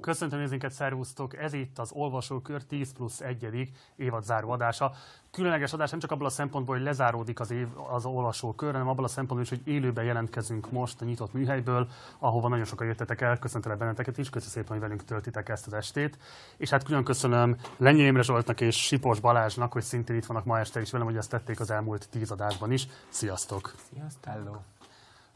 Köszöntöm 0.00 0.38
nézőinket, 0.38 0.72
szervusztok! 0.72 1.36
Ez 1.36 1.52
itt 1.52 1.78
az 1.78 1.92
Olvasókör 1.92 2.64
10 2.64 2.92
plusz 2.92 3.20
1. 3.20 3.70
évadzáró 3.96 4.50
adása. 4.50 4.92
Különleges 5.30 5.72
adás 5.72 5.90
nem 5.90 6.00
csak 6.00 6.10
abból 6.10 6.26
a 6.26 6.30
szempontból, 6.30 6.74
hogy 6.74 6.84
lezáródik 6.84 7.40
az, 7.40 7.50
év, 7.50 7.66
az 7.90 8.04
olvasókör, 8.04 8.72
hanem 8.72 8.88
abból 8.88 9.04
a 9.04 9.08
szempontból 9.08 9.40
is, 9.40 9.48
hogy 9.48 9.74
élőben 9.74 10.04
jelentkezünk 10.04 10.70
most 10.70 11.00
a 11.00 11.04
nyitott 11.04 11.32
műhelyből, 11.32 11.88
ahova 12.18 12.48
nagyon 12.48 12.64
sokan 12.64 12.86
jöttetek 12.86 13.20
el. 13.20 13.38
Köszöntelek 13.38 13.78
benneteket 13.78 14.18
is, 14.18 14.30
köszönöm 14.30 14.54
szépen, 14.54 14.70
hogy 14.70 14.80
velünk 14.80 15.04
töltitek 15.04 15.48
ezt 15.48 15.66
az 15.66 15.72
estét. 15.72 16.18
És 16.56 16.70
hát 16.70 16.82
külön 16.82 17.04
köszönöm 17.04 17.56
Lenyi 17.76 18.02
Imre 18.02 18.22
Zsoltnak 18.22 18.60
és 18.60 18.76
Sipos 18.76 19.20
Balázsnak, 19.20 19.72
hogy 19.72 19.82
szintén 19.82 20.16
itt 20.16 20.26
vannak 20.26 20.44
ma 20.44 20.58
este 20.58 20.80
is 20.80 20.90
velem, 20.90 21.06
hogy 21.06 21.16
ezt 21.16 21.30
tették 21.30 21.60
az 21.60 21.70
elmúlt 21.70 22.08
tíz 22.10 22.30
adásban 22.30 22.72
is. 22.72 22.86
Sziasztok! 23.08 23.74
Sziasztok! 23.92 24.32
Hello 24.32 24.77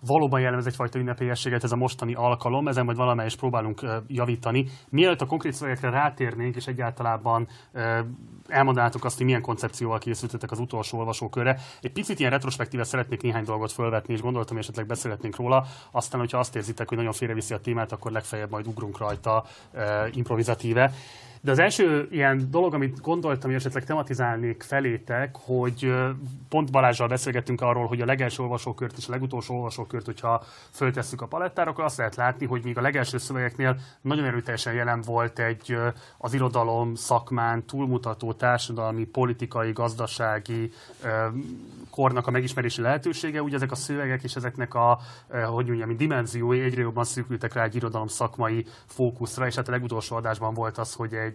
valóban 0.07 0.41
jellemez 0.41 0.67
egyfajta 0.67 0.99
ünnepélyességet 0.99 1.65
ez 1.65 1.73
a 1.73 1.77
mostani 1.77 2.15
alkalom, 2.15 2.69
ezen 2.69 2.85
majd 2.85 2.97
valamelyest 2.97 3.39
próbálunk 3.39 3.87
javítani. 4.07 4.67
Mielőtt 4.89 5.21
a 5.21 5.27
konkrét 5.27 5.53
szövegekre 5.53 5.91
rátérnénk, 5.91 6.57
és 6.57 6.67
egyáltalán 6.67 7.49
elmondanátok 8.49 9.05
azt, 9.05 9.17
hogy 9.17 9.27
milyen 9.27 9.43
koncepcióval 9.43 9.99
készültetek 9.99 10.51
az 10.51 10.59
utolsó 10.59 10.99
olvasókörre. 10.99 11.59
Egy 11.81 11.93
picit 11.93 12.19
ilyen 12.19 12.31
retrospektíve 12.31 12.85
szeretnék 12.85 13.23
néhány 13.23 13.45
dolgot 13.45 13.73
felvetni, 13.73 14.15
és 14.15 14.21
gondoltam, 14.21 14.55
hogy 14.55 14.65
esetleg 14.65 14.87
beszélhetnénk 14.87 15.37
róla. 15.37 15.65
Aztán, 15.91 16.21
hogyha 16.21 16.39
azt 16.39 16.57
érzitek, 16.57 16.89
hogy 16.89 16.97
nagyon 16.97 17.13
félreviszi 17.13 17.55
a 17.55 17.61
témát, 17.61 17.93
akkor 17.93 18.13
legfeljebb 18.13 18.51
majd 18.51 18.67
ugrunk 18.67 18.99
rajta 18.99 19.45
improvizatíve. 20.11 20.93
De 21.45 21.51
az 21.51 21.59
első 21.59 22.09
ilyen 22.11 22.51
dolog, 22.51 22.75
amit 22.75 23.01
gondoltam, 23.01 23.51
hogy 23.51 23.59
esetleg 23.59 23.85
tematizálnék 23.85 24.63
felétek, 24.63 25.37
hogy 25.45 25.93
pont 26.49 26.71
Balázsral 26.71 27.09
beszélgettünk 27.09 27.61
arról, 27.61 27.87
hogy 27.87 28.01
a 28.01 28.05
legelső 28.05 28.43
olvasókört 28.43 28.97
és 28.97 29.09
a 29.09 29.11
legutolsó 29.11 29.55
olvasókört, 29.55 30.05
hogyha 30.05 30.43
föltesszük 30.71 31.21
a 31.21 31.27
palettára, 31.27 31.71
akkor 31.71 31.85
azt 31.85 31.97
lehet 31.97 32.17
látni, 32.17 32.47
hogy 32.47 32.65
még 32.65 32.79
a 32.79 32.81
legelső 32.81 33.19
szövegeknél 33.19 33.77
nagyon 34.01 34.25
erőteljesen 34.25 34.73
jelen 34.73 35.01
volt 35.01 35.39
egy 35.39 35.77
az 36.19 36.35
irodalom 36.35 36.95
szakmán 36.95 37.65
túlmutató 37.65 38.33
társadalmi, 38.33 39.05
politikai, 39.05 39.73
gazdasági 39.73 40.73
kornak 41.91 42.27
a 42.27 42.31
megismerési 42.31 42.81
lehetősége. 42.81 43.43
Ugye 43.43 43.57
ezek 43.57 43.71
a 43.71 43.75
szövegek 43.75 44.23
és 44.23 44.37
ezeknek 44.37 44.75
a, 44.75 44.99
hogy 45.47 45.67
mondjam, 45.67 45.97
dimenziói 45.97 46.61
egyre 46.61 46.81
jobban 46.81 47.05
szűkültek 47.05 47.53
rá 47.53 47.63
egy 47.63 47.75
irodalom 47.75 48.07
szakmai 48.07 48.67
fókuszra, 48.87 49.47
és 49.47 49.55
hát 49.55 49.69
a 49.69 49.71
legutolsó 49.71 50.17
adásban 50.17 50.55
volt 50.55 50.79
az, 50.79 50.95
hogy 50.95 51.15
egy 51.15 51.32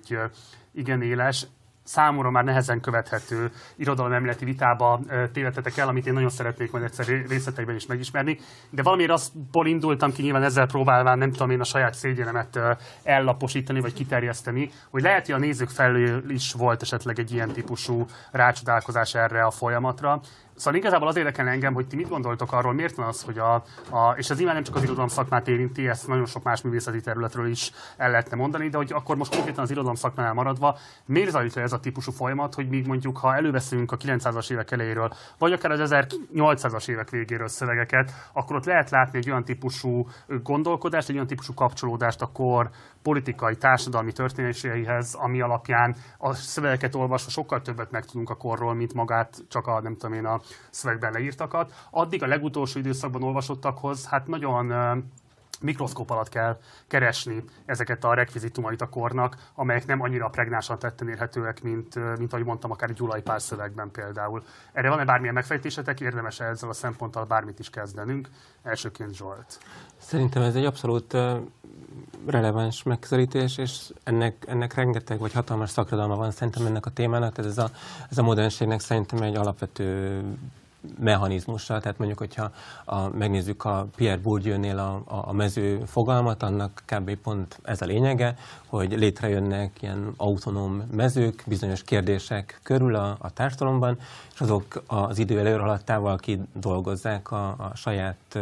igen 0.72 1.02
éles, 1.02 1.48
számomra 1.88 2.32
már 2.32 2.44
nehezen 2.44 2.82
követhető 2.82 3.52
irodalomemeleti 3.76 4.46
vitába 4.46 5.00
tévedtetek 5.34 5.78
el, 5.78 5.88
amit 5.88 6.08
én 6.08 6.14
nagyon 6.14 6.30
szeretnék 6.30 6.72
majd 6.72 6.84
egyszer 6.84 7.06
részleteiben 7.06 7.76
is 7.76 7.86
megismerni. 7.86 8.40
De 8.70 8.84
valamiért 8.84 9.12
azból 9.12 9.68
indultam 9.68 10.12
ki, 10.12 10.22
nyilván 10.22 10.44
ezzel 10.44 10.66
próbálván 10.66 11.18
nem 11.18 11.32
tudom 11.32 11.50
én 11.50 11.60
a 11.60 11.64
saját 11.64 11.94
szégyenemet 11.94 12.60
ellaposítani 13.04 13.80
vagy 13.80 13.94
kiterjeszteni, 13.94 14.70
hogy 14.90 15.02
lehet, 15.02 15.26
hogy 15.26 15.36
a 15.36 15.38
nézők 15.38 15.70
felől 15.70 16.32
is 16.32 16.54
volt 16.54 16.82
esetleg 16.82 17.20
egy 17.20 17.32
ilyen 17.32 17.52
típusú 17.52 18.06
rácsodálkozás 18.32 19.16
erre 19.16 19.44
a 19.44 19.52
folyamatra. 19.52 20.22
Szóval 20.58 20.80
igazából 20.80 21.08
az 21.08 21.16
érdekel 21.16 21.48
engem, 21.48 21.74
hogy 21.74 21.88
ti 21.88 21.96
mit 21.96 22.10
gondoltok 22.10 22.52
arról, 22.52 22.74
miért 22.74 22.96
van 22.96 23.08
az, 23.08 23.22
hogy 23.22 23.38
a, 23.38 23.54
a 23.90 24.12
és 24.16 24.30
ez 24.30 24.38
nyilván 24.38 24.56
nem 24.56 24.64
csak 24.64 24.76
az 24.76 24.84
irodalom 24.84 25.08
szakmát 25.08 25.48
érinti, 25.48 25.88
ezt 25.88 26.08
nagyon 26.08 26.26
sok 26.26 26.44
más 26.44 26.62
művészeti 26.62 27.02
területről 27.02 27.48
is 27.48 27.72
el 27.98 28.10
lehetne 28.10 28.36
mondani, 28.36 28.70
de 28.70 28.78
hogy 28.78 28.92
akkor 28.94 29.16
most 29.16 29.36
konkrétan 29.36 29.64
az 29.64 29.72
irodalom 29.72 29.96
szakmánál 29.96 30.34
maradva, 30.34 30.78
miért 31.06 31.30
zajlik 31.30 31.56
ez 31.56 31.74
a 31.74 31.80
típusú 31.80 32.12
folyamat, 32.12 32.54
hogy 32.54 32.70
még 32.70 32.88
mondjuk, 32.88 33.18
ha 33.18 33.36
előveszünk 33.36 33.92
a 33.92 33.98
900-as 33.98 34.52
évek 34.52 34.72
elejéről, 34.72 35.14
vagy 35.38 35.52
akár 35.52 35.72
az 35.72 35.92
1800-as 35.94 36.90
évek 36.90 37.10
végéről 37.10 37.48
szövegeket, 37.48 38.12
akkor 38.34 38.56
ott 38.56 38.66
lehet 38.66 38.90
látni 38.90 39.18
egy 39.18 39.30
olyan 39.30 39.44
típusú 39.44 40.08
gondolkodást, 40.44 41.10
egy 41.10 41.16
olyan 41.16 41.28
típusú 41.28 41.54
kapcsolódást 41.54 42.22
a 42.22 42.30
kor 42.34 42.70
politikai, 43.02 43.56
társadalmi 43.56 44.12
történéseihez, 44.12 45.14
ami 45.14 45.42
alapján 45.42 45.96
a 46.18 46.34
szövegeket 46.34 46.96
olvasva 46.96 47.30
sokkal 47.30 47.62
többet 47.62 47.92
megtudunk 47.92 48.30
a 48.30 48.36
korról, 48.36 48.74
mint 48.74 48.94
magát 48.94 49.44
csak 49.50 49.68
a, 49.68 49.82
nem 49.82 49.98
tudom 49.98 50.16
én, 50.16 50.26
a 50.26 50.42
szövegben 50.70 51.12
leírtakat. 51.12 51.74
Addig 51.92 52.24
a 52.24 52.28
legutolsó 52.28 52.80
időszakban 52.80 53.24
olvasottakhoz, 53.24 54.06
hát 54.06 54.28
nagyon 54.28 54.72
mikroszkóp 55.62 56.10
alatt 56.10 56.30
kell 56.30 56.60
keresni 56.88 57.44
ezeket 57.66 58.04
a 58.04 58.14
rekvizitumait 58.14 58.82
a 58.82 58.90
kornak, 58.90 59.50
amelyek 59.56 59.86
nem 59.86 60.02
annyira 60.02 60.28
pregnánsan 60.30 60.80
tetten 60.80 61.10
érhetőek, 61.10 61.62
mint, 61.62 62.18
mint 62.18 62.34
ahogy 62.34 62.46
mondtam, 62.46 62.72
akár 62.72 62.94
Gyulai 62.94 63.22
pár 63.22 63.42
szövegben 63.42 63.92
például. 63.92 64.44
Erre 64.74 64.90
van-e 64.90 65.06
bármilyen 65.06 65.34
megfejtésetek? 65.34 66.00
Érdemes 66.00 66.40
ezzel 66.40 66.70
a 66.70 66.74
szemponttal 66.74 67.26
bármit 67.26 67.60
is 67.60 67.70
kezdenünk? 67.70 68.30
Elsőként 68.64 69.16
Zsolt. 69.16 69.60
Szerintem 69.98 70.42
ez 70.42 70.56
egy 70.56 70.66
abszolút 70.66 71.18
releváns 72.26 72.84
megközelítés, 72.84 73.58
és 73.58 73.92
ennek, 74.04 74.46
ennek 74.48 74.74
rengeteg 74.74 75.20
vagy 75.20 75.34
hatalmas 75.34 75.70
szakradalma 75.70 76.16
van 76.16 76.32
szerintem 76.32 76.66
ennek 76.66 76.86
a 76.86 76.90
témának, 76.90 77.34
tehát 77.34 77.52
ez 77.52 77.58
a, 77.58 77.70
ez 78.10 78.18
a 78.18 78.24
modernségnek 78.24 78.80
szerintem 78.80 79.22
egy 79.22 79.36
alapvető 79.36 80.22
mechanizmussal, 81.00 81.80
tehát 81.82 81.98
mondjuk, 81.98 82.20
hogyha 82.20 82.52
a, 82.86 83.08
megnézzük 83.10 83.66
a 83.66 83.88
Pierre 83.96 84.22
Bourdieu-nél 84.22 84.78
a, 84.78 85.02
a, 85.06 85.34
mező 85.34 85.82
fogalmat, 85.86 86.44
annak 86.44 86.84
kb. 86.86 87.16
pont 87.16 87.60
ez 87.64 87.82
a 87.82 87.86
lényege, 87.86 88.36
hogy 88.68 88.92
létrejönnek 88.98 89.82
ilyen 89.82 90.14
autonóm 90.18 90.84
mezők 90.92 91.44
bizonyos 91.48 91.84
kérdések 91.84 92.60
körül 92.64 92.96
a, 92.96 93.16
a 93.20 93.34
társadalomban, 93.34 93.98
és 94.34 94.40
azok 94.40 94.84
az 94.88 95.18
idő 95.18 95.40
előrehaladtával 95.40 96.18
kidolgozzák 96.18 97.32
a, 97.32 97.48
a 97.48 97.72
saját 97.76 98.40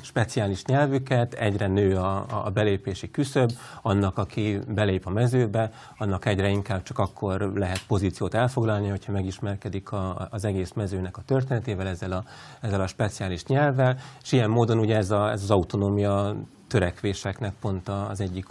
speciális 0.00 0.64
nyelvüket, 0.64 1.34
egyre 1.34 1.66
nő 1.66 1.96
a, 1.96 2.44
a 2.44 2.50
belépési 2.50 3.10
küszöb, 3.10 3.52
annak, 3.82 4.18
aki 4.18 4.58
belép 4.68 5.06
a 5.06 5.10
mezőbe, 5.10 5.72
annak 5.98 6.26
egyre 6.26 6.48
inkább 6.48 6.82
csak 6.82 6.98
akkor 6.98 7.52
lehet 7.54 7.86
pozíciót 7.86 8.34
elfoglalni, 8.34 8.88
hogyha 8.88 9.12
megismerkedik 9.12 9.92
a, 9.92 10.28
az 10.30 10.44
egész 10.44 10.72
mezőnek 10.72 11.16
a 11.16 11.22
történetével, 11.26 11.86
ezzel 11.86 12.12
a, 12.12 12.24
ezzel 12.60 12.80
a 12.80 12.86
speciális 12.86 13.44
nyelvvel, 13.44 13.98
és 14.22 14.32
ilyen 14.32 14.50
módon 14.50 14.78
ugye 14.78 14.96
ez, 14.96 15.10
a, 15.10 15.30
ez 15.30 15.42
az 15.42 15.50
autonómia 15.50 16.34
törekvéseknek 16.68 17.52
pont 17.60 17.88
az 17.88 18.20
egyik 18.20 18.46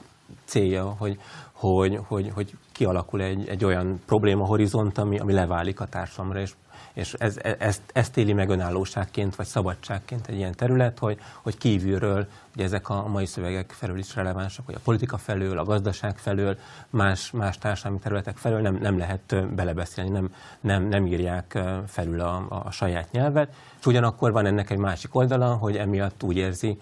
célja, 0.46 0.96
hogy, 0.98 1.20
hogy, 1.52 2.00
hogy, 2.08 2.32
hogy 2.34 2.54
kialakul 2.72 3.22
egy, 3.22 3.48
egy 3.48 3.66
olyan 3.66 4.02
probléma 4.06 4.46
horizont, 4.46 4.98
ami, 4.98 5.20
ami 5.20 5.34
leválik 5.34 5.80
a 5.80 5.86
társadalomra, 5.86 6.40
és 6.40 6.54
és 6.94 7.14
ez, 7.14 7.38
ezt, 7.60 7.82
ezt 7.94 8.18
éli 8.18 8.34
meg 8.34 8.50
önállóságként, 8.50 9.36
vagy 9.36 9.46
szabadságként 9.46 10.28
egy 10.28 10.36
ilyen 10.36 10.56
terület, 10.56 11.00
hogy, 11.00 11.20
hogy 11.42 11.58
kívülről, 11.58 12.28
ugye 12.56 12.64
ezek 12.64 12.90
a 12.90 13.08
mai 13.08 13.26
szövegek 13.26 13.72
felül 13.72 13.98
is 13.98 14.16
relevánsak, 14.16 14.66
hogy 14.66 14.76
a 14.76 14.80
politika 14.84 15.18
felől, 15.18 15.58
a 15.58 15.64
gazdaság 15.64 16.18
felől, 16.18 16.58
más, 16.90 17.32
más 17.32 17.58
társadalmi 17.58 18.00
területek 18.00 18.38
felől 18.38 18.62
nem, 18.62 18.76
nem 18.76 18.98
lehet 18.98 19.54
belebeszélni, 19.56 20.10
nem, 20.10 20.34
nem, 20.62 20.84
nem 20.84 21.06
írják 21.06 21.60
felül 21.88 22.20
a, 22.22 22.46
a 22.66 22.72
saját 22.72 23.12
nyelvet, 23.12 23.54
és 23.80 23.86
ugyanakkor 23.86 24.32
van 24.32 24.46
ennek 24.46 24.70
egy 24.70 24.78
másik 24.78 25.16
oldala, 25.16 25.54
hogy 25.54 25.78
emiatt 25.78 26.24
úgy 26.24 26.38
érzi, 26.38 26.80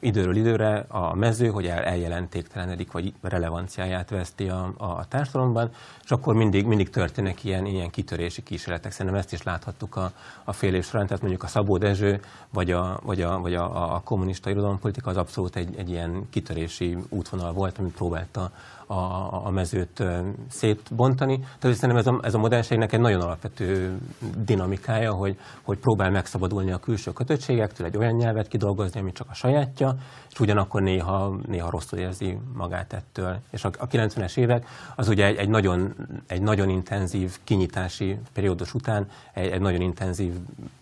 időről 0.00 0.36
időre 0.36 0.84
a 0.88 1.14
mező, 1.14 1.48
hogy 1.48 1.66
el, 1.66 1.82
eljelentéktelenedik, 1.82 2.92
vagy 2.92 3.12
relevanciáját 3.20 4.10
veszti 4.10 4.48
a, 4.48 4.72
a 4.76 5.08
társadalomban, 5.08 5.70
és 6.04 6.10
akkor 6.10 6.34
mindig, 6.34 6.66
mindig 6.66 6.90
történnek 6.90 7.44
ilyen, 7.44 7.66
ilyen 7.66 7.90
kitörési 7.90 8.42
kísérletek. 8.42 8.92
Szerintem 8.92 9.20
ezt 9.20 9.32
is 9.32 9.42
láthattuk 9.42 9.96
a, 9.96 10.12
a 10.44 10.52
fél 10.52 10.74
év 10.74 10.84
során, 10.84 11.06
tehát 11.06 11.22
mondjuk 11.22 11.42
a 11.42 11.46
Szabó 11.46 11.78
Dezső, 11.78 12.20
vagy 12.52 12.70
a, 12.70 13.00
vagy 13.02 13.22
a, 13.22 13.38
vagy 13.38 13.54
a, 13.54 13.94
a 13.94 14.00
kommunista 14.00 14.50
irodalompolitika 14.50 15.10
az 15.10 15.16
abszolút 15.16 15.56
egy, 15.56 15.76
egy 15.76 15.90
ilyen 15.90 16.28
kitörési 16.30 16.96
útvonal 17.08 17.52
volt, 17.52 17.78
ami 17.78 17.90
próbálta 17.90 18.50
a, 18.90 19.46
a 19.46 19.50
mezőt 19.50 20.02
szétbontani. 20.48 21.38
Tehát 21.58 21.76
szerintem 21.76 21.96
ez 21.96 22.06
a, 22.06 22.20
ez 22.22 22.34
a 22.34 22.38
modernségnek 22.38 22.92
egy 22.92 23.00
nagyon 23.00 23.20
alapvető 23.20 23.98
dinamikája, 24.44 25.12
hogy, 25.12 25.38
hogy 25.62 25.78
próbál 25.78 26.10
megszabadulni 26.10 26.72
a 26.72 26.78
külső 26.78 27.12
kötöttségektől, 27.12 27.86
egy 27.86 27.96
olyan 27.96 28.14
nyelvet 28.14 28.48
kidolgozni, 28.48 29.00
ami 29.00 29.12
csak 29.12 29.26
a 29.30 29.34
sajátja, 29.34 29.94
és 30.30 30.40
ugyanakkor 30.40 30.82
néha, 30.82 31.36
néha 31.46 31.70
rosszul 31.70 31.98
érzi 31.98 32.38
magát 32.54 32.92
ettől. 32.92 33.38
És 33.50 33.64
a, 33.64 33.70
a 33.78 33.86
90-es 33.86 34.36
évek 34.36 34.66
az 34.96 35.08
ugye 35.08 35.26
egy, 35.26 35.36
egy, 35.36 35.48
nagyon, 35.48 35.94
egy 36.26 36.42
nagyon 36.42 36.68
intenzív 36.68 37.38
kinyitási 37.44 38.18
periódus 38.32 38.74
után 38.74 39.06
egy, 39.32 39.50
egy 39.50 39.60
nagyon 39.60 39.80
intenzív 39.80 40.32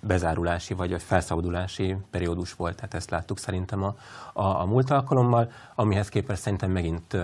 bezárulási 0.00 0.74
vagy 0.74 1.02
felszabadulási 1.02 1.96
periódus 2.10 2.52
volt. 2.52 2.76
Tehát 2.76 2.94
ezt 2.94 3.10
láttuk 3.10 3.38
szerintem 3.38 3.82
a, 3.82 3.94
a, 4.32 4.60
a 4.60 4.64
múlt 4.64 4.90
alkalommal, 4.90 5.50
amihez 5.74 6.08
képest 6.08 6.40
szerintem 6.40 6.70
megint 6.70 7.16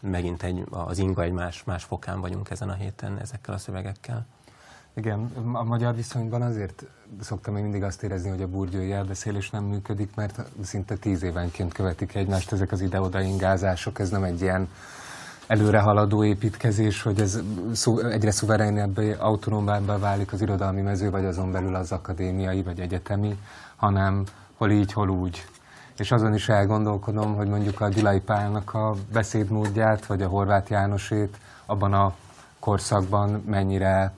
megint 0.00 0.42
egy, 0.42 0.64
az 0.70 0.98
inga 0.98 1.22
egy 1.22 1.32
más, 1.32 1.64
más 1.64 1.84
fokán 1.84 2.20
vagyunk 2.20 2.50
ezen 2.50 2.68
a 2.68 2.74
héten 2.74 3.18
ezekkel 3.18 3.54
a 3.54 3.58
szövegekkel. 3.58 4.26
Igen, 4.96 5.30
a 5.52 5.64
magyar 5.64 5.94
viszonyban 5.94 6.42
azért 6.42 6.84
szoktam 7.20 7.54
még 7.54 7.62
mindig 7.62 7.82
azt 7.82 8.02
érezni, 8.02 8.30
hogy 8.30 8.42
a 8.42 8.48
burgyói 8.48 8.92
elbeszélés 8.92 9.50
nem 9.50 9.64
működik, 9.64 10.14
mert 10.14 10.42
szinte 10.62 10.96
tíz 10.96 11.22
évenként 11.22 11.72
követik 11.72 12.14
egymást 12.14 12.52
ezek 12.52 12.72
az 12.72 12.80
ide-oda 12.80 13.20
ingázások, 13.20 13.98
ez 13.98 14.10
nem 14.10 14.22
egy 14.22 14.40
ilyen 14.40 14.68
előrehaladó 15.46 16.24
építkezés, 16.24 17.02
hogy 17.02 17.20
ez 17.20 17.40
egyre 18.10 18.30
szuverénebb, 18.30 18.98
autonómabbá 19.18 19.98
válik 19.98 20.32
az 20.32 20.40
irodalmi 20.40 20.80
mező, 20.80 21.10
vagy 21.10 21.24
azon 21.24 21.52
belül 21.52 21.74
az 21.74 21.92
akadémiai, 21.92 22.62
vagy 22.62 22.80
egyetemi, 22.80 23.38
hanem 23.76 24.24
hol 24.56 24.70
így, 24.70 24.92
hol 24.92 25.08
úgy 25.08 25.44
és 25.98 26.12
azon 26.12 26.34
is 26.34 26.48
elgondolkodom, 26.48 27.34
hogy 27.34 27.48
mondjuk 27.48 27.80
a 27.80 27.88
Gyulai 27.88 28.20
Pálnak 28.20 28.74
a 28.74 28.94
beszédmódját, 29.12 30.06
vagy 30.06 30.22
a 30.22 30.28
Horváth 30.28 30.70
Jánosét 30.70 31.38
abban 31.66 31.92
a 31.92 32.14
korszakban 32.58 33.42
mennyire, 33.46 34.12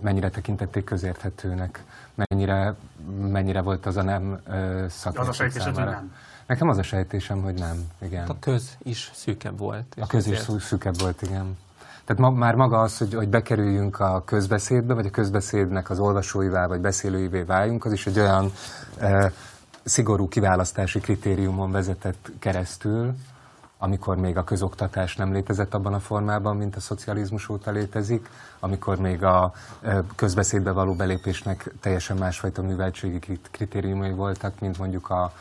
mennyire 0.00 0.30
tekintették 0.30 0.84
közérthetőnek, 0.84 1.84
mennyire, 2.14 2.74
mennyire 3.20 3.60
volt 3.60 3.86
az 3.86 3.96
a 3.96 4.02
nem 4.02 4.40
szakértő 4.88 5.20
Az 5.20 5.28
a 5.28 5.32
sejtésed, 5.32 5.74
hogy 5.74 5.84
nem? 5.84 6.12
Nekem 6.46 6.68
az 6.68 6.78
a 6.78 6.82
sejtésem, 6.82 7.42
hogy 7.42 7.54
nem, 7.54 7.76
igen. 8.00 8.28
A 8.28 8.38
köz 8.38 8.76
is 8.82 9.10
szűkebb 9.14 9.58
volt. 9.58 9.94
A 10.00 10.06
köz 10.06 10.26
is 10.26 10.38
szűkebb 10.58 11.00
volt, 11.00 11.22
igen. 11.22 11.56
Tehát 12.04 12.22
ma, 12.22 12.30
már 12.30 12.54
maga 12.54 12.80
az, 12.80 12.98
hogy, 12.98 13.14
hogy 13.14 13.28
bekerüljünk 13.28 14.00
a 14.00 14.22
közbeszédbe, 14.24 14.94
vagy 14.94 15.06
a 15.06 15.10
közbeszédnek 15.10 15.90
az 15.90 15.98
olvasóivá, 15.98 16.66
vagy 16.66 16.80
beszélőivé 16.80 17.42
váljunk, 17.42 17.84
az 17.84 17.92
is 17.92 18.06
egy 18.06 18.18
olyan 18.18 18.52
e, 18.98 19.32
szigorú 19.88 20.28
kiválasztási 20.28 21.00
kritériumon 21.00 21.70
vezetett 21.70 22.30
keresztül, 22.38 23.14
amikor 23.78 24.16
még 24.16 24.36
a 24.36 24.44
közoktatás 24.44 25.16
nem 25.16 25.32
létezett 25.32 25.74
abban 25.74 25.94
a 25.94 26.00
formában, 26.00 26.56
mint 26.56 26.76
a 26.76 26.80
szocializmus 26.80 27.48
óta 27.48 27.70
létezik, 27.70 28.28
amikor 28.60 28.98
még 28.98 29.24
a 29.24 29.52
közbeszédbe 30.16 30.72
való 30.72 30.94
belépésnek 30.94 31.72
teljesen 31.80 32.16
másfajta 32.16 32.62
műveltségi 32.62 33.18
kritériumai 33.50 34.12
voltak, 34.12 34.60
mint 34.60 34.78
mondjuk 34.78 35.10
a 35.10 35.32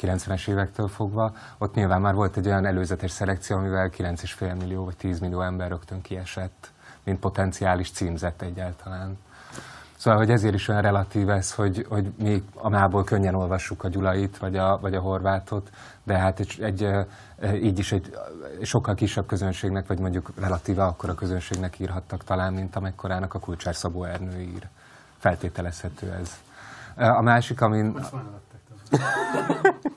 90-es 0.00 0.48
évektől 0.48 0.88
fogva, 0.88 1.34
ott 1.58 1.74
nyilván 1.74 2.00
már 2.00 2.14
volt 2.14 2.36
egy 2.36 2.46
olyan 2.46 2.66
előzetes 2.66 3.10
szelekció, 3.10 3.56
amivel 3.56 3.90
9,5 3.90 4.58
millió 4.58 4.84
vagy 4.84 4.96
10 4.96 5.18
millió 5.18 5.40
ember 5.40 5.68
rögtön 5.68 6.02
kiesett, 6.02 6.70
mint 7.04 7.18
potenciális 7.18 7.90
címzett 7.90 8.42
egyáltalán. 8.42 9.18
Szóval, 9.96 10.18
hogy 10.18 10.30
ezért 10.30 10.54
is 10.54 10.68
olyan 10.68 10.82
relatív 10.82 11.28
ez, 11.28 11.54
hogy, 11.54 11.86
hogy 11.88 12.12
mi 12.18 12.42
a 12.54 12.68
mából 12.68 13.04
könnyen 13.04 13.34
olvassuk 13.34 13.84
a 13.84 13.88
Gyulait, 13.88 14.38
vagy 14.38 14.56
a, 14.56 14.78
vagy 14.80 14.94
a 14.94 15.00
Horvátot, 15.00 15.70
de 16.04 16.18
hát 16.18 16.40
egy, 16.40 16.58
egy, 16.60 16.88
így 17.62 17.78
is 17.78 17.92
egy 17.92 18.10
sokkal 18.62 18.94
kisebb 18.94 19.26
közönségnek, 19.26 19.86
vagy 19.86 19.98
mondjuk 19.98 20.30
relatíve 20.40 20.84
akkor 20.84 21.10
a 21.10 21.14
közönségnek 21.14 21.78
írhattak 21.78 22.24
talán, 22.24 22.52
mint 22.52 22.76
amekkorának 22.76 23.34
a 23.34 23.38
Kulcsár 23.38 23.74
Szabó 23.74 24.04
Ernő 24.04 24.40
ír. 24.40 24.68
Feltételezhető 25.18 26.12
ez. 26.12 26.36
A 26.96 27.22
másik, 27.22 27.60
amin... 27.60 27.96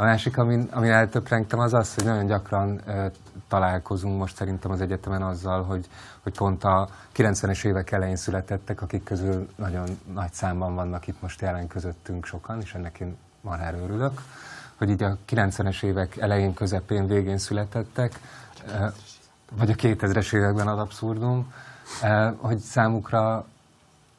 A 0.00 0.02
másik, 0.02 0.38
amin, 0.38 0.68
amin 0.70 0.90
eltöprengtem, 0.90 1.58
az 1.58 1.74
az, 1.74 1.94
hogy 1.94 2.04
nagyon 2.04 2.26
gyakran 2.26 2.80
uh, 2.86 3.12
találkozunk 3.48 4.18
most 4.18 4.36
szerintem 4.36 4.70
az 4.70 4.80
egyetemen 4.80 5.22
azzal, 5.22 5.62
hogy, 5.62 5.88
hogy 6.22 6.32
pont 6.32 6.64
a 6.64 6.88
90-es 7.16 7.64
évek 7.64 7.90
elején 7.90 8.16
születettek, 8.16 8.82
akik 8.82 9.04
közül 9.04 9.48
nagyon 9.56 9.98
nagy 10.14 10.32
számban 10.32 10.74
vannak 10.74 11.06
itt 11.06 11.20
most 11.20 11.40
jelen 11.40 11.66
közöttünk 11.66 12.24
sokan, 12.24 12.60
és 12.60 12.74
ennek 12.74 13.00
én 13.00 13.16
marhára 13.40 13.78
örülök, 13.78 14.20
hogy 14.76 14.90
így 14.90 15.02
a 15.02 15.16
90-es 15.28 15.82
évek 15.82 16.16
elején, 16.16 16.54
közepén, 16.54 17.06
végén 17.06 17.38
születettek, 17.38 18.20
uh, 18.66 18.92
vagy 19.52 19.70
a 19.70 19.74
2000-es 19.74 20.34
években 20.34 20.68
az 20.68 20.78
abszurdum, 20.78 21.52
uh, 22.02 22.34
hogy 22.36 22.58
számukra 22.58 23.46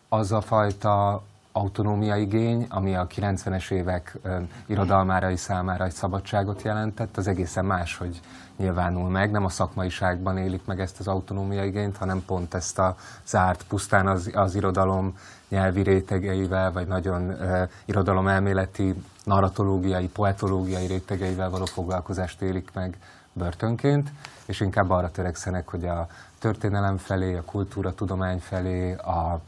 az 0.10 0.32
a 0.32 0.42
fajta 0.42 1.24
autonómia 1.52 2.16
igény, 2.16 2.66
ami 2.70 2.96
a 2.96 3.08
90-es 3.08 3.72
évek 3.72 4.18
irodalmárai 4.66 5.36
számára 5.36 5.86
egy 5.86 5.92
szabadságot 5.92 6.62
jelentett, 6.62 7.18
az 7.18 7.28
egészen 7.28 7.66
más, 7.66 7.98
hogy 7.98 8.22
nyilvánul 8.58 9.10
meg. 9.10 9.32
Nem 9.32 9.46
a 9.46 9.50
szakmaiságban 9.50 10.38
élik 10.38 10.66
meg 10.66 10.80
ezt 10.80 11.00
az 11.00 11.08
autonómia 11.08 11.64
igényt, 11.64 11.98
hanem 11.98 12.24
pont 12.26 12.54
ezt 12.54 12.80
a 12.80 12.96
zárt, 13.26 13.64
pusztán 13.68 14.08
az, 14.08 14.30
az 14.34 14.56
irodalom 14.56 15.18
nyelvi 15.50 15.82
rétegeivel, 15.82 16.72
vagy 16.72 16.88
nagyon 16.88 17.30
uh, 17.30 17.62
irodalomelméleti, 17.86 19.04
narratológiai, 19.24 20.08
poetológiai 20.08 20.88
rétegeivel 20.88 21.50
való 21.50 21.66
foglalkozást 21.66 22.42
élik 22.42 22.70
meg 22.74 22.98
börtönként, 23.34 24.12
és 24.46 24.60
inkább 24.60 24.90
arra 24.90 25.12
törekszenek, 25.12 25.70
hogy 25.70 25.86
a 25.86 26.08
történelem 26.40 26.98
felé, 26.98 27.36
a 27.36 27.44
kultúra 27.44 27.94
tudomány 27.94 28.40
felé, 28.40 28.94
a 28.94 29.42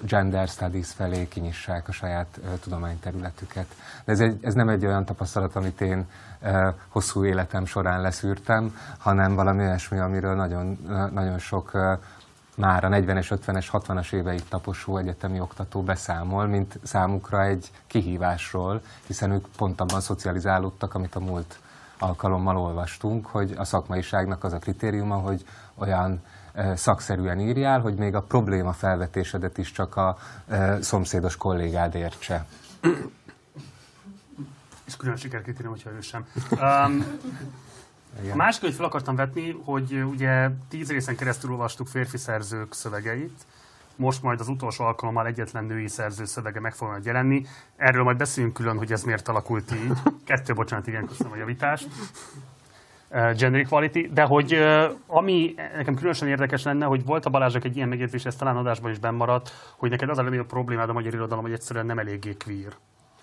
gender 0.00 0.48
studies 0.48 0.92
felé 0.92 1.28
kinyissák 1.28 1.88
a 1.88 1.92
saját 1.92 2.40
tudományterületüket. 2.62 3.66
De 4.04 4.12
ez, 4.12 4.20
egy, 4.20 4.38
ez 4.42 4.54
nem 4.54 4.68
egy 4.68 4.86
olyan 4.86 5.04
tapasztalat, 5.04 5.56
amit 5.56 5.80
én 5.80 6.06
hosszú 6.88 7.24
életem 7.24 7.66
során 7.66 8.00
leszűrtem, 8.00 8.76
hanem 8.98 9.34
valami 9.34 9.62
olyasmi, 9.62 9.98
amiről 9.98 10.34
nagyon, 10.34 10.78
nagyon 11.12 11.38
sok 11.38 11.72
már 12.58 12.84
a 12.84 12.88
40-es, 12.88 13.38
50-es, 13.46 13.66
60-as 13.72 14.12
éveig 14.12 14.48
taposó 14.48 14.96
egyetemi 14.96 15.40
oktató 15.40 15.82
beszámol, 15.82 16.46
mint 16.46 16.78
számukra 16.82 17.44
egy 17.44 17.70
kihívásról, 17.86 18.80
hiszen 19.06 19.30
ők 19.30 19.46
pont 19.56 19.80
abban 19.80 20.00
szocializálódtak, 20.00 20.94
amit 20.94 21.14
a 21.14 21.20
múlt 21.20 21.58
alkalommal 21.98 22.56
olvastunk, 22.56 23.26
hogy 23.26 23.54
a 23.56 23.64
szakmaiságnak 23.64 24.44
az 24.44 24.52
a 24.52 24.58
kritériuma, 24.58 25.14
hogy 25.14 25.44
olyan 25.74 26.22
szakszerűen 26.74 27.40
írjál, 27.40 27.80
hogy 27.80 27.94
még 27.94 28.14
a 28.14 28.22
probléma 28.22 28.72
felvetésedet 28.72 29.58
is 29.58 29.72
csak 29.72 29.96
a 29.96 30.16
szomszédos 30.80 31.36
kollégád 31.36 31.94
értse. 31.94 32.46
És 34.84 34.96
külön 34.96 35.16
sikerkritérium, 35.16 35.72
hogyha 35.72 35.90
ő 35.90 36.00
sem. 36.00 36.26
Um, 36.50 37.04
igen. 38.20 38.32
A 38.32 38.36
másik, 38.36 38.62
hogy 38.62 38.74
fel 38.74 38.84
akartam 38.84 39.16
vetni, 39.16 39.60
hogy 39.64 40.04
ugye 40.10 40.50
tíz 40.68 40.90
részen 40.90 41.16
keresztül 41.16 41.50
olvastuk 41.50 41.86
férfi 41.86 42.16
szerzők 42.16 42.74
szövegeit, 42.74 43.46
most 43.96 44.22
majd 44.22 44.40
az 44.40 44.48
utolsó 44.48 44.84
alkalommal 44.84 45.26
egyetlen 45.26 45.64
női 45.64 45.88
szerző 45.88 46.24
szövege 46.24 46.60
meg 46.60 46.74
fog 46.74 47.00
jelenni. 47.04 47.46
Erről 47.76 48.02
majd 48.02 48.16
beszéljünk 48.16 48.54
külön, 48.54 48.76
hogy 48.76 48.92
ez 48.92 49.02
miért 49.02 49.28
alakult 49.28 49.72
így. 49.72 49.92
Kettő, 50.24 50.54
bocsánat, 50.54 50.86
igen, 50.86 51.06
köszönöm 51.06 51.32
a 51.32 51.36
javítást. 51.36 51.88
Uh, 53.10 53.32
gender 53.32 53.60
equality, 53.60 54.10
de 54.12 54.22
hogy 54.22 54.54
uh, 54.54 54.84
ami 55.06 55.54
nekem 55.76 55.94
különösen 55.94 56.28
érdekes 56.28 56.62
lenne, 56.62 56.86
hogy 56.86 57.04
volt 57.04 57.26
a 57.26 57.30
Balázsnak 57.30 57.64
egy 57.64 57.76
ilyen 57.76 57.88
megjegyzés, 57.88 58.24
ez 58.24 58.36
talán 58.36 58.56
adásban 58.56 58.90
is 58.90 58.98
bennmaradt, 58.98 59.50
hogy 59.76 59.90
neked 59.90 60.08
az 60.08 60.18
a 60.18 60.22
legnagyobb 60.22 60.46
problémád 60.46 60.88
a 60.88 60.92
magyar 60.92 61.14
irodalom, 61.14 61.44
hogy 61.44 61.52
egyszerűen 61.52 61.86
nem 61.86 61.98
eléggé 61.98 62.36
queer. 62.44 62.72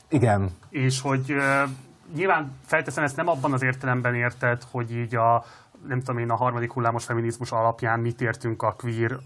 Igen. 0.09 0.49
És 0.69 1.01
hogy 1.01 1.31
uh, 1.31 1.69
nyilván 2.15 2.51
felteszem 2.65 3.03
ezt 3.03 3.15
nem 3.15 3.27
abban 3.27 3.53
az 3.53 3.63
értelemben 3.63 4.15
érted, 4.15 4.61
hogy 4.71 4.95
így 4.95 5.15
a, 5.15 5.45
nem 5.87 5.99
tudom 5.99 6.17
én, 6.17 6.29
a 6.29 6.35
harmadik 6.35 6.71
hullámos 6.71 7.05
feminizmus 7.05 7.51
alapján 7.51 7.99
mit 7.99 8.21
értünk 8.21 8.61
a 8.61 8.75
queer 8.77 9.19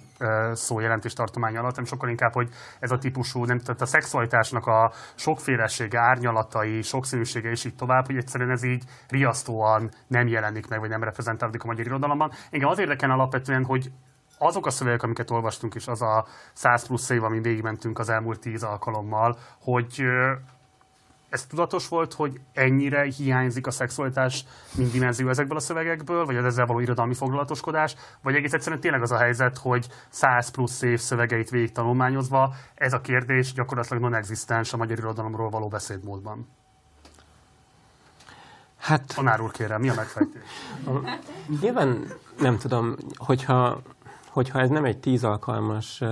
szó 0.54 0.80
jelentés 0.80 1.14
tartomány 1.14 1.58
alatt, 1.58 1.76
hanem 1.76 1.86
sokkal 1.86 2.10
inkább, 2.10 2.34
hogy 2.34 2.50
ez 2.80 2.92
a 2.92 2.98
típusú, 2.98 3.46
nem 3.46 3.58
tehát 3.58 3.82
a 3.82 3.86
szexualitásnak 3.86 4.66
a 4.66 4.92
sokfélesége, 5.16 6.00
árnyalatai, 6.00 6.82
sokszínűsége 6.82 7.50
és 7.50 7.66
így 7.66 7.76
tovább, 7.76 8.06
hogy 8.06 8.18
egyszerűen 8.18 8.52
ez 8.52 8.64
így 8.64 8.84
riasztóan 9.08 9.90
nem 10.08 10.28
jelenik 10.28 10.68
meg, 10.68 10.80
vagy 10.80 10.90
nem 10.90 11.04
reprezentálódik 11.04 11.64
a 11.64 11.68
magyar 11.68 11.86
irodalomban. 11.86 12.32
Engem 12.50 12.70
az 12.70 12.80
érdekel 12.80 13.12
alapvetően, 13.12 13.66
hogy 13.66 13.92
azok 14.38 14.66
a 14.66 14.70
szövegek, 14.70 15.04
amiket 15.04 15.32
olvastunk, 15.32 15.76
és 15.76 15.88
az 15.88 16.02
a 16.02 16.26
100 16.54 16.88
plusz 16.88 17.10
év, 17.10 17.24
amin 17.24 17.42
végigmentünk 17.42 18.00
az 18.00 18.10
elmúlt 18.10 18.40
10 18.40 18.64
alkalommal, 18.64 19.38
hogy 19.62 20.04
ez 21.30 21.46
tudatos 21.46 21.88
volt, 21.88 22.14
hogy 22.14 22.40
ennyire 22.54 23.04
hiányzik 23.04 23.68
a 23.68 23.72
szexualitás 23.72 24.46
mint 24.76 24.92
dimenzió 24.92 25.30
ezekből 25.30 25.58
a 25.58 25.60
szövegekből, 25.60 26.26
vagy 26.26 26.36
az 26.36 26.46
ezzel 26.46 26.66
való 26.66 26.80
irodalmi 26.80 27.14
foglalatoskodás, 27.14 27.96
vagy 28.22 28.36
egész 28.36 28.54
egyszerűen 28.54 28.82
tényleg 28.82 29.02
az 29.02 29.12
a 29.12 29.18
helyzet, 29.18 29.58
hogy 29.58 29.88
100 30.10 30.50
plusz 30.50 30.82
év 30.82 31.00
szövegeit 31.00 31.50
végig 31.50 31.72
tanulmányozva 31.72 32.54
ez 32.76 32.94
a 32.94 33.02
kérdés 33.02 33.54
gyakorlatilag 33.54 34.02
non-existens 34.02 34.74
a 34.74 34.78
magyar 34.78 34.98
irodalomról 34.98 35.50
való 35.50 35.68
beszédmódban. 35.68 36.48
Hát... 38.78 39.14
Tanár 39.16 39.42
úr, 39.42 39.52
kérem, 39.52 39.82
mi 39.82 39.90
a 39.90 39.94
megfejtés? 39.94 40.42
Nyilván 41.62 42.06
nem 42.40 42.58
tudom, 42.58 42.96
hogyha, 43.16 43.82
hogyha 44.28 44.60
ez 44.60 44.70
nem 44.70 44.86
egy 44.86 44.98
tíz 44.98 45.24
alkalmas 45.24 46.04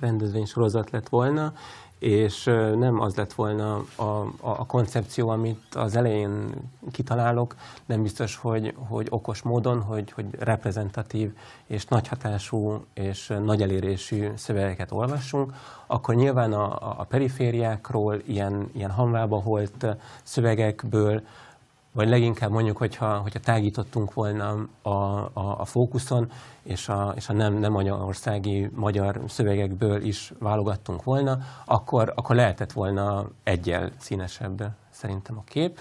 rendezvénysorozat 0.00 0.90
lett 0.90 1.08
volna, 1.08 1.52
és 1.98 2.44
nem 2.78 3.00
az 3.00 3.14
lett 3.14 3.32
volna 3.32 3.84
a, 3.94 4.02
a, 4.02 4.28
a 4.40 4.66
koncepció, 4.66 5.28
amit 5.28 5.74
az 5.74 5.96
elején 5.96 6.54
kitalálok, 6.92 7.54
nem 7.86 8.02
biztos, 8.02 8.36
hogy, 8.36 8.74
hogy 8.88 9.06
okos 9.10 9.42
módon, 9.42 9.82
hogy, 9.82 10.10
hogy 10.10 10.26
reprezentatív 10.38 11.32
és 11.66 11.84
nagy 11.84 12.08
hatású 12.08 12.84
és 12.94 13.32
nagy 13.44 13.62
elérésű 13.62 14.28
szövegeket 14.34 14.92
olvassunk, 14.92 15.52
akkor 15.86 16.14
nyilván 16.14 16.52
a, 16.52 17.00
a 17.00 17.04
perifériákról, 17.08 18.20
ilyen, 18.26 18.70
ilyen 18.72 18.90
hamvába 18.90 19.40
holt 19.40 19.86
szövegekből, 20.22 21.22
vagy 21.96 22.08
leginkább 22.08 22.50
mondjuk, 22.50 22.76
hogyha, 22.76 23.18
hogyha 23.18 23.40
tágítottunk 23.40 24.14
volna 24.14 24.66
a, 24.82 24.88
a, 24.88 25.60
a 25.60 25.64
fókuszon, 25.64 26.30
és 26.62 26.88
a, 26.88 27.12
és 27.16 27.28
a 27.28 27.32
nem, 27.32 27.54
nem 27.54 27.72
magyarországi 27.72 28.70
magyar 28.74 29.20
szövegekből 29.28 30.02
is 30.02 30.32
válogattunk 30.38 31.02
volna, 31.04 31.38
akkor, 31.64 32.12
akkor 32.16 32.36
lehetett 32.36 32.72
volna 32.72 33.28
egyel 33.42 33.90
színesebb 33.98 34.70
szerintem 34.90 35.38
a 35.38 35.44
kép. 35.44 35.80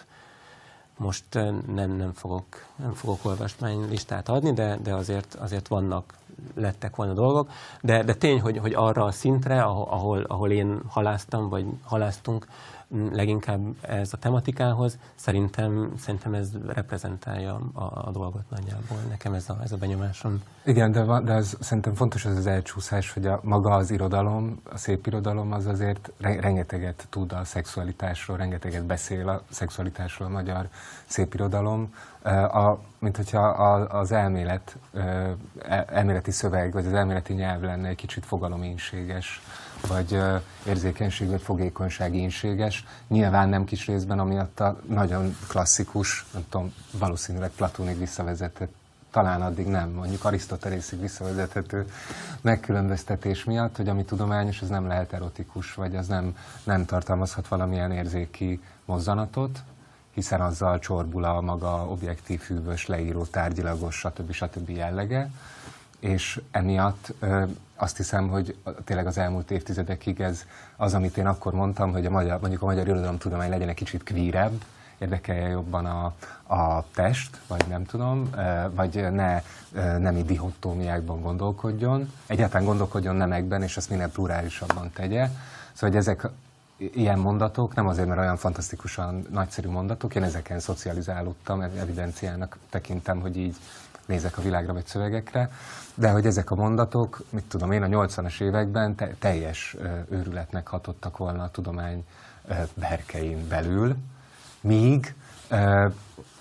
Most 0.98 1.26
nem, 1.74 1.92
nem, 1.92 2.12
fogok, 2.14 2.46
nem 2.76 2.94
fogok 2.94 3.26
olvasmány 3.26 3.90
listát 3.90 4.30
adni, 4.30 4.54
de, 4.54 4.78
de 4.84 4.94
azért, 4.94 5.34
azért 5.34 5.68
vannak, 5.68 6.14
lettek 6.54 6.96
volna 6.96 7.14
dolgok. 7.14 7.50
De, 7.82 8.04
de 8.04 8.14
tény, 8.14 8.42
hogy, 8.42 8.58
hogy 8.58 8.74
arra 8.74 9.04
a 9.04 9.12
szintre, 9.12 9.62
ahol, 9.62 10.24
ahol 10.28 10.52
én 10.52 10.82
haláztam, 10.88 11.50
vagy 11.50 11.66
haláztunk, 11.84 12.48
leginkább 13.12 13.62
ez 13.82 14.14
a 14.14 14.18
tematikához. 14.18 14.98
Szerintem, 15.16 15.94
szerintem 15.98 16.34
ez 16.34 16.50
reprezentálja 16.68 17.62
a, 17.74 17.84
a 17.84 18.12
dolgot 18.12 18.50
nagyjából. 18.50 18.98
Nekem 19.10 19.34
ez 19.34 19.50
a, 19.50 19.58
ez 19.64 19.72
a 19.72 19.78
benyomásom. 19.78 20.42
Igen, 20.66 20.92
de, 20.92 21.20
de 21.20 21.34
az, 21.34 21.58
szerintem 21.60 21.94
fontos 21.94 22.26
az 22.26 22.38
az 22.38 22.48
elcsúszás, 22.48 23.14
hogy 23.14 23.26
a, 23.26 23.40
maga 23.44 23.74
az 23.74 23.92
irodalom, 23.92 24.62
a 24.64 24.78
szép 24.78 25.08
irodalom 25.08 25.52
az 25.52 25.66
azért 25.66 26.12
rengeteget 26.18 27.08
tud 27.10 27.32
a 27.32 27.44
szexualitásról, 27.44 28.38
rengeteget 28.38 28.86
beszél 28.86 29.30
a 29.30 29.42
szexualitásról 29.50 30.28
a 30.28 30.32
magyar 30.32 30.68
szép 31.06 31.34
irodalom. 31.34 31.94
A, 32.52 32.80
mint 33.00 33.16
hogyha 33.16 33.48
az 33.90 34.12
elmélet, 34.12 34.76
e, 34.94 35.86
elméleti 35.88 36.32
szöveg, 36.32 36.74
vagy 36.74 36.86
az 36.86 36.94
elméleti 36.94 37.34
nyelv 37.34 37.62
lenne 37.62 37.88
egy 37.88 37.96
kicsit 37.96 38.26
fogalominséges 38.26 39.42
vagy 39.88 40.18
érzékenység, 40.66 41.30
vagy 41.30 41.42
fogékonyság 41.42 42.16
ínséges. 42.16 42.86
Nyilván 43.08 43.50
nem 43.50 43.66
kis 43.66 43.86
részben, 43.86 44.20
amiatt 44.20 44.60
a 44.60 44.80
nagyon 44.88 45.36
klasszikus, 45.48 46.26
nem 46.34 46.46
tudom, 46.50 46.74
valószínűleg 46.92 47.50
Platonig 47.50 47.98
visszavezetett 47.98 48.74
talán 49.16 49.42
addig 49.42 49.66
nem, 49.66 49.90
mondjuk 49.90 50.26
Arisztotelészig 50.26 51.00
visszavezethető 51.02 51.88
megkülönböztetés 52.42 53.44
miatt, 53.44 53.76
hogy 53.76 53.90
ami 53.90 54.04
tudományos, 54.04 54.62
az 54.62 54.70
nem 54.70 54.88
lehet 54.88 55.14
erotikus, 55.14 55.74
vagy 55.74 55.96
az 55.96 56.08
nem, 56.08 56.38
nem 56.64 56.86
tartalmazhat 56.86 57.48
valamilyen 57.48 57.92
érzéki 57.92 58.62
mozzanatot, 58.86 59.60
hiszen 60.14 60.42
azzal 60.42 60.80
csorbul 60.80 61.24
a 61.24 61.42
maga 61.42 61.88
objektív, 61.88 62.42
hűvös, 62.42 62.88
leíró, 62.88 63.24
tárgyilagos, 63.26 63.96
stb. 63.96 64.32
stb. 64.32 64.70
jellege, 64.70 65.30
és 66.06 66.42
emiatt 66.52 67.14
azt 67.76 67.98
hiszem, 67.98 68.28
hogy 68.28 68.56
tényleg 68.84 69.08
az 69.08 69.18
elmúlt 69.18 69.52
évtizedekig 69.52 70.22
ez 70.22 70.46
az, 70.76 70.94
amit 70.94 71.18
én 71.18 71.28
akkor 71.28 71.54
mondtam, 71.54 71.92
hogy 71.92 72.06
a 72.06 72.10
magyar, 72.10 72.40
mondjuk 72.40 72.62
a 72.62 72.66
magyar 72.66 72.88
irodalomtudomány 72.88 73.50
legyen 73.50 73.70
egy 73.70 73.76
kicsit 73.76 74.04
kvírebb, 74.04 74.64
érdekelje 74.98 75.48
jobban 75.48 75.86
a, 75.86 76.06
a 76.56 76.86
test, 76.94 77.42
vagy 77.48 77.64
nem 77.68 77.86
tudom, 77.86 78.30
vagy 78.76 79.12
ne 79.12 79.42
nemi 79.98 80.24
dihottómiákban 80.24 81.22
gondolkodjon, 81.22 82.12
egyáltalán 82.26 82.66
gondolkodjon 82.66 83.16
nemekben, 83.16 83.62
és 83.62 83.78
azt 83.78 83.90
minél 83.90 84.10
plurálisabban 84.10 84.92
tegye. 84.94 85.30
Szóval, 85.74 85.90
hogy 85.90 85.96
ezek 85.96 86.28
ilyen 86.78 87.20
mondatok, 87.20 87.76
nem 87.76 87.88
azért, 87.88 88.08
mert 88.08 88.20
olyan 88.20 88.38
fantasztikusan 88.38 89.26
nagyszerű 89.32 89.70
mondatok, 89.70 90.16
én 90.16 90.24
ezeken 90.24 90.60
szocializálódtam, 90.60 91.62
evidenciának 91.62 92.58
tekintem, 92.70 93.20
hogy 93.20 93.38
így 93.38 93.56
nézek 94.06 94.38
a 94.38 94.42
világra 94.42 94.74
vagy 94.74 94.86
szövegekre, 94.86 95.50
de 95.96 96.10
hogy 96.10 96.26
ezek 96.26 96.52
a 96.52 96.56
mondatok, 96.56 97.24
mit 97.30 97.44
tudom 97.44 97.72
én, 97.72 97.84
a 97.84 97.88
80-as 97.88 98.42
években 98.42 98.96
te, 98.96 99.16
teljes 99.20 99.76
őrületnek 100.10 100.68
hatottak 100.68 101.18
volna 101.18 101.44
a 101.44 101.50
tudomány 101.50 102.06
berkein 102.74 103.48
belül, 103.48 103.96
míg 104.62 105.16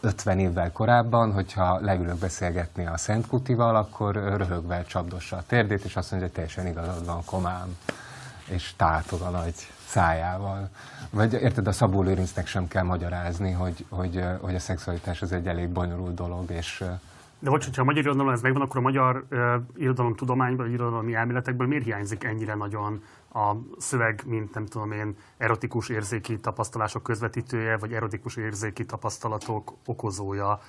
50 0.01 0.39
évvel 0.39 0.73
korábban, 0.73 1.33
hogyha 1.33 1.79
leülök 1.81 2.17
beszélgetni 2.17 2.87
a 2.87 2.97
Szent 2.97 3.27
Kutival, 3.27 3.77
akkor 3.77 4.15
röhögve 4.15 4.85
csapdossa 4.85 5.37
a 5.37 5.43
térdét, 5.47 5.85
és 5.85 5.97
azt 5.97 6.11
mondja, 6.11 6.29
hogy 6.29 6.37
teljesen 6.37 6.67
igazad 6.67 7.07
van, 7.07 7.25
komám, 7.25 7.77
és 8.45 8.73
tátog 8.77 9.21
a 9.21 9.31
nagy 9.31 9.55
szájával. 9.87 10.69
Vagy 11.11 11.33
érted, 11.33 11.67
a 11.67 11.73
Szabó 11.73 12.03
Lőrincnek 12.03 12.47
sem 12.47 12.69
kell 12.69 12.83
magyarázni, 12.83 13.53
hogy, 13.53 13.87
hogy, 13.89 14.25
hogy 14.41 14.55
a 14.55 14.59
szexualitás 14.59 15.23
az 15.23 15.33
egy 15.33 15.47
elég 15.47 15.69
bonyolult 15.69 16.15
dolog, 16.15 16.51
és 16.51 16.85
de 17.45 17.51
hogy, 17.51 17.65
hogyha 17.65 17.83
a 17.83 17.85
magyar 17.85 18.05
irodalom 18.05 18.33
ez 18.33 18.41
megvan, 18.41 18.63
akkor 18.63 18.77
a 18.77 18.81
magyar 18.81 19.25
uh, 19.31 19.55
irodalom 19.77 20.15
tudományban, 20.15 20.73
irodalmi 20.73 21.15
elméletekből 21.15 21.67
miért 21.67 21.85
hiányzik 21.85 22.25
ennyire 22.25 22.55
nagyon 22.55 23.03
a 23.35 23.53
szöveg, 23.79 24.23
mint 24.27 24.55
nem 24.55 24.67
tudom 24.67 24.93
én, 24.93 25.17
erotikus 25.37 25.89
érzéki 25.89 26.39
tapasztalások 26.41 27.03
közvetítője, 27.03 27.77
vagy 27.77 27.93
erotikus 27.93 28.37
érzéki 28.37 28.85
tapasztalatok 28.85 29.73
okozója? 29.87 30.61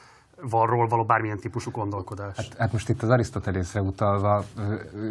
valról 0.42 0.88
való 0.88 1.04
bármilyen 1.04 1.40
típusú 1.40 1.72
gondolkodás. 1.72 2.36
Hát, 2.36 2.58
hát 2.58 2.72
most 2.72 2.90
itt 2.90 3.04
az 3.04 3.10
Arisztotelészre 3.10 3.82
utalva 3.82 4.44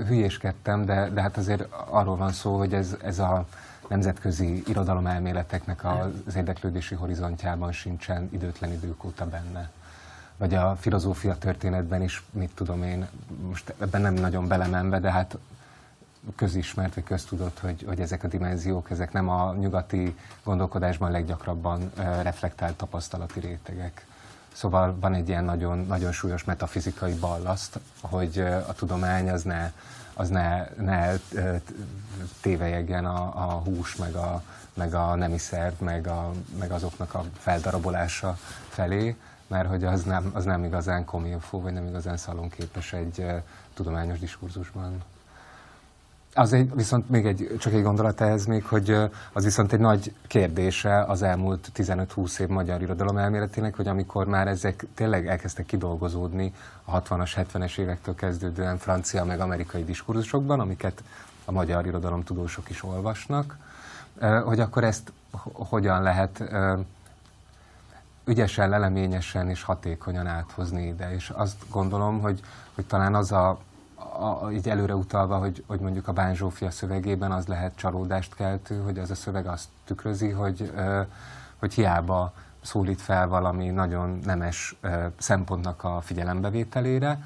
hülyéskedtem, 0.06 0.84
de, 0.84 1.10
de 1.10 1.20
hát 1.20 1.36
azért 1.36 1.68
arról 1.90 2.16
van 2.16 2.32
szó, 2.32 2.58
hogy 2.58 2.74
ez, 2.74 2.96
ez 3.02 3.18
a 3.18 3.46
nemzetközi 3.88 4.62
irodalomelméleteknek 4.66 5.84
az 5.84 6.36
érdeklődési 6.36 6.94
horizontjában 6.94 7.72
sincsen 7.72 8.28
időtlen 8.32 8.72
idők 8.72 9.04
óta 9.04 9.26
benne 9.26 9.70
vagy 10.36 10.54
a 10.54 10.76
filozófia 10.80 11.38
történetben 11.38 12.02
is, 12.02 12.22
mit 12.30 12.50
tudom 12.54 12.82
én, 12.82 13.08
most 13.48 13.74
ebben 13.78 14.00
nem 14.00 14.14
nagyon 14.14 14.48
belemenve, 14.48 15.00
de 15.00 15.10
hát 15.10 15.38
közismert, 16.36 16.94
vagy 16.94 17.04
köztudott, 17.04 17.58
hogy, 17.58 17.84
hogy 17.86 18.00
ezek 18.00 18.24
a 18.24 18.28
dimenziók, 18.28 18.90
ezek 18.90 19.12
nem 19.12 19.28
a 19.28 19.54
nyugati 19.54 20.16
gondolkodásban 20.44 21.10
leggyakrabban 21.10 21.92
reflektált 22.22 22.76
tapasztalati 22.76 23.40
rétegek. 23.40 24.06
Szóval 24.52 24.96
van 25.00 25.14
egy 25.14 25.28
ilyen 25.28 25.44
nagyon, 25.44 25.78
nagyon 25.78 26.12
súlyos 26.12 26.44
metafizikai 26.44 27.14
ballaszt, 27.14 27.78
hogy 28.00 28.38
a 28.38 28.72
tudomány 28.72 29.30
az 29.30 29.42
ne, 29.42 29.72
az 30.14 30.28
ne, 30.28 30.66
ne 30.76 31.12
tévejegjen 32.40 33.04
a, 33.04 33.22
a 33.22 33.62
hús, 33.64 33.96
meg 33.96 34.14
a, 34.14 34.42
meg 34.74 34.94
a 34.94 35.14
nemi 35.14 35.38
szerv, 35.38 35.80
meg, 35.80 36.06
a, 36.06 36.30
meg 36.58 36.70
azoknak 36.70 37.14
a 37.14 37.24
feldarabolása 37.38 38.38
felé, 38.68 39.16
mert 39.46 39.68
hogy 39.68 39.84
az 39.84 40.02
nem, 40.02 40.30
az 40.32 40.44
nem 40.44 40.64
igazán 40.64 41.04
komilfó, 41.04 41.60
vagy 41.60 41.72
nem 41.72 41.86
igazán 41.86 42.16
szalonképes 42.16 42.92
egy 42.92 43.18
uh, 43.18 43.42
tudományos 43.74 44.18
diskurzusban. 44.18 45.02
Az 46.34 46.52
egy, 46.52 46.74
viszont 46.74 47.10
még 47.10 47.26
egy, 47.26 47.56
csak 47.58 47.72
egy 47.72 47.82
gondolat 47.82 48.20
ehhez 48.20 48.46
még, 48.46 48.64
hogy 48.64 48.96
az 49.32 49.44
viszont 49.44 49.72
egy 49.72 49.80
nagy 49.80 50.14
kérdése 50.26 51.02
az 51.02 51.22
elmúlt 51.22 51.70
15-20 51.76 52.38
év 52.38 52.48
magyar 52.48 52.82
irodalom 52.82 53.16
elméletének, 53.16 53.76
hogy 53.76 53.88
amikor 53.88 54.26
már 54.26 54.48
ezek 54.48 54.86
tényleg 54.94 55.26
elkezdtek 55.26 55.66
kidolgozódni 55.66 56.52
a 56.84 57.02
60-as, 57.02 57.46
70-es 57.52 57.78
évektől 57.78 58.14
kezdődően 58.14 58.78
francia 58.78 59.24
meg 59.24 59.40
amerikai 59.40 59.84
diskurzusokban, 59.84 60.60
amiket 60.60 61.02
a 61.44 61.52
magyar 61.52 61.86
irodalom 61.86 62.24
tudósok 62.24 62.70
is 62.70 62.82
olvasnak, 62.82 63.56
hogy 64.44 64.60
akkor 64.60 64.84
ezt 64.84 65.12
hogyan 65.52 66.02
lehet 66.02 66.42
ügyesen, 68.24 68.68
leleményesen 68.68 69.48
és 69.48 69.62
hatékonyan 69.62 70.26
áthozni 70.26 70.86
ide. 70.86 71.14
És 71.14 71.30
azt 71.30 71.56
gondolom, 71.70 72.20
hogy, 72.20 72.40
hogy 72.74 72.86
talán 72.86 73.14
az 73.14 73.32
a, 73.32 73.58
a, 73.94 74.50
így 74.50 74.68
előre 74.68 74.94
utalva, 74.94 75.38
hogy, 75.38 75.64
hogy 75.66 75.80
mondjuk 75.80 76.08
a 76.08 76.12
Bán 76.12 76.34
Zsófia 76.34 76.70
szövegében 76.70 77.32
az 77.32 77.46
lehet 77.46 77.76
csalódást 77.76 78.34
keltő, 78.34 78.82
hogy 78.82 78.98
az 78.98 79.10
a 79.10 79.14
szöveg 79.14 79.46
azt 79.46 79.68
tükrözi, 79.84 80.30
hogy, 80.30 80.72
hogy 81.58 81.74
hiába 81.74 82.32
szólít 82.62 83.00
fel 83.00 83.28
valami 83.28 83.68
nagyon 83.68 84.18
nemes 84.24 84.76
szempontnak 85.18 85.84
a 85.84 86.00
figyelembevételére, 86.00 87.18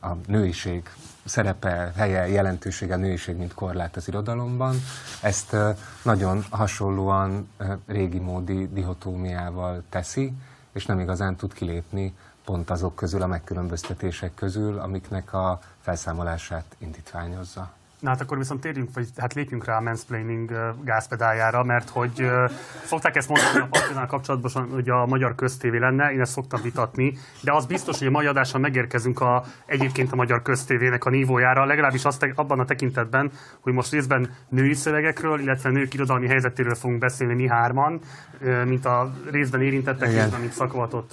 a 0.00 0.12
nőiség 0.26 0.90
szerepe, 1.24 1.92
helye, 1.96 2.28
jelentősége 2.28 2.94
a 2.94 2.96
nőiség, 2.96 3.36
mint 3.36 3.54
korlát 3.54 3.96
az 3.96 4.08
irodalomban. 4.08 4.76
Ezt 5.22 5.56
nagyon 6.02 6.44
hasonlóan 6.50 7.48
régi 7.86 8.18
módi 8.18 8.68
dihotómiával 8.72 9.82
teszi, 9.88 10.32
és 10.72 10.86
nem 10.86 11.00
igazán 11.00 11.36
tud 11.36 11.52
kilépni 11.52 12.14
pont 12.44 12.70
azok 12.70 12.94
közül, 12.94 13.22
a 13.22 13.26
megkülönböztetések 13.26 14.34
közül, 14.34 14.78
amiknek 14.78 15.32
a 15.32 15.60
felszámolását 15.80 16.64
indítványozza. 16.78 17.72
Na 18.04 18.10
hát 18.10 18.20
akkor 18.20 18.38
viszont 18.38 18.60
térjünk, 18.60 18.94
vagy 18.94 19.08
hát 19.16 19.34
lépjünk 19.34 19.64
rá 19.64 19.76
a 19.76 19.80
mansplaining 19.80 20.74
gázpedájára, 20.82 21.62
mert 21.62 21.88
hogy 21.88 22.30
szokták 22.84 23.16
ezt 23.16 23.28
mondani 23.28 23.58
a 23.58 23.66
partizán 23.70 24.06
kapcsolatban, 24.06 24.68
hogy 24.70 24.88
a 24.88 25.06
magyar 25.06 25.34
köztévé 25.34 25.78
lenne, 25.78 26.12
én 26.12 26.20
ezt 26.20 26.32
szoktam 26.32 26.62
vitatni, 26.62 27.18
de 27.40 27.52
az 27.52 27.66
biztos, 27.66 27.98
hogy 27.98 28.06
a 28.06 28.10
mai 28.10 28.26
adáson 28.26 28.60
megérkezünk 28.60 29.20
a, 29.20 29.44
egyébként 29.66 30.12
a 30.12 30.16
magyar 30.16 30.42
köztévének 30.42 31.04
a 31.04 31.10
nívójára, 31.10 31.64
legalábbis 31.64 32.04
azt 32.04 32.32
abban 32.34 32.60
a 32.60 32.64
tekintetben, 32.64 33.30
hogy 33.60 33.72
most 33.72 33.92
részben 33.92 34.34
női 34.48 34.74
szövegekről, 34.74 35.40
illetve 35.40 35.70
nők 35.70 35.94
irodalmi 35.94 36.26
helyzetéről 36.26 36.74
fogunk 36.74 36.98
beszélni 36.98 37.34
mi 37.34 37.48
hárman, 37.48 38.00
mint 38.64 38.84
a 38.84 39.12
részben 39.30 39.62
érintettek, 39.62 40.08
részben 40.08 40.40
mint 40.40 40.52
szakavatott 40.52 41.12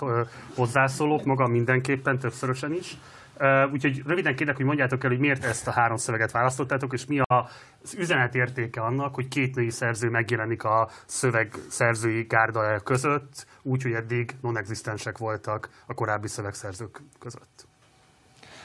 hozzászólók, 0.55 1.25
maga 1.25 1.48
mindenképpen, 1.48 2.19
többszörösen 2.19 2.74
is. 2.74 2.98
Uh, 3.40 3.72
úgyhogy 3.72 4.04
röviden 4.06 4.36
kérlek, 4.36 4.56
hogy 4.56 4.66
mondjátok 4.66 5.04
el, 5.04 5.10
hogy 5.10 5.20
miért 5.20 5.44
ezt 5.44 5.68
a 5.68 5.72
három 5.72 5.98
szöveget 5.98 6.32
választottátok, 6.32 6.94
és 6.94 7.06
mi 7.06 7.20
az 7.20 7.94
üzenet 7.98 8.36
értéke 8.36 8.82
annak, 8.82 9.16
hogy 9.16 9.28
két 9.28 9.56
női 9.56 9.70
szerző 9.70 10.10
megjelenik 10.10 10.64
a 10.64 10.90
szöveg 11.06 11.54
szerzői 11.70 12.24
gárda 12.24 12.80
között, 12.80 13.46
úgyhogy 13.62 13.92
eddig 13.92 14.36
non-existensek 14.42 15.18
voltak 15.18 15.70
a 15.86 15.94
korábbi 15.94 16.28
szövegszerzők 16.28 17.02
között. 17.20 17.68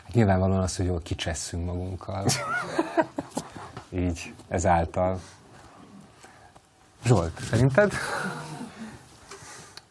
Hát 0.04 0.14
nyilvánvalóan 0.14 0.60
az, 0.60 0.76
hogy 0.76 0.86
jól 0.86 1.00
kicsesszünk 1.02 1.64
magunkkal. 1.64 2.26
Így, 3.88 4.34
ezáltal. 4.48 5.20
Zsolt, 7.04 7.40
szerinted? 7.40 7.92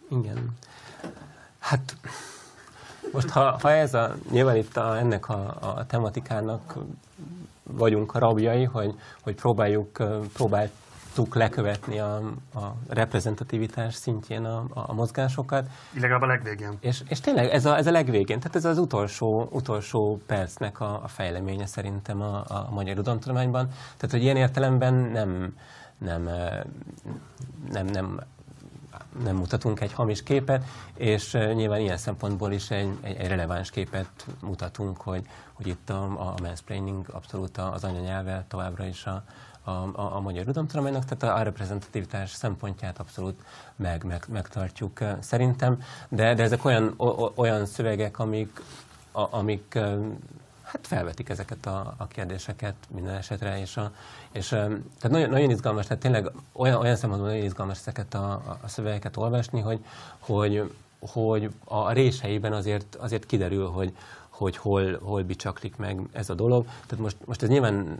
Igen. 0.09 0.57
Hát 1.59 1.95
most 3.15 3.29
ha, 3.29 3.57
ha 3.61 3.71
ez 3.71 3.93
a, 3.93 4.15
nyilván 4.31 4.55
itt 4.55 4.77
a, 4.77 4.97
ennek 4.97 5.29
a, 5.29 5.57
a 5.59 5.85
tematikának 5.85 6.75
vagyunk 7.63 8.15
a 8.15 8.19
rabjai, 8.19 8.63
hogy, 8.63 8.95
hogy 9.21 9.35
próbáljuk, 9.35 10.03
próbál 10.33 10.69
tudtuk 11.15 11.35
lekövetni 11.35 11.99
a, 11.99 12.15
a 12.53 12.75
reprezentativitás 12.87 13.95
szintjén 13.95 14.45
a, 14.45 14.65
a 14.73 14.93
mozgásokat. 14.93 15.67
Legalább 15.93 16.21
a 16.21 16.25
legvégén. 16.25 16.77
És, 16.79 17.03
és 17.07 17.19
tényleg 17.19 17.49
ez 17.49 17.65
a, 17.65 17.77
ez 17.77 17.87
a 17.87 17.91
legvégén, 17.91 18.39
tehát 18.39 18.55
ez 18.55 18.65
az 18.65 18.77
utolsó, 18.77 19.47
utolsó 19.51 20.21
percnek 20.25 20.79
a, 20.79 21.03
a 21.03 21.07
fejleménye 21.07 21.65
szerintem 21.65 22.21
a, 22.21 22.43
a 22.47 22.67
magyar 22.71 22.93
irodalomtudományban. 22.93 23.67
Tehát, 23.67 24.11
hogy 24.11 24.23
ilyen 24.23 24.35
értelemben 24.35 24.93
nem, 24.93 25.55
nem, 25.97 26.29
nem, 27.71 27.85
nem 27.85 28.19
nem 29.23 29.35
mutatunk 29.35 29.79
egy 29.79 29.93
hamis 29.93 30.23
képet, 30.23 30.63
és 30.97 31.31
nyilván 31.31 31.79
ilyen 31.79 31.97
szempontból 31.97 32.51
is 32.51 32.71
egy, 32.71 32.89
egy, 33.01 33.15
egy 33.15 33.27
releváns 33.27 33.69
képet 33.69 34.25
mutatunk, 34.41 35.01
hogy, 35.01 35.25
hogy 35.53 35.67
itt 35.67 35.89
a, 35.89 36.03
a 36.03 36.33
mansplaining 36.41 37.05
abszolút 37.11 37.57
az 37.57 37.83
anyanyelve 37.83 38.45
továbbra 38.47 38.85
is 38.85 39.05
a, 39.05 39.23
a, 39.63 39.71
a, 39.71 40.15
a 40.15 40.19
magyar 40.19 40.41
irodalomtudománynak, 40.41 41.05
tehát 41.05 41.35
a, 41.35 41.39
a 41.39 41.43
reprezentativitás 41.43 42.29
szempontját 42.29 42.99
abszolút 42.99 43.41
meg, 43.75 44.03
meg, 44.03 44.25
megtartjuk 44.29 44.99
szerintem, 45.19 45.81
de, 46.09 46.33
de 46.33 46.43
ezek 46.43 46.65
olyan, 46.65 46.93
o, 46.97 47.31
olyan 47.35 47.65
szövegek, 47.65 48.19
amik, 48.19 48.61
a, 49.11 49.35
amik 49.35 49.79
hát 50.75 50.87
felvetik 50.87 51.29
ezeket 51.29 51.65
a, 51.65 51.93
a 51.97 52.07
kérdéseket 52.07 52.75
minden 52.93 53.15
esetre, 53.15 53.59
és, 53.59 53.77
a, 53.77 53.91
és 54.31 54.47
tehát 54.47 55.09
nagyon, 55.09 55.29
nagyon 55.29 55.49
izgalmas, 55.49 55.85
tehát 55.85 56.01
tényleg 56.01 56.31
olyan, 56.51 56.79
olyan 56.79 56.95
szempontból 56.95 57.29
nagyon 57.31 57.45
izgalmas 57.45 57.77
ezeket 57.77 58.13
a, 58.13 58.57
a 58.61 58.67
szövegeket 58.67 59.17
olvasni, 59.17 59.59
hogy, 59.61 59.79
hogy, 60.19 60.71
hogy 60.99 61.49
a 61.63 61.91
réseiben 61.91 62.53
azért, 62.53 62.95
azért 62.95 63.25
kiderül, 63.25 63.67
hogy, 63.67 63.95
hogy 64.37 64.57
hol, 64.57 64.99
hol 65.03 65.23
bicsaklik 65.23 65.75
meg 65.77 65.99
ez 66.11 66.29
a 66.29 66.33
dolog. 66.33 66.65
Tehát 66.65 67.03
most, 67.03 67.17
most 67.25 67.43
ez 67.43 67.49
nyilván 67.49 67.97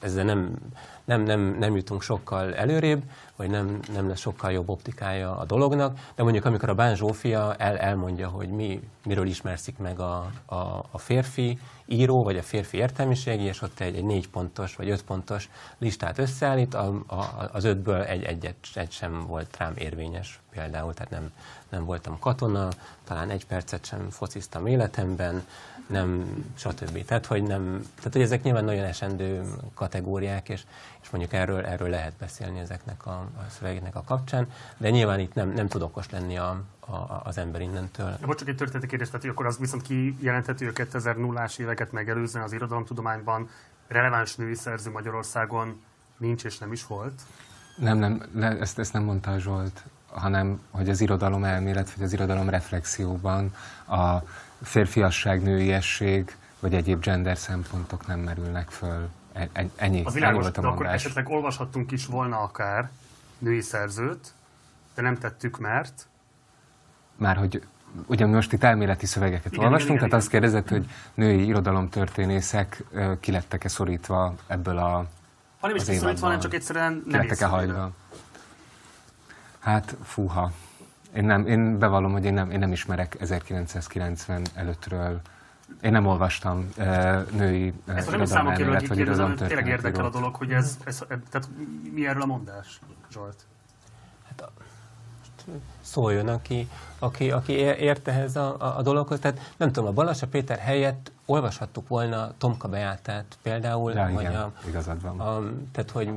ezzel 0.00 0.24
nem, 0.24 0.56
nem, 1.04 1.22
nem, 1.22 1.56
nem 1.58 1.76
jutunk 1.76 2.02
sokkal 2.02 2.54
előrébb, 2.54 3.02
vagy 3.36 3.50
nem, 3.50 3.80
nem 3.92 4.08
lesz 4.08 4.20
sokkal 4.20 4.52
jobb 4.52 4.68
optikája 4.68 5.36
a 5.36 5.44
dolognak, 5.44 5.98
de 6.14 6.22
mondjuk 6.22 6.44
amikor 6.44 6.68
a 6.68 6.74
Bán 6.74 6.94
Zsófia 6.96 7.54
el, 7.54 7.76
elmondja, 7.78 8.28
hogy 8.28 8.48
mi, 8.48 8.80
miről 9.04 9.26
ismerszik 9.26 9.78
meg 9.78 10.00
a, 10.00 10.30
a, 10.46 10.84
a 10.90 10.98
férfi 10.98 11.58
író, 11.86 12.22
vagy 12.22 12.36
a 12.36 12.42
férfi 12.42 12.76
értelmiségi, 12.76 13.44
és 13.44 13.62
ott 13.62 13.80
egy, 13.80 13.96
egy 13.96 14.04
négy 14.04 14.28
pontos, 14.28 14.76
vagy 14.76 14.90
öt 14.90 15.04
pontos 15.04 15.48
listát 15.78 16.18
összeállít, 16.18 16.74
a, 16.74 17.02
a, 17.06 17.48
az 17.52 17.64
ötből 17.64 18.02
egy, 18.02 18.22
egyet, 18.22 18.56
egy 18.74 18.90
sem 18.90 19.20
volt 19.26 19.56
rám 19.56 19.72
érvényes 19.76 20.40
például, 20.50 20.94
tehát 20.94 21.10
nem, 21.10 21.30
nem 21.70 21.84
voltam 21.84 22.18
katona, 22.18 22.68
talán 23.04 23.30
egy 23.30 23.46
percet 23.46 23.84
sem 23.84 24.10
fociztam 24.10 24.66
életemben, 24.66 25.44
nem, 25.90 26.26
stb. 26.54 27.04
Tehát, 27.04 27.26
hogy, 27.26 27.42
nem, 27.42 27.82
tehát, 27.96 28.12
hogy 28.12 28.22
ezek 28.22 28.42
nyilván 28.42 28.64
nagyon 28.64 28.84
esendő 28.84 29.42
kategóriák, 29.74 30.48
és, 30.48 30.62
és 31.02 31.10
mondjuk 31.10 31.32
erről, 31.32 31.64
erről 31.64 31.88
lehet 31.88 32.12
beszélni 32.18 32.58
ezeknek 32.58 33.06
a, 33.06 33.10
a 33.10 33.44
szövegeknek 33.58 33.96
a 33.96 34.02
kapcsán, 34.06 34.50
de 34.76 34.90
nyilván 34.90 35.20
itt 35.20 35.34
nem, 35.34 35.52
nem 35.52 35.68
tud 35.68 35.82
okos 35.82 36.10
lenni 36.10 36.38
a, 36.38 36.62
a, 36.80 37.20
az 37.24 37.38
ember 37.38 37.60
innentől. 37.60 38.16
De 38.20 38.34
csak 38.34 38.48
egy 38.48 38.56
történeti 38.56 38.86
kérdés, 38.86 39.10
tehát 39.10 39.26
akkor 39.26 39.46
az 39.46 39.58
viszont 39.58 39.82
kijelenthető, 39.82 40.64
hogy 40.64 40.80
a 40.80 40.98
2000-as 40.98 41.58
éveket 41.58 41.92
megelőzően 41.92 42.44
az 42.44 42.52
irodalomtudományban 42.52 43.48
releváns 43.88 44.36
női 44.36 44.54
szerző 44.54 44.90
Magyarországon 44.90 45.82
nincs 46.16 46.44
és 46.44 46.58
nem 46.58 46.72
is 46.72 46.86
volt? 46.86 47.20
Nem, 47.76 47.98
nem, 47.98 48.22
ne, 48.32 48.58
ezt, 48.58 48.78
ezt 48.78 48.92
nem 48.92 49.02
mondta 49.02 49.38
Zsolt, 49.38 49.84
hanem 50.12 50.60
hogy 50.70 50.88
az 50.88 51.00
irodalom 51.00 51.44
elmélet, 51.44 51.94
vagy 51.94 52.04
az 52.04 52.12
irodalom 52.12 52.48
reflexióban 52.48 53.54
a 53.88 54.16
férfiasság, 54.62 55.42
nőiesség, 55.42 56.36
vagy 56.60 56.74
egyéb 56.74 57.02
gender 57.02 57.38
szempontok 57.38 58.06
nem 58.06 58.18
merülnek 58.18 58.70
föl. 58.70 59.08
E, 59.32 59.48
e, 59.52 59.66
ennyi, 59.76 60.02
az 60.04 60.14
világos, 60.14 60.44
ennyi 60.44 60.54
de 60.60 60.66
akkor 60.66 60.86
esetleg 60.86 61.28
olvashattunk 61.28 61.92
is 61.92 62.06
volna 62.06 62.40
akár 62.40 62.90
női 63.38 63.60
szerzőt, 63.60 64.32
de 64.94 65.02
nem 65.02 65.18
tettük, 65.18 65.58
mert 65.58 66.06
már 67.16 67.36
hogy 67.36 67.66
ugye 68.06 68.26
most 68.26 68.52
itt 68.52 68.62
elméleti 68.62 69.06
szövegeket 69.06 69.52
igen, 69.52 69.64
olvastunk, 69.64 69.98
igen, 69.98 70.08
tehát 70.08 70.08
igen. 70.08 70.18
azt 70.18 70.28
kérdezett, 70.28 70.68
hogy 70.68 70.90
női 71.14 71.46
irodalomtörténészek 71.46 72.84
ki 73.20 73.30
lettek-e 73.30 73.68
szorítva 73.68 74.34
ebből 74.46 74.78
a 74.78 75.06
Ha 75.60 75.66
nem 75.66 75.76
is 75.76 75.84
kiszorítva, 75.84 76.24
hanem 76.24 76.40
csak 76.40 76.54
egyszerűen 76.54 77.02
nem 77.06 77.20
lettek-e 77.20 77.46
hagyva. 77.46 77.90
Hát 79.60 79.96
fúha. 80.02 80.50
Én, 81.14 81.24
nem, 81.24 81.46
én 81.46 81.78
bevallom, 81.78 82.12
hogy 82.12 82.24
én 82.24 82.34
nem, 82.34 82.50
én 82.50 82.58
nem 82.58 82.72
ismerek 82.72 83.20
1990 83.20 84.42
előttről 84.54 85.20
én 85.80 85.92
nem 85.92 86.06
olvastam 86.06 86.68
uh, 86.78 87.30
női 87.30 87.72
uh, 87.88 87.96
Ez 87.96 88.06
nem 88.06 88.24
számok 88.24 88.56
vagy 88.86 88.98
irodalom 88.98 89.36
Tényleg 89.36 89.66
érdekel 89.66 90.04
a 90.04 90.10
dolog, 90.10 90.34
hogy 90.34 90.52
ez, 90.52 90.78
ez, 90.84 91.02
ez, 91.08 91.18
tehát 91.30 91.48
mi 91.94 92.06
erről 92.06 92.22
a 92.22 92.26
mondás, 92.26 92.80
Zsolt? 93.12 93.46
Hát 94.28 94.50
szóljon, 95.80 96.28
aki, 96.28 96.68
aki, 96.98 97.30
aki 97.30 97.52
ért 97.52 98.08
ehhez 98.08 98.36
a, 98.36 98.56
a, 98.58 98.78
a 98.78 98.82
dologhoz. 98.82 99.18
Tehát 99.18 99.52
nem 99.56 99.72
tudom, 99.72 99.88
a 99.88 99.92
Balassa 99.92 100.26
Péter 100.26 100.58
helyett 100.58 101.12
olvashattuk 101.26 101.88
volna 101.88 102.32
Tomka 102.38 102.68
Beátát 102.68 103.38
például. 103.42 103.92
Ja, 103.92 104.08
igen, 104.08 104.34
a, 104.34 104.52
igazad 104.68 105.02
van. 105.02 105.20
A, 105.20 105.42
tehát, 105.72 105.90
hogy 105.90 106.12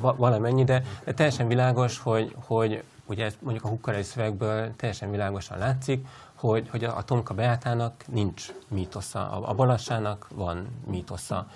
valamennyi, 0.00 0.64
de, 0.64 0.82
de 1.04 1.14
teljesen 1.14 1.48
világos, 1.48 1.98
hogy, 1.98 2.36
hogy 2.44 2.82
ugye 3.04 3.30
mondjuk 3.38 3.64
a 3.64 3.68
hukkarai 3.68 4.02
szövegből 4.02 4.76
teljesen 4.76 5.10
világosan 5.10 5.58
látszik, 5.58 6.06
hogy, 6.34 6.68
hogy 6.68 6.84
a, 6.84 6.96
a 6.96 7.02
Tomka 7.02 7.34
Beátának 7.34 8.04
nincs 8.06 8.52
mítosza, 8.68 9.30
a, 9.30 9.50
a 9.50 9.54
Balassának 9.54 10.28
van 10.34 10.66
mítosza. 10.86 11.46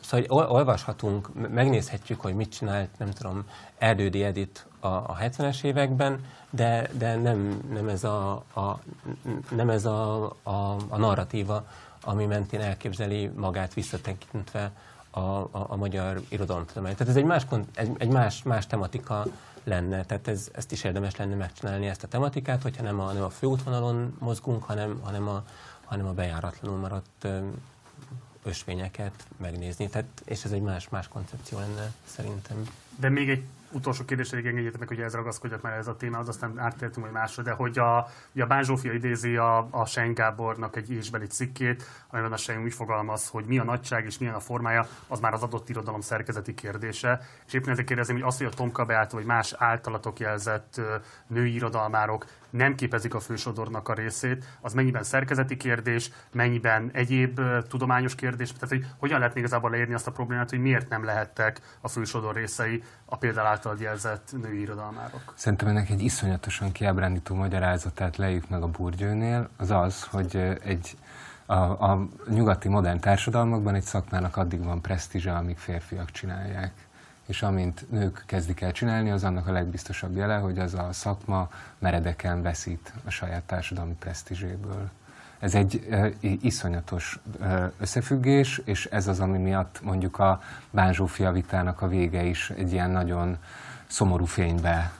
Szóval 0.00 0.48
olvashatunk, 0.48 1.48
megnézhetjük, 1.50 2.20
hogy 2.20 2.34
mit 2.34 2.52
csinált, 2.52 2.88
nem 2.98 3.10
tudom, 3.10 3.44
Erdődi 3.78 4.24
Edit 4.24 4.66
a, 4.80 4.86
a 4.86 5.16
70-es 5.20 5.64
években, 5.64 6.24
de, 6.50 6.88
de 6.98 7.16
nem, 7.16 7.60
nem 7.72 7.88
ez, 7.88 8.04
a, 8.04 8.32
a, 8.54 8.78
nem 9.50 9.70
ez 9.70 9.84
a, 9.84 10.24
a, 10.42 10.76
a 10.88 10.96
narratíva, 10.96 11.66
ami 12.02 12.26
mentén 12.26 12.60
elképzeli 12.60 13.30
magát 13.36 13.74
visszatekintve 13.74 14.72
a, 15.14 15.20
a, 15.20 15.66
a 15.68 15.76
magyar 15.76 16.20
irodalomtudomány. 16.28 16.92
Tehát 16.92 17.08
ez 17.08 17.16
egy 17.16 17.24
más, 17.24 17.46
egy, 17.74 17.90
egy 17.98 18.08
más, 18.08 18.42
más 18.42 18.66
tematika 18.66 19.24
lenne, 19.64 20.04
tehát 20.04 20.28
ez, 20.28 20.48
ezt 20.52 20.72
is 20.72 20.84
érdemes 20.84 21.16
lenne 21.16 21.34
megcsinálni 21.34 21.86
ezt 21.86 22.02
a 22.02 22.08
tematikát, 22.08 22.62
hogyha 22.62 22.82
nem 22.82 23.00
a, 23.00 23.12
nem 23.12 23.22
a 23.22 23.30
főútvonalon 23.30 24.16
mozgunk, 24.18 24.62
hanem, 24.62 25.00
hanem, 25.02 25.28
a, 25.28 25.44
hanem 25.84 26.06
a 26.06 26.12
bejáratlanul 26.12 26.78
maradt 26.78 27.26
ösvényeket 28.42 29.26
megnézni. 29.36 29.88
Tehát, 29.88 30.06
és 30.24 30.44
ez 30.44 30.52
egy 30.52 30.62
más, 30.62 30.88
más 30.88 31.08
koncepció 31.08 31.58
lenne 31.58 31.92
szerintem. 32.04 32.68
De 32.98 33.08
még 33.08 33.30
egy 33.30 33.44
utolsó 33.74 34.04
kérdés, 34.04 34.30
hogy 34.30 34.46
engedjétek 34.46 34.78
meg, 34.78 34.88
hogy 34.88 35.00
ez 35.00 35.14
ragaszkodjak 35.14 35.62
már 35.62 35.72
ez 35.72 35.86
a 35.86 35.96
téma, 35.96 36.18
az 36.18 36.28
aztán 36.28 36.58
áttértünk 36.58 36.96
majd 36.96 37.12
másra, 37.12 37.42
de 37.42 37.50
hogy 37.50 37.78
a, 37.78 37.96
a 37.96 38.46
Bán 38.48 38.62
Zsófia 38.62 38.92
idézi 38.92 39.36
a, 39.36 39.68
a 39.70 39.86
Sein 39.86 40.14
Gábornak 40.14 40.76
egy 40.76 40.90
írásbeli 40.90 41.26
cikkét, 41.26 41.84
amiben 42.10 42.32
a 42.32 42.36
Sein 42.36 42.62
úgy 42.62 42.74
fogalmaz, 42.74 43.28
hogy 43.28 43.44
mi 43.44 43.58
a 43.58 43.64
nagyság 43.64 44.04
és 44.04 44.18
milyen 44.18 44.34
a 44.34 44.40
formája, 44.40 44.86
az 45.08 45.20
már 45.20 45.32
az 45.32 45.42
adott 45.42 45.68
irodalom 45.68 46.00
szerkezeti 46.00 46.54
kérdése. 46.54 47.20
És 47.46 47.52
éppen 47.52 47.70
ezért 47.70 47.86
kérdezem, 47.86 48.14
hogy 48.14 48.24
az, 48.24 48.36
hogy 48.36 48.46
a 48.46 48.50
Tomka 48.50 48.84
Beáta 48.84 49.16
vagy 49.16 49.26
más 49.26 49.54
általatok 49.58 50.18
jelzett 50.18 50.80
női 51.26 51.54
irodalmárok 51.54 52.26
nem 52.56 52.74
képezik 52.74 53.14
a 53.14 53.20
fősodornak 53.20 53.88
a 53.88 53.94
részét, 53.94 54.44
az 54.60 54.72
mennyiben 54.72 55.02
szerkezeti 55.02 55.56
kérdés, 55.56 56.10
mennyiben 56.32 56.90
egyéb 56.92 57.40
tudományos 57.68 58.14
kérdés, 58.14 58.52
tehát 58.52 58.68
hogy 58.68 58.86
hogyan 58.98 59.18
lehet 59.18 59.36
igazából 59.36 59.70
leírni 59.70 59.94
azt 59.94 60.06
a 60.06 60.10
problémát, 60.10 60.50
hogy 60.50 60.58
miért 60.58 60.88
nem 60.88 61.04
lehettek 61.04 61.60
a 61.80 61.88
fősodor 61.88 62.34
részei 62.34 62.82
a 63.04 63.16
például 63.16 63.46
által 63.46 63.76
jelzett 63.80 64.34
női 64.42 64.60
irodalmárok. 64.60 65.32
Szerintem 65.36 65.68
ennek 65.68 65.90
egy 65.90 66.02
iszonyatosan 66.02 66.72
kiábrándító 66.72 67.34
magyarázatát 67.34 68.16
lejük 68.16 68.48
meg 68.48 68.62
a 68.62 68.68
Burgyőnél, 68.68 69.48
az 69.56 69.70
az, 69.70 70.02
hogy 70.02 70.36
egy 70.64 70.96
a, 71.46 71.54
a 71.54 72.08
nyugati 72.28 72.68
modern 72.68 73.00
társadalmakban 73.00 73.74
egy 73.74 73.82
szakmának 73.82 74.36
addig 74.36 74.64
van 74.64 74.80
presztízse, 74.80 75.32
amíg 75.32 75.58
férfiak 75.58 76.10
csinálják 76.10 76.83
és 77.26 77.42
amint 77.42 77.90
nők 77.90 78.22
kezdik 78.26 78.60
el 78.60 78.72
csinálni, 78.72 79.10
az 79.10 79.24
annak 79.24 79.46
a 79.46 79.52
legbiztosabb 79.52 80.16
jele, 80.16 80.36
hogy 80.36 80.58
az 80.58 80.74
a 80.74 80.88
szakma 80.92 81.50
meredeken 81.78 82.42
veszít 82.42 82.92
a 83.04 83.10
saját 83.10 83.42
társadalmi 83.42 83.94
presztízséből. 83.98 84.90
Ez 85.38 85.54
egy 85.54 85.86
e, 85.90 86.10
iszonyatos 86.20 87.18
összefüggés, 87.78 88.60
és 88.64 88.86
ez 88.86 89.06
az, 89.06 89.20
ami 89.20 89.38
miatt 89.38 89.80
mondjuk 89.82 90.18
a 90.18 90.42
Bánzsófia 90.70 91.32
vitának 91.32 91.82
a 91.82 91.88
vége 91.88 92.22
is 92.22 92.50
egy 92.50 92.72
ilyen 92.72 92.90
nagyon 92.90 93.38
szomorú 93.86 94.24
fénybe 94.24 94.92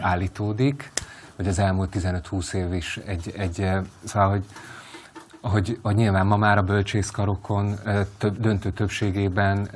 állítódik, 0.00 0.92
hogy 1.36 1.48
az 1.48 1.58
elmúlt 1.58 1.96
15-20 1.98 2.52
év 2.52 2.72
is 2.72 2.96
egy, 2.96 3.34
egy 3.36 3.70
szóval, 4.04 4.28
hogy 4.30 4.44
hogy, 5.40 5.78
hogy 5.82 5.94
nyilván 5.94 6.26
ma 6.26 6.36
már 6.36 6.58
a 6.58 6.62
bölcsészkarokon 6.62 7.74
több, 8.18 8.40
döntő 8.40 8.70
többségében 8.70 9.70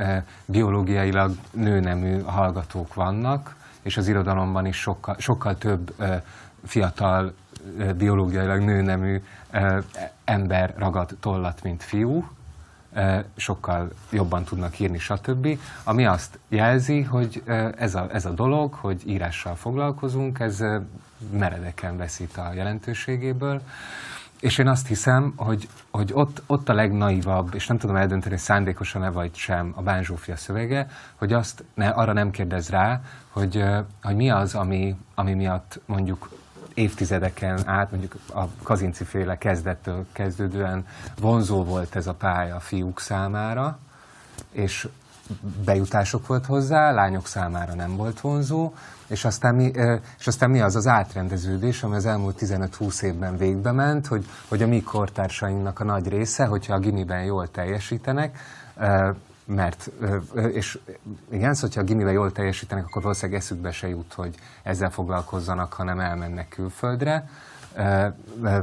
biológiailag 0.44 1.34
nőnemű 1.50 2.20
hallgatók 2.20 2.94
vannak, 2.94 3.56
és 3.82 3.96
az 3.96 4.08
irodalomban 4.08 4.66
is 4.66 4.76
sokkal, 4.76 5.16
sokkal 5.18 5.58
több 5.58 5.94
fiatal, 6.64 7.34
biológiailag 7.96 8.60
nőnemű 8.60 9.22
ember 10.24 10.74
ragad 10.78 11.16
tollat, 11.20 11.62
mint 11.62 11.82
fiú. 11.82 12.28
sokkal 13.36 13.90
jobban 14.10 14.44
tudnak 14.44 14.78
írni, 14.78 14.98
stb. 14.98 15.58
Ami 15.84 16.06
azt 16.06 16.38
jelzi, 16.48 17.02
hogy 17.02 17.42
ez 17.76 17.94
a, 17.94 18.06
ez 18.12 18.24
a 18.24 18.30
dolog, 18.30 18.74
hogy 18.74 19.02
írással 19.06 19.54
foglalkozunk, 19.54 20.40
ez 20.40 20.64
meredeken 21.32 21.96
veszít 21.96 22.36
a 22.36 22.52
jelentőségéből. 22.52 23.62
És 24.42 24.58
én 24.58 24.68
azt 24.68 24.86
hiszem, 24.86 25.32
hogy, 25.36 25.68
hogy 25.90 26.10
ott, 26.14 26.42
ott 26.46 26.68
a 26.68 26.72
legnaivabb, 26.72 27.54
és 27.54 27.66
nem 27.66 27.78
tudom 27.78 27.96
eldönteni, 27.96 28.36
szándékosan-e 28.36 29.10
vagy 29.10 29.34
sem 29.34 29.72
a 29.76 29.82
Bán 29.82 30.06
szövege, 30.34 30.86
hogy 31.14 31.32
azt 31.32 31.64
ne, 31.74 31.88
arra 31.88 32.12
nem 32.12 32.30
kérdez 32.30 32.68
rá, 32.68 33.00
hogy, 33.28 33.64
hogy 34.02 34.16
mi 34.16 34.30
az, 34.30 34.54
ami, 34.54 34.96
ami 35.14 35.34
miatt 35.34 35.80
mondjuk 35.86 36.28
évtizedeken 36.74 37.68
át, 37.68 37.90
mondjuk 37.90 38.16
a 38.34 38.44
Kazinci 38.62 39.04
féle 39.04 39.38
kezdettől 39.38 40.06
kezdődően 40.12 40.86
vonzó 41.20 41.64
volt 41.64 41.96
ez 41.96 42.06
a 42.06 42.14
pálya 42.14 42.56
a 42.56 42.60
fiúk 42.60 43.00
számára, 43.00 43.78
és 44.52 44.88
bejutások 45.64 46.26
volt 46.26 46.46
hozzá, 46.46 46.90
lányok 46.90 47.26
számára 47.26 47.74
nem 47.74 47.96
volt 47.96 48.20
vonzó, 48.20 48.72
és 49.06 49.24
aztán 49.24 49.54
mi, 49.54 49.72
és 50.18 50.26
aztán 50.26 50.50
mi 50.50 50.60
az 50.60 50.76
az 50.76 50.86
átrendeződés, 50.86 51.82
ami 51.82 51.94
az 51.94 52.06
elmúlt 52.06 52.36
15-20 52.40 53.02
évben 53.02 53.36
végbe 53.36 53.72
ment, 53.72 54.06
hogy, 54.06 54.26
hogy 54.48 54.62
a 54.62 54.66
mi 54.66 54.82
kortársainknak 54.82 55.80
a 55.80 55.84
nagy 55.84 56.08
része, 56.08 56.44
hogyha 56.44 56.74
a 56.74 56.78
gimiben 56.78 57.24
jól 57.24 57.50
teljesítenek, 57.50 58.38
mert, 59.44 59.90
és 60.52 60.78
igen, 61.30 61.54
szóval, 61.54 61.70
ha 61.74 61.80
a 61.80 61.84
gimiben 61.84 62.12
jól 62.12 62.32
teljesítenek, 62.32 62.84
akkor 62.84 63.02
valószínűleg 63.02 63.40
eszükbe 63.40 63.72
se 63.72 63.88
jut, 63.88 64.12
hogy 64.12 64.34
ezzel 64.62 64.90
foglalkozzanak, 64.90 65.72
hanem 65.72 66.00
elmennek 66.00 66.48
külföldre, 66.48 67.28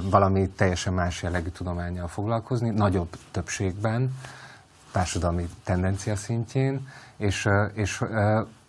valami 0.01 0.49
teljesen 0.49 0.93
más 0.93 1.23
jellegű 1.23 1.49
tudományjal 1.49 2.07
foglalkozni, 2.07 2.69
nagyobb 2.69 3.09
többségben, 3.31 4.13
társadalmi 4.91 5.49
tendencia 5.63 6.15
szintjén, 6.15 6.87
és, 7.17 7.49
és 7.73 8.03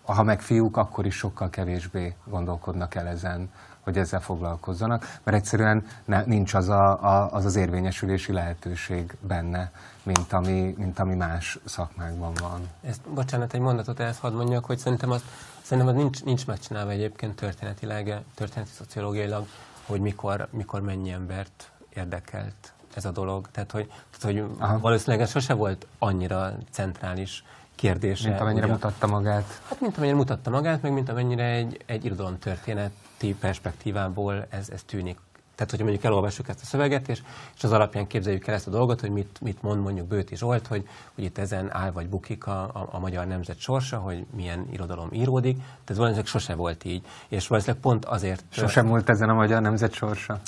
ha 0.05 0.23
meg 0.23 0.41
fiúk, 0.41 0.77
akkor 0.77 1.07
is 1.07 1.15
sokkal 1.15 1.51
kevésbé 1.51 2.15
gondolkodnak 2.25 2.95
el 2.95 3.07
ezen, 3.07 3.51
hogy 3.81 3.99
ezzel 3.99 4.21
foglalkozzanak, 4.21 5.19
mert 5.23 5.37
egyszerűen 5.37 5.87
ne, 6.05 6.23
nincs 6.25 6.55
az, 6.55 6.69
a, 6.69 7.05
a, 7.05 7.33
az 7.33 7.45
az 7.45 7.57
érvényesülési 7.57 8.33
lehetőség 8.33 9.17
benne, 9.21 9.73
mint 10.03 10.33
ami, 10.33 10.75
mint 10.79 10.99
ami 10.99 11.15
más 11.15 11.59
szakmákban 11.65 12.33
van. 12.41 12.69
Ezt, 12.83 13.01
bocsánat, 13.09 13.55
egy 13.55 13.61
mondatot 13.61 14.01
ezt 14.01 14.21
hadd 14.21 14.33
mondjak, 14.33 14.65
hogy 14.65 14.79
szerintem 14.79 15.11
az, 15.11 15.23
szerintem 15.63 15.95
az 15.95 16.01
nincs, 16.01 16.25
nincs 16.25 16.47
megcsinálva 16.47 16.91
egyébként 16.91 17.35
történetileg, 17.35 18.23
történeti 18.35 18.71
szociológiailag, 18.73 19.47
hogy 19.87 20.01
mikor, 20.01 20.49
mikor 20.51 20.81
mennyi 20.81 21.11
embert 21.11 21.71
érdekelt 21.95 22.73
ez 22.95 23.05
a 23.05 23.11
dolog. 23.11 23.49
Tehát, 23.51 23.71
hogy, 23.71 23.87
tehát, 23.87 24.37
hogy 24.37 24.67
valószínűleg 24.81 25.21
ez 25.21 25.31
sose 25.31 25.55
volt 25.55 25.87
annyira 25.99 26.53
centrális 26.71 27.45
kérdése. 27.75 28.29
Mint 28.29 28.41
amennyire 28.41 28.65
ugye, 28.65 28.73
mutatta 28.73 29.07
magát. 29.07 29.61
Hát 29.69 29.81
mint 29.81 29.97
amennyire 29.97 30.17
mutatta 30.17 30.51
magát, 30.51 30.83
meg 30.83 30.93
mint 30.93 31.09
amennyire 31.09 31.45
egy, 31.45 31.83
egy 31.87 32.13
történeti 32.39 33.35
perspektívából 33.41 34.47
ez, 34.51 34.69
ez 34.71 34.83
tűnik. 34.83 35.19
Tehát, 35.61 35.75
hogyha 35.75 35.91
mondjuk 35.91 36.13
elolvassuk 36.13 36.49
ezt 36.49 36.63
a 36.63 36.65
szöveget, 36.65 37.09
és, 37.09 37.23
és 37.57 37.65
az 37.65 37.73
alapján 37.73 38.07
képzeljük 38.07 38.47
el 38.47 38.55
ezt 38.55 38.67
a 38.67 38.71
dolgot, 38.71 39.01
hogy 39.01 39.11
mit, 39.11 39.39
mit 39.41 39.63
mond 39.63 39.83
mondjuk 39.83 40.07
Bőti 40.07 40.37
Zsolt, 40.37 40.67
hogy, 40.67 40.89
hogy 41.15 41.25
itt 41.25 41.39
ezen 41.39 41.75
áll 41.75 41.91
vagy 41.91 42.09
bukik 42.09 42.47
a, 42.47 42.63
a, 42.63 42.89
a 42.91 42.99
magyar 42.99 43.27
nemzet 43.27 43.59
sorsa, 43.59 43.99
hogy 43.99 44.27
milyen 44.37 44.67
irodalom 44.73 45.09
íródik. 45.13 45.57
Tehát 45.57 45.87
valószínűleg 45.87 46.27
sose 46.27 46.55
volt 46.55 46.85
így. 46.85 47.05
És 47.29 47.47
valószínűleg 47.47 47.83
pont 47.83 48.05
azért... 48.05 48.45
Sosem 48.49 48.87
volt 48.87 49.09
ezen 49.09 49.29
a 49.29 49.35
magyar 49.35 49.63
nemzet 49.63 49.93
sorsa? 49.93 50.41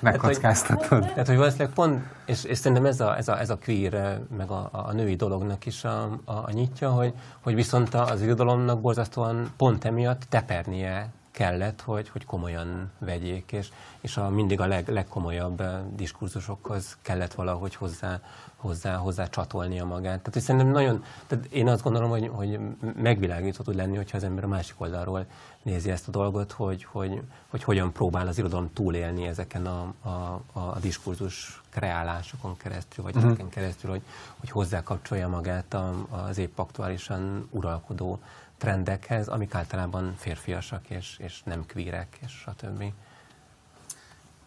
megkockáztatod. 0.00 0.88
Tehát, 0.88 1.02
hogy, 1.02 1.12
tehát, 1.12 1.26
hogy 1.26 1.36
valószínűleg 1.36 1.72
pont, 1.72 2.04
és, 2.26 2.44
és 2.44 2.58
szerintem 2.58 2.86
ez 2.86 3.00
a, 3.00 3.16
ez 3.16 3.28
a, 3.28 3.40
ez 3.40 3.50
a 3.50 3.58
queer, 3.64 4.20
meg 4.36 4.50
a, 4.50 4.68
a 4.72 4.92
női 4.92 5.16
dolognak 5.16 5.66
is 5.66 5.84
a, 5.84 6.02
a, 6.24 6.32
a 6.32 6.50
nyitja, 6.52 6.90
hogy, 6.90 7.12
hogy 7.40 7.54
viszont 7.54 7.94
az 7.94 8.22
irodalomnak 8.22 8.80
borzasztóan 8.80 9.52
pont 9.56 9.84
emiatt 9.84 10.22
tepernie 10.28 11.10
kellett, 11.40 11.80
hogy, 11.80 12.08
hogy 12.08 12.24
komolyan 12.24 12.90
vegyék, 12.98 13.52
és, 13.52 13.68
és 14.00 14.16
a, 14.16 14.28
mindig 14.28 14.60
a 14.60 14.66
leg, 14.66 14.88
legkomolyabb 14.88 15.62
diskurzusokhoz 15.94 16.96
kellett 17.02 17.34
valahogy 17.34 17.74
hozzá, 17.74 18.20
hozzá, 18.56 18.96
hozzá 18.96 19.24
csatolnia 19.24 19.84
magát. 19.84 20.18
Tehát 20.18 20.32
hogy 20.32 20.42
szerintem 20.42 20.70
nagyon, 20.70 21.04
tehát 21.26 21.44
én 21.46 21.68
azt 21.68 21.82
gondolom, 21.82 22.10
hogy, 22.10 22.30
hogy 22.32 22.58
megvilágítható 22.96 23.70
tud 23.70 23.80
lenni, 23.80 23.96
hogyha 23.96 24.16
az 24.16 24.24
ember 24.24 24.44
a 24.44 24.48
másik 24.48 24.80
oldalról 24.80 25.26
nézi 25.62 25.90
ezt 25.90 26.08
a 26.08 26.10
dolgot, 26.10 26.52
hogy, 26.52 26.84
hogy, 26.84 27.20
hogy 27.48 27.62
hogyan 27.62 27.92
próbál 27.92 28.26
az 28.26 28.38
irodalom 28.38 28.72
túlélni 28.72 29.26
ezeken 29.26 29.66
a, 29.66 29.94
a, 30.02 30.40
a 30.52 30.78
diskurzus 30.80 31.62
kreálásokon 31.70 32.56
keresztül, 32.56 33.04
vagy 33.04 33.14
uh-huh. 33.16 33.30
ezeken 33.30 33.48
keresztül, 33.48 33.90
hogy, 33.90 34.02
hogy 34.40 34.50
hozzákapcsolja 34.50 35.28
magát 35.28 35.76
az 36.10 36.38
épp 36.38 36.58
aktuálisan 36.58 37.48
uralkodó 37.50 38.18
trendekhez, 38.60 39.28
amik 39.28 39.54
általában 39.54 40.14
férfiasak, 40.16 40.90
és, 40.90 41.18
és 41.18 41.42
nem 41.42 41.66
kvírek, 41.66 42.18
és 42.20 42.32
stb. 42.32 42.84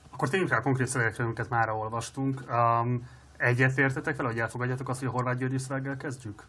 Akkor 0.10 0.30
tényleg 0.30 0.50
rá 0.50 0.58
a 0.58 0.62
konkrét 0.62 0.88
szövegekre, 0.88 1.24
amiket 1.24 1.50
már 1.50 1.70
olvastunk. 1.70 2.44
Um, 2.50 3.10
egyetértetek 3.38 4.16
vele, 4.16 4.30
hogy 4.30 4.40
elfogadjátok 4.40 4.90
azt, 4.90 5.00
hogy 5.00 5.08
a 5.08 5.12
Horváth 5.12 5.38
Györgyi 5.38 5.58
szöveggel 5.58 5.98
kezdjük? 5.98 6.44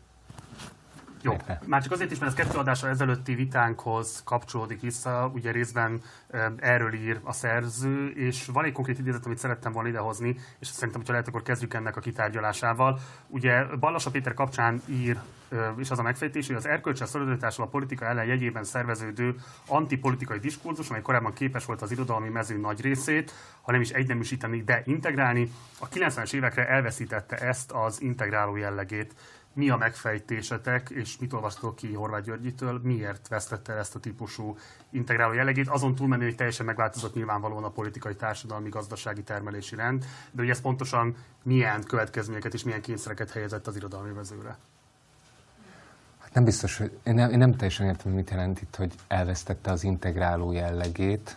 Jó, 1.24 1.36
már 1.66 1.82
csak 1.82 1.92
azért 1.92 2.10
is, 2.10 2.18
mert 2.18 2.38
ez 2.38 2.44
kettő 2.44 2.58
adása 2.58 2.88
ezelőtti 2.88 3.34
vitánkhoz 3.34 4.22
kapcsolódik 4.24 4.80
vissza, 4.80 5.30
ugye 5.34 5.50
részben 5.50 6.00
erről 6.56 6.92
ír 6.94 7.20
a 7.22 7.32
szerző, 7.32 8.08
és 8.08 8.46
van 8.52 8.64
egy 8.64 8.72
konkrét 8.72 8.98
idézet, 8.98 9.26
amit 9.26 9.38
szerettem 9.38 9.72
volna 9.72 9.88
idehozni, 9.88 10.36
és 10.58 10.66
szerintem, 10.66 10.98
hogyha 10.98 11.12
lehet, 11.12 11.28
akkor 11.28 11.42
kezdjük 11.42 11.74
ennek 11.74 11.96
a 11.96 12.00
kitárgyalásával. 12.00 12.98
Ugye 13.26 13.64
Ballasa 13.64 14.10
Péter 14.10 14.34
kapcsán 14.34 14.82
ír 14.86 15.18
és 15.76 15.90
az 15.90 15.98
a 15.98 16.02
megfejtés, 16.02 16.46
hogy 16.46 16.56
az 16.56 16.66
erkölcsel 16.66 17.06
szolidaritásról 17.06 17.66
a 17.66 17.70
politika 17.70 18.04
ellen 18.04 18.26
jegyében 18.26 18.64
szerveződő 18.64 19.34
antipolitikai 19.66 20.38
diskurzus, 20.38 20.88
amely 20.88 21.02
korábban 21.02 21.32
képes 21.32 21.64
volt 21.64 21.82
az 21.82 21.90
irodalmi 21.90 22.28
mező 22.28 22.58
nagy 22.58 22.80
részét, 22.80 23.32
ha 23.60 23.72
nem 23.72 23.80
is 23.80 23.90
egyneműsíteni, 23.90 24.62
de 24.62 24.82
integrálni, 24.86 25.50
a 25.78 25.88
90-es 25.88 26.32
évekre 26.32 26.68
elveszítette 26.68 27.36
ezt 27.36 27.70
az 27.70 28.02
integráló 28.02 28.56
jellegét 28.56 29.14
mi 29.54 29.70
a 29.70 29.76
megfejtésetek, 29.76 30.90
és 30.90 31.18
mit 31.18 31.32
olvastok 31.32 31.76
ki 31.76 31.92
Horváth 31.92 32.24
Györgyitől, 32.24 32.80
miért 32.82 33.28
vesztette 33.28 33.72
el 33.72 33.78
ezt 33.78 33.94
a 33.94 34.00
típusú 34.00 34.56
integráló 34.90 35.32
jellegét, 35.32 35.68
azon 35.68 35.94
túlmenő, 35.94 36.24
hogy 36.24 36.36
teljesen 36.36 36.66
megváltozott 36.66 37.14
nyilvánvalóan 37.14 37.64
a 37.64 37.70
politikai, 37.70 38.14
társadalmi, 38.14 38.68
gazdasági 38.68 39.22
termelési 39.22 39.74
rend, 39.74 40.04
de 40.30 40.40
hogy 40.40 40.50
ez 40.50 40.60
pontosan 40.60 41.16
milyen 41.42 41.84
következményeket 41.84 42.54
és 42.54 42.62
milyen 42.62 42.80
kényszereket 42.80 43.30
helyezett 43.30 43.66
az 43.66 43.76
irodalmi 43.76 44.12
vezőre? 44.12 44.56
Hát 46.18 46.34
nem 46.34 46.44
biztos, 46.44 46.76
hogy 46.76 46.98
én 47.02 47.14
nem, 47.14 47.30
én 47.30 47.38
nem 47.38 47.52
teljesen 47.52 47.86
értem, 47.86 48.12
mit 48.12 48.30
jelent 48.30 48.62
itt, 48.62 48.76
hogy 48.76 48.92
elvesztette 49.08 49.70
az 49.70 49.84
integráló 49.84 50.52
jellegét. 50.52 51.36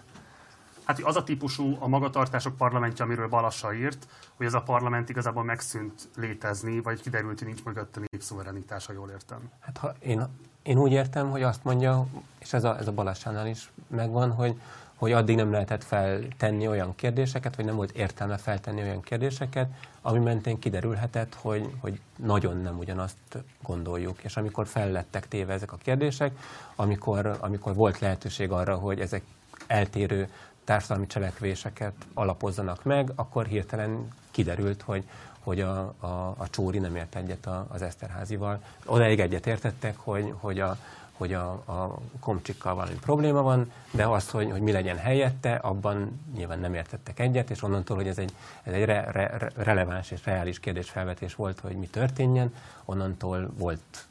Hát 0.88 1.00
az 1.00 1.16
a 1.16 1.24
típusú 1.24 1.78
a 1.80 1.88
magatartások 1.88 2.58
parlamentje, 2.58 3.06
amiről 3.06 3.28
Balassa 3.28 3.74
írt, 3.74 4.08
hogy 4.36 4.46
ez 4.46 4.54
a 4.54 4.62
parlament 4.62 5.10
igazából 5.10 5.44
megszűnt 5.44 6.08
létezni, 6.16 6.82
vagy 6.82 7.02
kiderült, 7.02 7.38
hogy 7.38 7.48
nincs 7.48 7.64
mögött 7.64 7.96
a 7.98 8.00
népszuverenitása, 8.12 8.94
jól 8.94 9.10
értem. 9.10 9.52
Hát 9.60 9.78
ha 9.78 9.94
én, 10.00 10.28
én 10.64 10.78
úgy 10.78 10.92
értem, 10.92 11.30
hogy 11.30 11.44
azt 11.44 11.64
mondja, 11.64 12.08
és 12.40 12.54
ez 12.54 12.64
a, 12.64 12.78
ez 12.78 12.88
a 12.88 12.92
Balassánál 12.92 13.48
is 13.48 13.72
megvan, 13.88 14.32
hogy, 14.32 14.62
hogy 14.96 15.12
addig 15.12 15.36
nem 15.36 15.52
lehetett 15.52 15.84
feltenni 15.84 16.68
olyan 16.68 16.96
kérdéseket, 16.96 17.56
vagy 17.56 17.66
nem 17.66 17.76
volt 17.76 17.92
értelme 17.92 18.38
feltenni 18.38 18.82
olyan 18.82 19.02
kérdéseket, 19.02 19.70
ami 20.02 20.20
mentén 20.20 20.60
kiderülhetett, 20.60 21.34
hogy, 21.34 21.70
hogy 21.80 22.00
nagyon 22.16 22.62
nem 22.62 22.78
ugyanazt 22.78 23.18
gondoljuk. 23.62 24.24
És 24.24 24.38
amikor 24.38 24.68
fellettek 24.68 25.28
téve 25.28 25.54
ezek 25.54 25.72
a 25.72 25.78
kérdések, 25.78 26.32
amikor, 26.76 27.38
amikor 27.40 27.74
volt 27.74 28.00
lehetőség 28.00 28.52
arra, 28.52 28.76
hogy 28.76 29.00
ezek 29.00 29.24
eltérő 29.68 30.30
társadalmi 30.68 31.08
cselekvéseket 31.08 31.94
alapozzanak 32.14 32.84
meg, 32.84 33.12
akkor 33.16 33.46
hirtelen 33.46 34.08
kiderült, 34.32 34.82
hogy, 34.82 35.04
hogy 35.40 35.62
a, 35.62 35.80
a, 36.00 36.36
a 36.38 36.50
Csóri 36.50 36.80
nem 36.80 36.96
ért 36.96 37.16
egyet 37.16 37.46
a, 37.46 37.66
az 37.70 37.82
Eszterházival. 37.82 38.62
Odaig 38.86 39.20
egyet 39.20 39.48
értettek, 39.48 39.98
hogy, 39.98 40.34
hogy 40.38 40.60
a, 40.60 40.78
hogy 41.12 41.34
a, 41.34 41.50
a 41.52 41.98
komcsikkal 42.20 42.76
valami 42.76 42.98
probléma 43.02 43.42
van, 43.42 43.72
de 43.92 44.06
azt, 44.06 44.30
hogy, 44.30 44.52
hogy 44.52 44.62
mi 44.62 44.72
legyen 44.72 44.98
helyette, 44.98 45.56
abban 45.56 46.22
nyilván 46.36 46.60
nem 46.60 46.74
értettek 46.74 47.20
egyet, 47.20 47.50
és 47.50 47.64
onnantól, 47.64 47.96
hogy 47.96 48.08
ez 48.08 48.18
egy, 48.18 48.34
ez 48.64 48.74
egy 48.74 48.86
re, 48.86 49.12
re, 49.12 49.50
releváns 49.56 50.12
és 50.12 50.26
reális 50.26 50.60
kérdésfelvetés 50.60 51.36
volt, 51.36 51.60
hogy 51.60 51.76
mi 51.76 51.88
történjen, 51.88 52.54
onnantól 52.86 53.50
volt 53.58 54.06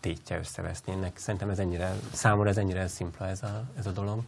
tétje 0.00 0.38
összeveszni 0.38 0.92
ennek. 0.92 1.18
Szerintem 1.18 1.50
ez 1.50 1.58
ennyire, 1.58 1.94
számomra 2.12 2.48
ez 2.48 2.56
ennyire 2.56 2.88
szimpla 2.88 3.28
ez 3.28 3.42
a, 3.42 3.64
ez 3.78 3.86
a 3.86 3.90
dolog. 3.90 4.22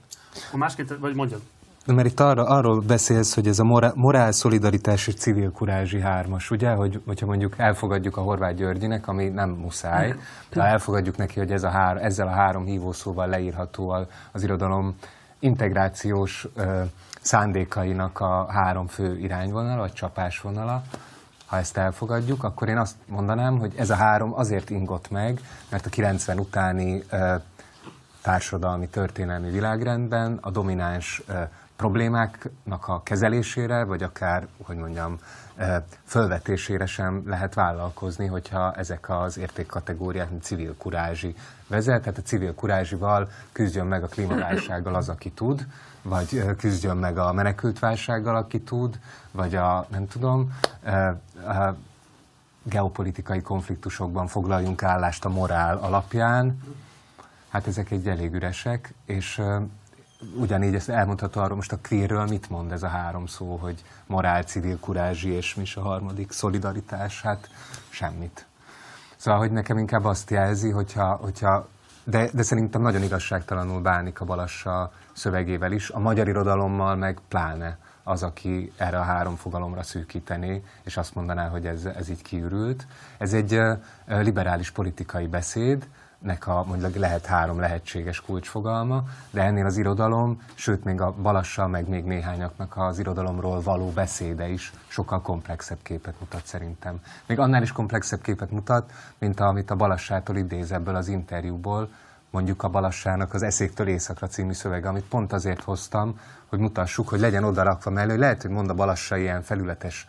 Másként, 0.52 0.96
vagy 0.98 1.14
mondjad. 1.14 1.40
Mert 1.86 2.06
itt 2.06 2.20
arra, 2.20 2.44
arról 2.46 2.80
beszélsz, 2.80 3.34
hogy 3.34 3.46
ez 3.46 3.58
a 3.58 3.64
morál, 3.64 3.92
morál, 3.94 4.32
szolidaritás 4.32 5.06
és 5.06 5.14
civil 5.14 5.50
kurázsi 5.50 6.00
hármas, 6.00 6.50
ugye? 6.50 6.70
Hogy, 6.70 7.00
hogyha 7.06 7.26
mondjuk 7.26 7.58
elfogadjuk 7.58 8.16
a 8.16 8.20
Horváth 8.20 8.54
Györgyinek, 8.54 9.08
ami 9.08 9.28
nem 9.28 9.50
muszáj, 9.50 10.14
de 10.50 10.62
elfogadjuk 10.62 11.16
neki, 11.16 11.38
hogy 11.38 11.52
ez 11.52 11.62
a 11.62 11.70
hár, 11.70 12.04
ezzel 12.04 12.26
a 12.26 12.30
három 12.30 12.64
hívószóval 12.64 13.26
leírható 13.26 13.90
az 14.32 14.42
irodalom 14.42 14.94
integrációs 15.38 16.48
ö, 16.54 16.82
szándékainak 17.20 18.20
a 18.20 18.46
három 18.50 18.86
fő 18.86 19.18
irányvonala, 19.18 19.80
vagy 19.80 19.92
csapásvonala, 19.92 20.82
ha 21.46 21.56
ezt 21.56 21.76
elfogadjuk, 21.76 22.44
akkor 22.44 22.68
én 22.68 22.78
azt 22.78 22.94
mondanám, 23.06 23.58
hogy 23.58 23.72
ez 23.76 23.90
a 23.90 23.94
három 23.94 24.34
azért 24.34 24.70
ingott 24.70 25.10
meg, 25.10 25.40
mert 25.68 25.86
a 25.86 25.88
90 25.88 26.38
utáni 26.38 27.02
társadalmi, 28.22 28.88
történelmi 28.88 29.50
világrendben 29.50 30.38
a 30.40 30.50
domináns 30.50 31.22
problémáknak 31.78 32.88
a 32.88 33.02
kezelésére, 33.02 33.84
vagy 33.84 34.02
akár, 34.02 34.46
hogy 34.62 34.76
mondjam, 34.76 35.18
fölvetésére 36.04 36.86
sem 36.86 37.22
lehet 37.26 37.54
vállalkozni, 37.54 38.26
hogyha 38.26 38.72
ezek 38.72 39.10
az 39.10 39.38
értékkategóriák, 39.38 40.30
mint 40.30 40.42
civil 40.42 40.76
kurázsi 40.76 41.34
vezet, 41.66 42.00
tehát 42.02 42.18
a 42.18 42.22
civil 42.22 42.54
kurázsival 42.54 43.30
küzdjön 43.52 43.86
meg 43.86 44.02
a 44.02 44.06
klímaválsággal 44.06 44.94
az, 44.94 45.08
aki 45.08 45.30
tud, 45.30 45.66
vagy 46.02 46.56
küzdjön 46.56 46.96
meg 46.96 47.18
a 47.18 47.32
menekültválsággal, 47.32 48.36
aki 48.36 48.60
tud, 48.60 48.98
vagy 49.30 49.54
a, 49.54 49.86
nem 49.90 50.08
tudom, 50.08 50.58
a 51.46 51.74
geopolitikai 52.62 53.42
konfliktusokban 53.42 54.26
foglaljunk 54.26 54.82
állást 54.82 55.24
a 55.24 55.28
morál 55.28 55.76
alapján. 55.76 56.62
Hát 57.48 57.66
ezek 57.66 57.90
egy 57.90 58.08
elég 58.08 58.34
üresek, 58.34 58.94
és 59.04 59.42
ugyanígy 60.36 60.74
ezt 60.74 60.88
elmondható 60.88 61.40
arról, 61.40 61.56
most 61.56 61.72
a 61.72 61.78
queerről 61.88 62.26
mit 62.26 62.50
mond 62.50 62.72
ez 62.72 62.82
a 62.82 62.88
három 62.88 63.26
szó, 63.26 63.56
hogy 63.56 63.82
morál, 64.06 64.42
civil, 64.42 64.78
kurázsi, 64.78 65.28
és 65.28 65.54
mi 65.54 65.62
is 65.62 65.76
a 65.76 65.82
harmadik, 65.82 66.32
szolidaritás, 66.32 67.22
hát 67.22 67.50
semmit. 67.88 68.46
Szóval, 69.16 69.40
hogy 69.40 69.50
nekem 69.50 69.78
inkább 69.78 70.04
azt 70.04 70.30
jelzi, 70.30 70.70
hogyha, 70.70 71.14
hogyha 71.14 71.68
de, 72.04 72.30
de 72.32 72.42
szerintem 72.42 72.82
nagyon 72.82 73.02
igazságtalanul 73.02 73.80
bánik 73.80 74.20
a 74.20 74.24
Balassa 74.24 74.92
szövegével 75.12 75.72
is, 75.72 75.90
a 75.90 75.98
magyar 75.98 76.28
irodalommal 76.28 76.96
meg 76.96 77.18
pláne 77.28 77.78
az, 78.02 78.22
aki 78.22 78.72
erre 78.76 78.98
a 78.98 79.02
három 79.02 79.36
fogalomra 79.36 79.82
szűkítené, 79.82 80.62
és 80.84 80.96
azt 80.96 81.14
mondaná, 81.14 81.48
hogy 81.48 81.66
ez, 81.66 81.84
ez 81.84 82.08
így 82.08 82.22
kiürült. 82.22 82.86
Ez 83.18 83.32
egy 83.32 83.60
liberális 84.06 84.70
politikai 84.70 85.26
beszéd, 85.26 85.88
nek 86.18 86.46
a 86.46 86.64
mondjuk 86.64 86.94
lehet 86.94 87.26
három 87.26 87.60
lehetséges 87.60 88.20
kulcsfogalma, 88.20 89.02
de 89.30 89.42
ennél 89.42 89.66
az 89.66 89.76
irodalom, 89.76 90.42
sőt 90.54 90.84
még 90.84 91.00
a 91.00 91.12
Balassa, 91.12 91.66
meg 91.66 91.88
még 91.88 92.04
néhányaknak 92.04 92.76
az 92.76 92.98
irodalomról 92.98 93.60
való 93.60 93.90
beszéde 93.90 94.48
is 94.48 94.72
sokkal 94.86 95.22
komplexebb 95.22 95.78
képet 95.82 96.20
mutat 96.20 96.46
szerintem. 96.46 97.00
Még 97.26 97.38
annál 97.38 97.62
is 97.62 97.72
komplexebb 97.72 98.20
képet 98.20 98.50
mutat, 98.50 98.92
mint 99.18 99.40
amit 99.40 99.70
a 99.70 99.76
Balassától 99.76 100.36
idéz 100.36 100.72
ebből 100.72 100.94
az 100.94 101.08
interjúból, 101.08 101.88
mondjuk 102.30 102.62
a 102.62 102.68
Balassának 102.68 103.34
az 103.34 103.42
Eszéktől 103.42 103.88
éjszakra 103.88 104.26
című 104.26 104.52
szövege, 104.52 104.88
amit 104.88 105.04
pont 105.04 105.32
azért 105.32 105.62
hoztam, 105.62 106.20
hogy 106.46 106.58
mutassuk, 106.58 107.08
hogy 107.08 107.20
legyen 107.20 107.44
odarakva 107.44 107.90
mellé, 107.90 108.10
hogy 108.10 108.18
lehet, 108.18 108.42
hogy 108.42 108.50
mond 108.50 108.70
a 108.70 108.74
Balassa 108.74 109.16
ilyen 109.16 109.42
felületes 109.42 110.08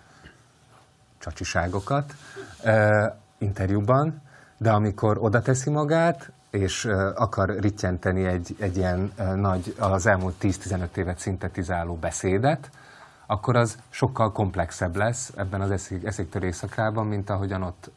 csacsiságokat 1.18 2.14
uh, 2.64 3.06
interjúban, 3.38 4.22
de 4.60 4.72
amikor 4.72 5.18
oda 5.22 5.42
teszi 5.42 5.70
magát, 5.70 6.32
és 6.50 6.86
akar 7.16 7.50
rittyenteni 7.50 8.26
egy, 8.26 8.56
egy 8.60 8.78
ilyen 8.78 9.12
nagy, 9.36 9.76
az 9.80 10.06
elmúlt 10.06 10.36
10-15 10.42 10.96
évet 10.96 11.20
szintetizáló 11.20 11.96
beszédet, 11.96 12.70
akkor 13.26 13.56
az 13.56 13.78
sokkal 13.90 14.32
komplexebb 14.32 14.96
lesz 14.96 15.32
ebben 15.36 15.62
az 15.62 15.72
eszék, 15.72 16.06
eszéktől 16.06 16.44
éjszakában, 16.44 17.08
mint 17.08 17.30
ahogyan 17.30 17.62
ott. 17.62 17.92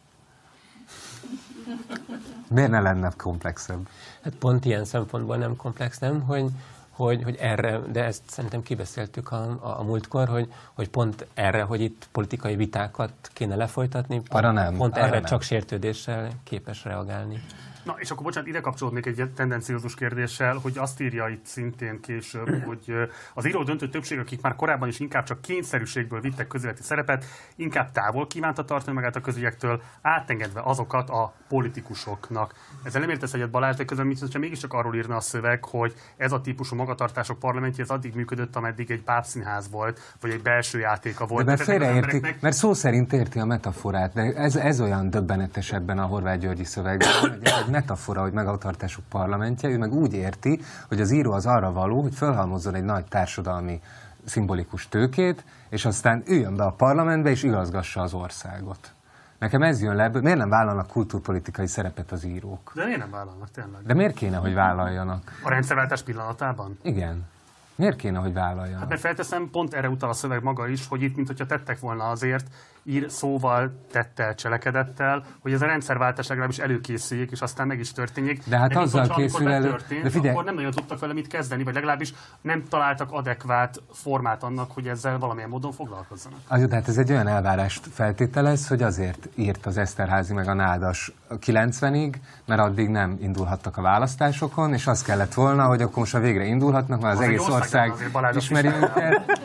Miért 2.48 2.70
ne 2.70 2.81
lenne 2.81 3.12
komplexebb? 3.16 3.88
Hát 4.22 4.35
pont 4.35 4.64
ilyen 4.64 4.85
szempontból 4.85 5.37
nem 5.37 5.57
komplex, 5.57 5.98
nem? 5.98 6.20
Hogy, 6.20 6.51
hogy, 6.92 7.22
hogy 7.22 7.37
erre, 7.40 7.78
de 7.78 8.05
ezt 8.05 8.22
szerintem 8.26 8.62
kibeszéltük 8.62 9.33
a, 9.33 9.59
a, 9.61 9.78
a 9.78 9.83
múltkor, 9.83 10.28
hogy, 10.28 10.52
hogy 10.72 10.88
pont 10.88 11.26
erre, 11.35 11.62
hogy 11.62 11.81
itt 11.81 12.09
politikai 12.12 12.57
vitákat 12.57 13.12
kéne 13.33 13.57
lefolytatni, 13.57 14.14
pont, 14.14 14.33
arra 14.33 14.50
nem, 14.52 14.76
pont 14.76 14.94
arra 14.94 15.05
erre 15.05 15.14
nem. 15.14 15.24
csak 15.24 15.42
sértődéssel 15.42 16.28
képes 16.44 16.85
reagálni. 16.85 17.42
Na, 17.83 17.95
és 17.99 18.11
akkor 18.11 18.25
bocsánat, 18.25 18.49
ide 18.49 18.61
kapcsolódnék 18.61 19.07
egy 19.07 19.31
tendenciózus 19.35 19.95
kérdéssel, 19.95 20.57
hogy 20.57 20.79
azt 20.79 21.01
írja 21.01 21.29
itt 21.29 21.47
szintén 21.47 22.01
később, 22.01 22.49
hogy 22.68 22.95
az 23.35 23.47
író 23.47 23.62
döntő 23.62 23.88
többség, 23.88 24.18
akik 24.18 24.40
már 24.40 24.57
korábban 24.57 24.88
is 24.88 25.01
inkább 25.01 25.25
csak 25.25 25.40
kényszerűségből 25.40 26.21
vittek 26.21 26.47
közéleti 26.47 26.83
szerepet, 26.83 27.25
inkább 27.57 27.92
távol 27.92 28.27
kívánta 28.27 28.64
tartani 28.64 28.97
magát 28.97 29.16
a 29.16 29.21
közügyektől, 29.21 29.83
átengedve 30.03 30.61
azokat 30.64 31.11
a 31.11 31.35
politikusoknak. 31.49 32.55
Ezzel 32.83 33.01
nem 33.01 33.11
értesz 33.11 33.33
egyet 33.33 33.51
Balázs, 33.51 33.77
de 33.77 33.85
közben 33.85 34.07
mintha 34.07 34.38
mégiscsak 34.38 34.73
arról 34.73 34.95
írna 34.95 35.16
a 35.16 35.21
szöveg, 35.21 35.64
hogy 35.64 35.95
ez 36.16 36.33
a 36.33 36.40
típusú 36.40 36.77
magatartások 36.77 37.38
parlamentje 37.38 37.83
ez 37.85 37.90
addig 37.90 38.14
működött, 38.14 38.57
ameddig 38.57 38.90
egy 38.90 39.03
pápszínház 39.03 39.71
volt, 39.71 40.01
vagy 40.21 40.31
egy 40.31 40.42
belső 40.42 40.79
játéka 40.79 41.27
volt. 41.27 41.45
De 41.45 41.51
mert 41.51 41.61
Ezeknek 41.61 41.81
az 41.81 41.87
félreérti, 41.87 42.14
embereknek- 42.14 42.42
mert 42.42 42.57
szó 42.57 42.73
szerint 42.73 43.12
érti 43.12 43.38
a 43.38 43.45
metaforát, 43.45 44.12
de 44.12 44.23
ez, 44.23 44.57
ez 44.57 44.81
olyan 44.81 45.11
döbbenetes 45.11 45.73
ebben 45.73 45.99
a 45.99 46.07
Horváth 46.07 46.38
Györgyi 46.38 46.64
szövegben, 46.64 47.09
hogy 47.21 47.38
metafora, 47.72 48.20
hogy 48.20 48.32
megatartásuk 48.32 49.04
parlamentje, 49.08 49.68
ő 49.68 49.78
meg 49.78 49.92
úgy 49.92 50.12
érti, 50.12 50.61
hogy 50.88 51.00
az 51.00 51.11
író 51.11 51.32
az 51.32 51.46
arra 51.46 51.72
való, 51.72 52.00
hogy 52.00 52.14
fölhalmozzon 52.14 52.74
egy 52.74 52.85
nagy 52.85 53.04
társadalmi 53.04 53.80
szimbolikus 54.24 54.88
tőkét, 54.88 55.44
és 55.68 55.85
aztán 55.85 56.22
üljön 56.26 56.56
be 56.56 56.64
a 56.64 56.72
parlamentbe, 56.72 57.30
és 57.30 57.42
igazgassa 57.42 58.00
az 58.00 58.14
országot. 58.14 58.92
Nekem 59.38 59.62
ez 59.62 59.82
jön 59.82 59.94
le, 59.94 60.08
miért 60.08 60.38
nem 60.38 60.48
vállalnak 60.48 60.87
kultúrpolitikai 60.87 61.66
szerepet 61.66 62.12
az 62.12 62.24
írók? 62.24 62.72
De 62.74 62.85
miért 62.85 62.98
nem 62.98 63.11
vállalnak 63.11 63.50
tényleg? 63.50 63.82
De 63.82 63.94
miért 63.94 64.14
kéne, 64.14 64.37
hogy 64.37 64.54
vállaljanak? 64.54 65.40
A 65.42 65.48
rendszerváltás 65.48 66.02
pillanatában? 66.02 66.78
Igen. 66.82 67.26
Miért 67.74 67.96
kéne, 67.96 68.18
hogy 68.18 68.32
vállaljanak? 68.32 68.78
Hát 68.80 68.88
mert 68.88 69.00
felteszem, 69.00 69.50
pont 69.50 69.74
erre 69.74 69.88
utal 69.88 70.08
a 70.08 70.12
szöveg 70.12 70.42
maga 70.42 70.68
is, 70.68 70.88
hogy 70.88 71.02
itt, 71.02 71.16
mint 71.16 71.26
hogyha 71.26 71.46
tettek 71.46 71.80
volna 71.80 72.08
azért, 72.08 72.46
ír 72.85 73.11
szóval, 73.11 73.73
tettel, 73.92 74.35
cselekedettel, 74.35 75.25
hogy 75.40 75.53
ez 75.53 75.62
a 75.62 75.66
rendszerváltás 75.66 76.27
legalábbis 76.27 76.59
előkészüljék, 76.59 77.31
és 77.31 77.40
aztán 77.40 77.66
meg 77.66 77.79
is 77.79 77.92
történjék. 77.92 78.42
De 78.47 78.59
hát 78.59 78.68
mint 78.68 78.81
azzal 78.81 79.09
készül 79.09 79.49
elő- 79.49 79.77
de 80.03 80.11
figyelj- 80.11 80.31
akkor 80.31 80.45
nem 80.45 80.55
nagyon 80.55 80.71
tudtak 80.71 80.99
vele 80.99 81.12
mit 81.12 81.27
kezdeni, 81.27 81.62
vagy 81.62 81.75
legalábbis 81.75 82.14
nem 82.40 82.64
találtak 82.68 83.12
adekvát 83.12 83.83
formát 83.92 84.42
annak, 84.42 84.71
hogy 84.73 84.87
ezzel 84.87 85.18
valamilyen 85.18 85.49
módon 85.49 85.73
foglalkozzanak. 85.73 86.38
Az, 86.49 86.66
tehát 86.68 86.88
ez 86.88 86.99
egy 86.99 87.11
olyan 87.11 87.27
elvárást 87.27 87.87
feltételez, 87.92 88.68
hogy 88.68 88.83
azért 88.83 89.29
írt 89.35 89.66
az 89.66 89.77
Eszterházi 89.77 90.33
meg 90.35 90.49
a 90.49 90.55
Nádas 90.55 91.12
90-ig, 91.31 92.14
mert 92.47 92.61
addig 92.61 92.88
nem 92.88 93.18
indulhattak 93.21 93.77
a 93.77 93.83
választásokon, 93.83 94.73
és 94.73 94.87
az 94.87 95.03
kellett 95.03 95.35
volna, 95.35 95.66
hogy 95.66 95.83
akkor 95.83 95.97
most 95.99 96.14
a 96.14 96.18
végre 96.21 96.45
indulhatnak, 96.45 97.01
mert 97.01 97.14
az, 97.14 97.21
Az 97.21 97.27
egész 97.27 97.49
ország, 97.49 97.92
ismeri 98.35 98.68
is 98.68 98.75
őket. 98.75 99.40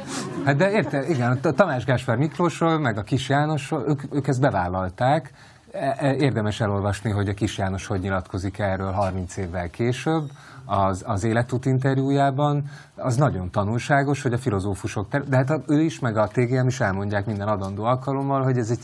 Hát 0.45 0.55
de 0.55 0.71
érted, 0.71 1.09
igen, 1.09 1.39
a 1.43 1.51
Tamás 1.51 1.85
Gáspár 1.85 2.17
Miklósról, 2.17 2.77
meg 2.77 2.97
a 2.97 3.01
Kis 3.03 3.26
Jánosról, 3.29 3.83
ők, 3.87 4.01
ők 4.11 4.27
ezt 4.27 4.41
bevállalták. 4.41 5.33
E- 5.71 5.95
e- 5.97 6.15
Érdemes 6.15 6.59
elolvasni, 6.59 7.11
hogy 7.11 7.29
a 7.29 7.33
Kis 7.33 7.57
János 7.57 7.85
hogy 7.85 7.99
nyilatkozik 7.99 8.59
erről 8.59 8.91
30 8.91 9.37
évvel 9.37 9.69
később 9.69 10.31
az, 10.65 11.03
az 11.05 11.23
életút 11.23 11.65
interjújában. 11.65 12.69
Az 12.95 13.15
nagyon 13.15 13.51
tanulságos, 13.51 14.21
hogy 14.21 14.33
a 14.33 14.37
filozófusok, 14.37 15.09
ter- 15.09 15.29
de 15.29 15.35
hát 15.35 15.61
ő 15.67 15.81
is, 15.81 15.99
meg 15.99 16.17
a 16.17 16.27
TGM 16.27 16.67
is 16.67 16.79
elmondják 16.79 17.25
minden 17.25 17.47
adandó 17.47 17.83
alkalommal, 17.83 18.43
hogy 18.43 18.57
ez 18.57 18.69
egy 18.69 18.79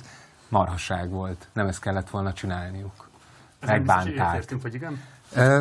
marhasság 0.49 1.10
volt. 1.10 1.47
Nem 1.53 1.67
ezt 1.67 1.82
kellett 1.82 2.10
volna 2.10 2.34
csinálniuk. 2.34 3.10
Hogy 3.60 3.69
Megbánták. 3.69 4.08
egyetértünk, 4.19 4.62
vagy 4.62 4.73
igen? 4.73 4.99
Ö, 5.36 5.60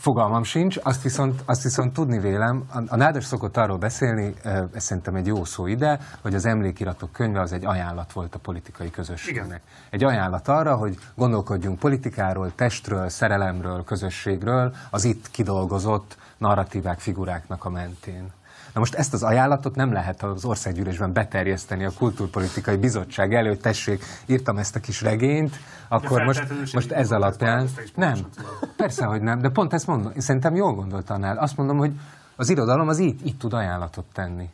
Fogalmam 0.00 0.42
sincs, 0.42 0.76
azt 0.82 1.02
viszont, 1.02 1.42
azt 1.46 1.62
viszont 1.62 1.92
tudni 1.92 2.18
vélem, 2.18 2.64
a, 2.72 2.82
a 2.86 2.96
Nádas 2.96 3.24
szokott 3.24 3.56
arról 3.56 3.78
beszélni, 3.78 4.34
ez 4.72 4.84
szerintem 4.84 5.14
egy 5.14 5.26
jó 5.26 5.44
szó 5.44 5.66
ide, 5.66 6.00
hogy 6.22 6.34
az 6.34 6.46
emlékiratok 6.46 7.12
könyve 7.12 7.40
az 7.40 7.52
egy 7.52 7.64
ajánlat 7.64 8.12
volt 8.12 8.34
a 8.34 8.38
politikai 8.38 8.90
közösségnek. 8.90 9.46
Igen. 9.46 9.60
Egy 9.90 10.04
ajánlat 10.04 10.48
arra, 10.48 10.76
hogy 10.76 10.96
gondolkodjunk 11.14 11.78
politikáról, 11.78 12.52
testről, 12.54 13.08
szerelemről, 13.08 13.84
közösségről, 13.84 14.74
az 14.90 15.04
itt 15.04 15.30
kidolgozott 15.30 16.16
narratívák, 16.38 16.98
figuráknak 16.98 17.64
a 17.64 17.70
mentén. 17.70 18.30
Na 18.72 18.80
most 18.80 18.94
ezt 18.94 19.12
az 19.12 19.22
ajánlatot 19.22 19.74
nem 19.74 19.92
lehet 19.92 20.22
az 20.22 20.44
országgyűlésben 20.44 21.12
beterjeszteni 21.12 21.84
a 21.84 21.90
kultúrpolitikai 21.98 22.76
bizottság 22.76 23.34
elő, 23.34 23.48
hogy 23.48 23.60
tessék, 23.60 24.04
írtam 24.26 24.58
ezt 24.58 24.76
a 24.76 24.80
kis 24.80 25.02
regényt, 25.02 25.56
akkor 25.88 26.22
most, 26.22 26.72
most 26.72 26.92
ez 26.92 27.12
alapján... 27.12 27.68
Nem, 27.94 28.16
persze, 28.76 29.04
hogy 29.04 29.20
nem, 29.20 29.40
de 29.40 29.48
pont 29.48 29.72
ezt 29.72 29.86
mondom, 29.86 30.12
én 30.14 30.20
szerintem 30.20 30.54
jól 30.54 30.74
gondoltanál. 30.74 31.36
Azt 31.36 31.56
mondom, 31.56 31.78
hogy 31.78 31.92
az 32.36 32.50
irodalom 32.50 32.88
az 32.88 32.98
így, 32.98 33.26
így 33.26 33.36
tud 33.36 33.52
ajánlatot 33.52 34.04
tenni. 34.12 34.50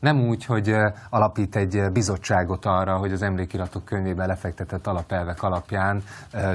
Nem 0.00 0.20
úgy, 0.20 0.44
hogy 0.44 0.76
alapít 1.10 1.56
egy 1.56 1.82
bizottságot 1.92 2.64
arra, 2.64 2.96
hogy 2.96 3.12
az 3.12 3.22
emlékiratok 3.22 3.84
könyvében 3.84 4.26
lefektetett 4.26 4.86
alapelvek 4.86 5.42
alapján 5.42 6.02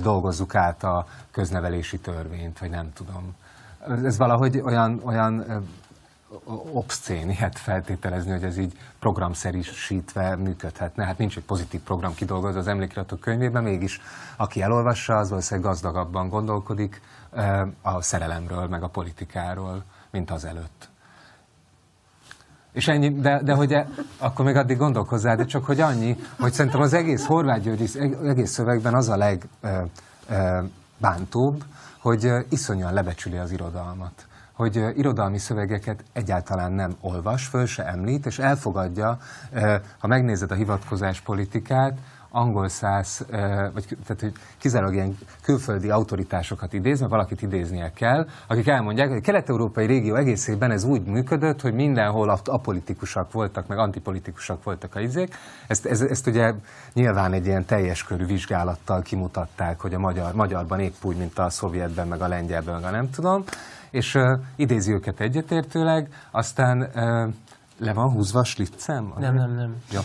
dolgozzuk 0.01 0.55
át 0.55 0.83
a 0.83 1.05
köznevelési 1.31 1.99
törvényt, 1.99 2.59
vagy 2.59 2.69
nem 2.69 2.93
tudom. 2.93 3.35
Ez 4.03 4.17
valahogy 4.17 4.61
olyan, 4.65 5.01
olyan 5.03 5.45
obszcén 6.71 7.29
ilyet 7.29 7.59
feltételezni, 7.59 8.31
hogy 8.31 8.43
ez 8.43 8.57
így 8.57 8.77
programszerűsítve 8.99 10.35
működhetne. 10.35 11.05
Hát 11.05 11.17
nincs 11.17 11.37
egy 11.37 11.43
pozitív 11.43 11.81
program 11.81 12.13
kidolgozva 12.15 12.59
az 12.59 12.67
emlékiratok 12.67 13.19
könyvében, 13.19 13.63
mégis 13.63 14.01
aki 14.37 14.61
elolvassa, 14.61 15.17
az 15.17 15.29
valószínűleg 15.29 15.69
gazdagabban 15.69 16.29
gondolkodik 16.29 17.01
eh, 17.31 17.67
a 17.81 18.01
szerelemről, 18.01 18.67
meg 18.67 18.83
a 18.83 18.87
politikáról, 18.87 19.83
mint 20.11 20.31
az 20.31 20.45
előtt. 20.45 20.91
És 22.71 22.87
ennyi, 22.87 23.19
de, 23.19 23.41
de 23.43 23.53
hogy 23.53 23.73
e, 23.73 23.87
akkor 24.17 24.45
még 24.45 24.55
addig 24.55 24.77
gondolkozzál, 24.77 25.35
de 25.35 25.45
csak 25.45 25.65
hogy 25.65 25.79
annyi, 25.79 26.17
hogy 26.39 26.53
szerintem 26.53 26.81
az 26.81 26.93
egész 26.93 27.25
Horváth 27.25 27.61
György, 27.61 27.97
egész 28.23 28.51
szövegben 28.51 28.93
az 28.93 29.09
a 29.09 29.35
legbántóbb, 30.27 31.63
hogy 31.97 32.31
iszonyan 32.49 32.93
lebecsüli 32.93 33.37
az 33.37 33.51
irodalmat 33.51 34.25
hogy 34.53 34.83
irodalmi 34.95 35.37
szövegeket 35.37 36.03
egyáltalán 36.13 36.71
nem 36.71 36.95
olvas, 37.01 37.45
föl 37.45 37.65
se 37.65 37.85
említ, 37.85 38.25
és 38.25 38.39
elfogadja, 38.39 39.17
ha 39.97 40.07
megnézed 40.07 40.51
a 40.51 40.55
hivatkozás 40.55 41.21
politikát, 41.21 41.97
angol 42.35 42.69
száz, 42.69 43.25
vagy 43.73 43.97
tehát, 44.05 44.21
hogy 44.21 44.33
kizárólag 44.57 44.93
ilyen 44.93 45.17
külföldi 45.41 45.89
autoritásokat 45.89 46.73
idéz, 46.73 46.99
mert 46.99 47.11
valakit 47.11 47.41
idéznie 47.41 47.91
kell, 47.93 48.27
akik 48.47 48.67
elmondják, 48.67 49.07
hogy 49.07 49.17
a 49.17 49.21
kelet-európai 49.21 49.85
régió 49.85 50.15
egészében 50.15 50.71
ez 50.71 50.83
úgy 50.83 51.03
működött, 51.03 51.61
hogy 51.61 51.73
mindenhol 51.73 52.39
apolitikusak 52.45 53.31
voltak, 53.31 53.67
meg 53.67 53.77
antipolitikusak 53.77 54.63
voltak 54.63 54.95
a 54.95 54.99
izék. 54.99 55.35
Ezt, 55.67 55.85
ezt, 55.85 56.01
ezt 56.01 56.27
ugye 56.27 56.53
nyilván 56.93 57.33
egy 57.33 57.45
ilyen 57.45 57.65
teljes 57.65 58.03
körű 58.03 58.25
vizsgálattal 58.25 59.01
kimutatták, 59.01 59.79
hogy 59.79 59.93
a 59.93 59.99
magyar, 59.99 60.33
magyarban 60.33 60.79
épp 60.79 61.03
úgy, 61.03 61.17
mint 61.17 61.39
a 61.39 61.49
szovjetben, 61.49 62.07
meg 62.07 62.21
a 62.21 62.27
lengyelben, 62.27 62.73
meg 62.73 62.83
a 62.83 62.91
nem 62.91 63.09
tudom 63.09 63.43
és 63.93 64.15
uh, 64.15 64.39
idézi 64.55 64.91
őket 64.91 65.19
egyetértőleg, 65.19 66.07
aztán 66.31 66.81
uh, 66.95 67.33
le 67.77 67.93
van 67.93 68.09
húzva 68.09 68.39
a 68.39 68.43
slitzem? 68.43 69.13
Nem, 69.19 69.35
nem, 69.35 69.55
nem. 69.55 69.75
Jó. 69.91 69.99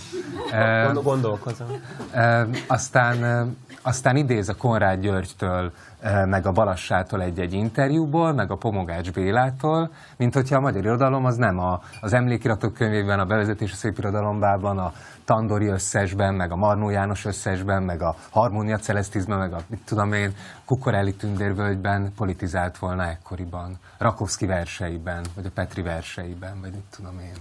Uh, 0.95 1.03
Gondolkozom. 1.03 1.69
Uh, 2.15 2.57
aztán, 2.67 3.47
uh, 3.47 3.53
aztán 3.83 4.17
idéz 4.17 4.49
a 4.49 4.57
Konrád 4.57 5.01
Györgytől, 5.01 5.73
uh, 6.03 6.27
meg 6.27 6.47
a 6.47 6.53
Balassától 6.53 7.23
egy-egy 7.23 7.53
interjúból, 7.53 8.33
meg 8.33 8.51
a 8.51 8.57
Pomogács 8.57 9.13
Bélától, 9.13 9.91
mint 10.17 10.35
hogyha 10.35 10.57
a 10.57 10.61
magyar 10.61 10.85
irodalom 10.85 11.25
az 11.25 11.37
nem 11.37 11.59
a, 11.59 11.81
az 12.01 12.13
emlékiratok 12.13 12.75
könyvében, 12.75 13.19
a 13.19 13.25
bevezetési 13.25 13.75
szépirodalombában, 13.75 14.79
a 14.79 14.93
Tandori 15.29 15.67
összesben, 15.67 16.35
meg 16.35 16.53
a 16.53 16.57
Marnó 16.57 16.91
János 16.91 17.25
összesben, 17.25 17.83
meg 17.83 18.03
a 18.03 18.17
Harmónia 18.31 18.79
Celestizben, 18.79 19.39
meg 19.39 19.53
a, 19.53 19.61
mit 19.67 19.81
tudom 19.85 20.13
én, 20.13 20.35
Kukorelli 20.65 21.15
tündérvölgyben 21.15 22.13
politizált 22.17 22.79
volna 22.79 23.05
ekkoriban, 23.05 23.79
Rakowski 23.99 24.47
verseiben, 24.47 25.25
vagy 25.35 25.47
a 25.47 25.51
Petri 25.55 25.83
verseiben, 25.83 26.61
vagy 26.61 26.71
mit 26.71 26.85
tudom 26.97 27.19
én. 27.21 27.37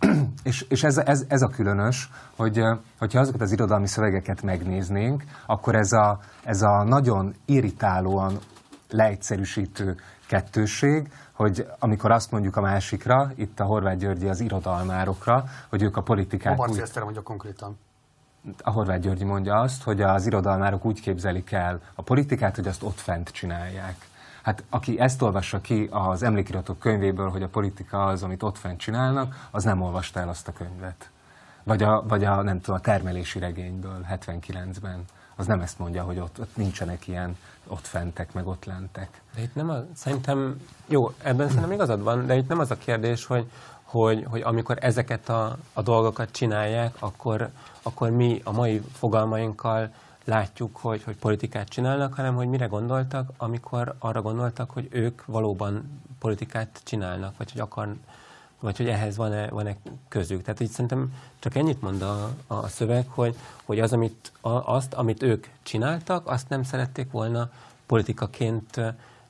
és, 0.42 0.64
és 0.68 0.82
ez, 0.82 0.98
ez, 0.98 1.24
ez 1.28 1.42
a 1.42 1.48
különös, 1.48 2.10
hogy 2.36 2.62
hogyha 2.98 3.20
azokat 3.20 3.40
az 3.40 3.52
irodalmi 3.52 3.86
szövegeket 3.86 4.42
megnéznénk, 4.42 5.24
akkor 5.46 5.74
ez 5.74 5.92
a, 5.92 6.20
ez 6.44 6.62
a 6.62 6.84
nagyon 6.84 7.34
irritálóan 7.44 8.38
leegyszerűsítő 8.90 9.96
kettőség, 10.26 11.10
hogy 11.42 11.66
amikor 11.78 12.10
azt 12.10 12.30
mondjuk 12.30 12.56
a 12.56 12.60
másikra, 12.60 13.30
itt 13.34 13.60
a 13.60 13.64
Horváth 13.64 13.98
Györgyi 13.98 14.28
az 14.28 14.40
irodalmárokra, 14.40 15.44
hogy 15.68 15.82
ők 15.82 15.96
a 15.96 16.02
politikát... 16.02 16.58
A 16.58 16.68
úgy... 16.68 16.82
mondja 17.02 17.22
konkrétan. 17.22 17.78
A 18.62 18.70
Horváth 18.70 19.00
Györgyi 19.00 19.24
mondja 19.24 19.60
azt, 19.60 19.82
hogy 19.82 20.00
az 20.02 20.26
irodalmárok 20.26 20.84
úgy 20.84 21.00
képzelik 21.00 21.52
el 21.52 21.80
a 21.94 22.02
politikát, 22.02 22.56
hogy 22.56 22.66
azt 22.66 22.82
ott 22.82 23.00
fent 23.00 23.30
csinálják. 23.30 23.96
Hát 24.42 24.64
aki 24.70 25.00
ezt 25.00 25.22
olvassa 25.22 25.60
ki 25.60 25.88
az 25.90 26.22
emlékiratok 26.22 26.78
könyvéből, 26.78 27.30
hogy 27.30 27.42
a 27.42 27.48
politika 27.48 28.04
az, 28.04 28.22
amit 28.22 28.42
ott 28.42 28.58
fent 28.58 28.78
csinálnak, 28.78 29.48
az 29.50 29.64
nem 29.64 29.82
olvasta 29.82 30.20
el 30.20 30.28
azt 30.28 30.48
a 30.48 30.52
könyvet. 30.52 31.10
Vagy 31.62 31.82
a, 31.82 32.02
vagy 32.06 32.24
a 32.24 32.42
nem 32.42 32.60
tudom, 32.60 32.76
a 32.76 32.80
termelési 32.80 33.38
regényből 33.38 34.06
79-ben. 34.10 35.04
Az 35.36 35.46
nem 35.46 35.60
ezt 35.60 35.78
mondja, 35.78 36.02
hogy 36.02 36.18
ott, 36.18 36.40
ott 36.40 36.56
nincsenek 36.56 37.08
ilyen 37.08 37.36
ott 37.72 37.86
fentek, 37.86 38.32
meg 38.32 38.46
ott 38.46 38.64
lentek. 38.64 39.20
De 39.34 39.42
itt 39.42 39.54
nem 39.54 39.70
a, 39.70 39.84
szerintem, 39.94 40.60
jó, 40.86 41.12
ebben 41.22 41.46
szerintem 41.46 41.72
igazad 41.72 42.02
van, 42.02 42.26
de 42.26 42.36
itt 42.36 42.48
nem 42.48 42.58
az 42.58 42.70
a 42.70 42.76
kérdés, 42.76 43.24
hogy, 43.24 43.50
hogy, 43.82 44.24
hogy 44.28 44.40
amikor 44.40 44.78
ezeket 44.80 45.28
a, 45.28 45.56
a 45.72 45.82
dolgokat 45.82 46.30
csinálják, 46.30 46.94
akkor, 46.98 47.48
akkor 47.82 48.10
mi 48.10 48.40
a 48.44 48.52
mai 48.52 48.82
fogalmainkkal 48.92 49.90
látjuk, 50.24 50.76
hogy, 50.76 51.02
hogy 51.02 51.16
politikát 51.16 51.68
csinálnak, 51.68 52.14
hanem 52.14 52.34
hogy 52.34 52.48
mire 52.48 52.66
gondoltak, 52.66 53.30
amikor 53.36 53.94
arra 53.98 54.22
gondoltak, 54.22 54.70
hogy 54.70 54.88
ők 54.90 55.24
valóban 55.26 56.00
politikát 56.18 56.80
csinálnak, 56.84 57.36
vagy 57.36 57.52
hogy 57.52 57.60
akar, 57.60 57.94
vagy 58.62 58.76
hogy 58.76 58.88
ehhez 58.88 59.16
van-e, 59.16 59.48
van-e 59.48 59.76
közük. 60.08 60.42
Tehát 60.42 60.60
így 60.60 60.70
szerintem 60.70 61.14
csak 61.38 61.54
ennyit 61.54 61.80
mond 61.80 62.02
a, 62.02 62.30
a 62.46 62.68
szöveg, 62.68 63.06
hogy, 63.08 63.36
hogy 63.64 63.80
az, 63.80 63.92
amit, 63.92 64.32
a, 64.40 64.74
azt, 64.74 64.94
amit 64.94 65.22
ők 65.22 65.46
csináltak, 65.62 66.26
azt 66.26 66.48
nem 66.48 66.62
szerették 66.62 67.10
volna 67.10 67.50
politikaként 67.86 68.80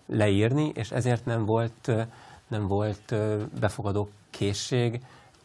leírni, 0.07 0.73
és 0.75 0.91
ezért 0.91 1.25
nem 1.25 1.45
volt, 1.45 1.93
nem 2.49 2.67
volt 2.67 3.15
befogadó 3.61 4.11
készség 4.31 5.01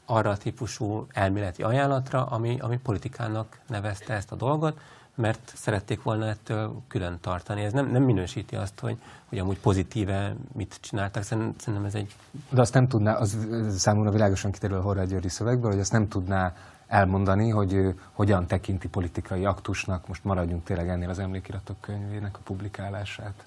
arra 0.06 0.30
a 0.30 0.38
típusú 0.38 1.06
elméleti 1.14 1.64
ajánlatra, 1.64 2.26
ami, 2.26 2.60
ami 2.60 2.78
politikának 2.78 3.60
nevezte 3.68 4.14
ezt 4.14 4.32
a 4.32 4.36
dolgot, 4.36 4.80
mert 5.18 5.54
szerették 5.56 6.04
volna 6.04 6.28
ettől 6.28 6.82
külön 6.88 7.18
tartani. 7.22 7.62
Ez 7.62 7.74
nem, 7.74 7.92
nem 7.92 8.04
minősíti 8.04 8.56
azt, 8.56 8.80
hogy, 8.80 8.98
hogy 9.30 9.38
amúgy 9.38 9.60
pozitíve 9.60 10.36
mit 10.54 10.78
csináltak. 10.82 11.24
Szerintem 11.24 11.86
ez 11.86 11.96
egy... 11.96 12.16
De 12.50 12.62
azt 12.62 12.74
nem 12.74 12.88
tudná, 12.88 13.14
az 13.14 13.38
számomra 13.78 14.12
világosan 14.12 14.52
kiderül 14.52 14.78
a 14.78 14.82
Horváth 14.82 15.10
Györgyi 15.10 15.30
szövegből, 15.30 15.72
hogy 15.72 15.80
azt 15.80 15.92
nem 15.92 16.08
tudná 16.08 16.54
elmondani, 16.88 17.50
hogy 17.50 17.74
ő 17.74 18.00
hogyan 18.12 18.48
tekinti 18.48 18.88
politikai 18.88 19.46
aktusnak, 19.46 20.08
most 20.08 20.24
maradjunk 20.24 20.64
tényleg 20.64 20.90
ennél 20.90 21.10
az 21.10 21.20
emlékiratok 21.20 21.82
könyvének 21.82 22.36
a 22.36 22.42
publikálását. 22.44 23.44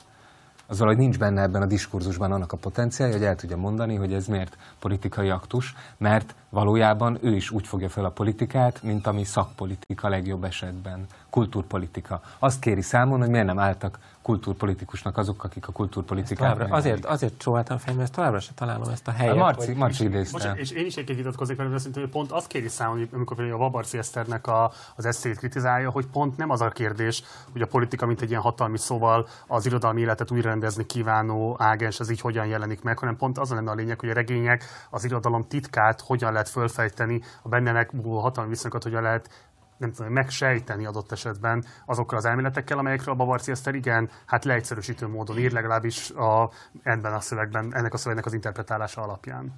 Az 0.66 0.78
valahogy 0.78 0.98
nincs 1.00 1.18
benne 1.18 1.42
ebben 1.42 1.62
a 1.62 1.66
diskurzusban 1.66 2.32
annak 2.32 2.52
a 2.52 2.56
potenciálja, 2.56 3.14
hogy 3.14 3.24
el 3.24 3.36
tudja 3.36 3.56
mondani, 3.56 3.94
hogy 3.94 4.12
ez 4.12 4.26
miért 4.26 4.56
politikai 4.78 5.30
aktus, 5.30 5.74
mert 5.96 6.34
valójában 6.50 7.18
ő 7.20 7.34
is 7.34 7.50
úgy 7.50 7.66
fogja 7.66 7.88
fel 7.88 8.04
a 8.04 8.10
politikát, 8.10 8.82
mint 8.82 9.06
ami 9.06 9.24
szakpolitika 9.24 10.08
legjobb 10.08 10.44
esetben, 10.44 11.06
kultúrpolitika. 11.30 12.20
Azt 12.38 12.60
kéri 12.60 12.82
számon, 12.82 13.18
hogy 13.18 13.28
miért 13.28 13.46
nem 13.46 13.58
álltak 13.58 13.98
kultúrpolitikusnak 14.22 15.16
azok, 15.16 15.44
akik 15.44 15.68
a 15.68 15.72
kultúrpolitikát 15.72 16.70
Azért, 16.70 17.04
azért 17.04 17.38
csóváltam 17.38 17.78
fel, 17.78 17.94
mert 17.94 18.04
ezt 18.04 18.14
továbbra 18.14 18.40
sem 18.40 18.54
találom 18.54 18.88
ezt 18.88 19.08
a 19.08 19.10
helyet. 19.10 19.34
A 19.34 19.36
Marci, 19.36 19.66
hogy... 19.66 19.76
Marci 19.76 20.04
idézte. 20.04 20.52
És 20.56 20.70
én 20.70 20.86
is 20.86 20.96
egy 20.96 21.16
vitatkozik 21.16 21.56
velem, 21.56 21.72
hogy 21.72 22.08
pont 22.08 22.30
azt 22.30 22.46
kéri 22.46 22.68
számon, 22.68 23.08
amikor 23.12 23.40
a 23.40 23.56
Vabarci 23.56 23.98
Eszternek 23.98 24.46
a, 24.46 24.72
az 24.96 25.04
eszét 25.04 25.36
kritizálja, 25.36 25.90
hogy 25.90 26.06
pont 26.06 26.36
nem 26.36 26.50
az 26.50 26.60
a 26.60 26.68
kérdés, 26.68 27.22
hogy 27.52 27.62
a 27.62 27.66
politika, 27.66 28.06
mint 28.06 28.20
egy 28.20 28.30
ilyen 28.30 28.40
hatalmi 28.40 28.78
szóval 28.78 29.28
az 29.46 29.66
irodalmi 29.66 30.00
életet 30.00 30.30
újrarendezni 30.30 30.86
kívánó 30.86 31.56
ágens, 31.58 32.00
ez 32.00 32.10
így 32.10 32.20
hogyan 32.20 32.46
jelenik 32.46 32.82
meg, 32.82 32.98
hanem 32.98 33.16
pont 33.16 33.38
az 33.38 33.50
lenne 33.50 33.70
a 33.70 33.74
lényeg, 33.74 34.00
hogy 34.00 34.08
a 34.08 34.14
regények 34.14 34.64
az 34.90 35.04
irodalom 35.04 35.46
titkát 35.48 36.00
hogyan 36.00 36.32
lehet 36.40 36.48
fölfejteni, 36.48 37.22
a 37.42 37.48
benne 37.48 37.72
megmúló 37.72 38.18
hatalmi 38.18 38.50
viszonyokat 38.50 38.82
hogyan 38.82 39.02
lehet 39.02 39.48
nem 39.76 39.92
tudom, 39.92 40.12
megsejteni 40.12 40.86
adott 40.86 41.12
esetben 41.12 41.64
azokkal 41.86 42.18
az 42.18 42.24
elméletekkel, 42.24 42.78
amelyekről 42.78 43.14
a 43.14 43.16
Bavarci 43.16 43.50
Eszter 43.50 43.74
igen, 43.74 44.10
hát 44.26 44.44
leegyszerűsítő 44.44 45.06
módon 45.06 45.38
ír, 45.38 45.52
legalábbis 45.52 46.10
a, 46.10 46.50
ebben 46.82 47.12
a 47.12 47.20
szövegben, 47.20 47.74
ennek 47.74 47.94
a 47.94 47.96
szövegnek 47.96 48.26
az 48.26 48.32
interpretálása 48.32 49.02
alapján. 49.02 49.52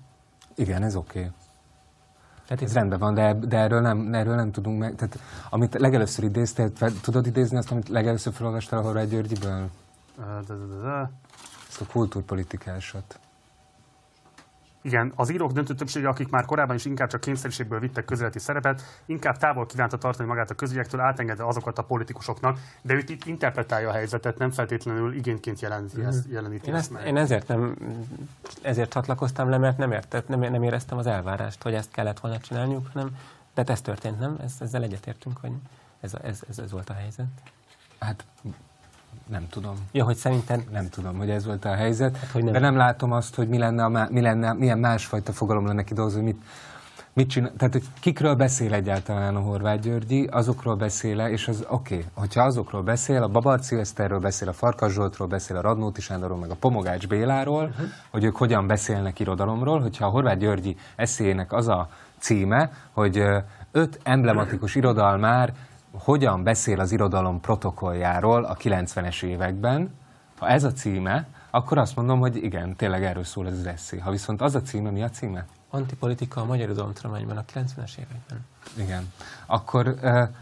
Igen, 0.55 0.83
ez 0.83 0.97
oké. 0.97 1.18
Okay. 1.18 1.31
Tehát 2.47 2.62
ez 2.62 2.73
rendben 2.73 2.99
van, 2.99 3.14
de, 3.14 3.35
de 3.35 3.57
erről, 3.59 3.81
nem, 3.81 4.14
erről 4.14 4.35
nem 4.35 4.53
tudunk 4.53 4.79
meg. 4.79 4.95
Tehát, 4.95 5.18
amit 5.51 5.75
legelőször 5.75 6.25
idéztél, 6.25 6.73
tudod 7.01 7.27
idézni 7.27 7.57
azt, 7.57 7.71
amit 7.71 7.88
legelőször 7.88 8.33
felolvastál 8.33 8.79
a 8.79 8.83
Horváth 8.83 9.09
Györgyiből? 9.09 9.71
Ezt 11.68 11.81
a 11.81 11.87
kultúrpolitikásat. 11.92 13.18
Igen, 14.83 15.12
az 15.16 15.31
írók 15.31 15.53
döntő 15.53 15.75
többsége, 15.75 16.09
akik 16.09 16.29
már 16.29 16.45
korábban 16.45 16.77
is 16.77 16.85
inkább 16.85 17.09
csak 17.09 17.21
kényszerűségből 17.21 17.81
vittek 17.81 18.05
közéleti 18.05 18.38
szerepet, 18.38 19.03
inkább 19.07 19.37
távol 19.37 19.66
kívánta 19.66 19.99
tartani 19.99 20.29
magát 20.29 20.51
a 20.51 20.55
közügyektől, 20.55 21.01
átengedve 21.01 21.47
azokat 21.47 21.79
a 21.79 21.83
politikusoknak, 21.83 22.59
de 22.83 22.95
ő 22.95 23.05
itt 23.07 23.25
interpretálja 23.25 23.88
a 23.88 23.92
helyzetet, 23.92 24.38
nem 24.38 24.51
feltétlenül 24.51 25.14
igényként 25.14 25.61
jelenti 25.61 26.01
mm. 26.01 26.05
ezt, 26.05 26.27
jeleníti 26.31 26.68
én, 26.68 26.75
ezt, 26.75 26.90
meg. 26.90 27.07
én 27.07 27.16
ezért 27.16 27.49
nem, 27.49 27.77
ezért 28.62 28.90
csatlakoztam 28.90 29.49
le, 29.49 29.59
mert 29.59 29.79
nem, 29.79 29.92
értett, 29.92 30.29
nem, 30.29 30.40
nem 30.40 30.62
éreztem 30.62 30.99
az 30.99 31.07
elvárást, 31.07 31.62
hogy 31.62 31.75
ezt 31.75 31.90
kellett 31.90 32.21
volna 32.21 32.38
csinálniuk, 32.38 32.88
hanem, 32.92 33.16
de 33.55 33.62
ez 33.66 33.81
történt, 33.81 34.18
nem? 34.18 34.38
Ez, 34.45 34.53
ezzel 34.61 34.83
egyetértünk, 34.83 35.38
hogy 35.40 35.53
ez, 36.01 36.14
ez, 36.23 36.40
ez, 36.49 36.59
ez 36.59 36.71
volt 36.71 36.90
a 36.90 36.95
helyzet. 36.95 37.27
Hát 37.99 38.25
nem 39.33 39.46
tudom. 39.51 39.75
Ja, 39.92 40.05
hogy 40.05 40.16
szerinted... 40.16 40.64
Nem 40.72 40.88
tudom, 40.88 41.17
hogy 41.17 41.31
ez 41.31 41.44
volt 41.44 41.65
a 41.65 41.75
helyzet, 41.75 42.17
hát, 42.17 42.31
hogy 42.31 42.44
nem. 42.44 42.52
de 42.52 42.58
nem 42.58 42.77
látom 42.77 43.13
azt, 43.13 43.35
hogy 43.35 43.48
mi 43.48 43.58
lenne, 43.58 43.85
a, 43.85 44.08
mi 44.10 44.21
lenne 44.21 44.52
milyen 44.52 44.79
másfajta 44.79 45.33
fogalom 45.33 45.67
lenne 45.67 45.85
kidolgozva, 45.85 46.23
mit, 46.23 46.42
mit 47.13 47.29
csinál, 47.29 47.52
tehát 47.56 47.73
hogy 47.73 47.85
kikről 48.00 48.35
beszél 48.35 48.75
egyáltalán 48.75 49.37
a 49.37 49.40
Horváth 49.40 49.81
Györgyi, 49.81 50.27
azokról 50.27 50.77
beszél 50.77 51.21
-e, 51.21 51.31
és 51.31 51.48
az 51.48 51.65
oké, 51.69 51.94
okay, 51.94 52.06
hogyha 52.15 52.42
azokról 52.42 52.83
beszél, 52.83 53.23
a 53.23 53.29
Babarci 53.29 53.77
Eszterről 53.77 54.21
beszél, 54.21 54.48
a 54.48 54.52
Farkas 54.52 54.92
Zsoltról 54.92 55.29
beszél, 55.29 55.56
a 55.56 55.60
Radnóti 55.60 56.00
Sándorról, 56.00 56.38
meg 56.38 56.50
a 56.50 56.54
Pomogács 56.54 57.08
Béláról, 57.08 57.65
uh-huh. 57.65 57.87
hogy 58.10 58.25
ők 58.25 58.37
hogyan 58.37 58.67
beszélnek 58.67 59.21
irodalomról, 59.21 59.81
hogyha 59.81 60.06
a 60.06 60.10
Horváth 60.10 60.38
Györgyi 60.38 60.77
eszélyének 60.96 61.52
az 61.52 61.69
a 61.69 61.88
címe, 62.19 62.73
hogy 62.92 63.23
öt 63.73 64.00
emblematikus 64.02 64.75
irodalmár 64.75 65.52
hogyan 65.93 66.43
beszél 66.43 66.81
az 66.81 66.93
irodalom 66.93 67.40
protokolljáról 67.40 68.45
a 68.45 68.57
90-es 68.57 69.23
években, 69.23 69.95
ha 70.38 70.49
ez 70.49 70.65
a 70.65 70.73
címe, 70.73 71.27
akkor 71.51 71.79
azt 71.79 71.97
mondom, 71.97 72.19
hogy 72.19 72.37
igen, 72.37 72.77
tényleg 72.77 73.05
erről 73.05 73.25
szól 73.25 73.47
ez 73.47 73.59
az 73.59 73.67
eszé. 73.67 73.99
Ha 73.99 74.11
viszont 74.11 74.40
az 74.40 74.55
a 74.55 74.63
címe, 74.63 74.90
mi 74.90 75.03
a 75.03 75.11
címe? 75.11 75.47
antipolitika 75.75 76.40
a 76.40 76.45
magyar 76.45 76.65
irodalomtudományban 76.65 77.37
a 77.37 77.45
90-es 77.55 77.99
években. 77.99 78.47
Igen. 78.75 79.13
Akkor 79.47 79.95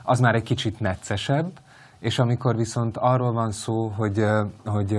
az 0.02 0.20
már 0.20 0.34
egy 0.34 0.42
kicsit 0.42 0.80
neccesebb, 0.80 1.50
és 1.98 2.18
amikor 2.18 2.56
viszont 2.56 2.96
arról 2.96 3.32
van 3.32 3.52
szó, 3.52 3.86
hogy, 3.88 4.24
hogy, 4.64 4.98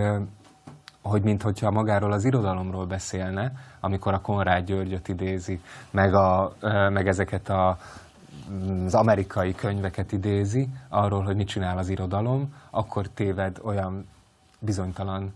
hogy 1.02 1.22
minthogyha 1.22 1.72
magáról 1.72 2.12
az 2.12 2.26
irodalomról 2.26 2.86
beszélne, 2.86 3.52
amikor 3.80 4.14
a 4.14 4.22
Konrád 4.22 4.66
Györgyöt 4.66 5.08
idézi, 5.08 5.62
meg, 5.92 6.14
a, 6.14 6.56
meg 6.90 7.08
ezeket 7.08 7.50
a, 7.50 7.78
az 8.86 8.94
amerikai 8.96 9.56
könyveket 9.56 10.12
idézi, 10.12 10.70
arról, 10.90 11.24
hogy 11.24 11.36
mit 11.36 11.48
csinál 11.48 11.78
az 11.78 11.90
irodalom, 11.90 12.54
akkor 12.70 13.08
téved 13.08 13.60
olyan 13.64 14.08
bizonytalan 14.60 15.34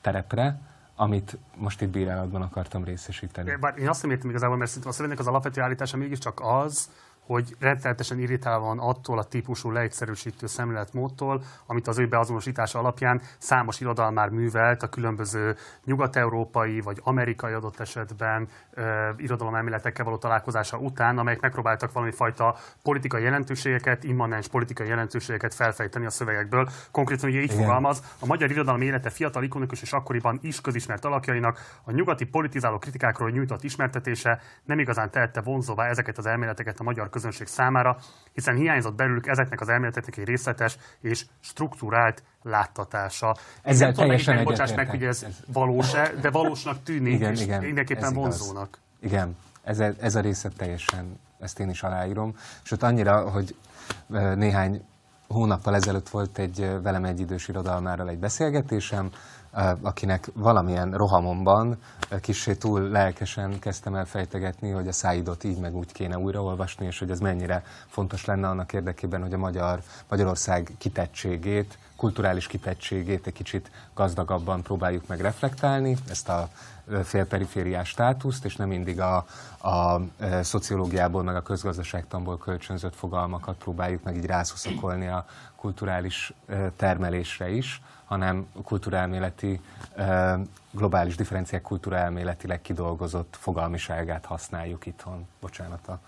terepre, 0.00 0.58
amit 0.96 1.38
most 1.56 1.82
itt 1.82 1.88
bírálatban 1.88 2.42
akartam 2.42 2.84
részesíteni. 2.84 3.56
Bár 3.60 3.78
én 3.78 3.88
azt 3.88 4.02
nem 4.02 4.10
értem 4.10 4.30
igazából, 4.30 4.56
mert 4.56 4.68
szerintem 4.68 4.92
a 4.92 4.94
szövegnek 4.94 5.18
az 5.18 5.26
alapvető 5.26 5.60
állítása 5.60 5.96
mégiscsak 5.96 6.40
az, 6.42 6.90
hogy 7.26 7.56
rettenetesen 7.58 8.18
irritálva 8.18 8.66
van 8.66 8.78
attól 8.78 9.18
a 9.18 9.24
típusú 9.24 9.70
leegyszerűsítő 9.70 10.46
szemléletmódtól, 10.46 11.42
amit 11.66 11.88
az 11.88 11.98
ő 11.98 12.08
beazonosítása 12.08 12.78
alapján 12.78 13.20
számos 13.38 13.80
irodalmár 13.80 14.24
már 14.26 14.38
művelt 14.38 14.82
a 14.82 14.88
különböző 14.88 15.56
nyugat-európai 15.84 16.80
vagy 16.80 17.00
amerikai 17.02 17.52
adott 17.52 17.80
esetben 17.80 18.48
uh, 18.76 19.54
elméletekkel 19.54 20.04
való 20.04 20.16
találkozása 20.16 20.78
után, 20.78 21.18
amelyek 21.18 21.40
megpróbáltak 21.40 21.92
valami 21.92 22.12
fajta 22.12 22.56
politikai 22.82 23.22
jelentőségeket, 23.22 24.04
immanens 24.04 24.48
politikai 24.48 24.88
jelentőségeket 24.88 25.54
felfejteni 25.54 26.06
a 26.06 26.10
szövegekből. 26.10 26.68
Konkrétan 26.90 27.28
ugye 27.28 27.38
így 27.38 27.52
Igen. 27.52 27.56
fogalmaz, 27.56 28.02
a 28.18 28.26
magyar 28.26 28.50
irodalom 28.50 28.80
élete 28.80 29.10
fiatal, 29.10 29.42
ikonikus 29.42 29.82
és 29.82 29.92
akkoriban 29.92 30.38
is 30.42 30.60
közismert 30.60 31.04
alakjainak 31.04 31.80
a 31.84 31.90
nyugati 31.90 32.24
politizáló 32.24 32.78
kritikákról 32.78 33.30
nyújtott 33.30 33.62
ismertetése 33.62 34.40
nem 34.64 34.78
igazán 34.78 35.10
tehette 35.10 35.40
vonzóvá 35.40 35.86
ezeket 35.88 36.18
az 36.18 36.26
elméleteket 36.26 36.80
a 36.80 36.82
magyar 36.82 37.08
közönség 37.16 37.46
számára, 37.46 37.96
hiszen 38.32 38.56
hiányzott 38.56 38.94
belőlük 38.94 39.26
ezeknek 39.26 39.60
az 39.60 39.68
elméleteknek 39.68 40.16
egy 40.16 40.24
részletes 40.24 40.76
és 41.00 41.26
struktúrált 41.40 42.22
láttatása. 42.42 43.36
Ezzel 43.62 43.90
tudom, 43.92 44.06
teljesen 44.06 44.44
bocsáss 44.44 44.74
meg, 44.74 44.90
hogy 44.90 45.04
ez, 45.04 45.22
ez 45.22 45.36
valós-e, 45.52 46.12
de 46.20 46.30
valósnak 46.30 46.82
tűnik, 46.82 47.14
igen, 47.14 47.32
és 47.32 47.42
igen, 47.42 47.62
mindenképpen 47.62 48.12
vonzónak. 48.14 48.78
Igen, 49.00 49.36
ez, 49.62 49.80
ez 49.80 50.14
a 50.14 50.20
része 50.20 50.48
teljesen, 50.56 51.18
ezt 51.40 51.58
én 51.58 51.68
is 51.68 51.82
aláírom. 51.82 52.36
Sőt, 52.62 52.82
annyira, 52.82 53.30
hogy 53.30 53.56
néhány 54.34 54.84
hónappal 55.28 55.74
ezelőtt 55.74 56.08
volt 56.08 56.38
egy 56.38 56.70
velem 56.82 57.04
egy 57.04 57.20
idős 57.20 57.48
irodalmárral 57.48 58.08
egy 58.08 58.18
beszélgetésem, 58.18 59.10
akinek 59.82 60.30
valamilyen 60.34 60.92
rohamomban 60.92 61.78
kicsi 62.20 62.56
túl 62.56 62.80
lelkesen 62.80 63.58
kezdtem 63.58 63.94
el 63.94 64.04
fejtegetni, 64.04 64.70
hogy 64.70 64.88
a 64.88 64.92
száidot 64.92 65.44
így 65.44 65.58
meg 65.58 65.74
úgy 65.74 65.92
kéne 65.92 66.18
újraolvasni, 66.18 66.86
és 66.86 66.98
hogy 66.98 67.10
ez 67.10 67.20
mennyire 67.20 67.62
fontos 67.86 68.24
lenne 68.24 68.48
annak 68.48 68.72
érdekében, 68.72 69.22
hogy 69.22 69.32
a 69.32 69.38
magyar, 69.38 69.80
Magyarország 70.08 70.74
kitettségét, 70.78 71.78
kulturális 71.96 72.46
kitettségét 72.46 73.26
egy 73.26 73.32
kicsit 73.32 73.70
gazdagabban 73.94 74.62
próbáljuk 74.62 75.06
meg 75.06 75.20
reflektálni, 75.20 75.96
ezt 76.08 76.28
a 76.28 76.48
félperifériás 77.04 77.88
státuszt, 77.88 78.44
és 78.44 78.56
nem 78.56 78.68
mindig 78.68 79.00
a, 79.00 79.26
a 79.68 80.00
szociológiából, 80.40 81.22
meg 81.22 81.36
a 81.36 81.42
közgazdaságtamból 81.42 82.38
kölcsönzött 82.38 82.96
fogalmakat 82.96 83.56
próbáljuk 83.56 84.02
meg 84.02 84.16
így 84.16 84.26
rászuszakolni 84.26 85.06
a 85.06 85.26
kulturális 85.56 86.32
termelésre 86.76 87.50
is, 87.50 87.82
hanem 88.04 88.46
kulturálméleti, 88.64 89.60
globális 90.70 91.16
differenciák 91.16 91.62
kulturálméletileg 91.62 92.62
kidolgozott 92.62 93.36
fogalmiságát 93.40 94.24
használjuk 94.24 94.86
itthon. 94.86 95.26
Bocsánat 95.40 95.88
a 95.88 96.00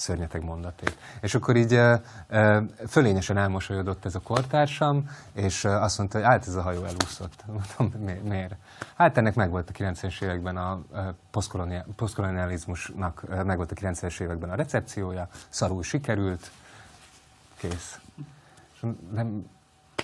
szörnyeteg 0.00 0.44
mondatét. 0.44 0.96
És 1.20 1.34
akkor 1.34 1.56
így 1.56 1.80
fölényesen 2.88 3.36
elmosolyodott 3.36 4.04
ez 4.04 4.14
a 4.14 4.20
kortársam, 4.20 5.10
és 5.32 5.64
azt 5.64 5.98
mondta, 5.98 6.18
hogy 6.18 6.26
hát 6.26 6.46
ez 6.46 6.54
a 6.54 6.62
hajó 6.62 6.84
elúszott. 6.84 7.44
Mondtam, 7.78 8.00
miért? 8.22 8.54
Hát 8.94 9.16
ennek 9.16 9.34
megvolt 9.34 9.70
a 9.70 9.72
90-es 9.72 10.22
években 10.22 10.56
a 10.56 10.80
posztkolonializmusnak 11.96 13.44
megvolt 13.44 13.72
a 13.72 13.74
90-es 13.74 14.20
években 14.20 14.50
a 14.50 14.54
recepciója, 14.54 15.28
szarul 15.48 15.82
sikerült, 15.82 16.50
kész. 17.56 17.98
És 18.74 18.86
nem, 19.12 19.44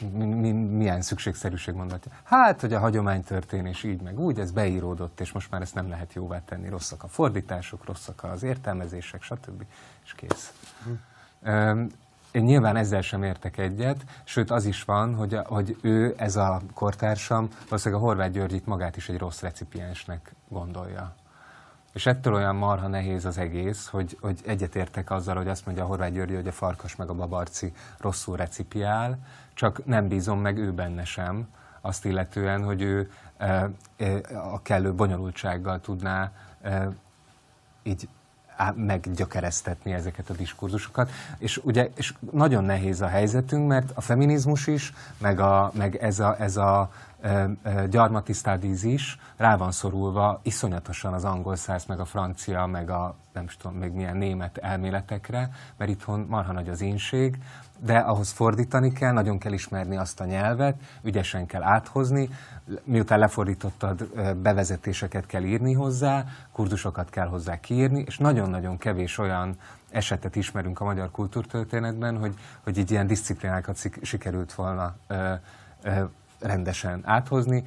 mi, 0.01 0.53
milyen 0.53 1.03
szükségszerűség 1.03 1.75
mondatja. 1.75 2.13
Hát, 2.23 2.61
hogy 2.61 2.73
a 2.73 2.79
hagyománytörténés 2.79 3.83
így 3.83 4.01
meg 4.01 4.19
úgy, 4.19 4.39
ez 4.39 4.51
beíródott, 4.51 5.21
és 5.21 5.33
most 5.33 5.51
már 5.51 5.61
ezt 5.61 5.75
nem 5.75 5.89
lehet 5.89 6.15
jóvá 6.15 6.43
tenni. 6.45 6.69
Rosszak 6.69 7.03
a 7.03 7.09
fordítások, 7.09 7.85
rosszak 7.85 8.25
az 8.25 8.43
értelmezések, 8.43 9.23
stb. 9.23 9.65
És 10.05 10.13
kész. 10.13 10.53
Hm. 10.85 11.85
Én 12.31 12.43
nyilván 12.43 12.77
ezzel 12.77 13.01
sem 13.01 13.23
értek 13.23 13.59
egyet, 13.59 14.05
sőt 14.25 14.51
az 14.51 14.65
is 14.65 14.85
van, 14.85 15.15
hogy, 15.15 15.39
hogy 15.45 15.77
ő, 15.83 16.15
ez 16.17 16.37
a 16.37 16.61
kortársam, 16.75 17.49
valószínűleg 17.69 18.03
a 18.03 18.07
Horváth 18.07 18.33
Györgyit 18.33 18.67
magát 18.67 18.97
is 18.97 19.09
egy 19.09 19.19
rossz 19.19 19.41
recipiensnek 19.41 20.35
gondolja. 20.49 21.15
És 21.93 22.07
ettől 22.07 22.35
olyan 22.35 22.57
marha 22.57 22.89
nehéz 22.89 23.25
az 23.25 23.39
egész, 23.39 23.87
hogy, 23.87 24.19
hogy 24.21 24.41
egyetértek 24.47 25.11
azzal, 25.11 25.37
hogy 25.37 25.49
azt 25.49 25.67
mondja 25.67 25.85
a 25.85 25.87
Horváth 25.87 26.13
György, 26.13 26.35
hogy 26.35 26.47
a 26.47 26.53
Farkas 26.53 26.97
meg 26.97 27.09
a 27.11 27.15
Babarci 27.15 27.73
rosszul 27.99 28.37
recipiál, 28.37 29.19
csak 29.57 29.85
nem 29.85 30.09
bízom 30.09 30.41
meg 30.41 30.59
ő 30.59 30.73
benne 30.73 31.05
sem, 31.05 31.49
azt 31.81 32.05
illetően, 32.05 32.65
hogy 32.65 32.83
ő 32.83 33.11
e, 33.37 33.71
e, 33.97 34.21
a 34.53 34.63
kellő 34.63 34.95
bonyolultsággal 34.95 35.81
tudná 35.81 36.33
e, 36.63 36.89
így 37.83 38.09
meggyökeresztetni 38.75 39.93
ezeket 39.93 40.31
a 40.31 40.35
diskurzusokat. 40.35 41.11
És 41.39 41.61
ugye 41.65 41.91
és 41.95 42.15
nagyon 42.31 42.65
nehéz 42.65 43.01
a 43.01 43.07
helyzetünk, 43.07 43.69
mert 43.69 43.91
a 43.95 44.01
feminizmus 44.01 44.67
is, 44.67 44.93
meg, 45.19 45.41
a, 45.41 45.71
meg 45.75 45.97
ez 45.97 46.19
a, 46.19 46.37
ez 46.39 46.57
a 46.57 46.91
gyarmatisztádíz 47.91 48.85
is 48.85 49.19
rá 49.37 49.57
van 49.57 49.73
szorulva 49.73 50.41
iszonyatosan 50.43 51.13
az 51.13 51.25
angol 51.25 51.57
száz, 51.57 51.85
meg 51.85 52.01
a 52.01 52.05
francia, 52.05 52.67
meg 52.67 52.91
a 52.91 53.15
nem 53.33 53.47
tudom, 53.59 53.77
még 53.77 53.93
milyen 53.93 54.17
német 54.17 54.59
elméletekre, 54.59 55.51
mert 55.77 55.91
itthon 55.91 56.27
marha 56.29 56.53
nagy 56.53 56.69
az 56.69 56.81
énség, 56.81 57.39
de 57.79 57.99
ahhoz 57.99 58.31
fordítani 58.31 58.93
kell, 58.93 59.13
nagyon 59.13 59.39
kell 59.39 59.53
ismerni 59.53 59.97
azt 59.97 60.21
a 60.21 60.25
nyelvet, 60.25 60.77
ügyesen 61.03 61.47
kell 61.47 61.63
áthozni, 61.63 62.29
miután 62.85 63.19
lefordítottad, 63.19 64.05
bevezetéseket 64.37 65.27
kell 65.27 65.43
írni 65.43 65.73
hozzá, 65.73 66.25
kurdusokat 66.53 67.11
kell 67.11 67.27
hozzá 67.27 67.61
kiírni, 67.61 68.05
és 68.07 68.19
nagyon-nagyon 68.19 68.79
kevés 68.79 69.19
olyan 69.19 69.57
esetet 69.91 70.37
ismerünk 70.37 70.81
a 70.81 70.85
magyar 70.85 71.11
kultúrtörténetben, 71.11 72.19
hogy, 72.19 72.35
hogy 72.63 72.79
így 72.79 72.91
ilyen 72.91 73.07
disziplinákat 73.07 73.79
sikerült 74.03 74.55
volna 74.55 74.97
ö, 75.07 75.33
ö, 75.83 76.05
rendesen 76.41 77.01
áthozni. 77.05 77.65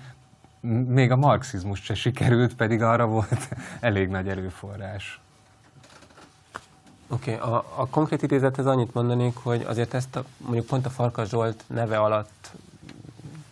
Még 0.88 1.12
a 1.12 1.16
marxizmus 1.16 1.84
se 1.84 1.94
sikerült, 1.94 2.56
pedig 2.56 2.82
arra 2.82 3.08
volt 3.08 3.50
elég 3.80 4.10
nagy 4.10 4.30
erőforrás. 4.30 5.22
Oké, 7.12 7.36
okay, 7.36 7.52
a, 7.52 7.66
a 7.76 7.88
konkrét 7.88 8.22
idézethez 8.22 8.66
annyit 8.66 8.94
mondanék, 8.94 9.36
hogy 9.36 9.64
azért 9.68 9.94
ezt 9.94 10.16
a, 10.16 10.24
mondjuk 10.38 10.66
pont 10.66 10.86
a 10.86 10.90
Farkas 10.90 11.30
Zsolt 11.30 11.64
neve 11.68 11.98
alatt 11.98 12.52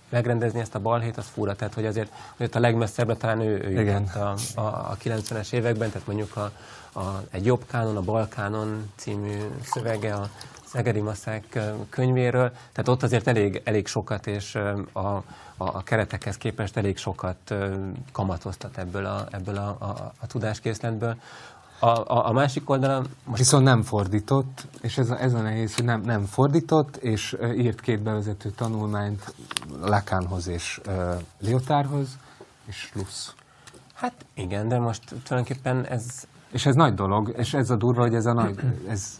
megrendezni 0.09 0.59
ezt 0.59 0.75
a 0.75 0.79
balhét, 0.79 1.17
az 1.17 1.25
fura. 1.25 1.55
Tehát, 1.55 1.73
hogy 1.73 1.85
azért, 1.85 2.11
azért 2.35 2.55
a 2.55 2.59
legmesszebbre 2.59 3.15
talán 3.15 3.41
ő, 3.41 3.63
ő 3.63 3.81
jutott 3.81 4.15
a, 4.15 4.35
a, 4.55 4.61
a 4.61 4.97
90-es 5.03 5.53
években, 5.53 5.89
tehát 5.89 6.07
mondjuk 6.07 6.35
a, 6.35 6.51
a, 6.99 7.23
egy 7.31 7.45
jobb 7.45 7.65
kánon, 7.67 7.97
a 7.97 8.01
Balkánon 8.01 8.91
című 8.95 9.37
szövege 9.63 10.13
a 10.13 10.29
Szegedi 10.65 10.99
Maszák 10.99 11.59
könyvéről, 11.89 12.51
tehát 12.51 12.87
ott 12.87 13.03
azért 13.03 13.27
elég, 13.27 13.61
elég 13.63 13.87
sokat, 13.87 14.27
és 14.27 14.55
a, 14.91 14.99
a, 14.99 15.23
a 15.57 15.83
keretekhez 15.83 16.37
képest 16.37 16.77
elég 16.77 16.97
sokat 16.97 17.53
kamatoztat 18.11 18.77
ebből 18.77 19.05
a, 19.05 19.27
ebből 19.31 19.57
a, 19.57 19.67
a, 19.79 20.13
a 20.19 20.27
tudáskészletből. 20.27 21.15
A, 21.79 21.87
a, 21.87 22.27
a 22.27 22.31
másik 22.31 22.69
oldalon... 22.69 23.07
Most... 23.23 23.37
Viszont 23.37 23.63
nem 23.63 23.81
fordított, 23.83 24.67
és 24.81 24.97
ez 24.97 25.09
a, 25.09 25.21
ez 25.21 25.33
a 25.33 25.41
nehéz, 25.41 25.75
hogy 25.75 25.85
nem, 25.85 26.01
nem 26.01 26.25
fordított, 26.25 26.95
és 26.95 27.37
írt 27.55 27.81
két 27.81 28.01
bevezető 28.01 28.49
tanulmányt 28.49 29.33
Lakánhoz 29.81 30.47
és 30.47 30.81
uh, 30.87 31.13
Liotárhoz, 31.39 32.07
és 32.65 32.75
Slusz. 32.75 33.33
Hát 33.93 34.25
igen, 34.33 34.67
de 34.67 34.79
most 34.79 35.15
tulajdonképpen 35.23 35.85
ez... 35.85 36.05
És 36.51 36.65
ez 36.65 36.75
nagy 36.75 36.93
dolog, 36.93 37.33
és 37.37 37.53
ez 37.53 37.69
a 37.69 37.75
durva, 37.75 38.01
hogy 38.01 38.15
ez 38.15 38.25
a 38.25 38.33
nagy, 38.33 38.59
ez 38.87 39.19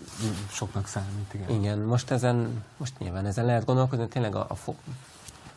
soknak 0.52 0.88
számít, 0.88 1.34
igen. 1.34 1.50
Igen, 1.50 1.80
most 1.80 2.12
ezen, 2.12 2.64
most 2.78 3.00
nyilván 3.00 3.26
ezen 3.26 3.46
lehet 3.46 3.66
gondolkozni, 3.66 4.08
tényleg 4.08 4.36
a, 4.36 4.46
a 4.50 4.56
fo- 4.56 4.80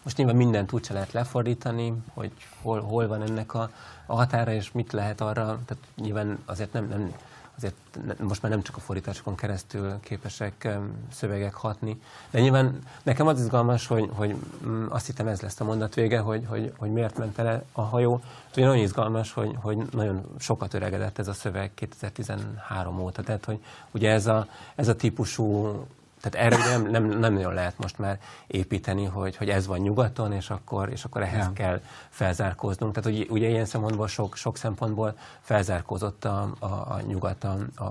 most 0.03 0.17
nyilván 0.17 0.37
mindent 0.37 0.73
úgy 0.73 0.85
se 0.85 0.93
lehet 0.93 1.13
lefordítani, 1.13 1.95
hogy 2.15 2.31
hol, 2.63 2.81
hol 2.81 3.07
van 3.07 3.23
ennek 3.23 3.55
a, 3.55 3.71
a 4.07 4.15
határa, 4.15 4.53
és 4.53 4.73
mit 4.73 4.93
lehet 4.93 5.21
arra, 5.21 5.45
tehát 5.45 5.85
nyilván 5.97 6.39
azért 6.47 6.73
nem, 6.73 6.89
nem 6.89 7.15
azért 7.61 7.75
most 8.19 8.43
már 8.43 8.53
nem 8.53 8.63
csak 8.63 8.77
a 8.77 8.81
fordításokon 8.81 9.35
keresztül 9.35 10.01
képesek 10.01 10.69
szövegek 11.13 11.55
hatni. 11.55 12.01
De 12.31 12.41
nyilván 12.41 12.79
nekem 13.03 13.27
az 13.27 13.41
izgalmas, 13.41 13.87
hogy, 13.87 14.09
hogy 14.13 14.37
mm, 14.67 14.87
azt 14.89 15.07
hittem 15.07 15.27
ez 15.27 15.41
lesz 15.41 15.61
a 15.61 15.65
mondat 15.65 15.95
vége, 15.95 16.19
hogy, 16.19 16.45
hogy, 16.47 16.73
hogy 16.77 16.93
miért 16.93 17.19
ment 17.19 17.39
el 17.39 17.65
a 17.73 17.83
hajó. 17.83 18.21
Ugye 18.53 18.67
nagyon 18.67 18.83
izgalmas, 18.83 19.33
hogy, 19.33 19.57
hogy 19.61 19.77
nagyon 19.91 20.25
sokat 20.39 20.75
öregedett 20.75 21.19
ez 21.19 21.29
a 21.29 21.33
szöveg 21.33 21.71
2013 21.75 23.01
óta. 23.01 23.23
Tehát, 23.23 23.45
hogy 23.45 23.59
ugye 23.91 24.11
ez 24.11 24.27
a, 24.27 24.47
ez 24.75 24.89
a 24.89 24.97
típusú 24.97 25.75
tehát 26.21 26.53
erre 26.53 26.71
nem, 26.71 26.91
nem, 26.91 27.05
nem 27.05 27.33
nagyon 27.33 27.55
lehet 27.55 27.79
most 27.79 27.99
már 27.99 28.19
építeni, 28.47 29.05
hogy, 29.05 29.37
hogy 29.37 29.49
ez 29.49 29.67
van 29.67 29.79
nyugaton, 29.79 30.33
és 30.33 30.51
akkor, 30.51 30.89
és 30.89 31.05
akkor 31.05 31.23
ehhez 31.23 31.45
ja. 31.45 31.53
kell 31.53 31.81
felzárkóznunk. 32.09 32.95
Tehát 32.95 33.11
ugye, 33.11 33.25
ugye 33.29 33.49
ilyen 33.49 33.65
szempontból 33.65 34.09
sok, 34.09 34.37
sok 34.37 34.57
szempontból 34.57 35.17
felzárkózott 35.41 36.25
a, 36.25 36.51
a, 36.59 36.67
a 36.67 37.01
nyugat 37.07 37.45
a, 37.45 37.57
a, 37.75 37.85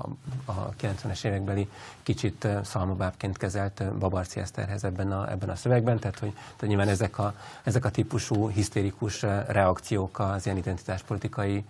a 0.46 0.70
90-es 0.82 1.26
évekbeli 1.26 1.70
kicsit 2.04 2.48
szalmabábként 2.64 3.38
kezelt 3.38 3.84
Babarci 4.00 4.40
Eszterhez 4.40 4.84
ebben 4.84 5.12
a, 5.12 5.32
ebben 5.32 5.50
a 5.50 5.56
szövegben, 5.56 6.00
tehát 6.00 6.20
hogy 6.20 6.32
tehát 6.32 6.62
nyilván 6.62 6.88
ezek 6.88 7.18
a, 7.18 7.34
ezek 7.64 7.86
a 7.86 7.90
típusú 7.90 8.48
hisztérikus 8.50 9.22
reakciók 9.48 10.20
az 10.20 10.46
ilyen 10.46 10.58
identitáspolitikai 10.58 11.66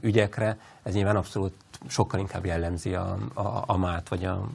ügyekre, 0.00 0.58
ez 0.82 0.94
nyilván 0.94 1.16
abszolút 1.16 1.54
sokkal 1.86 2.20
inkább 2.20 2.46
jellemzi 2.46 2.94
a, 2.94 3.18
a, 3.34 3.62
a 3.66 3.76
mát, 3.76 4.08
vagy 4.08 4.24
a, 4.24 4.48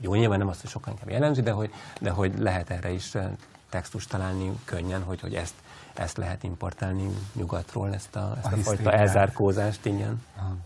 jó, 0.00 0.14
nyilván 0.14 0.38
nem 0.38 0.48
azt, 0.48 0.60
hogy 0.60 0.70
sokkal 0.70 0.92
inkább 0.92 1.10
jellemzi, 1.10 1.42
de 1.42 1.50
hogy, 1.50 1.72
de 2.00 2.10
hogy 2.10 2.38
lehet 2.38 2.70
erre 2.70 2.90
is 2.90 3.14
eh, 3.14 3.30
textust 3.68 4.08
találni 4.08 4.58
könnyen, 4.64 5.02
hogy, 5.02 5.20
hogy 5.20 5.34
ezt, 5.34 5.54
ezt 5.94 6.16
lehet 6.16 6.42
importálni 6.42 7.08
nyugatról, 7.32 7.94
ezt 7.94 8.16
a, 8.16 8.32
ezt 8.36 8.52
a, 8.52 8.56
a 8.56 8.56
fajta 8.56 8.92
elzárkózást, 8.92 9.84
igen. 9.84 10.22
Aha. 10.36 10.56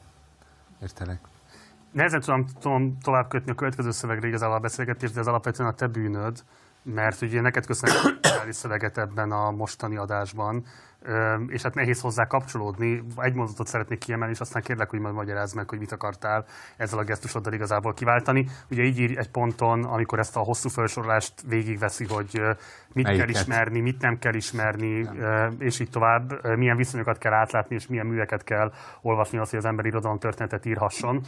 Értelek. 0.82 1.20
Nehezen 1.90 2.20
tudom, 2.20 2.46
tudom 2.60 2.98
tovább 3.02 3.28
kötni 3.28 3.50
a 3.50 3.54
következő 3.54 3.90
szövegre 3.90 4.26
igazából 4.26 4.56
a 4.56 4.60
beszélgetést, 4.60 5.14
de 5.14 5.20
ez 5.20 5.26
alapvetően 5.26 5.68
a 5.68 5.72
te 5.72 5.86
bűnöd, 5.86 6.44
mert 6.82 7.22
ugye 7.22 7.40
neked 7.40 7.66
köszönhető 7.66 8.50
szöveget 8.50 8.98
ebben 8.98 9.32
a 9.32 9.50
mostani 9.50 9.96
adásban, 9.96 10.66
és 11.46 11.62
hát 11.62 11.74
nehéz 11.74 12.00
hozzá 12.00 12.26
kapcsolódni. 12.26 13.02
Egy 13.16 13.34
mondatot 13.34 13.66
szeretnék 13.66 13.98
kiemelni, 13.98 14.32
és 14.32 14.40
aztán 14.40 14.62
kérlek, 14.62 14.90
hogy 14.90 15.00
majd 15.00 15.14
magyarázd 15.14 15.56
meg, 15.56 15.68
hogy 15.68 15.78
mit 15.78 15.92
akartál 15.92 16.44
ezzel 16.76 16.98
a 16.98 17.04
gesztusoddal 17.04 17.52
igazából 17.52 17.94
kiváltani. 17.94 18.46
Ugye 18.70 18.82
így 18.82 18.98
ír 18.98 19.18
egy 19.18 19.30
ponton, 19.30 19.84
amikor 19.84 20.18
ezt 20.18 20.36
a 20.36 20.40
hosszú 20.40 20.68
felsorolást 20.68 21.32
végigveszi, 21.48 22.06
hogy 22.08 22.40
mit 22.92 23.04
Melyiket? 23.04 23.26
kell 23.26 23.40
ismerni, 23.40 23.80
mit 23.80 24.00
nem 24.00 24.18
kell 24.18 24.34
ismerni, 24.34 25.00
nem. 25.00 25.56
és 25.58 25.80
így 25.80 25.90
tovább, 25.90 26.56
milyen 26.56 26.76
viszonyokat 26.76 27.18
kell 27.18 27.32
átlátni, 27.32 27.74
és 27.74 27.86
milyen 27.86 28.06
műveket 28.06 28.44
kell 28.44 28.72
olvasni 29.02 29.38
az, 29.38 29.50
hogy 29.50 29.58
az 29.58 29.64
ember 29.64 29.84
irodalom 29.84 30.18
történetet 30.18 30.66
írhasson. 30.66 31.20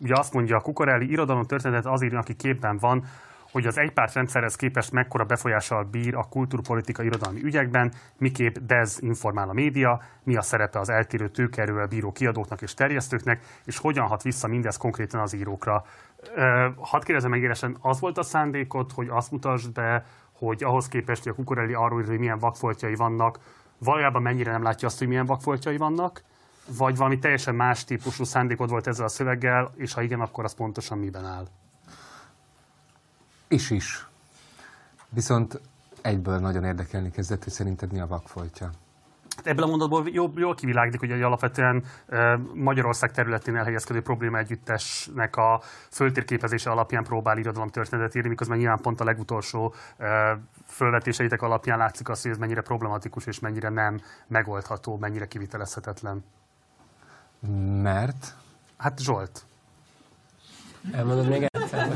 Ugye 0.00 0.14
azt 0.18 0.32
mondja, 0.32 0.56
a 0.56 0.60
Kukorelli 0.60 1.10
irodalom 1.10 1.44
történetet 1.44 1.92
az 1.92 2.02
írja, 2.02 2.18
aki 2.18 2.34
képben 2.34 2.76
van, 2.76 3.04
hogy 3.52 3.66
az 3.66 3.78
egypártrendszerhez 3.78 4.56
képest 4.56 4.92
mekkora 4.92 5.24
befolyással 5.24 5.84
bír 5.84 6.14
a 6.14 6.28
kulturpolitika 6.30 7.02
irodalmi 7.02 7.42
ügyekben, 7.42 7.92
miképp 8.18 8.56
dezinformál 8.56 9.48
a 9.48 9.52
média, 9.52 10.02
mi 10.22 10.36
a 10.36 10.42
szerepe 10.42 10.78
az 10.78 10.88
eltérő 10.88 11.28
tőkerővel 11.28 11.86
bíró 11.86 12.12
kiadóknak 12.12 12.62
és 12.62 12.74
terjesztőknek, 12.74 13.42
és 13.64 13.78
hogyan 13.78 14.06
hat 14.06 14.22
vissza 14.22 14.48
mindez 14.48 14.76
konkrétan 14.76 15.20
az 15.20 15.32
írókra. 15.32 15.84
Hadd 16.76 17.04
kérdezem 17.04 17.30
meg 17.30 17.42
élesen, 17.42 17.76
az 17.80 18.00
volt 18.00 18.18
a 18.18 18.22
szándékod, 18.22 18.92
hogy 18.92 19.08
azt 19.10 19.30
mutasd 19.30 19.72
be, 19.72 20.04
hogy 20.32 20.64
ahhoz 20.64 20.88
képest, 20.88 21.22
hogy 21.22 21.32
a 21.32 21.34
Kukorelli 21.34 21.74
arról 21.74 22.04
hogy 22.04 22.18
milyen 22.18 22.38
vakfoltjai 22.38 22.94
vannak, 22.94 23.38
valójában 23.78 24.22
mennyire 24.22 24.50
nem 24.50 24.62
látja 24.62 24.88
azt, 24.88 24.98
hogy 24.98 25.08
milyen 25.08 25.26
vakfoltjai 25.26 25.76
vannak, 25.76 26.22
vagy 26.78 26.96
valami 26.96 27.18
teljesen 27.18 27.54
más 27.54 27.84
típusú 27.84 28.24
szándékod 28.24 28.70
volt 28.70 28.86
ezzel 28.86 29.04
a 29.04 29.08
szöveggel, 29.08 29.70
és 29.76 29.92
ha 29.92 30.02
igen, 30.02 30.20
akkor 30.20 30.44
az 30.44 30.54
pontosan 30.54 30.98
miben 30.98 31.24
áll? 31.24 31.46
Is 33.48 33.70
is. 33.70 34.06
Viszont 35.08 35.60
egyből 36.00 36.38
nagyon 36.38 36.64
érdekelni 36.64 37.10
kezdett, 37.10 37.44
hogy 37.44 37.52
szerinted 37.52 37.92
mi 37.92 38.00
a 38.00 38.06
vakfoltja. 38.06 38.70
Ebből 39.42 39.64
a 39.64 39.66
mondatból 39.66 40.08
jól, 40.08 40.32
jól 40.36 40.54
kiviláglik, 40.54 41.00
hogy 41.00 41.22
alapvetően 41.22 41.84
e, 42.08 42.36
Magyarország 42.54 43.12
területén 43.12 43.56
elhelyezkedő 43.56 44.02
probléma 44.02 44.38
együttesnek 44.38 45.36
a 45.36 45.60
föltérképezése 45.90 46.70
alapján 46.70 47.04
próbál 47.04 47.38
irodalom 47.38 47.68
történetet 47.68 48.14
írni, 48.14 48.28
miközben 48.28 48.58
nyilván 48.58 48.80
pont 48.80 49.00
a 49.00 49.04
legutolsó 49.04 49.74
fölvetéseitek 50.66 51.42
alapján 51.42 51.78
látszik 51.78 52.08
azt, 52.08 52.22
hogy 52.22 52.30
ez 52.30 52.38
mennyire 52.38 52.60
problematikus 52.60 53.26
és 53.26 53.38
mennyire 53.38 53.68
nem 53.68 54.00
megoldható, 54.26 54.96
mennyire 54.96 55.26
kivitelezhetetlen. 55.26 56.24
Mert? 57.82 58.34
Hát 58.76 59.00
Zsolt. 59.00 59.47
Elmondod 60.92 61.28
még 61.28 61.46
egyszer? 61.50 61.88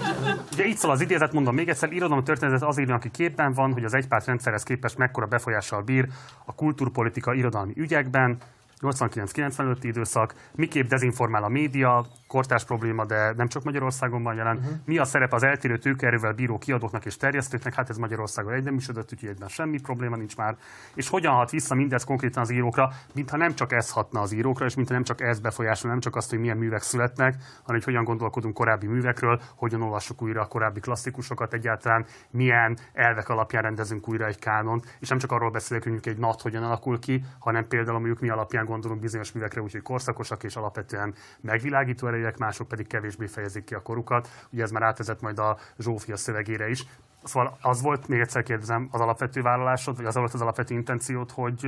Ugye 0.53 0.65
itt 0.65 0.77
szól 0.77 0.91
az 0.91 1.01
idézet, 1.01 1.33
mondom 1.33 1.55
még 1.55 1.69
egyszer, 1.69 1.93
irodalom 1.93 2.25
történetet 2.25 2.69
az 2.69 2.79
írja, 2.79 2.95
aki 2.95 3.11
képen 3.11 3.53
van, 3.53 3.73
hogy 3.73 3.85
az 3.85 3.95
egypárt 3.95 4.27
rendszerhez 4.27 4.63
képest 4.63 4.99
mekkora 4.99 5.27
befolyással 5.27 5.83
bír 5.83 6.09
a 6.45 6.55
kulturpolitika 6.55 7.35
irodalmi 7.35 7.73
ügyekben, 7.77 8.39
89-95 8.81 9.77
időszak, 9.81 10.35
miképp 10.55 10.89
dezinformál 10.89 11.45
a 11.45 11.49
média, 11.49 12.07
kortás 12.33 12.65
probléma, 12.65 13.05
de 13.05 13.33
nem 13.37 13.49
csak 13.49 13.63
Magyarországon 13.63 14.23
van 14.23 14.35
jelen. 14.35 14.57
Uh-huh. 14.57 14.73
Mi 14.85 14.99
a 14.99 15.05
szerep 15.05 15.33
az 15.33 15.43
eltérő 15.43 15.79
tőkeerővel 15.79 16.33
bíró 16.33 16.59
kiadóknak 16.59 17.05
és 17.05 17.17
terjesztőknek? 17.17 17.75
Hát 17.75 17.91
ez 17.91 17.97
Magyarországon 17.97 18.53
egy 18.53 18.65
nem 18.65 18.75
működött, 18.75 19.13
úgyhogy 19.13 19.29
egyben 19.29 19.49
semmi 19.49 19.81
probléma 19.81 20.17
nincs 20.17 20.37
már. 20.37 20.57
És 20.95 21.09
hogyan 21.09 21.33
hat 21.33 21.51
vissza 21.51 21.75
mindez 21.75 22.05
konkrétan 22.05 22.43
az 22.43 22.51
írókra, 22.51 22.93
mintha 23.15 23.37
nem 23.37 23.55
csak 23.55 23.73
ez 23.73 23.91
hatna 23.91 24.21
az 24.21 24.33
írókra, 24.33 24.65
és 24.65 24.75
mintha 24.75 24.95
nem 24.95 25.03
csak 25.03 25.21
ez 25.21 25.41
befolyásol, 25.41 25.91
nem 25.91 26.01
csak 26.01 26.17
azt, 26.17 26.31
hogy 26.31 26.39
milyen 26.39 26.57
művek 26.57 26.83
születnek, 26.83 27.35
hanem 27.35 27.81
hogy 27.81 27.85
hogyan 27.85 28.05
gondolkodunk 28.05 28.55
korábbi 28.55 28.87
művekről, 28.87 29.41
hogyan 29.57 29.83
olvassuk 29.83 30.23
újra 30.23 30.41
a 30.41 30.47
korábbi 30.47 30.81
klasszikusokat 30.81 31.53
egyáltalán, 31.53 32.05
milyen 32.31 32.79
elvek 32.93 33.29
alapján 33.29 33.63
rendezünk 33.63 34.09
újra 34.09 34.27
egy 34.27 34.39
kánon, 34.39 34.83
és 35.01 35.09
nem 35.09 35.19
csak 35.19 35.33
arról 35.33 35.51
beszélünk, 35.51 35.85
hogy 35.85 36.13
egy 36.13 36.19
nat 36.19 36.41
hogyan 36.41 36.63
alakul 36.63 36.99
ki, 36.99 37.25
hanem 37.39 37.69
például 37.69 37.99
mondjuk 37.99 38.21
mi 38.21 38.29
alapján 38.29 38.65
gondolunk 38.65 39.01
bizonyos 39.01 39.33
művekre, 39.33 39.61
úgyhogy 39.61 39.83
korszakosak 39.83 40.43
és 40.43 40.57
alapvetően 40.57 41.15
megvilágító 41.41 42.07
erejek, 42.23 42.39
mások 42.39 42.69
pedig 42.69 42.87
kevésbé 42.87 43.27
fejezik 43.27 43.65
ki 43.65 43.75
a 43.75 43.83
korukat. 43.83 44.29
Ugye 44.51 44.63
ez 44.63 44.71
már 44.71 44.83
átvezet 44.83 45.21
majd 45.21 45.39
a 45.39 45.59
Zsófia 45.79 46.17
szövegére 46.17 46.69
is. 46.69 46.87
Szóval 47.25 47.59
az 47.61 47.83
volt, 47.83 48.09
még 48.09 48.21
egyszer 48.21 48.43
kérdezem, 48.43 48.89
az 48.91 49.01
alapvető 49.01 49.43
vállalásod, 49.43 49.97
vagy 49.97 50.07
az 50.07 50.15
volt 50.15 50.35
az 50.35 50.41
alapvető 50.41 50.75
intenciót, 50.75 51.31
hogy 51.31 51.67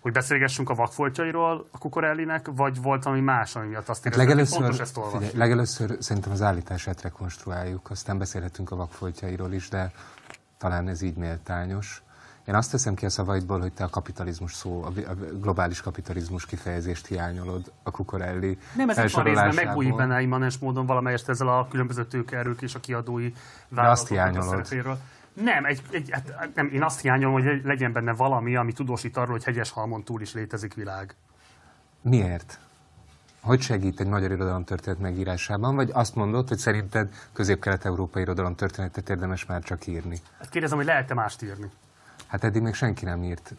hogy 0.00 0.12
beszélgessünk 0.12 0.70
a 0.70 0.74
vakfoltjairól 0.74 1.66
a 1.70 1.78
Kukorellinek, 1.78 2.48
vagy 2.54 2.82
volt 2.82 3.02
valami 3.02 3.22
más, 3.22 3.56
ami 3.56 3.66
miatt 3.66 3.88
azt 3.88 4.04
hát 4.04 4.14
éreztem, 4.14 4.26
legelőször, 4.26 4.58
fontos 4.58 4.80
ezt 4.80 5.00
figyelj, 5.12 5.32
legelőször 5.34 5.96
szerintem 6.00 6.32
az 6.32 6.42
állítását 6.42 7.02
rekonstruáljuk, 7.02 7.90
aztán 7.90 8.18
beszélhetünk 8.18 8.70
a 8.70 8.76
vakfoltjairól 8.76 9.52
is, 9.52 9.68
de 9.68 9.92
talán 10.58 10.88
ez 10.88 11.02
így 11.02 11.16
méltányos. 11.16 12.02
Én 12.44 12.54
azt 12.54 12.70
teszem 12.70 12.94
ki 12.94 13.04
a 13.04 13.08
szavaidból, 13.08 13.60
hogy 13.60 13.72
te 13.72 13.84
a 13.84 13.88
kapitalizmus 13.88 14.52
szó, 14.52 14.84
a 14.84 15.14
globális 15.40 15.80
kapitalizmus 15.80 16.46
kifejezést 16.46 17.06
hiányolod 17.06 17.72
a 17.82 17.90
Kukorelli 17.90 18.58
Nem, 18.76 18.88
ez 18.88 19.14
a 19.14 19.22
részben 19.22 19.54
megújít 19.54 19.96
benne 19.96 20.20
immanens 20.20 20.58
módon 20.58 20.86
valamelyest 20.86 21.28
ezzel 21.28 21.48
a 21.48 21.68
különböző 21.68 22.06
tőkerők 22.06 22.62
és 22.62 22.74
a 22.74 22.80
kiadói 22.80 23.32
vállalatok 23.68 24.96
Nem, 25.32 25.64
egy, 25.64 25.82
egy, 25.90 26.10
hát, 26.10 26.50
nem, 26.54 26.70
én 26.72 26.82
azt 26.82 27.00
hiányolom, 27.00 27.42
hogy 27.42 27.60
legyen 27.64 27.92
benne 27.92 28.12
valami, 28.12 28.56
ami 28.56 28.72
tudósít 28.72 29.16
arról, 29.16 29.32
hogy 29.32 29.44
hegyes 29.44 29.70
halmon 29.70 30.02
túl 30.02 30.20
is 30.20 30.34
létezik 30.34 30.74
világ. 30.74 31.14
Miért? 32.00 32.58
Hogy 33.40 33.60
segít 33.60 34.00
egy 34.00 34.06
magyar 34.06 34.30
irodalom 34.30 34.64
történet 34.64 34.98
megírásában, 34.98 35.74
vagy 35.74 35.90
azt 35.92 36.14
mondod, 36.14 36.48
hogy 36.48 36.58
szerinted 36.58 37.10
közép-kelet-európai 37.32 38.22
irodalom 38.22 38.54
történetet 38.54 39.08
érdemes 39.08 39.46
már 39.46 39.62
csak 39.62 39.86
írni? 39.86 40.18
Hát 40.38 40.48
kérdezem, 40.48 40.76
hogy 40.76 40.86
lehet-e 40.86 41.14
mást 41.14 41.42
írni? 41.42 41.70
Hát 42.34 42.44
eddig 42.44 42.62
még 42.62 42.74
senki 42.74 43.04
nem 43.04 43.22
írt 43.22 43.54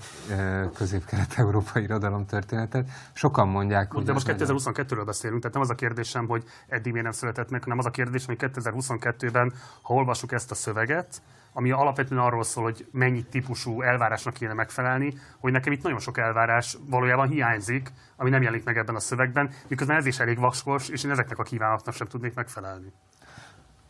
közép-kelet-európai 0.73 1.83
irodalom 1.83 2.25
történetet. 2.25 2.89
Sokan 3.13 3.47
mondják, 3.47 3.91
hogy... 3.91 4.03
De 4.03 4.13
most 4.13 4.27
2022-ről 4.29 5.03
beszélünk, 5.05 5.39
tehát 5.39 5.53
nem 5.53 5.61
az 5.61 5.69
a 5.69 5.75
kérdésem, 5.75 6.27
hogy 6.27 6.43
eddig 6.67 6.91
miért 6.91 7.03
nem 7.03 7.11
született 7.11 7.49
meg, 7.49 7.63
hanem 7.63 7.77
az 7.77 7.85
a 7.85 7.89
kérdésem, 7.89 8.35
hogy 8.37 8.51
2022-ben, 8.53 9.53
ha 9.81 9.93
olvasjuk 9.93 10.31
ezt 10.31 10.51
a 10.51 10.55
szöveget, 10.55 11.21
ami 11.53 11.71
alapvetően 11.71 12.21
arról 12.21 12.43
szól, 12.43 12.63
hogy 12.63 12.87
mennyi 12.91 13.23
típusú 13.23 13.81
elvárásnak 13.81 14.33
kéne 14.33 14.53
megfelelni, 14.53 15.17
hogy 15.39 15.51
nekem 15.51 15.73
itt 15.73 15.83
nagyon 15.83 15.99
sok 15.99 16.17
elvárás 16.17 16.77
valójában 16.89 17.27
hiányzik, 17.27 17.91
ami 18.15 18.29
nem 18.29 18.41
jelenik 18.41 18.65
meg 18.65 18.77
ebben 18.77 18.95
a 18.95 18.99
szövegben, 18.99 19.49
miközben 19.67 19.97
ez 19.97 20.05
is 20.05 20.19
elég 20.19 20.39
vaskos, 20.39 20.89
és 20.89 21.03
én 21.03 21.11
ezeknek 21.11 21.37
a 21.37 21.43
kívánatnak 21.43 21.95
sem 21.95 22.07
tudnék 22.07 22.33
megfelelni. 22.33 22.91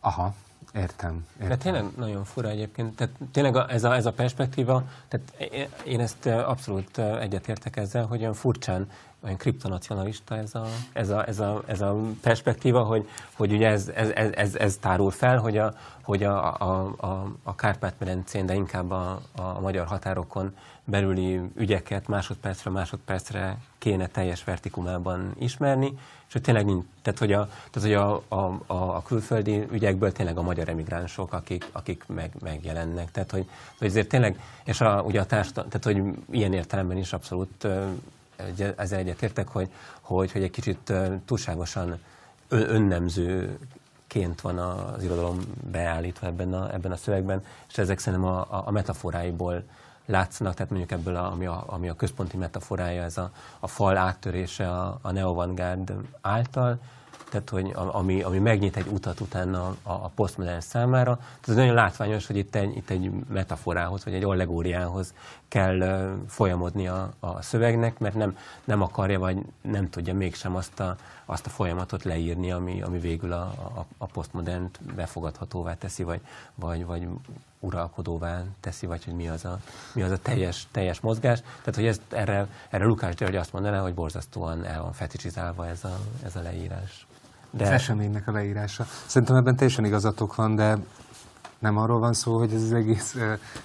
Aha, 0.00 0.34
Értem, 0.74 1.26
értem. 1.34 1.48
De 1.48 1.56
tényleg 1.56 1.84
nagyon 1.96 2.24
fura 2.24 2.48
egyébként. 2.48 2.96
Tehát 2.96 3.14
tényleg 3.32 3.56
ez, 3.68 3.84
a, 3.84 3.94
ez 3.94 4.06
a 4.06 4.12
perspektíva, 4.12 4.82
tehát 5.08 5.52
én 5.84 6.00
ezt 6.00 6.26
abszolút 6.26 6.98
egyetértek 6.98 7.76
ezzel, 7.76 8.04
hogy 8.04 8.20
olyan 8.20 8.34
furcsán, 8.34 8.90
olyan 9.20 9.36
kriptonacionalista 9.36 10.36
ez 10.36 10.54
a, 10.54 10.66
ez 10.92 11.10
a, 11.10 11.26
ez 11.26 11.40
a, 11.40 11.62
ez 11.66 11.80
a 11.80 11.96
perspektíva, 12.20 12.82
hogy, 12.82 13.08
hogy 13.32 13.52
ugye 13.52 13.68
ez, 13.68 13.88
ez, 13.88 14.10
ez, 14.34 14.54
ez 14.54 14.76
tárul 14.76 15.10
fel, 15.10 15.38
hogy 15.38 15.58
a, 15.58 15.74
hogy 16.02 16.22
a, 16.22 16.60
a, 16.60 16.94
a, 16.96 17.32
a 17.42 17.54
Kárpát-medencén, 17.54 18.46
de 18.46 18.54
inkább 18.54 18.90
a, 18.90 19.20
a 19.36 19.60
magyar 19.60 19.86
határokon 19.86 20.56
belüli 20.84 21.40
ügyeket 21.54 22.08
másodpercre 22.08 22.70
másodpercre 22.70 23.58
kéne 23.78 24.06
teljes 24.06 24.44
vertikumában 24.44 25.34
ismerni, 25.38 25.98
és 26.26 26.32
hogy 26.32 26.42
tényleg 26.42 26.64
nincs, 26.64 26.84
tehát 27.02 27.18
hogy 27.18 27.32
a, 27.32 27.48
tehát, 27.70 27.88
hogy 27.88 27.92
a, 27.92 28.22
a, 28.28 28.60
a, 28.66 29.02
külföldi 29.02 29.66
ügyekből 29.72 30.12
tényleg 30.12 30.38
a 30.38 30.42
magyar 30.42 30.68
emigránsok, 30.68 31.32
akik, 31.32 31.68
akik 31.72 32.04
meg, 32.06 32.32
megjelennek. 32.40 33.10
Tehát, 33.10 33.30
hogy, 33.30 33.48
hogy 33.78 33.86
ezért 33.86 34.08
tényleg, 34.08 34.40
és 34.64 34.80
a, 34.80 35.02
ugye 35.02 35.20
a 35.20 35.26
társadalom, 35.26 35.70
tehát, 35.70 35.84
hogy 35.84 36.18
ilyen 36.30 36.52
értelemben 36.52 36.96
is 36.96 37.12
abszolút 37.12 37.66
ezzel 38.76 38.98
egyetértek, 38.98 39.48
hogy, 39.48 39.68
hogy, 40.00 40.32
hogy 40.32 40.42
egy 40.42 40.50
kicsit 40.50 40.92
túlságosan 41.24 41.98
önnemző 42.48 43.58
ként 44.06 44.40
van 44.40 44.58
az 44.58 45.02
irodalom 45.02 45.40
beállítva 45.70 46.26
ebben 46.26 46.54
a, 46.54 46.72
ebben 46.74 46.92
a 46.92 46.96
szövegben, 46.96 47.44
és 47.68 47.78
ezek 47.78 47.98
szerintem 47.98 48.28
a, 48.28 48.46
a 48.66 48.70
metaforáiból 48.70 49.62
látszanak, 50.06 50.54
tehát 50.54 50.70
mondjuk 50.70 50.92
ebből, 50.92 51.16
a, 51.16 51.32
ami, 51.32 51.46
a, 51.46 51.64
ami 51.66 51.88
a 51.88 51.94
központi 51.94 52.36
metaforája, 52.36 53.02
ez 53.02 53.18
a, 53.18 53.30
a 53.60 53.66
fal 53.66 53.96
áttörése 53.96 54.70
a, 54.70 54.98
a 55.02 55.12
neovangárd 55.12 55.92
által, 56.20 56.78
tehát 57.30 57.50
hogy 57.50 57.72
ami, 57.92 58.22
ami 58.22 58.38
megnyit 58.38 58.76
egy 58.76 58.86
utat 58.86 59.20
utána 59.20 59.66
a, 59.66 59.76
a 59.82 60.10
posztmodern 60.14 60.60
számára. 60.60 61.16
Tehát 61.16 61.48
ez 61.48 61.54
nagyon 61.54 61.74
látványos, 61.74 62.26
hogy 62.26 62.36
itt 62.36 62.54
egy, 62.54 62.76
itt 62.76 62.90
egy 62.90 63.10
metaforához, 63.28 64.04
vagy 64.04 64.14
egy 64.14 64.24
allegóriához 64.24 65.14
kell 65.48 65.80
uh, 65.80 66.28
folyamodni 66.28 66.88
a, 66.88 67.14
szövegnek, 67.40 67.98
mert 67.98 68.14
nem, 68.14 68.36
nem 68.64 68.82
akarja, 68.82 69.18
vagy 69.18 69.38
nem 69.60 69.90
tudja 69.90 70.14
mégsem 70.14 70.56
azt 70.56 70.80
a, 70.80 70.96
azt 71.24 71.46
a 71.46 71.50
folyamatot 71.50 72.04
leírni, 72.04 72.50
ami, 72.52 72.82
ami 72.82 72.98
végül 72.98 73.32
a, 73.32 73.42
a, 73.74 73.86
a 73.98 74.06
posztmodernt 74.06 74.78
befogadhatóvá 74.94 75.74
teszi, 75.74 76.02
vagy, 76.02 76.20
vagy, 76.54 76.86
vagy 76.86 77.08
uralkodóvá 77.60 78.42
teszi, 78.60 78.86
vagy 78.86 79.04
hogy 79.04 79.14
mi 79.14 79.28
az 79.28 79.44
a, 79.44 79.58
mi 79.92 80.02
az 80.02 80.10
a 80.10 80.18
teljes, 80.18 80.66
teljes 80.70 81.00
mozgás. 81.00 81.40
Tehát, 81.40 81.74
hogy 81.74 81.86
ezt, 81.86 82.00
erre, 82.08 82.46
erre 82.68 82.84
Lukás 82.84 83.14
György 83.14 83.36
azt 83.36 83.52
mondaná, 83.52 83.80
hogy 83.80 83.94
borzasztóan 83.94 84.64
el 84.64 84.82
van 84.82 84.92
feticsizálva 84.92 85.66
ez 85.66 85.84
a, 85.84 85.98
ez 86.24 86.36
a 86.36 86.40
leírás. 86.40 87.06
De... 87.50 87.64
Az 87.64 87.70
eseménynek 87.70 88.28
a 88.28 88.32
leírása. 88.32 88.86
Szerintem 89.06 89.36
ebben 89.36 89.56
teljesen 89.56 89.84
igazatok 89.84 90.34
van, 90.34 90.54
de 90.54 90.78
nem 91.66 91.76
arról 91.76 91.98
van 91.98 92.12
szó, 92.12 92.38
hogy 92.38 92.52
ez 92.52 92.62
az 92.62 92.72
egész 92.72 93.16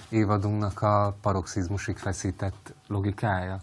évadunknak 0.08 0.82
a 0.82 1.16
paroxizmusig 1.20 1.96
feszített 1.96 2.74
logikája. 2.86 3.58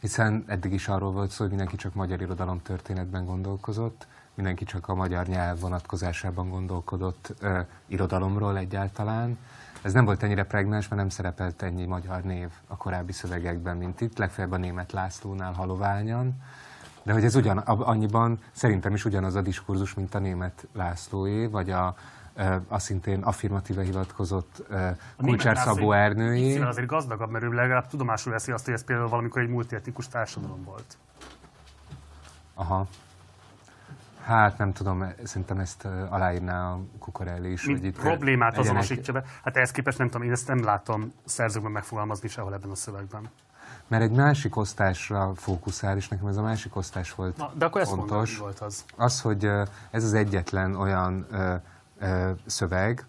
Hiszen 0.00 0.44
eddig 0.46 0.72
is 0.72 0.88
arról 0.88 1.12
volt 1.12 1.30
szó, 1.30 1.38
hogy 1.38 1.48
mindenki 1.48 1.76
csak 1.76 1.94
magyar 1.94 2.20
irodalom 2.20 2.62
történetben 2.62 3.24
gondolkozott, 3.24 4.06
mindenki 4.34 4.64
csak 4.64 4.88
a 4.88 4.94
magyar 4.94 5.26
nyelv 5.26 5.60
vonatkozásában 5.60 6.48
gondolkodott 6.48 7.34
ö, 7.40 7.60
irodalomról 7.86 8.58
egyáltalán. 8.58 9.38
Ez 9.82 9.92
nem 9.92 10.04
volt 10.04 10.22
ennyire 10.22 10.44
pregnáns, 10.44 10.88
mert 10.88 11.00
nem 11.00 11.10
szerepelt 11.10 11.62
ennyi 11.62 11.84
magyar 11.84 12.22
név 12.22 12.48
a 12.66 12.76
korábbi 12.76 13.12
szövegekben, 13.12 13.76
mint 13.76 14.00
itt, 14.00 14.18
legfeljebb 14.18 14.52
a 14.52 14.56
német 14.56 14.92
Lászlónál 14.92 15.52
haloványan. 15.52 16.34
De 17.02 17.12
hogy 17.12 17.24
ez 17.24 17.34
ugyan, 17.34 17.58
annyiban 17.58 18.38
szerintem 18.52 18.94
is 18.94 19.04
ugyanaz 19.04 19.34
a 19.34 19.42
diskurzus, 19.42 19.94
mint 19.94 20.14
a 20.14 20.18
német 20.18 20.66
Lászlóé, 20.72 21.46
vagy 21.46 21.70
a, 21.70 21.94
a 22.68 22.78
szintén 22.78 23.22
affirmatíve 23.22 23.82
hivatkozott 23.82 24.62
Kulcsár 25.16 25.56
Szabó 25.56 25.92
Ernői. 25.92 26.58
azért 26.58 26.86
gazdagabb, 26.86 27.30
mert 27.30 27.44
ő 27.44 27.52
legalább 27.52 27.86
tudomásul 27.86 28.32
veszi 28.32 28.52
azt, 28.52 28.64
hogy 28.64 28.74
ez 28.74 28.84
például 28.84 29.08
valamikor 29.08 29.42
egy 29.42 29.48
multietikus 29.48 30.08
társadalom 30.08 30.64
volt. 30.64 30.96
Aha. 32.54 32.86
Hát 34.24 34.58
nem 34.58 34.72
tudom, 34.72 35.12
szerintem 35.22 35.58
ezt 35.58 35.84
aláírná 36.08 36.72
a 36.72 36.80
Kukorelli 36.98 37.52
is. 37.52 37.64
Mint 37.66 37.78
hogy 37.78 37.88
itt 37.88 37.98
problémát 38.00 38.58
azonosítja 38.58 39.12
be. 39.12 39.24
Hát 39.44 39.56
ehhez 39.56 39.70
képest 39.70 39.98
nem 39.98 40.08
tudom, 40.08 40.26
én 40.26 40.32
ezt 40.32 40.48
nem 40.48 40.64
látom 40.64 41.12
szerzőkben 41.24 41.72
megfogalmazni 41.72 42.28
sehol 42.28 42.54
ebben 42.54 42.70
a 42.70 42.74
szövegben 42.74 43.30
mert 43.86 44.02
egy 44.02 44.10
másik 44.10 44.56
osztásra 44.56 45.32
fókuszál, 45.36 45.96
és 45.96 46.08
nekem 46.08 46.26
ez 46.26 46.36
a 46.36 46.42
másik 46.42 46.76
osztás 46.76 47.14
volt 47.14 47.36
Na, 47.36 47.50
de 47.54 47.64
akkor 47.64 47.80
ezt 47.80 47.90
fontos. 47.90 48.30
Mondom, 48.30 48.38
volt 48.38 48.60
az? 48.60 48.84
Az, 48.96 49.20
hogy 49.20 49.44
ez 49.90 50.04
az 50.04 50.14
egyetlen 50.14 50.74
olyan 50.74 51.26
szöveg, 52.46 53.04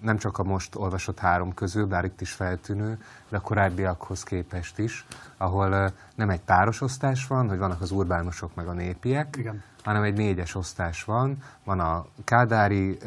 nem 0.00 0.16
csak 0.16 0.38
a 0.38 0.42
most 0.42 0.76
olvasott 0.76 1.18
három 1.18 1.54
közül, 1.54 1.86
bár 1.86 2.04
itt 2.04 2.20
is 2.20 2.32
feltűnő, 2.32 2.98
de 3.28 3.36
a 3.36 3.40
korábbiakhoz 3.40 4.22
képest 4.22 4.78
is, 4.78 5.06
ahol 5.36 5.92
nem 6.14 6.30
egy 6.30 6.40
páros 6.40 6.80
osztás 6.80 7.26
van, 7.26 7.48
hogy 7.48 7.58
vannak 7.58 7.80
az 7.80 7.90
urbánusok 7.90 8.54
meg 8.54 8.68
a 8.68 8.72
népiek, 8.72 9.36
Igen. 9.38 9.62
hanem 9.82 10.02
egy 10.02 10.14
négyes 10.14 10.54
osztás 10.54 11.04
van. 11.04 11.42
Van 11.64 11.80
a 11.80 12.06
kádári 12.24 12.98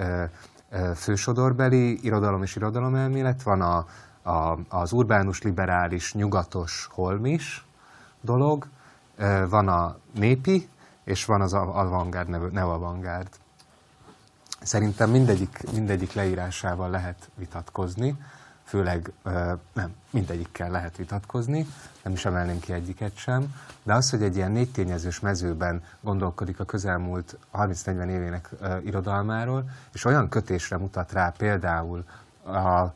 fősodorbeli 0.95 2.03
irodalom 2.03 2.43
és 2.43 2.55
irodalomelmélet, 2.55 3.43
van 3.43 3.61
a 3.61 3.85
a, 4.23 4.57
az 4.69 4.91
urbánus, 4.91 5.41
liberális, 5.41 6.13
nyugatos, 6.13 6.87
holmis 6.91 7.65
dolog, 8.21 8.67
van 9.49 9.67
a 9.67 9.97
népi, 10.13 10.69
és 11.03 11.25
van 11.25 11.41
az 11.41 11.53
avantgárd, 11.53 12.51
neoavantgárd. 12.51 13.29
Szerintem 14.63 15.09
mindegyik, 15.09 15.71
mindegyik 15.73 16.13
leírásával 16.13 16.89
lehet 16.89 17.29
vitatkozni, 17.35 18.15
főleg 18.63 19.11
nem, 19.73 19.95
mindegyikkel 20.09 20.71
lehet 20.71 20.97
vitatkozni, 20.97 21.67
nem 22.03 22.13
is 22.13 22.25
emelném 22.25 22.59
ki 22.59 22.73
egyiket 22.73 23.15
sem, 23.15 23.55
de 23.83 23.93
az, 23.93 24.09
hogy 24.09 24.23
egy 24.23 24.35
ilyen 24.35 24.51
négy 24.51 24.71
tényezős 24.71 25.19
mezőben 25.19 25.83
gondolkodik 26.01 26.59
a 26.59 26.65
közelmúlt 26.65 27.37
30-40 27.53 28.07
évének 28.07 28.49
irodalmáról, 28.83 29.69
és 29.93 30.05
olyan 30.05 30.29
kötésre 30.29 30.77
mutat 30.77 31.11
rá 31.11 31.33
például 31.37 32.03
a 32.45 32.93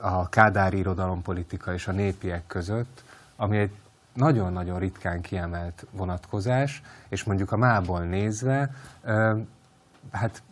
a 0.00 0.28
kádári 0.28 0.78
irodalompolitika 0.78 1.72
és 1.72 1.88
a 1.88 1.92
népiek 1.92 2.46
között, 2.46 3.04
ami 3.36 3.58
egy 3.58 3.70
nagyon-nagyon 4.12 4.78
ritkán 4.78 5.20
kiemelt 5.20 5.86
vonatkozás, 5.90 6.82
és 7.08 7.24
mondjuk 7.24 7.52
a 7.52 7.56
mából 7.56 8.00
nézve, 8.00 8.74
hát 10.10 10.42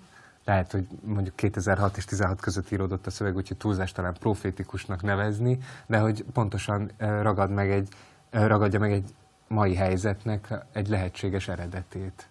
lehet, 0.45 0.73
hogy 0.73 0.87
mondjuk 1.05 1.37
2006 1.37 1.97
és 1.97 2.05
16 2.05 2.41
között 2.41 2.71
íródott 2.71 3.07
a 3.07 3.11
szöveg, 3.11 3.37
úgyhogy 3.37 3.57
túlzás 3.57 3.93
talán 3.93 4.15
profétikusnak 4.21 5.03
nevezni, 5.03 5.59
de 5.87 5.99
hogy 5.99 6.25
pontosan 6.33 6.91
ragad 6.99 7.51
meg 7.51 7.71
egy, 7.71 7.89
ragadja 8.31 8.79
meg 8.79 8.93
egy 8.93 9.15
mai 9.49 9.75
helyzetnek 9.75 10.55
egy 10.73 10.89
lehetséges 10.89 11.49
eredetét. 11.49 12.29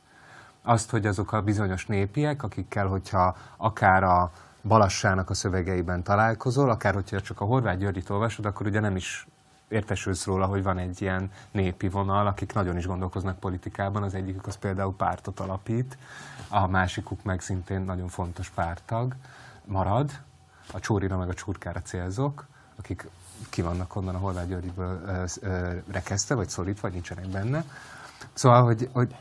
Azt, 0.61 0.89
hogy 0.89 1.05
azok 1.05 1.31
a 1.31 1.41
bizonyos 1.41 1.85
népiek, 1.85 2.43
akikkel, 2.43 2.87
hogyha 2.87 3.37
akár 3.57 4.03
a 4.03 4.31
Balassának 4.63 5.29
a 5.29 5.33
szövegeiben 5.33 6.03
találkozol, 6.03 6.69
akár 6.69 6.93
hogyha 6.93 7.21
csak 7.21 7.41
a 7.41 7.45
Horváth 7.45 7.79
Györgyit 7.79 8.09
olvasod, 8.09 8.45
akkor 8.45 8.67
ugye 8.67 8.79
nem 8.79 8.95
is 8.95 9.27
értesülsz 9.67 10.25
róla, 10.25 10.45
hogy 10.45 10.63
van 10.63 10.77
egy 10.77 11.01
ilyen 11.01 11.31
népi 11.51 11.89
vonal, 11.89 12.27
akik 12.27 12.53
nagyon 12.53 12.77
is 12.77 12.85
gondolkoznak 12.85 13.39
politikában. 13.39 14.03
Az 14.03 14.13
egyikük 14.13 14.47
az 14.47 14.55
például 14.55 14.93
pártot 14.95 15.39
alapít, 15.39 15.97
a 16.53 16.67
másikuk 16.67 17.23
meg 17.23 17.41
szintén 17.41 17.81
nagyon 17.81 18.07
fontos 18.07 18.49
pártag 18.49 19.15
marad. 19.65 20.11
A 20.71 20.79
csórira 20.79 21.17
meg 21.17 21.29
a 21.29 21.33
csurkára 21.33 21.81
célzok, 21.81 22.45
akik 22.75 23.07
ki 23.49 23.61
vannak 23.61 23.95
onnan 23.95 24.15
a 24.15 24.17
Horváth 24.17 24.47
Györgyből 24.47 25.25
rekeszte, 25.91 26.35
vagy 26.35 26.49
szorítva, 26.49 26.81
vagy 26.81 26.91
nincsenek 26.91 27.27
benne. 27.27 27.65
Szóval, 28.33 28.63
hogy, 28.63 28.89
hogy 28.91 29.15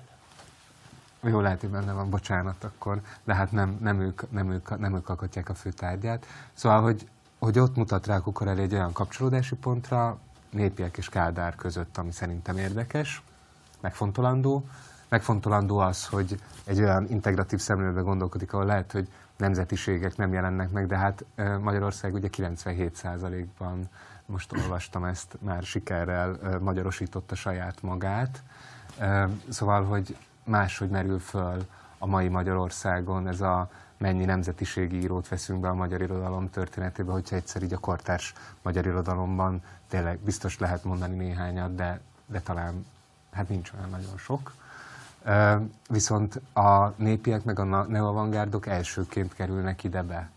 jó, 1.20 1.40
lehet, 1.40 1.60
hogy 1.60 1.70
benne 1.70 1.92
van, 1.92 2.10
bocsánat 2.10 2.64
akkor, 2.64 3.00
de 3.24 3.34
hát 3.34 3.52
nem, 3.52 3.78
nem, 3.80 4.00
ők, 4.00 4.30
nem, 4.30 4.50
ők, 4.50 4.78
nem 4.78 4.94
ők 4.94 5.08
alkotják 5.08 5.48
a 5.48 5.54
fő 5.54 5.70
tárgyát. 5.70 6.26
Szóval, 6.54 6.82
hogy, 6.82 7.08
hogy 7.38 7.58
ott 7.58 7.76
mutat 7.76 8.06
rá 8.06 8.18
Kukorelli 8.18 8.62
egy 8.62 8.74
olyan 8.74 8.92
kapcsolódási 8.92 9.54
pontra, 9.54 10.18
népiek 10.50 10.96
és 10.96 11.08
Kádár 11.08 11.54
között, 11.54 11.96
ami 11.96 12.12
szerintem 12.12 12.56
érdekes, 12.56 13.22
megfontolandó. 13.80 14.64
Megfontolandó 15.12 15.78
az, 15.78 16.06
hogy 16.06 16.40
egy 16.64 16.80
olyan 16.80 17.06
integratív 17.08 17.58
szemlélőbe 17.58 18.00
gondolkodik, 18.00 18.52
ahol 18.52 18.66
lehet, 18.66 18.92
hogy 18.92 19.08
nemzetiségek 19.36 20.16
nem 20.16 20.32
jelennek 20.32 20.70
meg, 20.70 20.86
de 20.86 20.96
hát 20.96 21.24
Magyarország 21.60 22.14
ugye 22.14 22.28
97%-ban, 22.36 23.88
most 24.26 24.52
olvastam 24.52 25.04
ezt, 25.04 25.36
már 25.40 25.62
sikerrel 25.62 26.58
magyarosította 26.60 27.34
saját 27.34 27.82
magát. 27.82 28.42
Szóval, 29.48 29.84
hogy 29.84 30.16
máshogy 30.44 30.88
merül 30.88 31.18
föl 31.18 31.66
a 31.98 32.06
mai 32.06 32.28
Magyarországon 32.28 33.28
ez 33.28 33.40
a 33.40 33.70
mennyi 33.96 34.24
nemzetiségi 34.24 34.96
írót 34.96 35.28
veszünk 35.28 35.60
be 35.60 35.68
a 35.68 35.74
magyar 35.74 36.00
irodalom 36.02 36.50
történetébe, 36.50 37.12
hogyha 37.12 37.36
egyszer 37.36 37.62
így 37.62 37.72
a 37.72 37.78
kortárs 37.78 38.34
magyar 38.62 38.86
irodalomban 38.86 39.62
tényleg 39.88 40.18
biztos 40.18 40.58
lehet 40.58 40.84
mondani 40.84 41.16
néhányat, 41.16 41.74
de, 41.74 42.00
de 42.26 42.40
talán 42.40 42.86
hát 43.32 43.48
nincs 43.48 43.72
olyan 43.72 43.90
nagyon 43.90 44.16
sok. 44.16 44.52
Viszont 45.88 46.40
a 46.54 46.92
népiek 46.96 47.44
meg 47.44 47.58
a 47.58 47.84
neoavangardok 47.84 48.66
elsőként 48.66 49.34
kerülnek 49.34 49.84
ide 49.84 50.02
be 50.02 50.30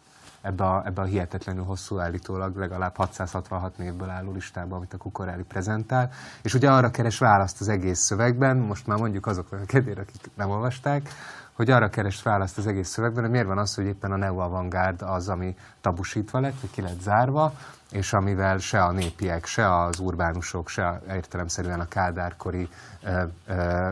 ebbe 0.46 0.64
a, 0.64 0.82
ebbe 0.86 1.02
a 1.02 1.06
hihetetlenül 1.06 1.64
hosszú 1.64 2.00
állítólag 2.00 2.56
legalább 2.58 2.96
666 2.96 3.78
névből 3.78 4.10
álló 4.10 4.32
listába, 4.32 4.76
amit 4.76 4.94
a 4.94 4.98
Kukorelli 4.98 5.44
prezentál. 5.44 6.10
És 6.42 6.54
ugye 6.54 6.72
arra 6.72 6.92
keres 6.92 7.18
választ 7.18 7.62
az 7.62 7.68
egész 7.68 8.00
szövegben, 8.00 8.58
most 8.58 8.88
már 8.88 8.98
mondjuk 8.98 9.26
azok 9.26 9.52
a 9.52 9.56
kedvére, 9.66 10.02
akik 10.02 10.30
nem 10.36 10.50
olvasták, 10.50 11.10
hogy 11.54 11.70
arra 11.70 11.90
keres 11.90 12.24
választ 12.24 12.58
az 12.58 12.68
egész 12.68 12.90
szövegben, 12.90 13.24
hogy 13.24 13.32
miért 13.32 13.48
van 13.48 13.58
az, 13.58 13.76
hogy 13.76 13.86
éppen 13.86 14.12
a 14.12 14.18
neo-avantgárd 14.18 15.02
az, 15.02 15.30
ami 15.30 15.56
tabusítva 15.82 16.40
lett, 16.40 16.60
vagy 16.60 16.72
ki 16.72 16.82
lett 16.82 17.02
zárva, 17.02 17.54
és 17.92 18.14
amivel 18.14 18.58
se 18.58 18.84
a 18.84 18.92
népiek, 18.92 19.46
se 19.46 19.76
az 19.76 20.00
urbánusok, 20.00 20.70
se 20.70 21.02
értelemszerűen 21.10 21.80
a 21.80 21.88
kádárkori 21.88 22.70
ö, 23.04 23.24
ö, 23.48 23.90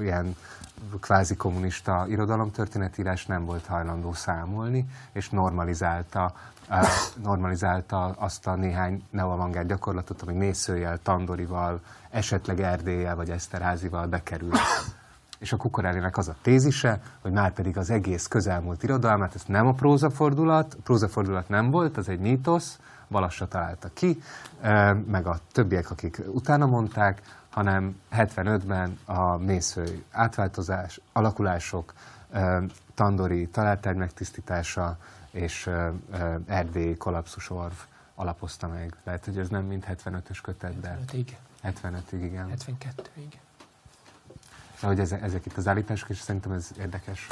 ilyen 0.00 0.36
kvázi 1.00 1.36
kommunista 1.36 2.04
irodalomtörténetírás 2.08 3.26
nem 3.26 3.44
volt 3.44 3.66
hajlandó 3.66 4.12
számolni, 4.12 4.86
és 5.12 5.30
normalizálta, 5.30 6.34
normalizálta 7.22 8.04
azt 8.04 8.46
a 8.46 8.54
néhány 8.54 9.02
neoavangárd 9.10 9.68
gyakorlatot, 9.68 10.22
ami 10.22 10.32
Mészőjel, 10.32 10.98
Tandorival, 11.02 11.80
esetleg 12.10 12.60
Erdéllyel 12.60 13.16
vagy 13.16 13.30
Eszterházival 13.30 14.06
bekerült. 14.06 14.58
És 15.38 15.52
a 15.52 15.56
Kukorellinek 15.56 16.16
az 16.16 16.28
a 16.28 16.36
tézise, 16.42 17.00
hogy 17.20 17.32
már 17.32 17.52
pedig 17.52 17.76
az 17.76 17.90
egész 17.90 18.26
közelmúlt 18.26 18.82
irodalmát, 18.82 19.34
ez 19.34 19.42
nem 19.46 19.66
a 19.66 19.72
prózafordulat, 19.72 20.74
a 20.74 20.82
prózafordulat 20.82 21.48
nem 21.48 21.70
volt, 21.70 21.96
az 21.96 22.08
egy 22.08 22.20
mítosz, 22.20 22.78
Balassa 23.08 23.48
találta 23.48 23.88
ki, 23.94 24.22
meg 25.06 25.26
a 25.26 25.38
többiek, 25.52 25.90
akik 25.90 26.22
utána 26.26 26.66
mondták, 26.66 27.22
hanem 27.52 28.00
75-ben 28.12 28.98
a 29.04 29.36
mészői 29.36 30.04
átváltozás, 30.10 31.00
alakulások, 31.12 31.92
tandori 32.94 33.48
találtárgy 33.48 33.96
megtisztítása 33.96 34.98
és 35.30 35.70
erdélyi 36.46 36.96
kollapszusorv 36.96 37.72
alapozta 38.14 38.68
meg. 38.68 38.96
Lehet, 39.04 39.24
hogy 39.24 39.38
ez 39.38 39.48
nem 39.48 39.64
mind 39.64 39.84
75-ös 39.88 40.38
kötet, 40.42 40.80
de... 40.80 40.98
75-ig. 41.12 41.26
75-ig, 41.64 42.20
igen. 42.22 42.52
72-ig. 42.56 43.32
De 44.80 44.86
hogy 44.86 45.00
ezek, 45.00 45.22
ezek 45.22 45.46
itt 45.46 45.56
az 45.56 45.68
állítások, 45.68 46.08
és 46.08 46.18
szerintem 46.18 46.52
ez 46.52 46.70
érdekes. 46.78 47.26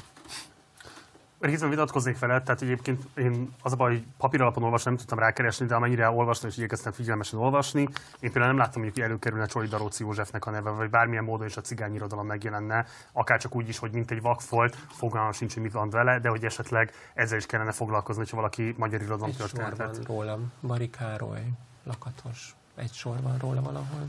Részben 1.40 1.70
vitatkoznék 1.70 2.18
vele, 2.18 2.42
tehát 2.42 2.62
egyébként 2.62 3.02
én 3.14 3.54
az 3.62 3.72
a 3.72 3.76
baj, 3.76 3.92
hogy 3.92 4.04
papír 4.16 4.40
alapon 4.40 4.62
olvasni 4.62 4.88
nem 4.90 4.98
tudtam 4.98 5.18
rákeresni, 5.18 5.66
de 5.66 5.74
amennyire 5.74 6.10
olvastam 6.10 6.48
és 6.48 6.56
igyekeztem 6.56 6.92
figyelmesen 6.92 7.38
olvasni, 7.38 7.80
én 8.20 8.32
például 8.32 8.46
nem 8.46 8.56
láttam, 8.56 8.82
hogy 8.82 9.00
előkerülne 9.00 9.46
Csoli 9.46 9.66
Daróci 9.66 10.02
Józsefnek 10.02 10.46
a 10.46 10.50
neve, 10.50 10.70
vagy 10.70 10.90
bármilyen 10.90 11.24
módon 11.24 11.46
is 11.46 11.56
a 11.56 11.60
cigány 11.60 11.94
irodalom 11.94 12.26
megjelenne, 12.26 12.86
akár 13.12 13.40
csak 13.40 13.56
úgy 13.56 13.68
is, 13.68 13.78
hogy 13.78 13.92
mint 13.92 14.10
egy 14.10 14.22
vakfolt, 14.22 14.74
fogalmam 14.74 15.32
sincs, 15.32 15.54
hogy 15.54 15.62
mi 15.62 15.68
van 15.68 15.90
vele, 15.90 16.18
de 16.18 16.28
hogy 16.28 16.44
esetleg 16.44 16.92
ezzel 17.14 17.38
is 17.38 17.46
kellene 17.46 17.72
foglalkozni, 17.72 18.22
hogyha 18.22 18.36
valaki 18.36 18.74
magyar 18.78 19.00
irodalom 19.00 19.36
történetet. 19.36 20.06
rólam, 20.06 20.52
Bari 20.60 20.90
Károly, 20.90 21.44
Lakatos, 21.84 22.54
egy 22.74 22.92
sor 22.92 23.22
van 23.22 23.38
róla 23.38 23.62
valahol. 23.62 24.08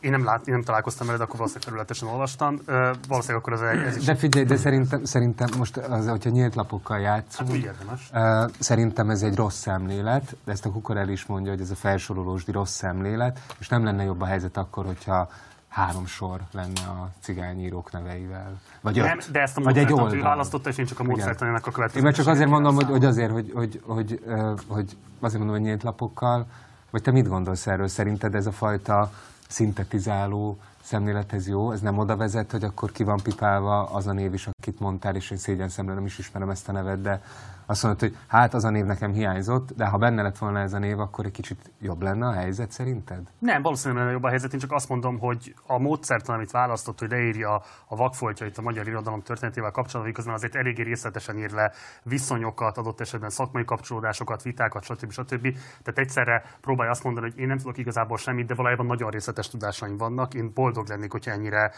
Én 0.00 0.10
nem, 0.10 0.24
lát, 0.24 0.46
én 0.46 0.54
nem 0.54 0.62
találkoztam 0.62 1.06
vele, 1.06 1.18
de 1.18 1.24
akkor 1.24 1.36
valószínűleg 1.36 1.68
területesen 1.68 2.08
olvastam. 2.08 2.54
Uh, 2.54 2.74
valószínűleg 3.08 3.42
akkor 3.42 3.52
az 3.52 3.62
ez 3.62 3.96
is... 3.96 4.04
De 4.04 4.14
figyelj, 4.14 4.44
de 4.44 4.56
szerintem, 4.56 5.04
szerintem 5.04 5.48
most, 5.58 5.76
az, 5.76 6.08
hogyha 6.08 6.30
nyílt 6.30 6.54
lapokkal 6.54 6.98
játszunk, 6.98 7.50
hát, 7.50 7.58
érdemes. 7.58 8.10
Szerintem 8.58 9.10
ez 9.10 9.22
egy 9.22 9.34
rossz 9.34 9.58
szemlélet, 9.58 10.36
de 10.44 10.52
ezt 10.52 10.66
a 10.66 10.70
Kukorel 10.70 11.08
is 11.08 11.26
mondja, 11.26 11.50
hogy 11.50 11.60
ez 11.60 11.70
a 11.70 11.74
felsorolósdi 11.74 12.52
rossz 12.52 12.74
szemlélet, 12.74 13.40
és 13.58 13.68
nem 13.68 13.84
lenne 13.84 14.04
jobb 14.04 14.20
a 14.20 14.26
helyzet 14.26 14.56
akkor, 14.56 14.84
hogyha 14.84 15.28
három 15.68 16.06
sor 16.06 16.40
lenne 16.52 16.80
a 16.80 17.08
cigányírók 17.20 17.92
neveivel. 17.92 18.60
Vagy 18.80 18.96
nem, 18.96 19.18
öt. 19.18 19.30
de 19.30 19.40
ezt 19.40 19.56
a 19.56 19.60
vagy 19.62 19.78
egy 19.78 19.92
oldal. 19.92 20.20
választotta, 20.20 20.68
és 20.68 20.78
én 20.78 20.86
csak 20.86 21.00
a 21.00 21.02
módszertanának 21.02 21.66
a 21.66 21.70
következő. 21.70 22.06
Én 22.06 22.12
csak 22.12 22.26
azért 22.26 22.48
mondom, 22.48 22.74
hogy, 22.74 22.86
hogy 22.86 23.04
azért, 23.04 23.30
hogy, 23.30 23.52
hogy, 23.54 23.80
hogy, 23.86 24.20
hogy, 24.66 24.96
azért 25.20 25.38
mondom, 25.38 25.56
hogy 25.56 25.66
nyílt 25.66 25.82
lapokkal, 25.82 26.46
vagy 26.90 27.02
te 27.02 27.10
mit 27.10 27.28
gondolsz 27.28 27.66
erről? 27.66 27.88
Szerinted 27.88 28.34
ez 28.34 28.46
a 28.46 28.52
fajta 28.52 29.10
szintetizáló 29.48 30.58
szemlélethez 30.82 31.48
jó, 31.48 31.72
ez 31.72 31.80
nem 31.80 31.98
oda 31.98 32.16
vezet, 32.16 32.50
hogy 32.50 32.64
akkor 32.64 32.92
ki 32.92 33.04
van 33.04 33.20
pipálva 33.22 33.84
az 33.84 34.06
a 34.06 34.12
név 34.12 34.34
is, 34.34 34.48
akit 34.58 34.80
mondtál, 34.80 35.14
és 35.14 35.30
én 35.30 35.38
szégyen 35.38 35.68
szemre 35.68 35.94
nem 35.94 36.06
is 36.06 36.18
ismerem 36.18 36.50
ezt 36.50 36.68
a 36.68 36.72
nevet, 36.72 37.00
de 37.00 37.22
azt 37.66 37.82
mondod, 37.82 38.00
hogy 38.00 38.16
hát 38.26 38.54
az 38.54 38.64
a 38.64 38.70
név 38.70 38.84
nekem 38.84 39.12
hiányzott, 39.12 39.72
de 39.76 39.86
ha 39.86 39.98
benne 39.98 40.22
lett 40.22 40.38
volna 40.38 40.58
ez 40.58 40.72
a 40.72 40.78
név, 40.78 41.00
akkor 41.00 41.24
egy 41.24 41.32
kicsit 41.32 41.70
jobb 41.80 42.02
lenne 42.02 42.26
a 42.26 42.32
helyzet 42.32 42.70
szerinted? 42.70 43.20
Nem, 43.38 43.62
valószínűleg 43.62 44.02
lenne 44.02 44.14
jobb 44.14 44.22
a 44.22 44.28
helyzet. 44.28 44.52
Én 44.52 44.58
csak 44.60 44.72
azt 44.72 44.88
mondom, 44.88 45.18
hogy 45.18 45.54
a 45.66 45.78
módszertan, 45.78 46.34
amit 46.34 46.50
választott, 46.50 46.98
hogy 46.98 47.10
leírja 47.10 47.62
a 47.86 47.96
vakfoltjait 47.96 48.58
a 48.58 48.62
magyar 48.62 48.88
irodalom 48.88 49.22
történetével 49.22 49.70
kapcsolatban, 49.70 50.14
közben 50.14 50.34
azért 50.34 50.54
eléggé 50.54 50.82
részletesen 50.82 51.38
ír 51.38 51.50
le 51.50 51.72
viszonyokat, 52.02 52.78
adott 52.78 53.00
esetben 53.00 53.30
szakmai 53.30 53.64
kapcsolódásokat, 53.64 54.42
vitákat, 54.42 54.84
stb. 54.84 55.10
stb. 55.10 55.42
Tehát 55.82 55.98
egyszerre 55.98 56.42
próbálja 56.60 56.92
azt 56.92 57.04
mondani, 57.04 57.30
hogy 57.30 57.40
én 57.40 57.46
nem 57.46 57.58
tudok 57.58 57.78
igazából 57.78 58.16
semmit, 58.16 58.46
de 58.46 58.54
valójában 58.54 58.86
nagyon 58.86 59.10
részletes 59.10 59.48
tudásaim 59.48 59.96
vannak. 59.96 60.34
Én 60.34 60.50
boldog 60.54 60.88
lennék, 60.88 61.12
hogyha 61.12 61.30
ennyire 61.30 61.72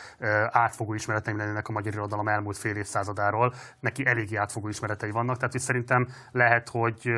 átfogó 0.51 0.95
ismereteim 0.95 1.37
lennének 1.37 1.69
a 1.69 1.73
magyar 1.73 1.93
irodalom 1.93 2.29
elmúlt 2.29 2.57
fél 2.57 2.77
évszázadáról. 2.77 3.55
Neki 3.81 4.07
eléggé 4.07 4.37
átfogó 4.37 4.69
ismeretei 4.69 5.11
vannak. 5.11 5.37
Tehát, 5.37 5.53
hogy 5.53 5.61
szerintem 5.79 6.15
lehet, 6.33 6.69
hogy 6.69 7.13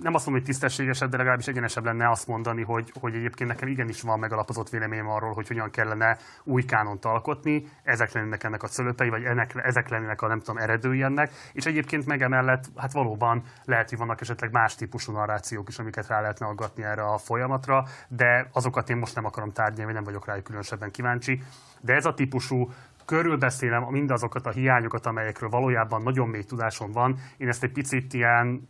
nem 0.00 0.14
azt 0.14 0.26
mondom, 0.26 0.44
hogy 0.44 0.52
tisztességesebb, 0.52 1.10
de 1.10 1.16
legalábbis 1.16 1.46
egyenesebb 1.46 1.84
lenne 1.84 2.10
azt 2.10 2.26
mondani, 2.26 2.62
hogy, 2.62 2.92
hogy 3.00 3.14
egyébként 3.14 3.50
nekem 3.50 3.68
igenis 3.68 4.00
van 4.00 4.18
megalapozott 4.18 4.68
véleményem 4.68 5.08
arról, 5.08 5.32
hogy 5.32 5.48
hogyan 5.48 5.70
kellene 5.70 6.18
új 6.44 6.62
kánont 6.62 7.04
alkotni, 7.04 7.64
ezek 7.82 8.12
lennének 8.12 8.44
ennek 8.44 8.62
a 8.62 8.66
szölöpei, 8.66 9.08
vagy 9.08 9.24
ennek, 9.24 9.54
ezek 9.62 9.88
lennének 9.88 10.22
a 10.22 10.26
nem 10.26 10.38
tudom, 10.38 10.56
eredői 10.56 11.02
ennek, 11.02 11.30
és 11.52 11.66
egyébként 11.66 12.06
meg 12.06 12.22
emellett, 12.22 12.64
hát 12.76 12.92
valóban 12.92 13.42
lehet, 13.64 13.88
hogy 13.88 13.98
vannak 13.98 14.20
esetleg 14.20 14.52
más 14.52 14.74
típusú 14.74 15.12
narrációk 15.12 15.68
is, 15.68 15.78
amiket 15.78 16.06
rá 16.06 16.20
lehetne 16.20 16.46
aggatni 16.46 16.82
erre 16.82 17.02
a 17.02 17.18
folyamatra, 17.18 17.84
de 18.08 18.48
azokat 18.52 18.90
én 18.90 18.96
most 18.96 19.14
nem 19.14 19.24
akarom 19.24 19.50
tárgyalni, 19.50 19.92
nem 19.92 20.04
vagyok 20.04 20.26
rájuk 20.26 20.44
különösebben 20.44 20.90
kíváncsi. 20.90 21.42
De 21.80 21.94
ez 21.94 22.04
a 22.04 22.14
típusú 22.14 22.70
körülbeszélem 23.04 23.82
mindazokat 23.82 24.46
a 24.46 24.50
hiányokat, 24.50 25.06
amelyekről 25.06 25.48
valójában 25.48 26.02
nagyon 26.02 26.28
mély 26.28 26.44
tudásom 26.44 26.92
van. 26.92 27.18
Én 27.36 27.48
ezt 27.48 27.62
egy 27.62 27.72
picit 27.72 28.12
ilyen 28.12 28.68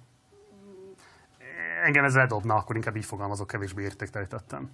engem 1.82 2.04
ez 2.04 2.14
ledobna, 2.14 2.54
akkor 2.54 2.76
inkább 2.76 2.96
így 2.96 3.04
fogalmazok, 3.04 3.46
kevésbé 3.46 3.82
értéktelítettem. 3.82 4.70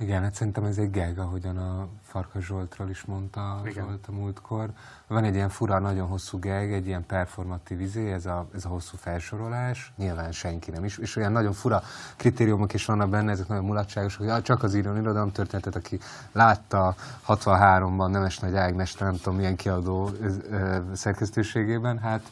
Igen, 0.00 0.22
hát 0.22 0.34
szerintem 0.34 0.64
ez 0.64 0.78
egy 0.78 0.90
geg, 0.90 1.18
ahogyan 1.18 1.56
a 1.56 1.88
Farkas 2.02 2.44
Zsoltról 2.44 2.90
is 2.90 3.04
mondta 3.04 3.60
Igen. 3.64 3.84
Zsolt 3.84 4.06
a 4.06 4.12
múltkor. 4.12 4.70
Van 5.06 5.24
egy 5.24 5.34
ilyen 5.34 5.48
fura, 5.48 5.78
nagyon 5.78 6.08
hosszú 6.08 6.38
geg, 6.38 6.72
egy 6.72 6.86
ilyen 6.86 7.06
performatív 7.06 7.80
izé, 7.80 8.12
ez 8.12 8.26
a, 8.26 8.48
ez 8.54 8.64
a 8.64 8.68
hosszú 8.68 8.96
felsorolás, 8.96 9.92
nyilván 9.96 10.32
senki 10.32 10.70
nem 10.70 10.84
is, 10.84 10.98
és 10.98 11.16
olyan 11.16 11.32
nagyon 11.32 11.52
fura 11.52 11.82
kritériumok 12.16 12.74
is 12.74 12.84
vannak 12.84 13.08
benne, 13.08 13.30
ezek 13.30 13.48
nagyon 13.48 13.64
mulatságosok, 13.64 14.30
hogy 14.30 14.42
csak 14.42 14.62
az 14.62 14.74
író 14.74 14.94
irodalom 14.94 15.32
történetet, 15.32 15.76
aki 15.76 15.98
látta 16.32 16.94
63-ban 17.28 18.10
Nemes 18.10 18.38
Nagy 18.38 18.56
Ágnes, 18.56 18.94
nem 18.94 19.16
tudom 19.16 19.36
milyen 19.36 19.56
kiadó 19.56 20.10
ö, 20.20 20.28
ö, 20.50 20.78
szerkesztőségében, 20.94 21.98
hát 21.98 22.30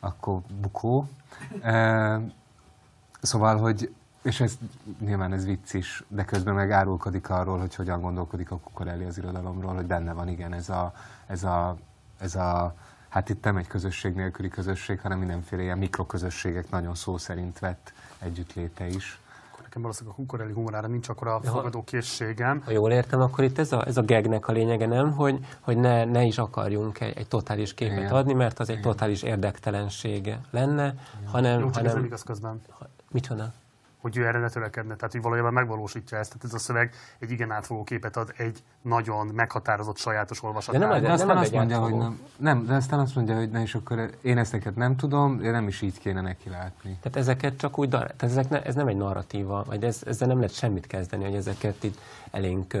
akkor 0.00 0.40
bukó. 0.60 1.08
E, 1.60 2.20
szóval, 3.20 3.56
hogy 3.56 3.92
és 4.28 4.40
ez 4.40 4.58
nyilván 5.00 5.32
ez 5.32 5.44
vicc 5.44 5.72
is, 5.72 6.04
de 6.08 6.24
közben 6.24 6.54
meg 6.54 6.70
árulkodik 6.70 7.30
arról, 7.30 7.58
hogy 7.58 7.74
hogyan 7.74 8.00
gondolkodik 8.00 8.50
a 8.50 8.56
Kukorelli 8.56 9.04
az 9.04 9.18
irodalomról, 9.18 9.74
hogy 9.74 9.86
benne 9.86 10.12
van 10.12 10.28
igen 10.28 10.52
ez 10.52 10.68
a, 10.68 10.92
ez 11.26 11.44
a, 11.44 11.76
ez 12.18 12.34
a 12.34 12.74
hát 13.08 13.28
itt 13.28 13.44
nem 13.44 13.56
egy 13.56 13.66
közösség 13.66 14.14
nélküli 14.14 14.48
közösség, 14.48 15.00
hanem 15.00 15.18
mindenféle 15.18 15.62
ilyen 15.62 15.78
mikroközösségek 15.78 16.70
nagyon 16.70 16.94
szó 16.94 17.16
szerint 17.16 17.58
vett 17.58 17.92
együttléte 18.18 18.86
is. 18.86 19.20
Nekem 19.62 19.82
valószínűleg 19.82 20.18
a 20.18 20.20
kukorelli 20.20 20.52
humorára 20.52 20.86
nincs 20.86 21.08
akkor 21.08 21.26
a 21.26 21.40
fogadó 21.40 21.84
készségem. 21.84 22.62
Ha 22.64 22.70
jól 22.70 22.90
értem, 22.90 23.20
akkor 23.20 23.44
itt 23.44 23.58
ez 23.58 23.72
a, 23.72 23.86
ez 23.86 23.96
a 23.96 24.02
gegnek 24.02 24.48
a 24.48 24.52
lényege 24.52 24.86
nem, 24.86 25.12
hogy, 25.12 25.46
hogy 25.60 25.76
ne, 25.76 26.04
ne 26.04 26.22
is 26.22 26.38
akarjunk 26.38 27.00
egy, 27.00 27.16
egy 27.16 27.28
totális 27.28 27.74
képet 27.74 27.98
Igen. 27.98 28.12
adni, 28.12 28.32
mert 28.32 28.58
az 28.58 28.68
egy 28.68 28.78
Igen. 28.78 28.90
totális 28.90 29.22
érdektelensége 29.22 30.40
lenne, 30.50 30.86
Igen. 30.86 31.28
hanem... 31.30 31.58
Jó, 31.58 31.64
csak 31.64 31.74
hanem, 31.74 31.88
ez 31.88 31.94
nem 31.94 32.04
igaz 32.04 32.22
közben. 32.22 32.60
Micsoda? 33.10 33.52
Hogy 33.98 34.16
ő 34.16 34.26
erre 34.26 34.38
ne 34.38 34.48
törekedne. 34.48 34.96
Tehát, 34.96 35.12
hogy 35.12 35.22
valójában 35.22 35.52
megvalósítja 35.52 36.18
ezt. 36.18 36.28
Tehát 36.32 36.44
ez 36.44 36.54
a 36.54 36.58
szöveg 36.58 36.94
egy 37.18 37.30
igen 37.30 37.50
átfogó 37.50 37.84
képet 37.84 38.16
ad 38.16 38.32
egy 38.36 38.62
nagyon 38.88 39.26
meghatározott 39.26 39.96
sajátos 39.96 40.42
olvasatára. 40.42 40.86
De 40.86 40.92
nem, 40.92 41.02
de 41.02 41.12
aztán 41.12 41.26
nem 41.26 41.36
azt 41.36 41.52
mondja, 41.52 41.78
hogy 41.78 41.94
nem, 41.94 42.20
nem, 42.36 42.66
de 42.66 42.74
aztán 42.74 42.98
azt 42.98 43.14
mondja, 43.14 43.36
hogy 43.36 43.50
ne, 43.50 43.62
és 43.62 43.74
akkor 43.74 44.10
én 44.22 44.38
ezeket 44.38 44.76
nem 44.76 44.96
tudom, 44.96 45.40
én 45.42 45.50
nem 45.50 45.68
is 45.68 45.82
így 45.82 45.98
kéne 45.98 46.20
neki 46.20 46.48
látni. 46.48 46.98
Tehát 47.02 47.18
ezeket 47.18 47.56
csak 47.56 47.78
úgy, 47.78 47.88
tehát 47.88 48.22
ezek 48.22 48.48
ne, 48.48 48.62
ez 48.62 48.74
nem 48.74 48.86
egy 48.86 48.96
narratíva, 48.96 49.64
vagy 49.66 49.84
ez, 49.84 50.02
ezzel 50.06 50.28
nem 50.28 50.36
lehet 50.36 50.54
semmit 50.54 50.86
kezdeni, 50.86 51.24
hogy 51.24 51.34
ezeket 51.34 51.84
itt 51.84 51.98
elénk 52.30 52.76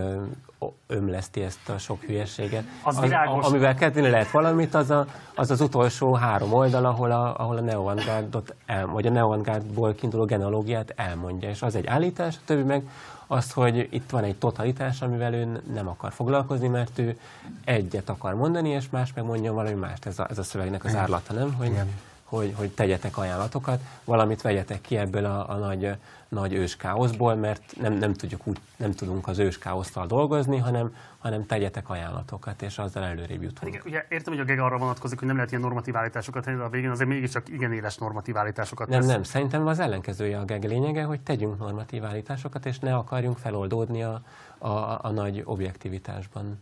ömleszti 0.86 1.42
ezt 1.42 1.68
a 1.68 1.78
sok 1.78 2.02
hülyeséget. 2.02 2.64
Az 2.82 3.00
világos. 3.00 3.44
a, 3.44 3.48
amivel 3.48 3.74
kezdeni 3.74 4.10
lehet 4.10 4.30
valamit, 4.30 4.74
az, 4.74 4.90
a, 4.90 5.06
az 5.34 5.50
az 5.50 5.60
utolsó 5.60 6.14
három 6.14 6.52
oldal, 6.52 6.84
ahol 6.84 7.10
a, 7.10 7.36
ahol 7.38 7.56
a 7.56 7.60
neoavantgárdot 7.60 8.54
el, 8.66 8.86
vagy 8.86 9.06
a 9.06 9.10
neoavantgárdból 9.10 9.94
kiinduló 9.94 10.24
genealógiát 10.24 10.92
elmondja, 10.96 11.48
és 11.48 11.62
az 11.62 11.74
egy 11.74 11.86
állítás, 11.86 12.36
a 12.36 12.40
többi 12.44 12.62
meg 12.62 12.82
az, 13.28 13.52
hogy 13.52 13.88
itt 13.90 14.10
van 14.10 14.24
egy 14.24 14.36
totalitás, 14.36 15.02
amivel 15.02 15.34
ő 15.34 15.62
nem 15.72 15.88
akar 15.88 16.12
foglalkozni, 16.12 16.68
mert 16.68 16.98
ő 16.98 17.18
egyet 17.64 18.08
akar 18.08 18.34
mondani, 18.34 18.68
és 18.68 18.90
más 18.90 19.12
meg 19.12 19.24
mondja 19.24 19.52
valami 19.52 19.74
mást. 19.74 20.06
Ez 20.06 20.18
a, 20.18 20.26
ez 20.30 20.38
a 20.38 20.42
szövegnek 20.42 20.84
az 20.84 20.94
árlata, 20.94 21.32
nem? 21.32 21.54
Hogy, 21.54 21.66
Igen. 21.66 21.88
hogy, 22.24 22.54
hogy 22.56 22.70
tegyetek 22.70 23.16
ajánlatokat, 23.16 23.80
valamit 24.04 24.42
vegyetek 24.42 24.80
ki 24.80 24.96
ebből 24.96 25.24
a, 25.24 25.50
a 25.50 25.54
nagy, 25.54 25.90
nagy 26.28 26.52
őskáoszból, 26.52 27.34
mert 27.34 27.62
nem, 27.80 27.92
nem, 27.92 28.12
tudjuk 28.12 28.40
úgy, 28.44 28.58
nem 28.76 28.92
tudunk 28.92 29.28
az 29.28 29.38
őskáosztal 29.38 30.06
dolgozni, 30.06 30.56
hanem, 30.56 30.94
hanem 31.18 31.46
tegyetek 31.46 31.90
ajánlatokat, 31.90 32.62
és 32.62 32.78
azzal 32.78 33.04
előrébb 33.04 33.42
jutunk. 33.42 33.74
Igen, 33.74 33.82
ugye 33.86 34.06
értem, 34.08 34.32
hogy 34.32 34.42
a 34.42 34.44
geg 34.44 34.58
arra 34.58 34.78
vonatkozik, 34.78 35.18
hogy 35.18 35.26
nem 35.26 35.36
lehet 35.36 35.50
ilyen 35.50 35.62
normatív 35.62 35.96
állításokat 35.96 36.44
tenni, 36.44 36.56
de 36.56 36.62
a 36.62 36.68
végén 36.68 36.90
azért 36.90 37.08
mégiscsak 37.08 37.48
igen 37.48 37.72
éles 37.72 37.96
normatív 37.96 38.36
állításokat 38.36 38.88
Nem, 38.88 39.00
tesz. 39.00 39.08
nem, 39.08 39.22
szerintem 39.22 39.66
az 39.66 39.78
ellenkezője 39.78 40.38
a 40.38 40.44
geg 40.44 40.64
lényege, 40.64 41.02
hogy 41.02 41.20
tegyünk 41.20 41.58
normatív 41.58 42.04
állításokat, 42.04 42.66
és 42.66 42.78
ne 42.78 42.94
akarjunk 42.96 43.38
feloldódni 43.38 44.02
a, 44.02 44.22
a, 44.58 44.68
a 45.04 45.10
nagy 45.10 45.42
objektivitásban. 45.44 46.58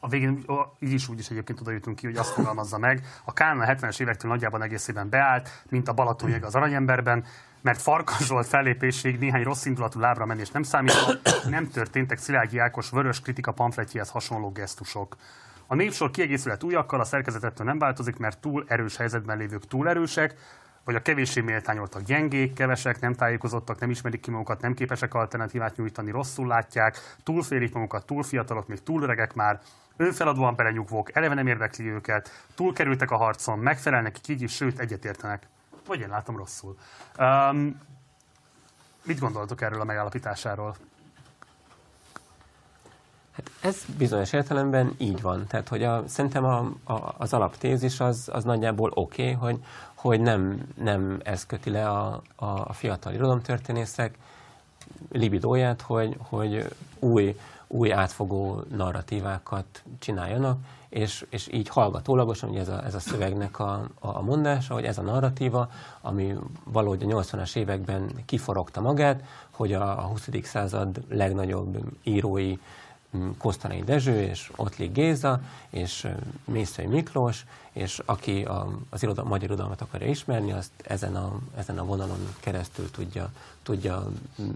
A 0.00 0.08
végén 0.08 0.44
így 0.78 0.92
is 0.92 1.08
úgy 1.08 1.18
is 1.18 1.30
egyébként 1.30 1.60
oda 1.60 1.70
jutunk 1.70 1.96
ki, 1.96 2.06
hogy 2.06 2.16
azt 2.16 2.32
fogalmazza 2.32 2.78
meg. 2.78 3.06
A 3.24 3.32
Kán 3.32 3.60
a 3.60 3.64
70-es 3.64 4.00
évektől 4.00 4.30
nagyjában 4.30 4.62
egészében 4.62 5.08
beállt, 5.08 5.62
mint 5.68 5.88
a 5.88 5.92
Balatonjeg 5.92 6.44
az 6.44 6.54
aranyemberben, 6.54 7.24
mert 7.60 7.82
Farkas 7.82 8.26
Zsolt 8.26 8.56
néhány 9.18 9.42
rossz 9.42 9.64
indulatú 9.64 10.00
lábra 10.00 10.26
menés 10.26 10.50
nem 10.50 10.62
számított, 10.62 11.46
nem 11.48 11.68
történtek 11.68 12.18
Szilágyi 12.18 12.58
Ákos 12.58 12.90
vörös 12.90 13.20
kritika 13.20 13.52
pamfletjéhez 13.52 14.10
hasonló 14.10 14.50
gesztusok. 14.50 15.16
A 15.66 15.74
népsor 15.74 16.10
kiegészülhet 16.10 16.62
újakkal, 16.62 17.00
a 17.00 17.04
szerkezetettől 17.04 17.66
nem 17.66 17.78
változik, 17.78 18.16
mert 18.16 18.38
túl 18.38 18.64
erős 18.68 18.96
helyzetben 18.96 19.38
lévők 19.38 19.66
túl 19.66 19.88
erősek, 19.88 20.34
vagy 20.84 20.94
a 20.94 21.02
kevéssé 21.02 21.40
méltányoltak 21.40 22.02
gyengék, 22.02 22.54
kevesek, 22.54 23.00
nem 23.00 23.14
tájékozottak, 23.14 23.78
nem 23.78 23.90
ismerik 23.90 24.20
ki 24.20 24.30
magukat, 24.30 24.60
nem 24.60 24.74
képesek 24.74 25.14
alternatívát 25.14 25.76
nyújtani, 25.76 26.10
rosszul 26.10 26.46
látják, 26.46 27.16
túlfélik 27.22 27.74
magukat, 27.74 28.06
túl 28.06 28.22
fiatalok, 28.22 28.68
még 28.68 28.82
túl 28.82 29.02
öregek 29.02 29.34
már, 29.34 29.60
önfeladóan 29.96 30.54
belenyugvók, 30.56 31.16
eleve 31.16 31.34
nem 31.34 31.46
érdekli 31.46 31.86
őket, 31.86 32.30
túlkerültek 32.54 33.10
a 33.10 33.16
harcon, 33.16 33.58
megfelelnek 33.58 34.28
így 34.28 34.42
is, 34.42 34.54
sőt 34.54 34.78
egyetértenek. 34.78 35.46
Vagy 35.86 36.00
én 36.00 36.08
látom 36.08 36.36
rosszul. 36.36 36.76
Um, 37.18 37.80
mit 39.04 39.18
gondoltok 39.18 39.60
erről 39.60 39.80
a 39.80 39.84
megállapításáról? 39.84 40.76
Hát 43.32 43.50
ez 43.60 43.84
bizonyos 43.98 44.32
értelemben 44.32 44.94
így 44.98 45.22
van. 45.22 45.46
Tehát, 45.46 45.68
hogy 45.68 45.82
a, 45.82 46.08
szerintem 46.08 46.44
a, 46.44 46.58
a, 46.84 47.14
az 47.18 47.32
alaptézis 47.32 48.00
az, 48.00 48.28
az 48.32 48.44
nagyjából 48.44 48.90
oké, 48.94 49.22
okay, 49.22 49.34
hogy, 49.34 49.64
hogy 49.94 50.20
nem, 50.20 50.66
nem 50.74 51.20
ez 51.24 51.46
köti 51.46 51.70
le 51.70 51.88
a, 51.88 52.22
a, 52.34 52.44
a 52.44 52.72
fiatal 52.72 53.12
irodalomtörténészek 53.12 54.18
libidóját, 55.10 55.80
hogy, 55.80 56.16
hogy 56.18 56.68
új, 56.98 57.36
új 57.66 57.92
átfogó 57.92 58.62
narratívákat 58.68 59.82
csináljanak, 59.98 60.58
és, 60.88 61.26
és 61.28 61.48
így 61.52 61.68
hallgatólagosan, 61.68 62.50
ugye 62.50 62.60
ez 62.60 62.68
a, 62.68 62.84
ez 62.84 62.94
a 62.94 63.00
szövegnek 63.00 63.58
a, 63.58 63.72
a, 63.72 64.08
a 64.08 64.22
mondása, 64.22 64.74
hogy 64.74 64.84
ez 64.84 64.98
a 64.98 65.02
narratíva, 65.02 65.70
ami 66.00 66.34
valahogy 66.64 67.02
a 67.02 67.06
80-as 67.06 67.56
években 67.56 68.10
kiforogta 68.24 68.80
magát, 68.80 69.22
hogy 69.50 69.72
a, 69.72 69.98
a 69.98 70.02
20. 70.02 70.28
század 70.42 71.00
legnagyobb 71.08 71.78
írói 72.02 72.58
Kosztanai 73.38 73.82
Dezső, 73.82 74.22
és 74.22 74.50
Ottlik 74.56 74.92
Géza, 74.92 75.40
és 75.70 76.08
Mészői 76.44 76.86
Miklós, 76.86 77.46
és 77.72 78.02
aki 78.04 78.44
a, 78.44 78.68
az 78.90 79.02
iroda, 79.02 79.24
magyar 79.24 79.42
irodalmat 79.42 79.80
akarja 79.80 80.08
ismerni, 80.08 80.52
azt 80.52 80.70
ezen 80.84 81.16
a, 81.16 81.38
ezen 81.56 81.78
a 81.78 81.84
vonalon 81.84 82.34
keresztül 82.40 82.90
tudja, 82.90 83.30
tudja 83.66 84.06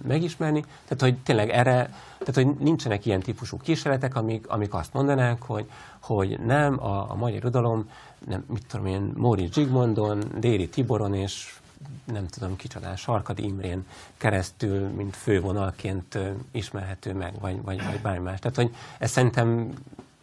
megismerni. 0.06 0.60
Tehát, 0.60 1.00
hogy 1.00 1.16
tényleg 1.16 1.50
erre, 1.50 1.94
tehát, 2.18 2.34
hogy 2.34 2.46
nincsenek 2.46 3.06
ilyen 3.06 3.20
típusú 3.20 3.56
kísérletek, 3.56 4.14
amik, 4.14 4.48
amik 4.48 4.74
azt 4.74 4.92
mondanák, 4.92 5.42
hogy, 5.42 5.70
hogy 6.00 6.40
nem, 6.40 6.84
a, 6.84 7.10
a 7.10 7.14
magyar 7.14 7.36
irodalom, 7.36 7.90
nem, 8.26 8.44
mit 8.48 8.66
tudom 8.66 8.86
én, 8.86 9.12
Móricz 9.16 9.54
Zsigmondon, 9.54 10.22
Déri 10.38 10.68
Tiboron 10.68 11.14
és 11.14 11.58
nem 12.04 12.26
tudom 12.26 12.56
kicsodán, 12.56 12.96
Sarkadi 12.96 13.44
Imrén 13.44 13.86
keresztül, 14.16 14.88
mint 14.88 15.16
fővonalként 15.16 16.18
ismerhető 16.50 17.14
meg, 17.14 17.40
vagy, 17.40 17.62
vagy, 17.62 17.84
vagy 17.84 18.00
bármi 18.00 18.24
más. 18.24 18.38
Tehát, 18.38 18.56
hogy 18.56 18.74
ez 18.98 19.10
szerintem 19.10 19.72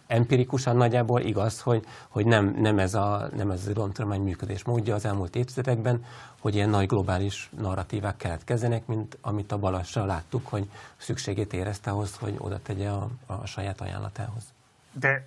empirikusan 0.08 0.76
nagyjából 0.76 1.22
igaz, 1.22 1.62
hogy, 1.62 1.86
hogy 2.10 2.26
nem, 2.26 2.54
nem, 2.58 2.80
ez 2.80 2.94
a, 2.94 3.30
nem 3.36 3.50
ez 3.50 3.60
az 3.60 3.66
irodalomtudomány 3.66 4.22
működés 4.22 4.64
módja 4.64 4.96
az 4.96 5.06
elmúlt 5.06 5.36
évtizedekben, 5.36 6.04
hogy 6.40 6.56
ilyen 6.56 6.70
nagy 6.70 6.88
globális 6.88 7.50
narratívák 7.58 8.18
keletkezzenek, 8.18 8.86
mint 8.86 9.18
amit 9.22 9.52
a 9.52 9.58
Balassal 9.58 10.06
láttuk, 10.06 10.48
hogy 10.48 10.70
szükségét 10.98 11.54
érezte 11.54 11.92
ahhoz, 11.92 12.18
hogy 12.18 12.36
oda 12.38 12.60
tegye 12.60 12.90
a, 12.90 13.08
a 13.26 13.46
saját 13.46 13.82
ajánlatához. 13.82 14.54
De 14.92 15.26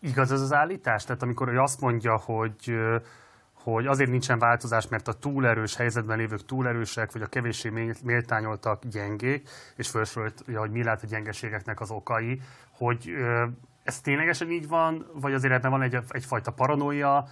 igaz 0.00 0.32
ez 0.32 0.40
az 0.40 0.52
állítás? 0.52 1.04
Tehát 1.04 1.22
amikor 1.22 1.48
ő 1.48 1.58
azt 1.58 1.80
mondja, 1.80 2.18
hogy 2.18 2.74
hogy 3.62 3.86
azért 3.86 4.10
nincsen 4.10 4.38
változás, 4.38 4.88
mert 4.88 5.08
a 5.08 5.12
túlerős 5.12 5.76
helyzetben 5.76 6.18
lévők 6.18 6.44
túlerősek, 6.44 7.12
vagy 7.12 7.22
a 7.22 7.26
kevéssé 7.26 7.68
mél- 7.68 8.02
méltányoltak 8.02 8.84
gyengék, 8.84 9.48
és 9.76 9.88
felsorolja, 9.88 10.60
hogy 10.60 10.70
mi 10.70 10.82
lehet 10.84 11.02
a 11.02 11.06
gyengeségeknek 11.06 11.80
az 11.80 11.90
okai, 11.90 12.40
hogy 12.72 13.10
ez 13.90 14.00
ténylegesen 14.00 14.50
így 14.50 14.68
van, 14.68 15.06
vagy 15.12 15.32
azért 15.32 15.52
ebben 15.52 15.70
van 15.70 15.82
egy, 15.82 15.98
egyfajta 16.08 16.50
paranoia, 16.50 17.28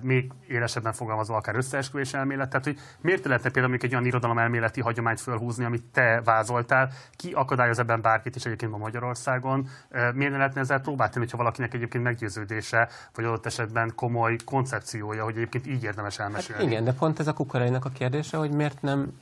még 0.00 0.32
élesebben 0.48 0.92
fogalmazva 0.92 1.36
akár 1.36 1.56
összeesküvés 1.56 2.14
elmélet, 2.14 2.48
tehát 2.48 2.64
hogy 2.64 2.78
miért 3.00 3.24
lehetne 3.24 3.50
például 3.50 3.74
egy 3.80 3.92
olyan 3.92 4.04
irodalom 4.04 4.38
elméleti 4.38 4.80
hagyományt 4.80 5.20
fölhúzni, 5.20 5.64
amit 5.64 5.84
te 5.92 6.20
vázoltál, 6.24 6.90
ki 7.16 7.32
akadályoz 7.32 7.78
ebben 7.78 8.00
bárkit 8.00 8.36
is 8.36 8.44
egyébként 8.44 8.70
ma 8.70 8.76
Magyarországon, 8.76 9.68
miért 10.14 10.32
ne 10.32 10.36
lehetne 10.36 10.60
ezzel 10.60 10.80
próbálni, 10.80 11.14
hogyha 11.14 11.36
valakinek 11.36 11.74
egyébként 11.74 12.04
meggyőződése, 12.04 12.88
vagy 13.14 13.24
adott 13.24 13.46
esetben 13.46 13.92
komoly 13.94 14.36
koncepciója, 14.44 15.24
hogy 15.24 15.36
egyébként 15.36 15.66
így 15.66 15.82
érdemes 15.82 16.16
Hát 16.16 16.26
elmesélni. 16.26 16.64
igen, 16.64 16.84
de 16.84 16.92
pont 16.92 17.18
ez 17.18 17.26
a 17.26 17.32
kukorainak 17.32 17.84
a 17.84 17.90
kérdése, 17.90 18.36
hogy 18.36 18.50
miért 18.50 18.82
nem 18.82 19.18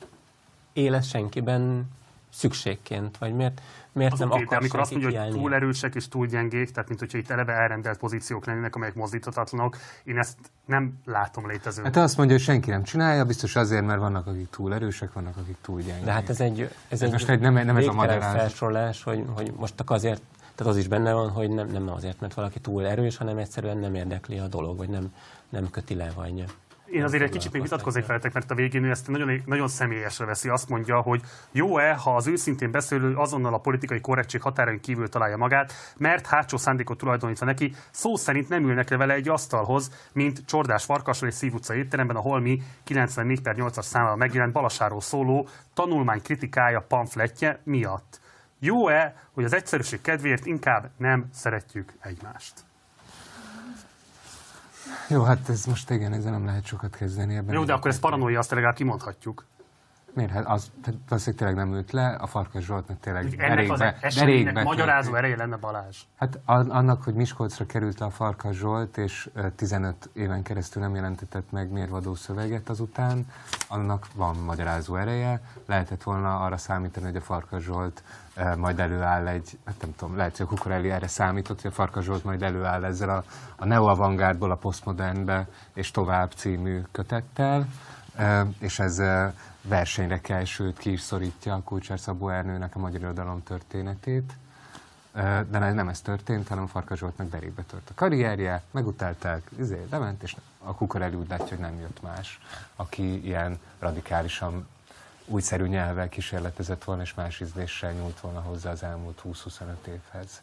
él 0.73 0.95
ez 0.95 1.07
senkiben 1.07 1.89
szükségként, 2.33 3.17
vagy 3.17 3.33
miért, 3.33 3.61
miért 3.93 4.13
Az 4.13 4.19
nem 4.19 4.31
oké, 4.31 4.43
de 4.49 4.55
amikor 4.55 4.79
azt 4.79 4.91
mondja, 4.91 5.23
hogy 5.23 5.31
túl 5.31 5.53
erősek 5.53 5.95
és 5.95 6.07
túl 6.07 6.25
gyengék, 6.25 6.71
tehát 6.71 6.87
mint 6.87 6.99
hogyha 6.99 7.17
itt 7.17 7.29
eleve 7.29 7.53
elrendelt 7.53 7.97
pozíciók 7.97 8.45
lennének, 8.45 8.75
amelyek 8.75 8.95
mozdíthatatlanok, 8.95 9.77
én 10.03 10.17
ezt 10.17 10.37
nem 10.65 10.93
látom 11.05 11.47
létező. 11.47 11.83
Hát 11.83 11.95
azt 11.95 12.17
mondja, 12.17 12.35
hogy 12.35 12.45
senki 12.45 12.69
nem 12.69 12.83
csinálja, 12.83 13.25
biztos 13.25 13.55
azért, 13.55 13.85
mert 13.85 13.99
vannak, 13.99 14.27
akik 14.27 14.49
túl 14.49 14.73
erősek, 14.73 15.13
vannak, 15.13 15.37
akik 15.37 15.57
túl 15.61 15.81
gyengék. 15.81 16.05
De 16.05 16.11
hát 16.11 16.29
ez 16.29 16.39
egy, 16.39 16.69
ez 16.89 17.01
egy 17.01 17.11
most 17.11 17.29
egy- 17.29 17.39
nem- 17.39 17.53
nem 17.53 17.77
ez 17.77 17.85
a 17.87 17.93
magyarázat. 17.93 18.39
felsorolás, 18.39 19.03
hogy, 19.03 19.25
hogy 19.35 19.53
most 19.57 19.73
csak 19.77 19.89
azért, 19.89 20.21
tehát 20.55 20.73
az 20.73 20.77
is 20.79 20.87
benne 20.87 21.13
van, 21.13 21.29
hogy 21.29 21.49
nem, 21.49 21.67
nem 21.67 21.89
azért, 21.89 22.19
mert 22.19 22.33
valaki 22.33 22.59
túl 22.59 22.85
erős, 22.87 23.17
hanem 23.17 23.37
egyszerűen 23.37 23.77
nem 23.77 23.95
érdekli 23.95 24.37
a 24.39 24.47
dolog, 24.47 24.77
vagy 24.77 24.89
nem, 24.89 25.13
nem 25.49 25.69
köti 25.69 25.95
le, 25.95 26.11
vagy 26.15 26.43
Én 26.91 27.03
azért 27.03 27.23
egy 27.23 27.29
kicsit 27.29 27.51
még 27.51 27.61
vitatkoznék 27.61 28.05
veletek, 28.05 28.33
mert 28.33 28.51
a 28.51 28.55
végén 28.55 28.83
ő 28.83 28.89
ezt 28.89 29.07
nagyon, 29.07 29.41
nagyon 29.45 29.67
személyesre 29.67 30.25
veszi. 30.25 30.49
Azt 30.49 30.69
mondja, 30.69 31.01
hogy 31.01 31.21
jó-e, 31.51 31.93
ha 31.93 32.15
az 32.15 32.27
őszintén 32.27 32.71
beszélő 32.71 33.15
azonnal 33.15 33.53
a 33.53 33.57
politikai 33.57 34.01
korrektség 34.01 34.41
határain 34.41 34.79
kívül 34.79 35.09
találja 35.09 35.37
magát, 35.37 35.73
mert 35.97 36.27
hátsó 36.27 36.57
szándékot 36.57 36.97
tulajdonítva 36.97 37.45
neki, 37.45 37.75
szó 37.91 38.15
szerint 38.15 38.49
nem 38.49 38.63
ülnek 38.63 38.89
le 38.89 38.97
vele 38.97 39.13
egy 39.13 39.29
asztalhoz, 39.29 39.91
mint 40.13 40.45
Csordás 40.45 40.83
Farkasról 40.83 41.29
és 41.29 41.35
Szív 41.35 41.53
utca 41.53 41.75
étteremben 41.75 42.15
a 42.15 42.19
Holmi 42.21 42.61
94 42.83 43.41
per 43.41 43.55
8-as 43.57 43.81
számával 43.81 44.15
megjelent 44.15 44.53
Balasáról 44.53 45.01
szóló 45.01 45.47
tanulmány 45.73 46.21
kritikája 46.21 46.81
pamfletje 46.87 47.59
miatt. 47.63 48.19
Jó-e, 48.59 49.15
hogy 49.33 49.43
az 49.43 49.53
egyszerűség 49.53 50.01
kedvéért 50.01 50.45
inkább 50.45 50.89
nem 50.97 51.29
szeretjük 51.33 51.93
egymást? 52.01 52.53
Jó, 55.09 55.23
hát 55.23 55.49
ez 55.49 55.65
most 55.65 55.89
igen, 55.89 56.13
ezzel 56.13 56.31
nem 56.31 56.45
lehet 56.45 56.65
sokat 56.65 56.95
kezdeni. 56.95 57.35
Ebben 57.35 57.55
Jó, 57.55 57.63
de 57.63 57.73
akkor 57.73 57.91
ez 57.91 57.99
paranoia, 57.99 58.39
azt 58.39 58.51
legalább 58.51 58.75
kimondhatjuk. 58.75 59.45
Miért? 60.13 60.31
Hát 60.31 60.47
az 60.47 60.71
valószínűleg 61.07 61.35
tényleg 61.35 61.55
nem 61.55 61.73
ült 61.73 61.91
le, 61.91 62.07
a 62.07 62.27
Farkas 62.27 62.63
Zsoltnak 62.63 62.99
tényleg 62.99 63.23
Ennek 63.23 63.37
derékbe, 63.37 63.95
az 64.01 64.15
derékbe 64.15 64.63
magyarázó 64.63 65.15
ereje 65.15 65.35
lenne 65.35 65.55
Balázs. 65.55 65.97
Hát 66.17 66.39
an- 66.45 66.69
annak, 66.69 67.03
hogy 67.03 67.13
Miskolcra 67.13 67.65
került 67.65 67.99
le 67.99 68.05
a 68.05 68.09
Farkas 68.09 68.55
Zsolt, 68.55 68.97
és 68.97 69.29
ö, 69.33 69.49
15 69.49 70.09
éven 70.13 70.43
keresztül 70.43 70.81
nem 70.81 70.95
jelentetett 70.95 71.51
meg 71.51 71.71
mérvadó 71.71 72.15
szöveget 72.15 72.69
azután, 72.69 73.25
annak 73.67 74.07
van 74.15 74.35
magyarázó 74.35 74.95
ereje. 74.95 75.41
Lehetett 75.65 76.03
volna 76.03 76.39
arra 76.39 76.57
számítani, 76.57 77.05
hogy 77.05 77.15
a 77.15 77.21
Farkas 77.21 77.63
Zsolt 77.63 78.03
majd 78.57 78.79
előáll 78.79 79.27
egy, 79.27 79.57
hát 79.65 79.75
nem 79.81 79.95
tudom, 79.95 80.17
lehet, 80.17 80.37
hogy 80.37 80.45
a 80.45 80.49
Kukorelli 80.49 80.89
erre 80.89 81.07
számított, 81.07 81.61
hogy 81.61 81.71
a 81.71 81.73
Farkas 81.73 82.03
Zsolt 82.03 82.23
majd 82.23 82.41
előáll 82.41 82.83
ezzel 82.83 83.09
a, 83.09 83.23
a 83.55 83.65
neoavantgárdból 83.65 84.51
a 84.51 84.55
posztmodernbe 84.55 85.47
és 85.73 85.91
tovább 85.91 86.31
című 86.31 86.81
kötettel, 86.91 87.67
és 88.59 88.79
ez 88.79 89.01
versenyre 89.61 90.21
kell, 90.21 90.43
sőt 90.43 90.77
ki 90.77 90.91
is 90.91 91.01
szorítja 91.01 91.53
a 91.53 91.61
Kulcsár 91.63 91.99
Szabó 91.99 92.29
Ernőnek 92.29 92.75
a 92.75 92.79
magyar 92.79 93.01
irodalom 93.01 93.43
történetét. 93.43 94.33
De 95.49 95.59
nem 95.59 95.89
ez 95.89 96.01
történt, 96.01 96.47
hanem 96.47 96.67
Farkas 96.67 96.99
Zsoltnak 96.99 97.29
derékbe 97.29 97.61
tört 97.61 97.89
a 97.89 97.93
karrierje, 97.95 98.63
megutálták, 98.71 99.49
izé, 99.59 99.85
lement, 99.89 100.23
és 100.23 100.35
a 100.57 100.75
Kukorelli 100.75 101.15
úgy 101.15 101.29
látja, 101.29 101.47
hogy 101.47 101.59
nem 101.59 101.79
jött 101.79 102.01
más, 102.01 102.39
aki 102.75 103.25
ilyen 103.25 103.59
radikálisan 103.79 104.67
újszerű 105.25 105.65
nyelvvel 105.65 106.09
kísérletezett 106.09 106.83
volna, 106.83 107.01
és 107.01 107.13
más 107.13 107.39
ízléssel 107.39 107.91
nyúlt 107.91 108.19
volna 108.19 108.39
hozzá 108.39 108.71
az 108.71 108.83
elmúlt 108.83 109.21
20-25 109.25 109.61
évhez. 109.87 110.41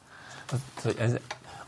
Az, 0.53 0.97
ez, 0.99 1.15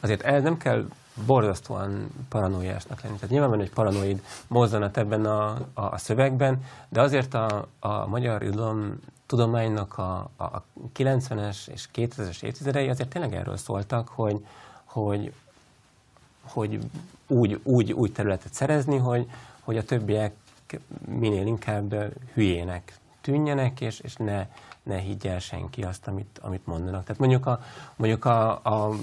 azért 0.01 0.23
ez 0.23 0.43
nem 0.43 0.57
kell 0.57 0.89
borzasztóan 1.27 2.11
paranoiásnak 2.29 3.03
lenni. 3.03 3.15
Tehát 3.15 3.31
nyilván 3.31 3.51
van 3.51 3.61
egy 3.61 3.71
paranoid 3.71 4.23
mozzanat 4.47 4.97
ebben 4.97 5.25
a, 5.25 5.51
a, 5.51 5.65
a 5.75 5.99
szövegben, 5.99 6.65
de 6.89 7.01
azért 7.01 7.35
a, 7.35 7.67
a 7.79 8.07
magyar 8.07 8.43
irodalom 8.43 8.99
tudománynak 9.27 9.99
a, 9.99 10.31
a 10.37 10.63
90-es 10.97 11.69
és 11.69 11.89
2000-es 11.95 12.43
évtizedei 12.43 12.89
azért 12.89 13.09
tényleg 13.09 13.35
erről 13.35 13.57
szóltak, 13.57 14.09
hogy, 14.09 14.47
hogy, 14.85 15.33
hogy 16.43 16.79
úgy, 17.27 17.61
úgy, 17.63 17.93
úgy 17.93 18.13
területet 18.13 18.53
szerezni, 18.53 18.97
hogy, 18.97 19.31
hogy 19.61 19.77
a 19.77 19.85
többiek 19.85 20.35
minél 21.07 21.47
inkább 21.47 21.95
hülyének 22.35 22.99
tűnjenek, 23.21 23.81
és, 23.81 24.01
és 24.01 24.17
ne, 24.17 24.47
ne 24.83 24.99
higgye 24.99 25.39
senki 25.39 25.83
azt, 25.83 26.07
amit, 26.07 26.39
amit 26.43 26.67
mondanak. 26.67 27.05
Tehát 27.05 27.21
mondjuk, 27.21 27.47
a, 27.47 27.61
mondjuk 27.97 28.25
a, 28.25 28.61
a, 28.63 28.89
a, 28.89 28.95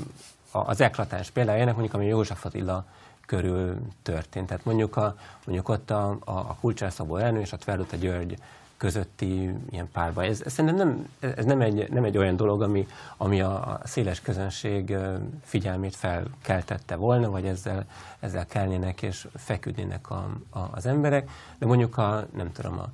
az 0.62 0.82
eklatás 0.82 1.30
példájának, 1.30 1.74
mondjuk 1.74 1.96
ami 1.96 2.06
József 2.06 2.46
Attila 2.46 2.86
körül 3.26 3.78
történt. 4.02 4.48
Tehát 4.48 4.66
mondjuk, 4.66 4.96
a, 4.96 5.16
mondjuk 5.46 5.70
ott 5.70 5.92
a, 5.92 6.10
a, 6.10 6.32
a 6.32 6.58
Kulcsár 6.60 6.92
Ernő 7.18 7.40
és 7.40 7.54
a 7.54 7.58
Tverluta 7.58 7.96
György 7.96 8.38
közötti 8.78 9.54
ilyen 9.70 9.90
párba. 9.92 10.24
Ez, 10.24 10.42
ez 10.46 10.54
szerintem 10.54 10.88
nem, 10.88 11.08
ez 11.36 11.46
nem 11.46 11.62
egy, 11.62 11.90
nem 11.90 12.04
egy 12.04 12.18
olyan 12.18 12.36
dolog, 12.36 12.62
ami, 12.62 12.88
ami 13.18 13.42
a 13.42 13.80
széles 13.84 14.22
közönség 14.22 14.96
figyelmét 15.44 15.96
felkeltette 15.96 16.96
volna, 16.96 17.30
vagy 17.30 17.46
ezzel, 17.46 17.86
ezzel 18.20 18.46
kelnének 18.46 19.02
és 19.02 19.28
feküdnének 19.36 20.10
a, 20.10 20.30
a, 20.50 20.60
az 20.72 20.86
emberek, 20.86 21.30
de 21.58 21.66
mondjuk 21.66 21.98
a, 21.98 22.26
nem 22.36 22.52
tudom, 22.52 22.80
a, 22.80 22.90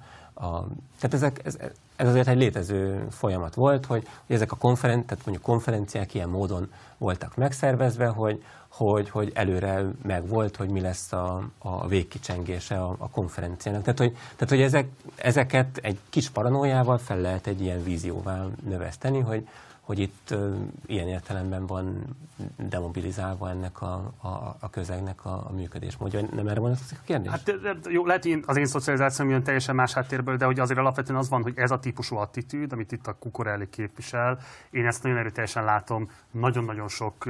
a, 0.46 0.68
tehát 1.00 1.14
ezek, 1.14 1.42
ez, 1.46 1.58
ez 1.96 2.08
azért 2.08 2.28
egy 2.28 2.38
létező 2.38 3.08
folyamat 3.10 3.54
volt, 3.54 3.86
hogy, 3.86 4.08
hogy 4.26 4.36
ezek 4.36 4.52
a 4.52 4.56
konferen, 4.56 5.06
tehát 5.06 5.26
mondjuk 5.26 5.46
konferenciák 5.46 6.14
ilyen 6.14 6.30
módon 6.30 6.72
voltak 7.04 7.36
megszervezve, 7.36 8.08
hogy, 8.08 8.44
hogy, 8.68 9.10
hogy 9.10 9.32
előre 9.34 9.84
meg 10.04 10.28
volt, 10.28 10.56
hogy 10.56 10.70
mi 10.70 10.80
lesz 10.80 11.12
a, 11.12 11.50
a 11.58 11.88
végkicsengése 11.88 12.76
a, 12.84 12.96
a 12.98 13.10
konferenciának. 13.10 13.82
Tehát, 13.82 14.00
hogy, 14.00 14.12
tehát, 14.12 14.50
hogy 14.50 14.62
ezek, 14.62 14.88
ezeket 15.16 15.78
egy 15.78 16.00
kis 16.10 16.30
paranójával 16.30 16.98
fel 16.98 17.20
lehet 17.20 17.48
egy 17.48 17.62
ilyen 17.62 17.84
vízióval 17.84 18.52
növeszteni, 18.70 19.20
hogy, 19.20 19.48
hogy 19.82 20.00
itt 20.00 20.28
uh, 20.32 20.56
ilyen 20.86 21.08
értelemben 21.08 21.66
van 21.66 22.16
demobilizálva 22.58 23.50
ennek 23.50 23.82
a, 23.82 24.14
a, 24.22 24.58
a 24.60 24.70
közegnek 24.70 25.26
a, 25.26 25.50
a 25.50 25.52
működésmódja. 25.52 26.22
Nem 26.32 26.48
erre 26.48 26.60
vonatkozik 26.60 26.98
a 27.02 27.06
kérdés? 27.06 27.32
Hát 27.32 27.54
jó, 27.90 28.06
lehet, 28.06 28.24
hogy 28.24 28.44
az 28.46 28.58
én 28.58 28.66
szocializációm 28.66 29.30
jön 29.30 29.44
teljesen 29.44 29.76
más 29.76 29.94
háttérből, 29.94 30.38
de 30.38 30.46
hogy 30.46 30.60
azért 30.60 30.80
alapvetően 30.80 31.20
az 31.20 31.30
van, 31.30 31.42
hogy 31.42 31.54
ez 31.58 31.72
a 31.72 31.80
típusú 31.80 32.16
attitűd, 32.16 32.74
amit 32.74 32.92
itt 32.92 33.08
a 33.08 33.14
Kukorelli 33.14 33.70
képvisel, 33.70 34.40
én 34.70 34.86
ezt 34.86 35.04
nagyon 35.04 35.18
erőteljesen 35.18 35.64
látom 35.64 36.10
nagyon-nagyon 36.32 36.88
sok 36.88 37.26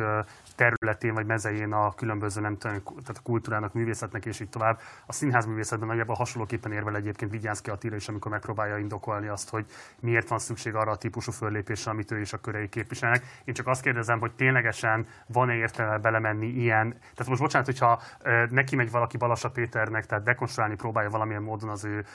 területén 0.55 1.13
vagy 1.13 1.25
mezején 1.25 1.73
a 1.73 1.93
különböző, 1.95 2.41
nem 2.41 2.57
tudom, 2.57 2.83
tehát 2.83 3.17
a 3.17 3.23
kultúrának, 3.23 3.73
művészetnek 3.73 4.25
és 4.25 4.39
így 4.39 4.49
tovább. 4.49 4.79
A 5.05 5.13
színház 5.13 5.45
művészetben 5.45 5.87
nagyjából 5.87 6.15
hasonlóképpen 6.15 6.71
érvel 6.71 6.95
egyébként 6.95 7.31
Vigyánszki 7.31 7.69
Attila 7.69 7.95
is, 7.95 8.07
amikor 8.07 8.31
megpróbálja 8.31 8.77
indokolni 8.77 9.27
azt, 9.27 9.49
hogy 9.49 9.65
miért 9.99 10.29
van 10.29 10.39
szükség 10.39 10.75
arra 10.75 10.91
a 10.91 10.95
típusú 10.95 11.31
föllépésre, 11.31 11.91
amit 11.91 12.11
ő 12.11 12.19
és 12.19 12.33
a 12.33 12.37
körei 12.37 12.69
képviselnek. 12.69 13.41
Én 13.45 13.53
csak 13.53 13.67
azt 13.67 13.81
kérdezem, 13.81 14.19
hogy 14.19 14.31
ténylegesen 14.31 15.02
van-e 15.27 15.53
értelme 15.53 15.97
belemenni 15.97 16.47
ilyen. 16.47 16.89
Tehát 16.89 17.27
most 17.27 17.41
bocsánat, 17.41 17.67
hogyha 17.67 18.01
neki 18.49 18.75
megy 18.75 18.91
valaki 18.91 19.17
Balassa 19.17 19.49
Péternek, 19.49 20.05
tehát 20.05 20.23
dekonstruálni 20.23 20.75
próbálja 20.75 21.09
valamilyen 21.09 21.41
módon 21.43 21.69
az 21.69 21.83
ő 21.83 22.05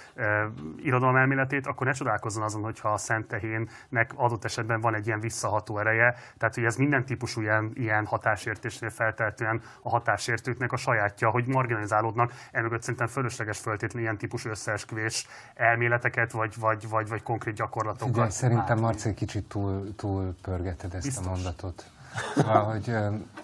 irodalomelméletét, 0.83 1.67
akkor 1.67 1.87
ne 1.87 1.93
csodálkozzon 1.93 2.43
azon, 2.43 2.63
hogyha 2.63 2.89
a 2.93 2.97
Szent 2.97 3.27
Tehénnek 3.27 4.13
adott 4.15 4.45
esetben 4.45 4.81
van 4.81 4.95
egy 4.95 5.07
ilyen 5.07 5.21
visszaható 5.21 5.79
ereje. 5.79 6.15
Tehát, 6.39 6.55
hogy 6.55 6.65
ez 6.65 6.77
minden 6.77 7.05
típusú 7.05 7.41
ilyen, 7.41 7.71
ilyen 7.75 8.07
hatás 8.07 8.39
hatásértésnél 8.39 8.91
feltehetően 8.91 9.63
a 9.83 9.89
hatásértőknek 9.89 10.73
a 10.73 10.77
sajátja, 10.77 11.31
hogy 11.31 11.47
marginalizálódnak. 11.47 12.33
Emögött 12.53 12.83
szerintem 12.83 13.07
fölösleges 13.07 13.59
föltétlenül 13.59 14.03
ilyen 14.03 14.19
típusú 14.19 14.49
összeesküvés 14.49 15.27
elméleteket, 15.55 16.33
vagy, 16.33 16.55
vagy, 16.59 16.89
vagy, 16.89 17.09
vagy 17.09 17.23
konkrét 17.23 17.55
gyakorlatokat. 17.55 18.17
Ugye, 18.17 18.31
szerintem 18.31 18.79
Marci 18.79 19.15
kicsit 19.15 19.49
túl, 19.49 19.95
túl 19.97 20.35
pörgeted 20.43 20.95
ezt 20.95 21.05
Biztos. 21.05 21.27
a 21.27 21.31
mondatot. 21.31 21.91
Szóval, 22.35 22.63
hogy, 22.63 22.97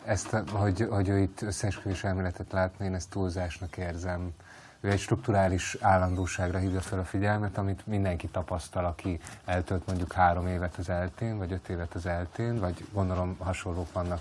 ezt, 0.05 0.37
hogy, 0.51 0.87
hogy 0.91 1.09
ő 1.09 1.19
itt 1.19 1.43
összeesküvés 1.43 2.05
elméletet 2.05 2.53
látni, 2.53 2.85
én 2.85 2.95
ezt 2.95 3.11
túlzásnak 3.11 3.77
érzem. 3.77 4.35
Ő 4.81 4.91
egy 4.91 5.01
strukturális 5.01 5.77
állandóságra 5.81 6.59
hívja 6.59 6.81
fel 6.81 6.99
a 6.99 7.05
figyelmet, 7.05 7.59
amit 7.59 7.87
mindenki 7.87 8.29
tapasztal, 8.29 8.85
aki 8.85 9.21
eltölt 9.45 9.87
mondjuk 9.87 10.13
három 10.13 10.47
évet 10.47 10.77
az 10.77 10.89
eltén, 10.89 11.39
vagy 11.39 11.53
öt 11.53 11.69
évet 11.69 11.95
az 11.95 12.07
eltén, 12.07 12.59
vagy 12.59 12.87
gondolom 12.93 13.37
hasonlók 13.39 13.93
vannak 13.93 14.21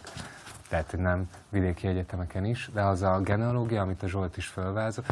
nem 0.97 1.29
vidéki 1.49 1.87
egyetemeken 1.87 2.45
is, 2.45 2.69
de 2.73 2.81
az 2.81 3.01
a 3.01 3.19
genealógia, 3.19 3.81
amit 3.81 4.03
a 4.03 4.07
Zsolt 4.07 4.37
is 4.37 4.47
fölvázol. 4.47 5.03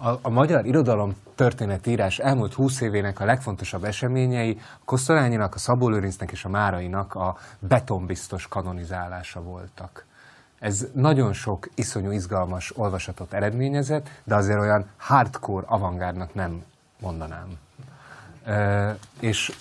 A, 0.00 0.08
a 0.22 0.28
magyar 0.28 0.66
irodalom 0.66 1.16
történetírás 1.34 2.18
elmúlt 2.18 2.54
húsz 2.54 2.80
évének 2.80 3.20
a 3.20 3.24
legfontosabb 3.24 3.84
eseményei 3.84 4.60
Kosztolányinak, 4.84 5.54
a 5.54 5.58
Szabó 5.58 5.88
Lőrincnek 5.88 6.30
és 6.30 6.44
a 6.44 6.48
Márainak 6.48 7.14
a 7.14 7.36
betonbiztos 7.58 8.48
kanonizálása 8.48 9.42
voltak. 9.42 10.04
Ez 10.58 10.86
nagyon 10.94 11.32
sok 11.32 11.68
iszonyú 11.74 12.10
izgalmas 12.10 12.76
olvasatot 12.76 13.32
eredményezett, 13.32 14.08
de 14.24 14.34
azért 14.34 14.60
olyan 14.60 14.86
hardcore 14.96 15.66
avantgárdnak 15.66 16.34
nem 16.34 16.64
mondanám. 17.00 17.48
E, 18.44 18.96
és 19.20 19.52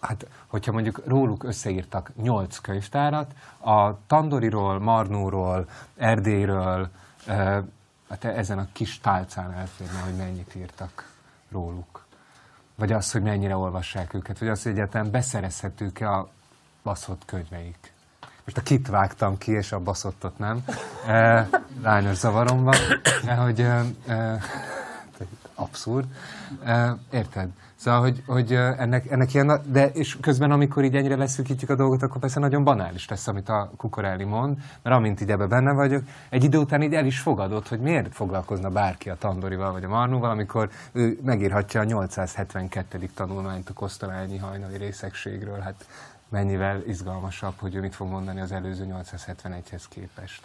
hát 0.00 0.26
hogyha 0.50 0.72
mondjuk 0.72 1.02
róluk 1.06 1.44
összeírtak 1.44 2.10
nyolc 2.16 2.58
könyvtárat, 2.58 3.32
a 3.58 4.06
Tandoriról, 4.06 4.78
Marnóról, 4.78 5.68
Erdélyről, 5.96 6.88
hát 8.08 8.24
ezen 8.24 8.58
a 8.58 8.66
kis 8.72 9.00
tálcán 9.00 9.52
elférne, 9.52 10.00
hogy 10.00 10.16
mennyit 10.16 10.54
írtak 10.54 11.12
róluk. 11.50 12.04
Vagy 12.74 12.92
az, 12.92 13.12
hogy 13.12 13.22
mennyire 13.22 13.56
olvassák 13.56 14.14
őket, 14.14 14.38
vagy 14.38 14.48
az, 14.48 14.62
hogy 14.62 14.72
egyáltalán 14.72 15.10
beszerezhetők-e 15.10 16.10
a 16.10 16.28
baszott 16.82 17.24
könyveik. 17.24 17.92
Most 18.44 18.56
a 18.56 18.62
kit 18.62 18.88
vágtam 18.88 19.38
ki, 19.38 19.52
és 19.52 19.72
a 19.72 19.80
baszottot 19.80 20.38
nem. 20.38 20.64
Lányos 21.82 22.16
zavarom 22.16 22.64
van, 22.64 22.76
hogy 23.36 23.66
abszurd. 25.54 26.06
Érted? 27.10 27.48
Szóval, 27.80 28.00
hogy, 28.00 28.22
hogy 28.26 28.52
ennek, 28.54 29.10
ennek 29.10 29.34
ilyen, 29.34 29.60
de 29.66 29.86
és 29.86 30.16
közben, 30.20 30.50
amikor 30.50 30.84
így 30.84 30.96
ennyire 30.96 31.16
leszűkítjük 31.16 31.70
a 31.70 31.74
dolgot, 31.74 32.02
akkor 32.02 32.20
persze 32.20 32.40
nagyon 32.40 32.64
banális 32.64 33.08
lesz, 33.08 33.26
amit 33.26 33.48
a 33.48 33.70
Kukorelli 33.76 34.24
mond, 34.24 34.58
mert 34.82 34.96
amint 34.96 35.20
így 35.20 35.30
ebbe 35.30 35.46
benne 35.46 35.72
vagyok, 35.72 36.02
egy 36.28 36.44
idő 36.44 36.58
után 36.58 36.82
így 36.82 36.94
el 36.94 37.06
is 37.06 37.18
fogadott, 37.20 37.68
hogy 37.68 37.80
miért 37.80 38.14
foglalkozna 38.14 38.70
bárki 38.70 39.10
a 39.10 39.16
Tandorival 39.18 39.72
vagy 39.72 39.84
a 39.84 39.88
Marnóval, 39.88 40.30
amikor 40.30 40.70
ő 40.92 41.18
megírhatja 41.22 41.80
a 41.80 41.84
872. 41.84 43.10
tanulmányt 43.14 43.68
a 43.68 43.72
Kosztolányi 43.72 44.38
hajnali 44.38 44.76
részegségről, 44.76 45.58
hát 45.58 45.86
mennyivel 46.28 46.82
izgalmasabb, 46.86 47.54
hogy 47.56 47.74
ő 47.74 47.80
mit 47.80 47.94
fog 47.94 48.08
mondani 48.08 48.40
az 48.40 48.52
előző 48.52 48.86
871-hez 48.88 49.82
képest. 49.88 50.42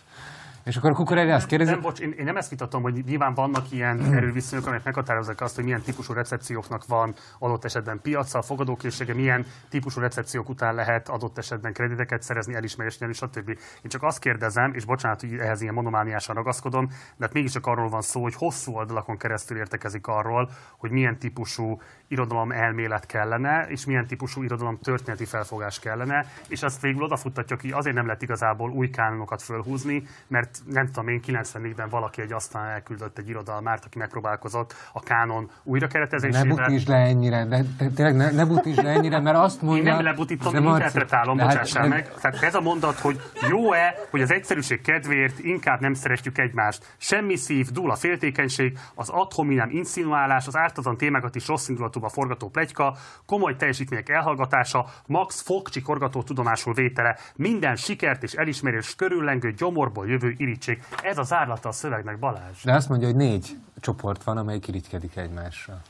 És 0.66 0.78
akkor 0.78 0.94
Kukorelli 0.94 1.32
azt 1.32 1.48
kérdezi... 1.48 1.72
Nem, 1.72 1.82
bocs, 1.82 2.00
én, 2.00 2.12
én, 2.12 2.26
nem 2.26 2.38
ezt 2.38 2.50
vitatom, 2.50 2.82
hogy 2.82 3.04
nyilván 3.06 3.34
vannak 3.34 3.72
ilyen 3.72 4.14
erőviszonyok, 4.14 4.66
amelyek 4.66 4.84
meghatározzák 4.84 5.42
azt, 5.42 5.56
hogy 5.56 5.64
milyen 5.64 5.82
típusú 5.82 6.14
recepcióknak 6.14 6.86
van 6.88 7.14
adott 7.40 7.66
esetben 7.66 8.00
piaca, 8.02 8.42
fogadókészsége, 8.42 9.14
milyen 9.14 9.46
típusú 9.70 10.00
recepciók 10.00 10.50
után 10.50 10.76
lehet 10.76 11.10
adott 11.10 11.38
esetben 11.38 11.74
krediteket 11.74 12.22
szerezni, 12.22 12.54
elismerést 12.54 13.00
nyerni, 13.00 13.16
stb. 13.16 13.50
Én 13.50 13.90
csak 13.90 14.04
azt 14.04 14.20
kérdezem, 14.20 14.74
és 14.74 14.86
bocsánat, 14.86 15.20
hogy 15.20 15.34
ehhez 15.34 15.62
ilyen 15.62 15.74
monomániásan 15.74 16.36
ragaszkodom, 16.36 16.86
de 16.88 17.26
hát 17.26 17.34
mégiscsak 17.34 17.68
arról 17.68 17.90
van 17.90 18.02
szó, 18.02 18.22
hogy 18.22 18.36
hosszú 18.36 18.74
oldalakon 18.74 19.18
keresztül 19.18 19.58
értekezik 19.58 20.08
arról, 20.08 20.50
hogy 20.78 20.92
milyen 20.92 21.18
típusú 21.18 21.82
irodalom 22.08 22.52
elmélet 22.52 23.06
kellene, 23.06 23.66
és 23.68 23.86
milyen 23.86 24.08
típusú 24.08 24.44
irodalom 24.44 24.80
történeti 24.80 25.26
felfogás 25.26 25.80
kellene, 25.80 26.26
és 26.48 26.64
azt 26.64 26.82
végül 26.82 27.04
odafuttatja 27.04 27.56
ki, 27.56 27.72
azért 27.72 27.96
nem 27.96 28.06
lehet 28.06 28.22
igazából 28.22 28.70
új 28.72 28.90
kánonokat 28.90 29.42
fölhúzni, 29.42 30.04
mert 30.28 30.55
mert 30.66 30.76
nem 30.76 30.86
tudom 30.86 31.08
én, 31.08 31.20
94-ben 31.28 31.90
valaki 31.90 32.22
egy 32.22 32.34
asztalán 32.34 32.70
elküldött 32.70 33.18
egy 33.18 33.30
irodalmárt, 33.30 33.86
aki 33.86 33.98
megpróbálkozott 33.98 34.76
a 34.94 35.00
kánon 35.00 35.50
újrakeretezésével. 35.64 36.44
Ne 36.44 36.54
butítsd 36.56 36.88
le 36.88 36.98
ennyire, 36.98 37.46
de, 37.46 37.64
tényleg 37.96 38.16
ne, 38.16 38.32
ne 38.32 38.46
butítsd 38.46 38.84
le 38.84 38.90
ennyire, 38.90 39.20
mert 39.20 39.38
azt 39.38 39.62
mondja... 39.62 39.84
Én 39.84 39.96
nem 39.96 40.04
lebutítom, 40.04 40.56
én 40.56 40.64
interpretálom, 40.64 41.38
hát, 41.38 41.48
bocsássál 41.48 41.88
meg. 41.88 42.14
Tehát 42.22 42.44
ez 42.44 42.56
a 42.56 42.62
mondat, 42.62 43.00
hogy 43.00 43.22
jó-e, 43.50 43.96
hogy 44.10 44.22
az 44.22 44.32
egyszerűség 44.32 44.82
kedvéért 44.82 45.40
inkább 45.40 45.80
nem 45.80 45.94
szerestjük 45.94 46.38
egymást. 46.38 46.96
Semmi 46.98 47.36
szív, 47.36 47.72
dúl 47.72 47.92
a 47.92 47.96
féltékenység, 47.96 48.78
az 48.96 49.10
ad 49.10 49.34
hominem 49.34 49.70
insinuálás, 49.70 50.48
az 50.48 50.56
ártatlan 50.56 50.98
témákat 50.98 51.36
is 51.36 51.48
rossz 51.48 51.68
indulatúba 51.68 52.10
forgató 52.10 52.50
plegyka, 52.50 52.96
komoly 53.26 53.56
teljesítmények 53.56 54.10
elhallgatása, 54.10 54.86
max 55.06 55.42
fogcsi 55.42 55.82
korgató 55.82 56.24
tudomásul 56.24 56.74
vétele, 56.74 57.18
minden 57.36 57.76
sikert 57.76 58.24
és 58.24 58.34
elismerés 58.34 58.96
körüllengő 58.96 59.52
gyomorból 59.52 60.08
jövő 60.08 60.34
irítség. 60.46 60.84
Ez 61.02 61.18
az 61.18 61.34
árlata 61.34 61.70
a 61.70 61.72
szövegnek, 61.72 62.20
Balázs. 62.20 62.64
De 62.64 62.74
azt 62.74 62.90
mondja, 62.90 63.08
hogy 63.08 63.16
négy 63.16 63.58
csoport 63.80 64.24
van, 64.24 64.38
amelyik 64.38 64.68
irigykedik 64.68 65.16
egymásra. 65.16 65.82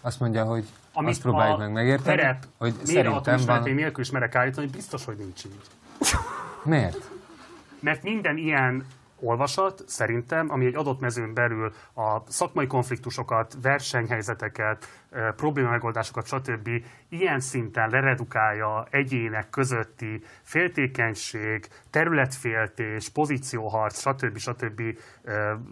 Azt 0.00 0.20
mondja, 0.20 0.44
hogy 0.44 0.64
Amit 0.92 1.10
azt 1.10 1.22
próbáljuk 1.22 1.58
meg 1.58 1.72
megérteni, 1.72 2.16
terep, 2.16 2.44
hogy 2.58 2.74
szerintem 2.82 3.40
van... 3.46 3.62
nélkül 3.62 4.02
is 4.02 4.10
merek 4.10 4.34
állítani, 4.34 4.66
biztos, 4.66 5.04
hogy 5.04 5.16
nincs 5.16 5.44
így. 5.44 5.60
Miért? 6.64 7.10
Mert 7.80 8.02
minden 8.02 8.36
ilyen 8.36 8.86
olvasat 9.20 9.84
szerintem, 9.86 10.50
ami 10.50 10.66
egy 10.66 10.76
adott 10.76 11.00
mezőn 11.00 11.34
belül 11.34 11.72
a 11.94 12.18
szakmai 12.28 12.66
konfliktusokat, 12.66 13.56
versenyhelyzeteket, 13.62 15.01
probléma 15.36 15.70
megoldásokat, 15.70 16.26
stb. 16.26 16.68
ilyen 17.08 17.40
szinten 17.40 17.90
leredukálja 17.90 18.86
egyének 18.90 19.50
közötti 19.50 20.22
féltékenység, 20.42 21.68
területféltés, 21.90 23.08
pozícióharc, 23.08 24.00
stb. 24.00 24.38
stb. 24.38 24.82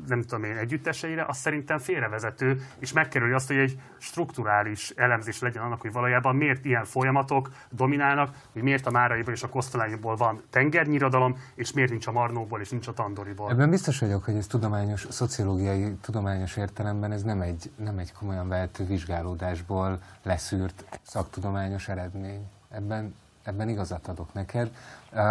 nem 0.06 0.22
tudom 0.22 0.44
én 0.44 0.56
együtteseire, 0.56 1.24
az 1.28 1.36
szerintem 1.36 1.78
félrevezető, 1.78 2.62
és 2.78 2.92
megkerüli 2.92 3.32
azt, 3.32 3.46
hogy 3.46 3.56
egy 3.56 3.78
strukturális 3.98 4.90
elemzés 4.96 5.40
legyen 5.40 5.62
annak, 5.62 5.80
hogy 5.80 5.92
valójában 5.92 6.36
miért 6.36 6.64
ilyen 6.64 6.84
folyamatok 6.84 7.50
dominálnak, 7.70 8.34
hogy 8.52 8.62
miért 8.62 8.86
a 8.86 8.90
Máraiból 8.90 9.32
és 9.32 9.42
a 9.42 9.48
Kosztolányiból 9.48 10.16
van 10.16 10.42
tengernyiradalom, 10.50 11.36
és 11.54 11.72
miért 11.72 11.90
nincs 11.90 12.06
a 12.06 12.12
Marnóból 12.12 12.60
és 12.60 12.70
nincs 12.70 12.88
a 12.88 12.92
Tandoriból. 12.92 13.50
Ebben 13.50 13.70
biztos 13.70 13.98
vagyok, 13.98 14.24
hogy 14.24 14.34
ez 14.34 14.46
tudományos, 14.46 15.06
szociológiai, 15.10 15.94
tudományos 16.00 16.56
értelemben 16.56 17.12
ez 17.12 17.22
nem 17.22 17.40
egy, 17.40 17.70
nem 17.76 17.98
egy 17.98 18.12
komolyan 18.12 18.48
vehető 18.48 18.84
vizsgáló 18.84 19.29
vizsgálódásból 19.30 19.98
leszűrt 20.22 20.84
szaktudományos 21.02 21.88
eredmény. 21.88 22.48
Ebben, 22.70 23.14
ebben 23.42 23.68
igazat 23.68 24.08
adok 24.08 24.32
neked. 24.32 24.70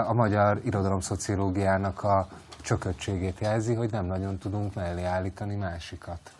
A 0.07 0.13
magyar 0.13 0.61
irodalomszociológiának 0.63 2.03
a 2.03 2.27
csököttségét 2.61 3.39
jelzi, 3.39 3.73
hogy 3.73 3.91
nem 3.91 4.05
nagyon 4.05 4.37
tudunk 4.37 4.73
mellé 4.73 5.03
állítani 5.03 5.55
másikat. 5.55 6.31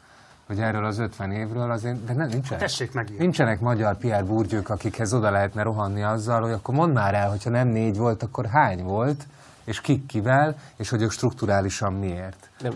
Hogy 0.47 0.59
erről 0.59 0.85
az 0.85 0.97
50 0.97 1.31
évről 1.31 1.71
azért, 1.71 2.05
de 2.05 2.13
nem, 2.13 2.27
nincsenek, 2.27 2.59
Tessék 2.59 2.93
meg 2.93 3.09
nincsenek 3.17 3.59
magyar 3.59 3.97
PR 3.97 4.25
burgyők, 4.25 4.69
akikhez 4.69 5.13
oda 5.13 5.29
lehetne 5.29 5.63
rohanni 5.63 6.03
azzal, 6.03 6.41
hogy 6.41 6.51
akkor 6.51 6.75
mondd 6.75 6.93
már 6.93 7.13
el, 7.13 7.29
hogyha 7.29 7.49
nem 7.49 7.67
négy 7.67 7.97
volt, 7.97 8.23
akkor 8.23 8.45
hány 8.45 8.83
volt, 8.83 9.27
és 9.63 9.81
kik 9.81 10.05
kivel, 10.05 10.57
és 10.75 10.89
hogy 10.89 11.01
ők 11.01 11.11
strukturálisan 11.11 11.93
miért. 11.93 12.49
De 12.61 12.69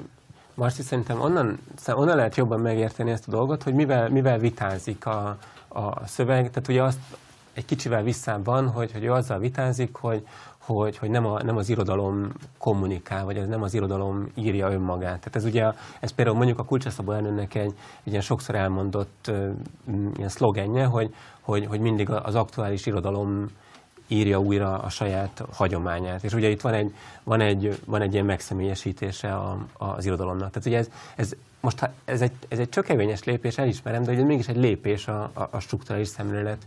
Marci, 0.55 0.81
szerintem 0.81 1.21
onnan, 1.21 1.59
onnan 1.87 2.15
lehet 2.15 2.35
jobban 2.35 2.59
megérteni 2.59 3.11
ezt 3.11 3.27
a 3.27 3.31
dolgot, 3.31 3.63
hogy 3.63 3.73
mivel, 3.73 4.09
mivel 4.09 4.37
vitázik 4.37 5.05
a, 5.05 5.37
a 5.67 6.07
szöveg. 6.07 6.49
Tehát 6.49 6.67
ugye 6.67 6.83
azt 6.83 6.99
egy 7.53 7.65
kicsivel 7.65 8.03
visszában, 8.03 8.69
hogy, 8.69 8.91
hogy 8.91 9.03
ő 9.03 9.11
azzal 9.11 9.39
vitázik, 9.39 9.95
hogy, 9.95 10.27
hogy, 10.57 10.97
hogy 10.97 11.09
nem, 11.09 11.25
a, 11.25 11.43
nem 11.43 11.57
az 11.57 11.69
irodalom 11.69 12.31
kommunikál, 12.57 13.25
vagy 13.25 13.37
ez 13.37 13.47
nem 13.47 13.61
az 13.61 13.73
irodalom 13.73 14.27
írja 14.35 14.71
önmagát. 14.71 15.19
Tehát 15.19 15.35
ez 15.35 15.45
ugye, 15.45 15.71
ez 15.99 16.11
például 16.11 16.37
mondjuk 16.37 16.59
a 16.59 16.63
Kulcsaszabó 16.63 17.11
elnőnek 17.11 17.55
egy, 17.55 17.73
egy 18.03 18.11
ilyen 18.11 18.21
sokszor 18.21 18.55
elmondott 18.55 19.31
ilyen 20.15 20.29
szlogenje, 20.29 20.85
hogy, 20.85 21.13
hogy, 21.41 21.65
hogy 21.65 21.79
mindig 21.79 22.09
az 22.09 22.35
aktuális 22.35 22.85
irodalom 22.85 23.47
írja 24.13 24.39
újra 24.39 24.79
a 24.79 24.89
saját 24.89 25.43
hagyományát. 25.51 26.23
És 26.23 26.33
ugye 26.33 26.49
itt 26.49 26.61
van 26.61 26.73
egy, 26.73 26.93
van 27.23 27.41
egy, 27.41 27.79
van 27.85 28.01
egy 28.01 28.13
ilyen 28.13 28.25
megszemélyesítése 28.25 29.35
a, 29.35 29.65
az 29.77 30.05
irodalomnak. 30.05 30.49
Tehát 30.49 30.67
ugye 30.67 30.77
ez, 30.77 30.87
ez 31.15 31.35
most 31.59 31.89
ez 32.05 32.21
egy, 32.21 32.31
ez 32.47 32.59
egy 32.59 32.69
csökevényes 32.69 33.23
lépés, 33.23 33.57
elismerem, 33.57 34.03
de 34.03 34.11
ugye 34.11 34.23
mégis 34.23 34.47
egy 34.47 34.57
lépés 34.57 35.07
a, 35.07 35.31
a, 35.33 35.47
a 35.51 35.59
strukturális 35.59 36.07
szemlélet 36.07 36.57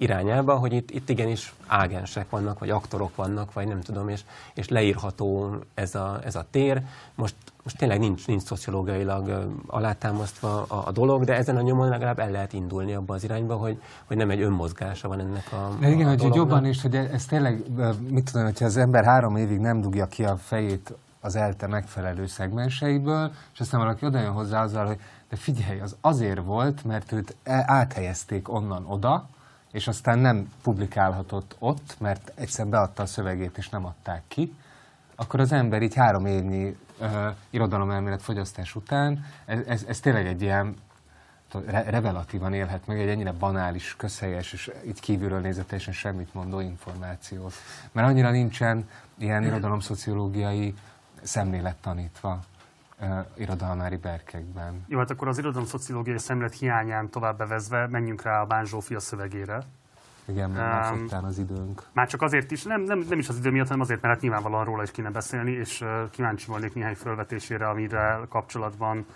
irányába, 0.00 0.54
hogy 0.54 0.72
itt, 0.72 0.90
itt 0.90 1.08
igenis 1.08 1.54
ágensek 1.66 2.30
vannak, 2.30 2.58
vagy 2.58 2.70
aktorok 2.70 3.16
vannak, 3.16 3.52
vagy 3.52 3.66
nem 3.66 3.80
tudom, 3.80 4.08
és, 4.08 4.20
és 4.54 4.68
leírható 4.68 5.54
ez 5.74 5.94
a, 5.94 6.18
ez 6.24 6.34
a 6.34 6.46
tér. 6.50 6.82
Most, 7.14 7.34
most 7.62 7.76
tényleg 7.76 7.98
nincs, 7.98 8.26
nincs 8.26 8.42
szociológiailag 8.42 9.50
alátámasztva 9.66 10.64
a, 10.68 10.86
a 10.86 10.90
dolog, 10.90 11.24
de 11.24 11.34
ezen 11.34 11.56
a 11.56 11.60
nyomon 11.60 11.88
legalább 11.88 12.18
el 12.18 12.30
lehet 12.30 12.52
indulni 12.52 12.94
abba 12.94 13.14
az 13.14 13.24
irányba, 13.24 13.56
hogy, 13.56 13.82
hogy 14.04 14.16
nem 14.16 14.30
egy 14.30 14.40
önmozgása 14.40 15.08
van 15.08 15.20
ennek 15.20 15.52
a, 15.52 15.76
de 15.80 15.88
igen, 15.88 16.06
a 16.06 16.22
hogy 16.22 16.34
jobban 16.34 16.66
is, 16.66 16.82
hogy 16.82 16.94
ez 16.94 17.24
tényleg, 17.24 17.64
mit 18.08 18.30
tudom, 18.32 18.46
hogyha 18.46 18.64
az 18.64 18.76
ember 18.76 19.04
három 19.04 19.36
évig 19.36 19.58
nem 19.58 19.80
dugja 19.80 20.06
ki 20.06 20.24
a 20.24 20.36
fejét 20.36 20.92
az 21.20 21.36
ELTE 21.36 21.66
megfelelő 21.66 22.26
szegmenseiből, 22.26 23.30
és 23.52 23.60
aztán 23.60 23.80
valaki 23.80 24.06
oda 24.06 24.20
jön 24.20 24.32
hozzá 24.32 24.62
azzal, 24.62 24.86
hogy 24.86 24.98
de 25.28 25.36
figyelj, 25.36 25.80
az 25.80 25.96
azért 26.00 26.44
volt, 26.44 26.84
mert 26.84 27.12
őt 27.12 27.36
e, 27.42 27.64
áthelyezték 27.66 28.52
onnan 28.52 28.84
oda, 28.86 29.28
és 29.72 29.88
aztán 29.88 30.18
nem 30.18 30.52
publikálhatott 30.62 31.56
ott, 31.58 31.96
mert 31.98 32.32
egyszer 32.34 32.66
beadta 32.66 33.02
a 33.02 33.06
szövegét, 33.06 33.58
és 33.58 33.68
nem 33.68 33.84
adták 33.84 34.22
ki, 34.28 34.54
akkor 35.14 35.40
az 35.40 35.52
ember 35.52 35.82
így 35.82 35.94
három 35.94 36.26
évnyi 36.26 36.76
uh, 37.00 37.08
irodalomelmélet 37.50 38.22
fogyasztás 38.22 38.74
után, 38.74 39.24
ez, 39.44 39.58
ez, 39.66 39.84
ez 39.88 40.00
tényleg 40.00 40.26
egy 40.26 40.42
ilyen 40.42 40.76
re, 41.66 41.82
revelatívan 41.82 42.52
élhet 42.54 42.86
meg 42.86 43.00
egy 43.00 43.08
ennyire 43.08 43.32
banális, 43.32 43.94
közhelyes 43.96 44.52
és 44.52 44.70
így 44.86 45.00
kívülről 45.00 45.40
nézve 45.40 45.62
teljesen 45.62 45.92
semmit 45.94 46.34
mondó 46.34 46.60
információt. 46.60 47.54
Mert 47.92 48.08
annyira 48.08 48.30
nincsen 48.30 48.88
ilyen 49.18 49.44
irodalomszociológiai 49.44 50.74
szemlélet 51.22 51.76
tanítva 51.80 52.40
uh, 53.00 53.26
irodalmári 53.36 53.96
berkekben. 53.96 54.84
Jó, 54.88 54.98
hát 54.98 55.10
akkor 55.10 55.28
az 55.28 55.38
irodalom-szociológiai 55.38 56.18
szemlélet 56.18 56.58
hiányán 56.58 57.10
tovább 57.10 57.38
bevezve 57.38 57.86
menjünk 57.86 58.22
rá 58.22 58.40
a 58.40 58.46
Bán 58.46 58.64
Zsófia 58.64 59.00
szövegére. 59.00 59.62
Igen, 60.24 60.50
mert 60.50 61.12
um, 61.12 61.24
az 61.24 61.38
időnk. 61.38 61.82
Már 61.92 62.08
csak 62.08 62.22
azért 62.22 62.50
is, 62.50 62.62
nem, 62.62 62.80
nem, 62.80 63.04
nem 63.08 63.18
is 63.18 63.28
az 63.28 63.36
idő 63.36 63.50
miatt, 63.50 63.66
hanem 63.66 63.82
azért, 63.82 64.00
mert 64.00 64.14
hát 64.14 64.22
nyilvánvalóan 64.22 64.64
róla 64.64 64.82
is 64.82 64.90
kéne 64.90 65.10
beszélni, 65.10 65.50
és 65.50 65.80
uh, 65.80 66.10
kíváncsi 66.10 66.46
volnék 66.46 66.74
néhány 66.74 66.94
felvetésére, 66.94 67.68
amire 67.68 68.20
kapcsolatban 68.28 69.06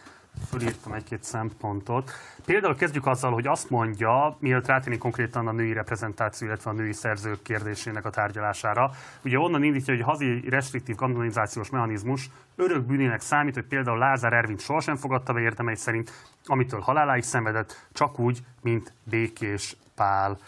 fölírtam 0.49 0.93
egy-két 0.93 1.23
szempontot. 1.23 2.11
Például 2.45 2.77
kezdjük 2.77 3.07
azzal, 3.07 3.33
hogy 3.33 3.47
azt 3.47 3.71
mondja, 3.71 4.37
mielőtt 4.41 4.67
rátérni 4.67 4.99
konkrétan 4.99 5.49
a 5.49 5.53
női 5.53 5.73
reprezentáció, 5.73 6.47
illetve 6.47 6.71
a 6.71 6.75
női 6.75 6.93
szerzők 6.93 7.43
kérdésének 7.43 8.05
a 8.05 8.11
tárgyalására. 8.11 8.91
Ugye 9.25 9.39
onnan 9.39 9.63
indítja, 9.63 9.95
hogy 9.95 10.03
a 10.03 10.07
hazi 10.07 10.49
restriktív 10.49 10.97
kanonizációs 10.97 11.71
mechanizmus 11.71 12.31
örök 12.57 12.83
bűnének 12.83 13.21
számít, 13.21 13.55
hogy 13.55 13.67
például 13.67 13.99
Lázár 13.99 14.33
Ervint 14.33 14.61
sohasem 14.61 14.97
fogadta 14.97 15.33
be 15.33 15.41
érdemei 15.41 15.77
szerint, 15.77 16.13
amitől 16.45 16.81
haláláig 16.81 17.23
szenvedett, 17.23 17.87
csak 17.93 18.19
úgy, 18.19 18.39
mint 18.63 18.93
Békés 19.05 19.77
Pál 19.95 20.39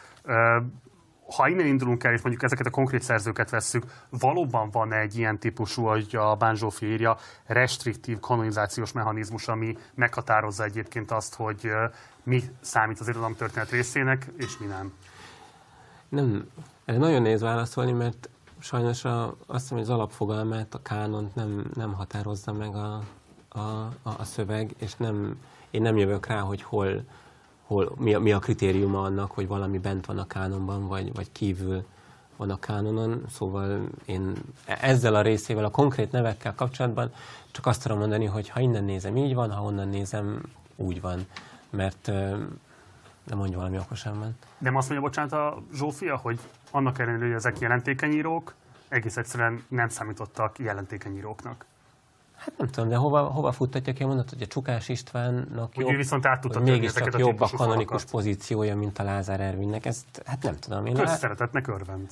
ha 1.34 1.48
innen 1.48 1.66
indulunk 1.66 2.04
el, 2.04 2.12
és 2.12 2.20
mondjuk 2.20 2.42
ezeket 2.42 2.66
a 2.66 2.70
konkrét 2.70 3.02
szerzőket 3.02 3.50
vesszük, 3.50 3.84
valóban 4.10 4.70
van 4.70 4.92
egy 4.92 5.18
ilyen 5.18 5.38
típusú, 5.38 5.84
hogy 5.84 6.16
a 6.16 6.34
Banjo 6.34 6.68
írja, 6.80 7.16
restriktív 7.46 8.20
kanonizációs 8.20 8.92
mechanizmus, 8.92 9.48
ami 9.48 9.76
meghatározza 9.94 10.64
egyébként 10.64 11.10
azt, 11.10 11.34
hogy 11.34 11.70
mi 12.22 12.42
számít 12.60 13.00
az 13.00 13.12
történet 13.36 13.70
részének, 13.70 14.26
és 14.36 14.58
mi 14.58 14.66
nem? 14.66 14.92
Nem, 16.08 16.50
nagyon 16.84 17.22
nehéz 17.22 17.40
válaszolni, 17.40 17.92
mert 17.92 18.28
sajnos 18.58 19.04
a, 19.04 19.36
azt 19.46 19.60
hiszem, 19.60 19.76
hogy 19.76 19.86
az 19.86 19.90
alapfogalmát, 19.90 20.74
a 20.74 20.82
kánont 20.82 21.34
nem, 21.34 21.70
nem 21.74 21.92
határozza 21.92 22.52
meg 22.52 22.74
a, 22.74 23.02
a, 23.48 23.58
a, 23.58 23.90
a 24.02 24.24
szöveg, 24.24 24.74
és 24.78 24.94
nem, 24.94 25.40
én 25.70 25.82
nem 25.82 25.96
jövök 25.96 26.26
rá, 26.26 26.40
hogy 26.40 26.62
hol, 26.62 27.04
hol, 27.66 27.92
mi, 27.98 28.14
a, 28.14 28.20
mi 28.20 28.32
a 28.32 28.38
kritériuma 28.38 29.02
annak, 29.02 29.30
hogy 29.30 29.46
valami 29.46 29.78
bent 29.78 30.06
van 30.06 30.18
a 30.18 30.26
kánonban, 30.26 30.86
vagy, 30.86 31.14
vagy 31.14 31.32
kívül 31.32 31.84
van 32.36 32.50
a 32.50 32.58
kánonon. 32.58 33.24
Szóval 33.30 33.80
én 34.04 34.32
ezzel 34.64 35.14
a 35.14 35.22
részével, 35.22 35.64
a 35.64 35.70
konkrét 35.70 36.12
nevekkel 36.12 36.54
kapcsolatban 36.54 37.12
csak 37.50 37.66
azt 37.66 37.82
tudom 37.82 37.98
mondani, 37.98 38.24
hogy 38.24 38.48
ha 38.48 38.60
innen 38.60 38.84
nézem, 38.84 39.16
így 39.16 39.34
van, 39.34 39.50
ha 39.50 39.62
onnan 39.62 39.88
nézem, 39.88 40.40
úgy 40.76 41.00
van. 41.00 41.26
Mert 41.70 42.06
nem 43.26 43.38
mondja 43.38 43.56
valami 43.56 43.78
okosan 43.78 44.36
Nem 44.58 44.76
azt 44.76 44.88
mondja, 44.88 45.08
bocsánat, 45.08 45.32
a 45.32 45.62
Zsófia, 45.74 46.16
hogy 46.16 46.38
annak 46.70 46.98
ellenére, 46.98 47.24
hogy 47.24 47.34
ezek 47.34 47.58
jelentékenyírók, 47.58 48.54
egész 48.88 49.16
egyszerűen 49.16 49.64
nem 49.68 49.88
számítottak 49.88 50.58
jelentékenyíróknak. 50.58 51.64
Hát 52.46 52.58
nem 52.58 52.68
tudom, 52.68 52.88
de 52.88 52.96
hova, 52.96 53.22
hova 53.22 53.52
futtatja 53.52 53.92
ki 53.92 54.02
a 54.02 54.06
mondat, 54.06 54.30
hogy 54.30 54.42
a 54.42 54.46
Csukás 54.46 54.88
Istvánnak 54.88 55.72
Úgy 55.76 55.86
jobb, 55.86 55.96
viszont 55.96 56.26
át 56.26 56.40
tudta 56.40 56.60
mégiscsak 56.60 56.96
ezeket 56.96 57.14
a 57.14 57.18
jobb 57.18 57.40
a 57.40 57.48
kanonikus 57.56 57.86
falakat. 57.86 58.10
pozíciója, 58.10 58.76
mint 58.76 58.98
a 58.98 59.02
Lázár 59.02 59.40
Ervinnek. 59.40 59.86
Ezt 59.86 60.22
hát 60.26 60.42
nem 60.42 60.56
tudom. 60.56 60.86
Én 60.86 60.94
Közszeretetnek 60.94 61.68
örvend. 61.68 62.10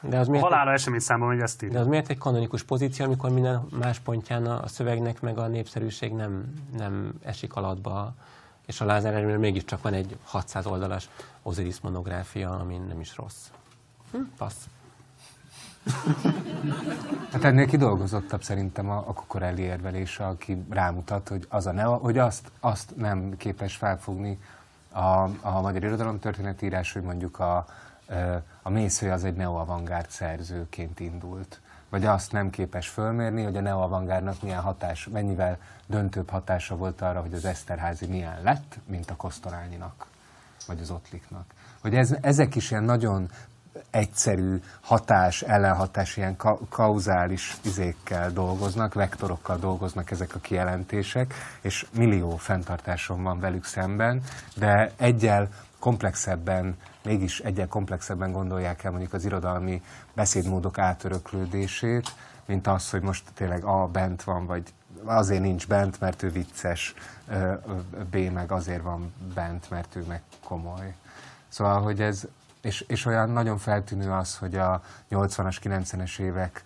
de, 0.00 0.18
az 0.18 0.28
A 0.28 0.30
miért, 0.30 0.44
halála 0.46 0.72
esemény 0.72 1.00
számban, 1.00 1.28
hogy 1.28 1.40
ezt 1.40 1.60
de 1.60 1.66
írja. 1.66 1.80
az 1.80 1.86
miért 1.86 2.10
egy 2.10 2.18
kanonikus 2.18 2.62
pozíció, 2.62 3.04
amikor 3.04 3.30
minden 3.30 3.66
más 3.80 3.98
pontján 3.98 4.46
a, 4.46 4.62
a 4.62 4.68
szövegnek 4.68 5.20
meg 5.20 5.38
a 5.38 5.46
népszerűség 5.46 6.12
nem, 6.12 6.54
nem 6.76 7.12
esik 7.22 7.54
alatba, 7.54 8.14
és 8.66 8.80
a 8.80 8.84
Lázár 8.84 9.14
Ervinről 9.14 9.38
mégiscsak 9.38 9.82
van 9.82 9.92
egy 9.92 10.16
600 10.24 10.66
oldalas 10.66 11.08
Osiris 11.42 11.80
monográfia, 11.80 12.50
ami 12.50 12.76
nem 12.88 13.00
is 13.00 13.16
rossz. 13.16 13.46
Hm, 14.12 14.18
passz. 14.36 14.64
Hát 17.32 17.44
ennél 17.44 17.66
kidolgozottabb 17.66 18.42
szerintem 18.42 18.90
a, 18.90 18.96
a 18.96 19.12
Kokorelli 19.12 19.62
érvelése, 19.62 20.26
aki 20.26 20.64
rámutat, 20.70 21.28
hogy, 21.28 21.46
az 21.48 21.66
a 21.66 21.72
neo, 21.72 21.96
hogy 21.96 22.18
azt, 22.18 22.50
azt 22.60 22.96
nem 22.96 23.36
képes 23.36 23.76
felfogni 23.76 24.38
a, 24.92 25.28
a 25.40 25.60
magyar 25.60 25.84
irodalomtörténetírás, 25.84 26.92
hogy 26.92 27.02
mondjuk 27.02 27.38
a, 27.38 27.66
a 28.62 28.70
Mésző 28.70 29.10
az 29.10 29.24
egy 29.24 29.34
neoavangárd 29.34 30.10
szerzőként 30.10 31.00
indult. 31.00 31.60
Vagy 31.88 32.04
azt 32.04 32.32
nem 32.32 32.50
képes 32.50 32.88
fölmérni, 32.88 33.42
hogy 33.42 33.56
a 33.56 33.60
neoavangárnak 33.60 34.42
milyen 34.42 34.60
hatás, 34.60 35.08
mennyivel 35.12 35.58
döntőbb 35.86 36.30
hatása 36.30 36.76
volt 36.76 37.00
arra, 37.00 37.20
hogy 37.20 37.34
az 37.34 37.44
Eszterházi 37.44 38.06
milyen 38.06 38.40
lett, 38.42 38.78
mint 38.86 39.10
a 39.10 39.16
Kosztolányinak, 39.16 40.06
vagy 40.66 40.80
az 40.80 40.90
Ottliknak. 40.90 41.44
Hogy 41.80 41.94
ez, 41.94 42.16
ezek 42.20 42.54
is 42.54 42.70
ilyen 42.70 42.84
nagyon 42.84 43.30
egyszerű 43.90 44.62
hatás, 44.80 45.42
ellenhatás, 45.42 46.16
ilyen 46.16 46.36
ka- 46.36 46.60
kauzális 46.68 47.56
izékkel 47.64 48.30
dolgoznak, 48.30 48.94
vektorokkal 48.94 49.58
dolgoznak 49.58 50.10
ezek 50.10 50.34
a 50.34 50.38
kijelentések, 50.38 51.34
és 51.60 51.86
millió 51.92 52.36
fenntartásom 52.36 53.22
van 53.22 53.40
velük 53.40 53.64
szemben, 53.64 54.22
de 54.56 54.92
egyel 54.96 55.48
komplexebben, 55.78 56.76
mégis 57.04 57.40
egyel 57.40 57.68
komplexebben 57.68 58.32
gondolják 58.32 58.84
el 58.84 58.90
mondjuk 58.90 59.12
az 59.12 59.24
irodalmi 59.24 59.82
beszédmódok 60.14 60.78
átöröklődését, 60.78 62.14
mint 62.46 62.66
az, 62.66 62.90
hogy 62.90 63.02
most 63.02 63.24
tényleg 63.34 63.64
A 63.64 63.86
bent 63.86 64.22
van, 64.22 64.46
vagy 64.46 64.62
azért 65.04 65.42
nincs 65.42 65.66
bent, 65.66 66.00
mert 66.00 66.22
ő 66.22 66.30
vicces, 66.30 66.94
B 68.10 68.16
meg 68.16 68.52
azért 68.52 68.82
van 68.82 69.12
bent, 69.34 69.70
mert 69.70 69.96
ő 69.96 70.04
meg 70.08 70.22
komoly. 70.44 70.94
Szóval, 71.48 71.82
hogy 71.82 72.00
ez, 72.00 72.26
és, 72.66 72.80
és 72.80 73.04
olyan 73.04 73.30
nagyon 73.30 73.58
feltűnő 73.58 74.10
az, 74.10 74.36
hogy 74.36 74.56
a 74.56 74.82
80-as, 75.10 75.56
90-es 75.62 76.18
évek 76.18 76.64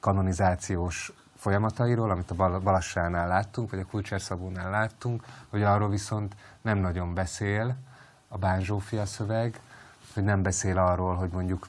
kanonizációs 0.00 1.12
folyamatairól, 1.36 2.10
amit 2.10 2.30
a 2.30 2.34
Bal- 2.34 2.62
Balassánál 2.62 3.28
láttunk, 3.28 3.70
vagy 3.70 3.78
a 3.78 3.86
Kulcsár 3.86 4.20
Szabónál 4.20 4.70
láttunk, 4.70 5.24
hogy 5.48 5.62
arról 5.62 5.88
viszont 5.88 6.34
nem 6.60 6.78
nagyon 6.78 7.14
beszél 7.14 7.76
a 8.28 8.38
Bán 8.38 8.60
Zsófia 8.60 9.06
szöveg, 9.06 9.60
hogy 10.14 10.24
nem 10.24 10.42
beszél 10.42 10.78
arról, 10.78 11.14
hogy 11.14 11.30
mondjuk 11.30 11.68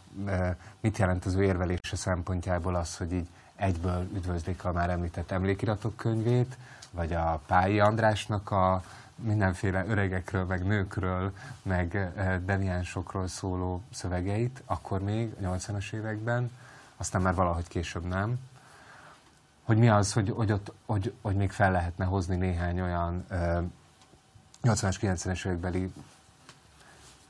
mit 0.79 0.97
jelent 0.97 1.25
az 1.25 1.35
ő 1.35 1.43
érvelése 1.43 1.95
szempontjából 1.95 2.75
az, 2.75 2.97
hogy 2.97 3.13
így 3.13 3.27
egyből 3.55 4.07
üdvözlik 4.13 4.65
a 4.65 4.71
már 4.71 4.89
említett 4.89 5.31
emlékiratok 5.31 5.95
könyvét, 5.95 6.57
vagy 6.91 7.13
a 7.13 7.41
Pályi 7.47 7.79
Andrásnak 7.79 8.51
a 8.51 8.83
mindenféle 9.21 9.85
öregekről, 9.85 10.45
meg 10.45 10.65
nőkről, 10.65 11.33
meg 11.61 11.95
eh, 11.95 12.39
deviánsokról 12.39 13.27
szóló 13.27 13.81
szövegeit, 13.93 14.61
akkor 14.65 15.01
még 15.01 15.33
a 15.39 15.45
80-as 15.45 15.93
években, 15.93 16.51
aztán 16.97 17.21
már 17.21 17.35
valahogy 17.35 17.67
később 17.67 18.05
nem. 18.05 18.39
Hogy 19.63 19.77
mi 19.77 19.89
az, 19.89 20.13
hogy, 20.13 20.29
hogy, 20.29 20.51
ott, 20.51 20.73
hogy, 20.85 21.13
hogy 21.21 21.35
még 21.35 21.51
fel 21.51 21.71
lehetne 21.71 22.05
hozni 22.05 22.35
néhány 22.35 22.81
olyan 22.81 23.25
eh, 23.29 23.61
80-as, 24.63 24.97
90-es 25.01 25.45
évekbeli 25.45 25.93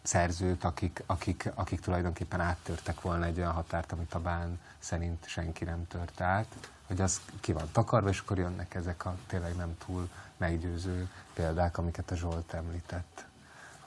szerzőt, 0.02 0.64
akik, 0.64 1.04
akik, 1.06 1.52
akik 1.56 1.80
tulajdonképpen 1.80 2.40
áttörtek 2.40 3.02
volna 3.02 3.26
egy 3.26 3.38
olyan 3.38 3.52
határt, 3.52 3.92
amit 3.92 4.14
a 4.14 4.20
bán 4.20 4.60
szerint 4.80 5.28
senki 5.28 5.64
nem 5.64 5.88
tört 5.88 6.22
át, 6.22 6.56
hogy 6.92 7.02
az 7.02 7.22
ki 7.40 7.54
van 7.54 7.70
takarva, 7.72 8.10
és 8.10 8.20
akkor 8.20 8.38
jönnek 8.38 8.76
ezek 8.76 9.06
a 9.06 9.16
tényleg 9.28 9.56
nem 9.56 9.78
túl 9.86 10.10
meggyőző 10.38 11.10
példák, 11.34 11.78
amiket 11.78 12.12
a 12.12 12.16
Zsolt 12.16 12.54
említett. 12.54 13.26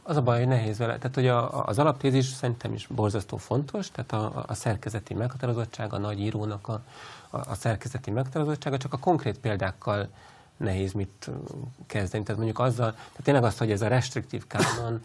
Az 0.03 0.17
a 0.17 0.23
baj, 0.23 0.39
hogy 0.39 0.49
nehéz 0.49 0.79
vele. 0.79 0.97
Tehát, 0.97 1.15
hogy 1.15 1.29
a, 1.29 1.67
az 1.67 1.79
alaptézis 1.79 2.27
szerintem 2.27 2.73
is 2.73 2.87
borzasztó 2.87 3.37
fontos, 3.37 3.91
tehát 3.91 4.13
a, 4.13 4.45
a 4.47 4.55
szerkezeti 4.55 5.15
meghatározottság, 5.15 5.93
a 5.93 5.99
nagy 5.99 6.21
írónak 6.21 6.69
a, 6.69 6.83
a, 7.31 7.37
a 7.37 7.55
szerkezeti 7.55 8.11
meghatározottsága, 8.11 8.77
csak 8.77 8.93
a 8.93 8.99
konkrét 8.99 9.39
példákkal 9.39 10.09
nehéz 10.57 10.93
mit 10.93 11.31
kezdeni. 11.87 12.25
Tehát 12.25 12.41
mondjuk 12.41 12.59
azzal, 12.59 12.91
tehát 12.93 13.23
tényleg 13.23 13.45
az, 13.45 13.59
hogy 13.59 13.71
ez 13.71 13.83
a 13.83 13.89
restriktív 13.89 14.47
kánon, 14.47 15.05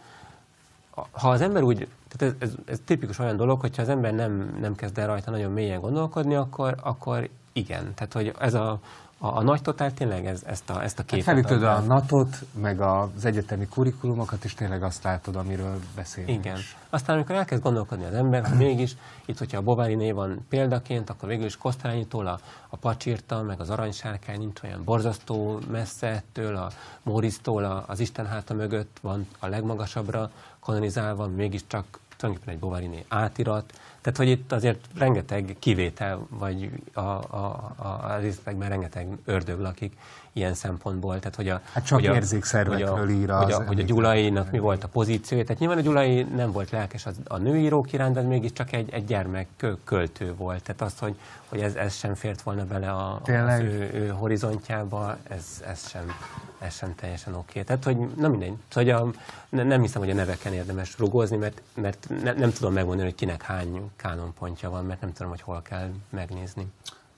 ha 1.11 1.29
az 1.29 1.41
ember 1.41 1.63
úgy, 1.63 1.87
tehát 2.07 2.35
ez, 2.39 2.49
ez, 2.49 2.55
ez 2.65 2.79
tipikus 2.85 3.19
olyan 3.19 3.37
dolog, 3.37 3.59
hogyha 3.59 3.81
az 3.81 3.89
ember 3.89 4.13
nem, 4.13 4.57
nem 4.61 4.75
kezd 4.75 4.97
el 4.97 5.07
rajta 5.07 5.31
nagyon 5.31 5.51
mélyen 5.51 5.81
gondolkodni, 5.81 6.35
akkor, 6.35 6.75
akkor 6.81 7.29
igen. 7.53 7.93
Tehát, 7.93 8.13
hogy 8.13 8.33
ez 8.39 8.53
a, 8.53 8.79
a, 9.17 9.27
a 9.27 9.41
nagy 9.41 9.61
totál 9.61 9.93
tényleg 9.93 10.25
ez, 10.25 10.43
ezt 10.45 10.69
a, 10.69 10.83
ezt 10.83 10.99
a 10.99 11.01
Hát 11.01 11.09
képet 11.09 11.25
felütöd 11.25 11.51
adja. 11.51 11.75
a 11.75 11.79
natot, 11.79 12.37
meg 12.51 12.81
az 12.81 13.25
egyetemi 13.25 13.67
kurikulumokat, 13.67 14.43
és 14.43 14.53
tényleg 14.53 14.83
azt 14.83 15.03
látod, 15.03 15.35
amiről 15.35 15.79
beszélünk. 15.95 16.45
Igen. 16.45 16.57
Aztán, 16.89 17.15
amikor 17.15 17.35
elkezd 17.35 17.61
gondolkodni 17.63 18.05
az 18.05 18.13
ember, 18.13 18.47
hogy 18.47 18.57
mégis, 18.57 18.95
itt, 19.25 19.37
hogyha 19.37 19.57
a 19.57 19.61
Bovári 19.61 19.95
név 19.95 20.13
van 20.13 20.45
példaként, 20.49 21.09
akkor 21.09 21.29
végül 21.29 21.45
is 21.45 21.57
Kosztolányitól 21.57 22.27
a, 22.27 22.39
a 22.69 22.77
pacsirta, 22.77 23.41
meg 23.41 23.59
az 23.59 23.69
aranysárkány 23.69 24.37
nincs 24.37 24.61
olyan 24.63 24.83
borzasztó 24.83 25.59
messze 25.71 26.07
ettől, 26.07 26.55
a 26.55 26.69
Mórisztól 27.03 27.63
a, 27.63 27.83
az 27.87 27.99
Isten 27.99 28.25
háta 28.27 28.53
mögött 28.53 28.97
van 29.01 29.27
a 29.39 29.47
legmagasabbra 29.47 30.31
kanonizálva, 30.59 31.27
mégiscsak 31.27 31.99
tulajdonképpen 32.17 32.53
egy 32.53 32.59
Bovári 32.59 32.87
név 32.87 33.03
átirat. 33.07 33.73
Tehát, 34.01 34.17
hogy 34.17 34.29
itt 34.29 34.51
azért 34.51 34.85
rengeteg 34.97 35.55
kivétel, 35.59 36.27
vagy 36.29 36.69
a, 36.93 36.99
a, 36.99 37.73
a, 37.75 38.17
részletekben 38.19 38.69
rengeteg 38.69 39.07
ördög 39.25 39.59
lakik 39.59 39.97
ilyen 40.33 40.53
szempontból. 40.53 41.19
Tehát, 41.19 41.35
hogy 41.35 41.49
a, 41.49 41.61
Hát 41.73 41.85
csak 41.85 41.99
hogy 41.99 42.07
a, 42.07 42.13
érzékszervekről 42.13 42.97
hogy 42.97 43.09
a, 43.09 43.13
ír 43.13 43.29
az 43.29 43.43
hogy 43.43 43.53
a, 43.53 43.63
hogy 43.63 43.79
a 43.79 43.83
Gyulainak 43.83 44.51
mi 44.51 44.59
volt 44.59 44.83
a 44.83 44.87
pozíciója. 44.87 45.43
Tehát 45.43 45.59
nyilván 45.59 45.77
a 45.77 45.81
Gyulai 45.81 46.23
nem 46.23 46.51
volt 46.51 46.69
lelkes 46.69 47.05
az, 47.05 47.15
a 47.27 47.37
nőírók 47.37 47.93
iránt, 47.93 48.13
de 48.13 48.21
mégiscsak 48.21 48.71
egy, 48.71 48.89
egy 48.91 49.05
gyermek 49.05 49.47
kö- 49.57 49.79
költő 49.83 50.35
volt. 50.35 50.63
Tehát 50.63 50.81
az, 50.81 50.99
hogy, 50.99 51.15
hogy 51.49 51.59
ez, 51.59 51.75
ez 51.75 51.95
sem 51.95 52.13
fért 52.13 52.41
volna 52.41 52.65
bele 52.65 52.91
a, 52.91 53.21
az 53.23 53.59
ő, 53.59 53.89
ő 53.93 54.07
horizontjába, 54.07 55.17
ez, 55.29 55.45
ez, 55.67 55.89
sem, 55.89 56.11
ez 56.59 56.75
sem 56.75 56.95
teljesen 56.95 57.33
oké. 57.35 57.61
Tehát, 57.61 57.83
hogy 57.83 57.97
na 57.97 58.27
mindegy. 58.27 58.53
Szóval, 58.67 58.93
hogy 58.93 59.13
a, 59.15 59.21
ne, 59.49 59.63
nem 59.63 59.81
hiszem, 59.81 60.01
hogy 60.01 60.11
a 60.11 60.13
neveken 60.13 60.53
érdemes 60.53 60.97
rugózni, 60.97 61.37
mert, 61.37 61.61
mert 61.73 62.07
ne, 62.23 62.33
nem 62.33 62.51
tudom 62.51 62.73
megmondani, 62.73 63.07
hogy 63.07 63.17
kinek 63.17 63.41
hány 63.41 63.91
kánonpontja 63.95 64.69
van, 64.69 64.85
mert 64.85 65.01
nem 65.01 65.13
tudom, 65.13 65.29
hogy 65.29 65.41
hol 65.41 65.61
kell 65.61 65.89
megnézni. 66.09 66.67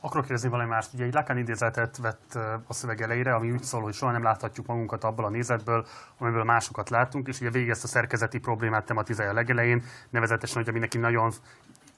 Akarok 0.04 0.26
kérdezni 0.26 0.50
valami 0.50 0.70
mást. 0.70 0.94
Ugye 0.94 1.04
egy 1.04 1.14
Lacan 1.14 1.38
idézetet 1.38 1.98
vett 1.98 2.38
a 2.68 2.74
szöveg 2.74 3.02
elejére, 3.02 3.36
ami 3.36 3.52
úgy 3.52 3.64
szól, 3.64 3.82
hogy 3.82 3.94
soha 3.94 4.12
nem 4.12 4.24
láthatjuk 4.24 4.66
magunkat 4.66 5.04
abból 5.04 5.26
a 5.26 5.30
nézetből, 5.30 5.86
amiből 6.18 6.44
másokat 6.44 6.90
látunk, 6.90 7.28
és 7.28 7.40
ugye 7.40 7.50
végig 7.50 7.70
ezt 7.70 7.84
a 7.84 7.88
szerkezeti 7.88 8.40
problémát 8.40 8.86
tematizálja 8.86 9.32
a 9.32 9.36
legelején, 9.36 9.84
nevezetesen, 10.10 10.58
hogy 10.58 10.70
ami 10.70 10.80
neki 10.80 10.98
nagyon 10.98 11.32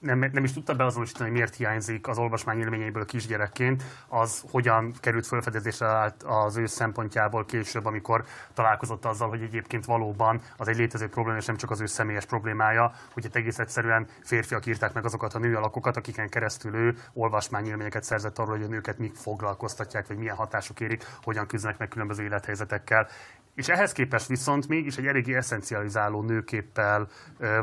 nem, 0.03 0.29
nem 0.33 0.43
is 0.43 0.53
tudta 0.53 0.75
beazonosítani, 0.75 1.23
hogy 1.23 1.37
miért 1.37 1.55
hiányzik 1.55 2.07
az 2.07 2.17
olvasmány 2.17 2.59
élményeiből 2.59 3.05
kisgyerekként, 3.05 3.83
az 4.07 4.43
hogyan 4.51 4.93
került 4.99 5.27
felfedezésre 5.27 6.13
az 6.25 6.57
ő 6.57 6.65
szempontjából 6.65 7.45
később, 7.45 7.85
amikor 7.85 8.25
találkozott 8.53 9.05
azzal, 9.05 9.29
hogy 9.29 9.41
egyébként 9.41 9.85
valóban 9.85 10.41
az 10.57 10.67
egy 10.67 10.77
létező 10.77 11.09
probléma, 11.09 11.37
és 11.37 11.45
nem 11.45 11.55
csak 11.55 11.71
az 11.71 11.81
ő 11.81 11.85
személyes 11.85 12.25
problémája, 12.25 12.93
hogy 13.13 13.25
itt 13.25 13.35
egész 13.35 13.59
egyszerűen 13.59 14.07
férfiak 14.23 14.65
írták 14.65 14.93
meg 14.93 15.05
azokat 15.05 15.33
a 15.33 15.39
nő 15.39 15.55
alakokat, 15.55 15.97
akiken 15.97 16.29
keresztül 16.29 16.75
ő 16.75 16.97
olvasmányélményeket 17.13 18.03
szerzett 18.03 18.39
arról, 18.39 18.55
hogy 18.55 18.65
a 18.65 18.69
nőket 18.69 18.97
mik 18.97 19.15
foglalkoztatják, 19.15 20.07
vagy 20.07 20.17
milyen 20.17 20.35
hatások 20.35 20.79
érik, 20.79 21.05
hogyan 21.23 21.47
küzdenek 21.47 21.77
meg 21.77 21.87
különböző 21.87 22.23
élethelyzetekkel. 22.23 23.07
És 23.55 23.67
ehhez 23.69 23.91
képest 23.91 24.27
viszont 24.27 24.67
mégis 24.67 24.97
egy 24.97 25.05
eléggé 25.05 25.35
eszencializáló 25.35 26.21
nőképpel, 26.21 27.07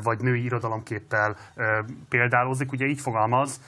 vagy 0.02 0.20
női 0.20 0.44
irodalomképpel 0.44 1.36
ö, 1.54 1.78
példálózik. 2.08 2.72
Ugye 2.72 2.86
így 2.86 3.00
fogalmaz, 3.00 3.60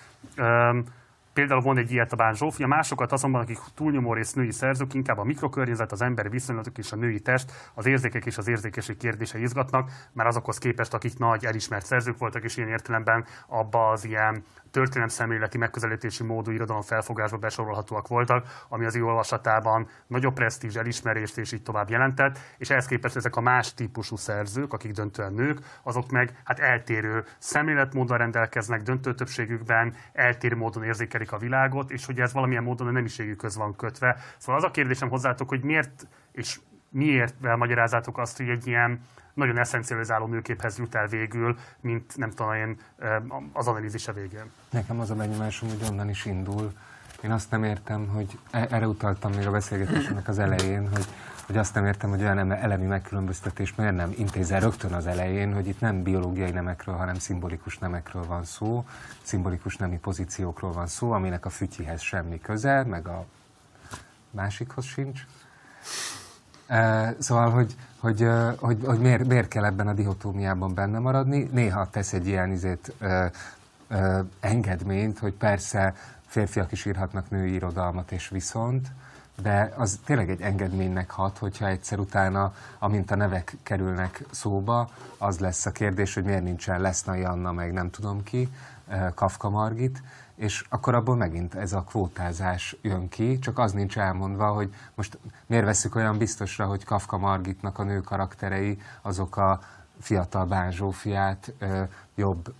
Például 1.32 1.60
von 1.60 1.78
egy 1.78 1.92
ilyet 1.92 2.12
a 2.12 2.16
Bán 2.16 2.34
Zsófia, 2.34 2.66
másokat 2.66 3.12
azonban, 3.12 3.40
akik 3.40 3.58
túlnyomó 3.74 4.12
rész 4.14 4.32
női 4.32 4.50
szerzők, 4.50 4.94
inkább 4.94 5.18
a 5.18 5.24
mikrokörnyezet, 5.24 5.92
az 5.92 6.02
emberi 6.02 6.28
viszonylatok 6.28 6.78
és 6.78 6.92
a 6.92 6.96
női 6.96 7.20
test, 7.20 7.52
az 7.74 7.86
érzékek 7.86 8.26
és 8.26 8.38
az 8.38 8.48
érzékesség 8.48 8.96
kérdése 8.96 9.38
izgatnak, 9.38 9.90
mert 10.12 10.28
azokhoz 10.28 10.58
képest, 10.58 10.94
akik 10.94 11.18
nagy 11.18 11.44
elismert 11.44 11.86
szerzők 11.86 12.18
voltak, 12.18 12.44
és 12.44 12.56
ilyen 12.56 12.68
értelemben 12.68 13.24
abba 13.46 13.90
az 13.90 14.04
ilyen 14.04 14.44
történelem 14.72 15.08
szemléleti 15.08 15.58
megközelítési 15.58 16.22
módú 16.22 16.50
irodalom 16.50 16.82
felfogásba 16.82 17.36
besorolhatóak 17.36 18.08
voltak, 18.08 18.64
ami 18.68 18.84
az 18.84 18.96
ő 18.96 19.04
olvasatában 19.04 19.88
nagyobb 20.06 20.34
presztízs, 20.34 20.76
elismerést 20.76 21.38
és 21.38 21.52
így 21.52 21.62
tovább 21.62 21.90
jelentett, 21.90 22.38
és 22.58 22.70
ehhez 22.70 22.86
képest 22.86 23.16
ezek 23.16 23.36
a 23.36 23.40
más 23.40 23.74
típusú 23.74 24.16
szerzők, 24.16 24.72
akik 24.72 24.92
döntően 24.92 25.32
nők, 25.32 25.58
azok 25.82 26.10
meg 26.10 26.40
hát 26.44 26.58
eltérő 26.58 27.24
szemléletmóddal 27.38 28.18
rendelkeznek, 28.18 28.82
döntő 28.82 29.14
többségükben 29.14 29.94
eltérő 30.12 30.56
módon 30.56 30.84
érzékelik 30.84 31.32
a 31.32 31.38
világot, 31.38 31.90
és 31.90 32.06
hogy 32.06 32.20
ez 32.20 32.32
valamilyen 32.32 32.62
módon 32.62 32.86
a 32.86 32.90
nemiségükhöz 32.90 33.56
van 33.56 33.76
kötve. 33.76 34.16
Szóval 34.38 34.56
az 34.56 34.66
a 34.66 34.70
kérdésem 34.70 35.08
hozzátok, 35.08 35.48
hogy 35.48 35.62
miért 35.62 36.06
és 36.32 36.60
miért 36.92 37.34
magyarázátok 37.56 38.18
azt, 38.18 38.36
hogy 38.36 38.48
egy 38.48 38.66
ilyen 38.66 39.00
nagyon 39.34 39.58
eszencializáló 39.58 40.26
nőképhez 40.26 40.78
jut 40.78 40.94
el 40.94 41.06
végül, 41.06 41.58
mint 41.80 42.16
nem 42.16 42.30
tudom 42.30 42.52
én 42.52 42.76
az 43.52 43.66
analízise 43.66 44.12
végén. 44.12 44.50
Nekem 44.70 45.00
az 45.00 45.10
a 45.10 45.14
benyomásom, 45.14 45.68
hogy 45.68 45.88
onnan 45.90 46.08
is 46.08 46.24
indul. 46.24 46.72
Én 47.22 47.30
azt 47.30 47.50
nem 47.50 47.64
értem, 47.64 48.08
hogy 48.08 48.38
e- 48.50 48.66
erre 48.70 48.88
utaltam 48.88 49.32
még 49.32 49.46
a 49.46 49.50
beszélgetésnek 49.50 50.28
az 50.28 50.38
elején, 50.38 50.88
hogy, 50.88 51.06
hogy 51.46 51.56
azt 51.56 51.74
nem 51.74 51.86
értem, 51.86 52.10
hogy 52.10 52.20
olyan 52.20 52.52
elemi 52.52 52.86
megkülönböztetés 52.86 53.74
miért 53.74 53.94
nem 53.94 54.12
intézel 54.16 54.60
rögtön 54.60 54.92
az 54.92 55.06
elején, 55.06 55.54
hogy 55.54 55.68
itt 55.68 55.80
nem 55.80 56.02
biológiai 56.02 56.50
nemekről, 56.50 56.94
hanem 56.94 57.14
szimbolikus 57.14 57.78
nemekről 57.78 58.26
van 58.26 58.44
szó, 58.44 58.84
szimbolikus 59.22 59.76
nemi 59.76 59.98
pozíciókról 59.98 60.72
van 60.72 60.86
szó, 60.86 61.12
aminek 61.12 61.46
a 61.46 61.50
fütyihez 61.50 62.00
semmi 62.00 62.40
köze, 62.40 62.84
meg 62.84 63.06
a 63.06 63.26
másikhoz 64.30 64.84
sincs. 64.84 65.20
Szóval, 67.18 67.50
hogy, 67.50 67.76
hogy, 67.98 68.28
hogy, 68.58 68.78
hogy 68.84 68.98
miért, 68.98 69.26
miért 69.26 69.48
kell 69.48 69.64
ebben 69.64 69.88
a 69.88 69.92
dihotómiában 69.92 70.74
benne 70.74 70.98
maradni. 70.98 71.48
Néha 71.52 71.90
tesz 71.90 72.12
egy 72.12 72.26
ilyen 72.26 72.50
izét, 72.50 72.92
ö, 72.98 73.24
ö, 73.88 74.20
engedményt, 74.40 75.18
hogy 75.18 75.32
persze 75.32 75.94
férfiak 76.26 76.72
is 76.72 76.84
írhatnak 76.84 77.30
női 77.30 77.52
irodalmat, 77.52 78.12
és 78.12 78.28
viszont, 78.28 78.88
de 79.42 79.72
az 79.76 80.00
tényleg 80.04 80.30
egy 80.30 80.40
engedménynek 80.40 81.10
hat, 81.10 81.38
hogyha 81.38 81.66
egyszer 81.66 81.98
utána, 81.98 82.54
amint 82.78 83.10
a 83.10 83.16
nevek 83.16 83.56
kerülnek 83.62 84.24
szóba, 84.30 84.90
az 85.18 85.38
lesz 85.38 85.66
a 85.66 85.70
kérdés, 85.70 86.14
hogy 86.14 86.24
miért 86.24 86.42
nincsen 86.42 86.80
Lesznai 86.80 87.22
Anna, 87.22 87.52
meg 87.52 87.72
nem 87.72 87.90
tudom 87.90 88.22
ki, 88.22 88.48
Kafka 89.14 89.50
Margit, 89.50 90.02
és 90.42 90.64
akkor 90.68 90.94
abból 90.94 91.16
megint 91.16 91.54
ez 91.54 91.72
a 91.72 91.82
kvótázás 91.82 92.76
jön 92.80 93.08
ki, 93.08 93.38
csak 93.38 93.58
az 93.58 93.72
nincs 93.72 93.98
elmondva, 93.98 94.52
hogy 94.52 94.74
most 94.94 95.18
miért 95.46 95.64
veszük 95.64 95.94
olyan 95.94 96.18
biztosra, 96.18 96.66
hogy 96.66 96.84
Kafka 96.84 97.18
Margitnak 97.18 97.78
a 97.78 97.82
nő 97.82 98.00
karakterei, 98.00 98.80
azok 99.02 99.36
a 99.36 99.60
fiatal 100.00 100.44
Bán 100.44 100.72
Zsófiát 100.72 101.52
ö, 101.58 101.82
jobb 102.14 102.54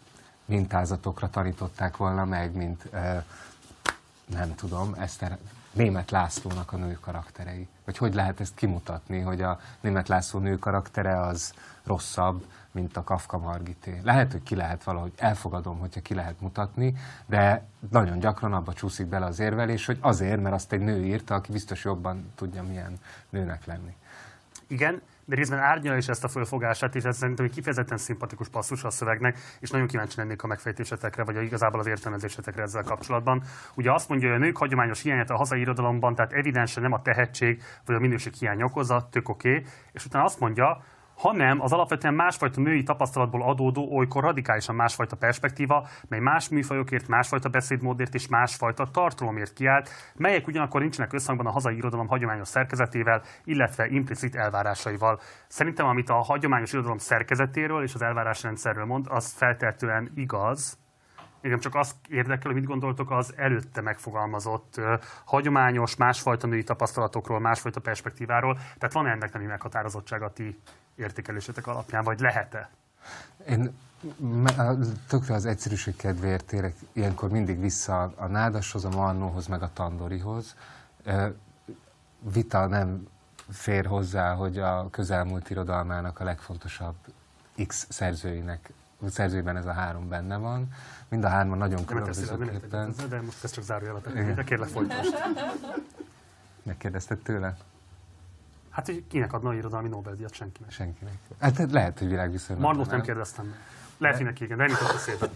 mintázatokra 0.45 1.31
tanították 1.31 1.97
volna 1.97 2.25
meg, 2.25 2.55
mint 2.55 2.89
ö, 2.93 2.99
nem 4.27 4.55
tudom, 4.55 4.95
Eszter, 4.99 5.39
Német 5.73 6.11
Lászlónak 6.11 6.73
a 6.73 6.77
nő 6.77 6.99
karakterei. 7.01 7.69
Vagy 7.85 7.97
hogy 7.97 8.15
lehet 8.15 8.41
ezt 8.41 8.55
kimutatni, 8.55 9.21
hogy 9.21 9.43
a 9.43 9.61
Német 9.81 10.09
László 10.09 10.41
nő 10.41 10.59
karaktere 10.59 11.21
az 11.21 11.53
rosszabb, 11.85 12.45
mint 12.73 12.97
a 12.97 13.05
Kafka 13.05 13.39
Margité. 13.39 14.01
Lehet, 14.03 14.33
hogy 14.33 14.43
ki 14.43 14.55
lehet 14.55 14.85
valahogy, 14.85 15.13
elfogadom, 15.17 15.79
hogyha 15.79 16.01
ki 16.01 16.15
lehet 16.15 16.41
mutatni, 16.41 16.95
de 17.27 17.65
nagyon 17.91 18.19
gyakran 18.19 18.53
abba 18.53 18.73
csúszik 18.73 19.07
bele 19.07 19.27
az 19.27 19.39
érvelés, 19.39 19.87
hogy 19.87 19.99
azért, 20.01 20.43
mert 20.43 20.55
azt 20.55 20.73
egy 20.73 20.81
nő 20.81 21.05
írta, 21.05 21.35
aki 21.35 21.53
biztos 21.53 21.85
jobban 21.85 22.33
tudja, 22.35 22.63
milyen 22.63 22.99
nőnek 23.31 23.65
lenni. 23.65 23.97
Igen, 24.67 25.03
de 25.25 25.35
részben 25.35 25.59
árnyalja 25.59 25.99
is 25.99 26.09
ezt 26.09 26.25
a 26.25 26.29
fölfogását, 26.29 26.95
és 26.95 27.05
ez 27.05 27.17
szerintem 27.17 27.45
egy 27.45 27.53
kifejezetten 27.53 27.99
szimpatikus 27.99 28.49
passzus 28.49 28.85
a 28.85 28.91
szövegnek, 28.91 29.39
és 29.61 29.71
nagyon 29.71 29.87
kíváncsi 29.87 30.17
lennék 30.17 30.43
a 30.43 30.47
megfejtésetekre, 30.47 31.25
vagy 31.25 31.43
igazából 31.43 31.81
az 31.81 31.87
értelmezésetekre 31.87 32.63
ezzel 32.63 32.83
kapcsolatban. 32.83 33.43
Ugye 33.75 33.93
azt 33.93 34.09
mondja, 34.09 34.29
hogy 34.29 34.37
a 34.37 34.45
nők 34.45 34.57
hagyományos 34.57 35.03
hiányát 35.03 35.31
a 35.31 35.37
hazai 35.37 35.61
irodalomban, 35.61 36.15
tehát 36.15 36.33
evidensen 36.33 36.83
nem 36.83 36.93
a 36.93 37.03
tehetség 37.03 37.63
vagy 37.87 37.97
a 37.97 37.99
minőség 37.99 38.33
hiány 38.35 38.63
okozza, 38.63 39.09
tök 39.11 39.29
oké, 39.29 39.57
okay, 39.57 39.65
és 39.93 40.05
utána 40.05 40.25
azt 40.25 40.41
mondja, 40.41 40.85
hanem 41.23 41.61
az 41.61 41.73
alapvetően 41.73 42.15
másfajta 42.15 42.61
női 42.61 42.83
tapasztalatból 42.83 43.43
adódó, 43.43 43.97
olykor 43.97 44.23
radikálisan 44.23 44.75
másfajta 44.75 45.17
perspektíva, 45.17 45.89
mely 46.09 46.21
más 46.21 46.49
műfajokért, 46.49 47.09
másfajta 47.09 47.49
beszédmódért 47.49 48.15
és 48.15 48.29
másfajta 48.29 48.87
tartalomért 48.91 49.53
kiállt, 49.53 49.91
melyek 50.15 50.47
ugyanakkor 50.47 50.81
nincsenek 50.81 51.13
összhangban 51.13 51.47
a 51.47 51.51
hazai 51.51 51.77
irodalom 51.77 52.07
hagyományos 52.07 52.49
szerkezetével, 52.49 53.23
illetve 53.45 53.87
implicit 53.87 54.35
elvárásaival. 54.35 55.21
Szerintem, 55.49 55.87
amit 55.87 56.09
a 56.09 56.15
hagyományos 56.15 56.73
irodalom 56.73 56.99
szerkezetéről 56.99 57.83
és 57.83 57.95
az 57.95 58.03
elvárásrendszerről 58.03 58.85
mond, 58.85 59.07
az 59.09 59.33
feltehetően 59.33 60.13
igaz, 60.15 60.81
Engem 61.41 61.59
csak 61.61 61.75
azt 61.75 61.97
érdekel, 62.09 62.51
hogy 62.51 62.61
mit 62.61 62.69
gondoltok 62.69 63.11
az 63.11 63.33
előtte 63.37 63.81
megfogalmazott 63.81 64.81
hagyományos, 65.25 65.97
másfajta 65.97 66.47
női 66.47 66.63
tapasztalatokról, 66.63 67.41
másfajta 67.41 67.81
perspektíváról. 67.81 68.55
Tehát 68.55 68.93
van 68.93 69.07
ennek 69.07 69.33
nemi 69.33 69.47
meghatározottsága 69.47 70.33
ti 70.33 70.61
értékelésetek 71.03 71.67
alapján, 71.67 72.05
vagy 72.05 72.21
lehet-e? 72.21 72.71
Én 73.49 73.75
tökre 75.09 75.35
az 75.35 75.47
egyszerűség 75.47 75.97
kedvéért 75.97 76.45
térek 76.45 76.75
ilyenkor 76.93 77.31
mindig 77.31 77.61
vissza 77.61 78.13
a 78.17 78.27
nádashoz, 78.27 78.85
a 78.85 78.89
marnóhoz, 78.89 79.47
meg 79.47 79.63
a 79.63 79.71
tandorihoz. 79.73 80.57
Vita 82.19 82.67
nem 82.67 83.09
fér 83.49 83.87
hozzá, 83.87 84.35
hogy 84.35 84.59
a 84.59 84.91
közelmúlt 84.91 85.51
irodalmának 85.51 86.21
a 86.21 86.25
legfontosabb 86.25 86.95
X 87.67 87.87
szerzőinek, 87.89 88.73
szerzőiben 89.11 89.57
ez 89.57 89.67
a 89.67 89.73
három 89.73 90.09
benne 90.09 90.37
van. 90.37 90.69
Mind 91.09 91.25
a 91.25 91.29
hárman 91.29 91.59
nagyon 91.59 91.85
különbözőképpen. 91.85 92.95
De 93.09 93.21
most 93.21 93.45
ez 93.45 93.51
csak 93.51 93.65
zárójelet, 93.65 94.35
de 94.35 94.45
kérlek 94.45 94.69
folytasd. 94.69 95.15
Megkérdezted 96.63 97.19
tőle? 97.19 97.57
Hát, 98.73 98.87
hogy 98.87 99.05
kinek 99.09 99.33
adna 99.33 99.49
a 99.49 99.55
irodalmi 99.55 99.89
Nobel-díjat 99.89 100.35
senkinek. 100.35 100.71
Senkinek. 100.71 101.15
Hát 101.39 101.71
lehet, 101.71 101.99
hogy 101.99 102.09
világviszonylag. 102.09 102.65
Marnót 102.65 102.91
nem 102.91 103.01
kérdeztem 103.01 103.55
Lehet, 104.03 104.17
hogy 104.17 104.27
neki 104.27 104.45
igen, 104.45 104.57
de 104.57 104.65
a 104.65 104.99
szépen. 104.99 105.31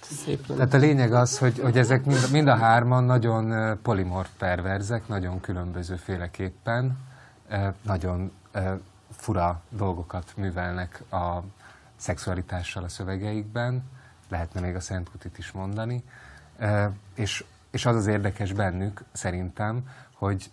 Szépen. 0.00 0.56
Tehát 0.56 0.74
a 0.74 0.76
lényeg 0.76 1.12
az, 1.12 1.38
hogy, 1.38 1.58
hogy 1.58 1.78
ezek 1.78 2.04
mind, 2.04 2.30
mind 2.32 2.48
a 2.48 2.56
hárman 2.56 3.04
nagyon 3.04 3.78
polimorf 3.82 4.28
perverzek, 4.38 5.08
nagyon 5.08 5.40
különbözőféleképpen, 5.40 6.98
nagyon 7.82 8.32
fura 9.10 9.62
dolgokat 9.68 10.32
művelnek 10.36 11.02
a 11.10 11.42
szexualitással 11.96 12.84
a 12.84 12.88
szövegeikben, 12.88 13.82
lehetne 14.28 14.60
még 14.60 14.74
a 14.74 14.80
Szent 14.80 15.10
Kutit 15.10 15.38
is 15.38 15.52
mondani, 15.52 16.04
és, 17.14 17.44
és 17.70 17.86
az 17.86 17.96
az 17.96 18.06
érdekes 18.06 18.52
bennük 18.52 19.02
szerintem, 19.12 19.88
hogy 20.14 20.50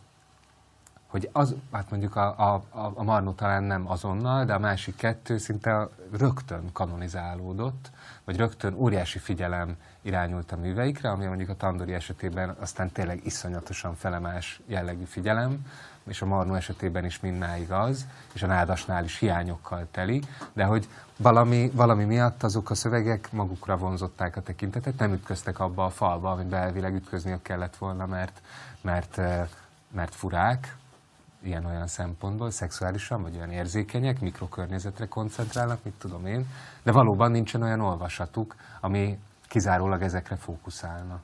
hogy 1.08 1.30
az, 1.32 1.56
hát 1.72 1.90
mondjuk 1.90 2.16
a, 2.16 2.54
a, 2.54 2.64
a 2.94 3.04
Marnó 3.04 3.32
talán 3.32 3.64
nem 3.64 3.90
azonnal, 3.90 4.46
de 4.46 4.54
a 4.54 4.60
másik 4.60 4.96
kettő 4.96 5.38
szinte 5.38 5.88
rögtön 6.18 6.72
kanonizálódott, 6.74 7.92
vagy 8.24 8.38
rögtön 8.38 8.74
óriási 8.74 9.20
figyelem 9.20 9.76
irányult 10.02 10.52
a 10.52 10.58
műveikre, 10.58 11.10
ami 11.10 11.26
mondjuk 11.26 11.50
a 11.50 11.56
Tandori 11.56 11.94
esetében 11.94 12.56
aztán 12.60 12.92
tényleg 12.92 13.26
iszonyatosan 13.26 13.96
felemás 13.96 14.62
jellegű 14.66 15.04
figyelem, 15.04 15.66
és 16.08 16.22
a 16.22 16.26
Marnó 16.26 16.54
esetében 16.54 17.06
is 17.06 17.20
mindmáig 17.20 17.72
az, 17.72 18.06
és 18.34 18.44
a 18.44 18.48
Nádasnál 18.48 19.04
is 19.04 19.18
hiányokkal 19.18 19.88
teli, 19.92 20.22
de 20.54 20.64
hogy 20.64 20.88
valami, 21.18 21.72
valami 21.74 22.04
miatt 22.04 22.44
azok 22.44 22.70
a 22.70 22.76
szövegek 22.76 23.32
magukra 23.32 23.78
vonzották 23.78 24.36
a 24.36 24.42
tekintetet, 24.42 24.98
nem 25.00 25.14
ütköztek 25.14 25.60
abba 25.60 25.86
a 25.86 25.90
falba, 25.90 26.32
amiben 26.32 26.62
elvileg 26.62 26.96
ütközniük 26.96 27.42
kellett 27.42 27.76
volna, 27.76 28.06
mert, 28.06 28.42
mert, 28.82 29.18
mert 29.92 30.16
furák, 30.16 30.76
ilyen-olyan 31.46 31.88
szempontból, 31.88 32.52
szexuálisan, 32.52 33.22
vagy 33.22 33.36
olyan 33.36 33.52
érzékenyek, 33.52 34.20
mikrokörnyezetre 34.20 35.08
koncentrálnak, 35.08 35.84
mit 35.84 35.94
tudom 35.94 36.26
én, 36.26 36.48
de 36.84 36.92
valóban 36.92 37.32
nincsen 37.32 37.62
olyan 37.62 37.82
olvasatuk, 37.82 38.56
ami 38.80 39.20
kizárólag 39.48 40.02
ezekre 40.02 40.36
fókuszálna. 40.36 41.22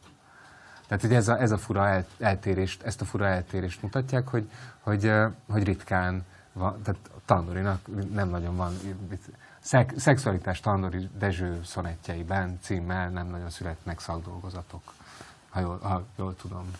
Tehát 0.88 1.04
ugye 1.04 1.16
ez 1.16 1.28
a, 1.28 1.40
ez 1.42 1.52
a 1.52 1.58
fura 1.58 1.88
el, 1.88 2.06
eltérést, 2.20 2.84
ezt 2.84 3.02
a 3.02 3.06
fura 3.06 3.28
eltérést 3.28 3.82
mutatják, 3.82 4.28
hogy, 4.28 4.50
hogy, 4.80 5.12
hogy 5.50 5.64
ritkán 5.64 6.26
van, 6.54 6.82
tehát 6.82 7.00
Tandorinak 7.26 7.80
nem 8.14 8.30
nagyon 8.30 8.56
van, 8.56 8.74
szek, 9.60 9.94
szexualitás 9.98 10.60
Tandori 10.60 11.10
Dezső 11.18 11.62
szonettjeiben 11.64 12.60
címmel 12.62 13.10
nem 13.10 13.28
nagyon 13.28 13.50
születnek 13.50 14.00
szakdolgozatok, 14.00 14.94
ha 15.50 15.60
jól, 15.60 15.80
ha 15.80 16.04
jól 16.16 16.36
tudom 16.36 16.72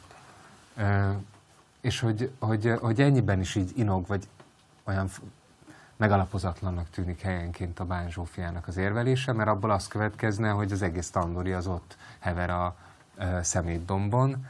és 1.82 2.00
hogy, 2.00 2.32
hogy, 2.40 2.74
hogy 2.80 3.02
ennyiben 3.02 3.40
is 3.40 3.56
így 3.56 3.72
inog, 3.76 4.08
vagy 4.08 4.28
olyan 4.84 5.10
megalapozatlannak 5.96 6.90
tűnik 6.90 7.22
helyenként 7.22 7.80
a 7.80 7.86
Bán 7.86 8.10
Zsófiának 8.10 8.68
az 8.68 8.78
érvelése, 8.78 9.34
mert 9.34 9.50
abból 9.50 9.72
az 9.72 9.88
következne, 9.88 10.50
hogy 10.50 10.72
az 10.72 10.82
egész 10.82 11.10
tandori 11.10 11.52
az 11.52 11.68
ott 11.68 11.98
hever 12.20 12.50
a 12.50 12.76
e, 13.18 13.44
szemétdombon, 13.44 14.46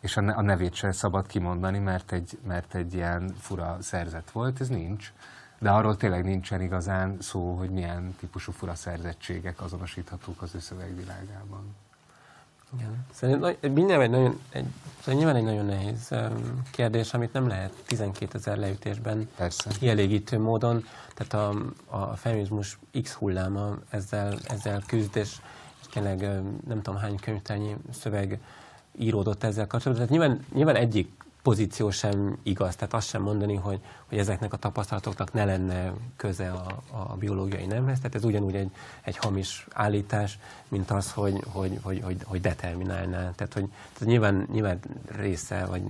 és 0.00 0.16
a, 0.16 0.38
a 0.38 0.40
nevét 0.40 0.74
sem 0.74 0.92
szabad 0.92 1.26
kimondani, 1.26 1.78
mert 1.78 2.12
egy, 2.12 2.38
mert 2.46 2.74
egy 2.74 2.94
ilyen 2.94 3.34
fura 3.38 3.76
szerzet 3.80 4.30
volt, 4.30 4.60
ez 4.60 4.68
nincs. 4.68 5.12
De 5.58 5.70
arról 5.70 5.96
tényleg 5.96 6.24
nincsen 6.24 6.60
igazán 6.60 7.16
szó, 7.20 7.56
hogy 7.56 7.70
milyen 7.70 8.14
típusú 8.18 8.52
fura 8.52 8.74
szerzettségek 8.74 9.60
azonosíthatók 9.60 10.42
az 10.42 10.54
ő 10.54 10.58
szövegvilágában. 10.58 11.74
Igen. 12.74 13.06
Szerintem 13.12 13.72
nyilván 13.72 14.00
egy 14.00 14.10
nagyon, 14.10 14.40
egy, 14.50 14.64
szóval 15.00 15.14
nyilván 15.14 15.36
egy 15.36 15.44
nagyon 15.44 15.64
nehéz 15.64 16.14
kérdés, 16.70 17.14
amit 17.14 17.32
nem 17.32 17.48
lehet 17.48 17.72
12 17.86 18.38
ezer 18.38 18.58
leütésben 18.58 19.28
Persze. 19.36 19.70
kielégítő 19.78 20.38
módon. 20.38 20.84
Tehát 21.14 21.48
a, 21.48 21.62
a 21.98 22.16
feminizmus 22.16 22.78
X 23.02 23.12
hulláma 23.12 23.76
ezzel, 23.90 24.38
ezzel 24.48 24.82
küzd, 24.86 25.16
és, 25.16 25.36
és 25.80 25.86
tényleg 25.92 26.20
nem 26.66 26.82
tudom 26.82 26.96
hány 27.00 27.16
könyvtárnyi 27.16 27.76
szöveg 27.92 28.40
íródott 28.98 29.44
ezzel 29.44 29.66
kapcsolatban. 29.66 30.06
Tehát 30.06 30.20
nyilván, 30.22 30.46
nyilván 30.54 30.76
egyik 30.76 31.24
pozíció 31.46 31.90
sem 31.90 32.38
igaz, 32.42 32.76
tehát 32.76 32.94
azt 32.94 33.08
sem 33.08 33.22
mondani, 33.22 33.54
hogy, 33.54 33.80
hogy 34.08 34.18
ezeknek 34.18 34.52
a 34.52 34.56
tapasztalatoknak 34.56 35.32
ne 35.32 35.44
lenne 35.44 35.92
köze 36.16 36.50
a, 36.50 36.82
a 36.90 37.16
biológiai 37.16 37.66
nemhez, 37.66 37.96
tehát 37.96 38.14
ez 38.14 38.24
ugyanúgy 38.24 38.54
egy, 38.54 38.70
egy 39.02 39.16
hamis 39.16 39.66
állítás, 39.72 40.38
mint 40.68 40.90
az, 40.90 41.12
hogy, 41.12 41.42
hogy, 41.52 41.78
hogy, 41.82 42.00
hogy, 42.04 42.16
hogy 42.24 42.40
determinálná. 42.40 43.18
Tehát, 43.18 43.52
hogy 43.52 43.68
tehát 43.92 44.08
nyilván, 44.08 44.46
nyilván 44.52 44.78
része, 45.16 45.66
vagy 45.66 45.82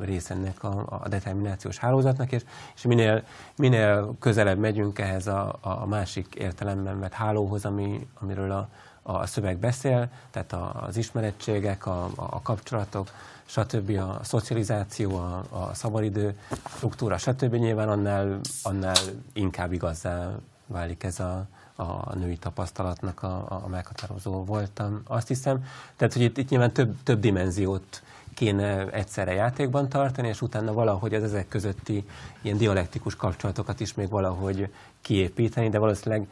része 0.00 0.34
ennek 0.34 0.62
a, 0.62 1.00
a 1.02 1.08
determinációs 1.08 1.78
hálózatnak, 1.78 2.32
és, 2.32 2.42
és 2.74 2.82
minél, 2.82 3.22
minél 3.56 4.16
közelebb 4.18 4.58
megyünk 4.58 4.98
ehhez 4.98 5.26
a, 5.26 5.58
a 5.60 5.86
másik 5.86 6.34
értelemben 6.34 7.00
vett 7.00 7.12
hálóhoz, 7.12 7.64
ami, 7.64 8.08
amiről 8.20 8.50
a, 8.50 8.68
a 9.02 9.26
szöveg 9.26 9.58
beszél, 9.58 10.08
tehát 10.30 10.52
az 10.86 10.96
ismerettségek, 10.96 11.86
a, 11.86 12.10
a 12.14 12.42
kapcsolatok, 12.42 13.10
stb. 13.48 13.98
a 13.98 14.20
szocializáció, 14.22 15.16
a, 15.16 15.44
a 15.50 15.74
szabadidő 15.74 16.38
struktúra, 16.76 17.18
stb. 17.18 17.54
nyilván 17.54 17.88
annál, 17.88 18.40
annál 18.62 18.96
inkább 19.32 19.72
igazá 19.72 20.30
válik 20.66 21.02
ez 21.02 21.20
a, 21.20 21.46
a 21.76 22.14
női 22.14 22.36
tapasztalatnak 22.36 23.22
a, 23.22 23.62
a 23.64 23.68
meghatározó 23.68 24.44
voltam. 24.44 25.02
Azt 25.06 25.28
hiszem, 25.28 25.64
tehát, 25.96 26.12
hogy 26.12 26.22
itt, 26.22 26.38
itt 26.38 26.48
nyilván 26.48 26.72
több, 26.72 26.96
több 27.02 27.20
dimenziót 27.20 28.02
kéne 28.34 28.90
egyszerre 28.90 29.32
játékban 29.32 29.88
tartani, 29.88 30.28
és 30.28 30.42
utána 30.42 30.72
valahogy 30.72 31.14
az 31.14 31.22
ezek 31.22 31.48
közötti 31.48 32.08
ilyen 32.42 32.56
dialektikus 32.56 33.16
kapcsolatokat 33.16 33.80
is 33.80 33.94
még 33.94 34.08
valahogy 34.08 34.72
kiépíteni, 35.00 35.68
de 35.68 35.78
valószínűleg 35.78 36.28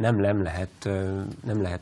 nem, 0.00 0.16
nem, 0.16 0.42
lehet, 0.42 0.88
nem 1.44 1.62
lehet 1.62 1.80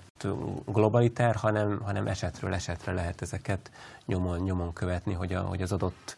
globalitár, 0.67 1.35
hanem, 1.35 1.81
hanem 1.85 2.07
esetről 2.07 2.55
esetre 2.55 2.93
lehet 2.93 3.23
ezeket 3.23 3.71
nyomon, 4.07 4.39
nyomon 4.39 4.73
követni, 4.73 5.13
hogy, 5.13 5.33
a, 5.33 5.41
hogy 5.41 5.63
az 5.63 5.73
adott, 5.73 6.17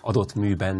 adott 0.00 0.34
műben 0.34 0.76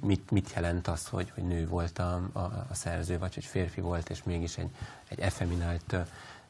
mit, 0.00 0.30
mit 0.30 0.52
jelent 0.54 0.88
az, 0.88 1.06
hogy, 1.08 1.30
hogy 1.34 1.44
nő 1.44 1.66
volt 1.68 1.98
a, 1.98 2.20
a, 2.32 2.38
a 2.40 2.74
szerző, 2.74 3.18
vagy 3.18 3.34
hogy 3.34 3.44
férfi 3.44 3.80
volt, 3.80 4.10
és 4.10 4.22
mégis 4.22 4.56
egy, 4.56 4.70
egy 5.08 5.20
effeminált 5.20 5.96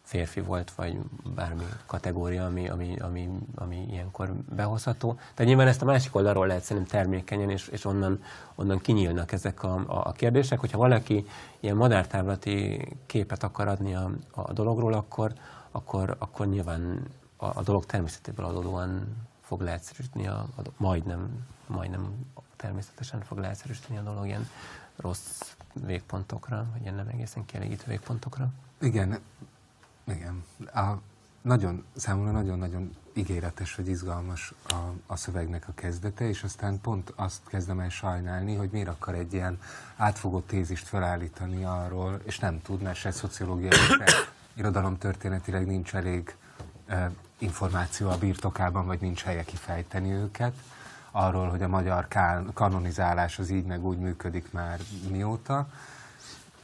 férfi 0.08 0.40
volt, 0.40 0.70
vagy 0.70 0.98
bármi 1.34 1.64
kategória, 1.86 2.44
ami, 2.44 2.68
ami, 2.68 2.96
ami, 3.00 3.28
ami 3.54 3.86
ilyenkor 3.90 4.34
behozható. 4.54 5.14
Tehát 5.14 5.44
nyilván 5.44 5.66
ezt 5.66 5.82
a 5.82 5.84
másik 5.84 6.14
oldalról 6.14 6.46
lehet 6.46 6.62
szerintem 6.62 7.00
termékenyen, 7.00 7.50
és, 7.50 7.68
és 7.68 7.84
onnan, 7.84 8.22
onnan 8.54 8.78
kinyílnak 8.78 9.32
ezek 9.32 9.62
a, 9.62 9.74
a, 9.74 10.06
a 10.06 10.12
kérdések. 10.12 10.58
Hogyha 10.58 10.78
valaki 10.78 11.26
ilyen 11.60 11.76
madártávlati 11.76 12.86
képet 13.06 13.42
akar 13.42 13.68
adni 13.68 13.94
a, 13.94 14.10
a 14.30 14.52
dologról, 14.52 14.92
akkor, 14.92 15.32
akkor, 15.70 16.16
akkor 16.18 16.46
nyilván 16.46 17.02
a, 17.36 17.46
a 17.46 17.62
dolog 17.62 17.86
természetéből 17.86 18.46
adódóan 18.46 19.16
fog 19.40 19.60
leegyszerűsíteni, 19.60 20.26
a, 20.26 20.46
a, 20.56 20.62
majdnem, 20.76 21.46
majdnem 21.66 22.26
természetesen 22.56 23.20
fog 23.20 23.38
leegyszerűsíteni 23.38 23.98
a 23.98 24.02
dolog 24.02 24.26
ilyen 24.26 24.48
rossz 24.96 25.54
végpontokra, 25.86 26.66
vagy 26.72 26.82
ilyen 26.82 26.94
nem 26.94 27.08
egészen 27.08 27.44
kielégítő 27.44 27.84
végpontokra. 27.86 28.48
Igen, 28.80 29.18
igen. 30.10 30.44
A, 30.74 31.00
nagyon, 31.42 31.84
számomra 31.96 32.30
nagyon-nagyon 32.30 32.96
ígéretes 33.12 33.74
vagy 33.74 33.88
izgalmas 33.88 34.52
a, 34.68 34.74
a 35.06 35.16
szövegnek 35.16 35.68
a 35.68 35.72
kezdete, 35.74 36.28
és 36.28 36.42
aztán 36.42 36.80
pont 36.80 37.12
azt 37.16 37.40
kezdem 37.46 37.80
el 37.80 37.88
sajnálni, 37.88 38.54
hogy 38.54 38.68
miért 38.72 38.88
akar 38.88 39.14
egy 39.14 39.32
ilyen 39.32 39.60
átfogó 39.96 40.40
tézist 40.40 40.88
felállítani 40.88 41.64
arról, 41.64 42.20
és 42.24 42.38
nem 42.38 42.62
tud, 42.62 42.82
mert 42.82 42.96
se 42.96 43.10
szociológiai, 43.10 43.70
se 43.70 44.04
irodalomtörténetileg 44.54 45.66
nincs 45.66 45.94
elég 45.94 46.36
e, 46.86 47.10
információ 47.38 48.08
a 48.08 48.18
birtokában, 48.18 48.86
vagy 48.86 49.00
nincs 49.00 49.22
helye 49.22 49.44
kifejteni 49.44 50.12
őket, 50.12 50.54
arról, 51.10 51.48
hogy 51.48 51.62
a 51.62 51.68
magyar 51.68 52.08
kanonizálás 52.54 53.38
az 53.38 53.50
így 53.50 53.64
meg 53.64 53.84
úgy 53.84 53.98
működik 53.98 54.52
már 54.52 54.80
mióta, 55.10 55.68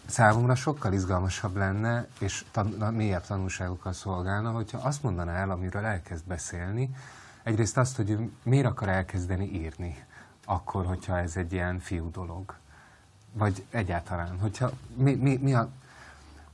számomra 0.06 0.54
sokkal 0.54 0.92
izgalmasabb 0.92 1.56
lenne, 1.56 2.06
és 2.18 2.44
tan- 2.50 2.92
mélyebb 2.92 3.26
tanulságokkal 3.26 3.92
szolgálna, 3.92 4.50
hogyha 4.50 4.78
azt 4.78 5.02
mondaná 5.02 5.32
el, 5.32 5.50
amiről 5.50 5.84
elkezd 5.84 6.24
beszélni, 6.26 6.94
egyrészt 7.42 7.76
azt, 7.76 7.96
hogy 7.96 8.10
ő 8.10 8.30
miért 8.42 8.66
akar 8.66 8.88
elkezdeni 8.88 9.44
írni, 9.44 10.04
akkor, 10.44 10.86
hogyha 10.86 11.18
ez 11.18 11.36
egy 11.36 11.52
ilyen 11.52 11.78
fiú 11.78 12.10
dolog. 12.10 12.54
Vagy 13.32 13.64
egyáltalán, 13.70 14.38
hogyha 14.38 14.70
mi, 14.96 15.14
mi, 15.14 15.36
mi 15.36 15.54
a 15.54 15.68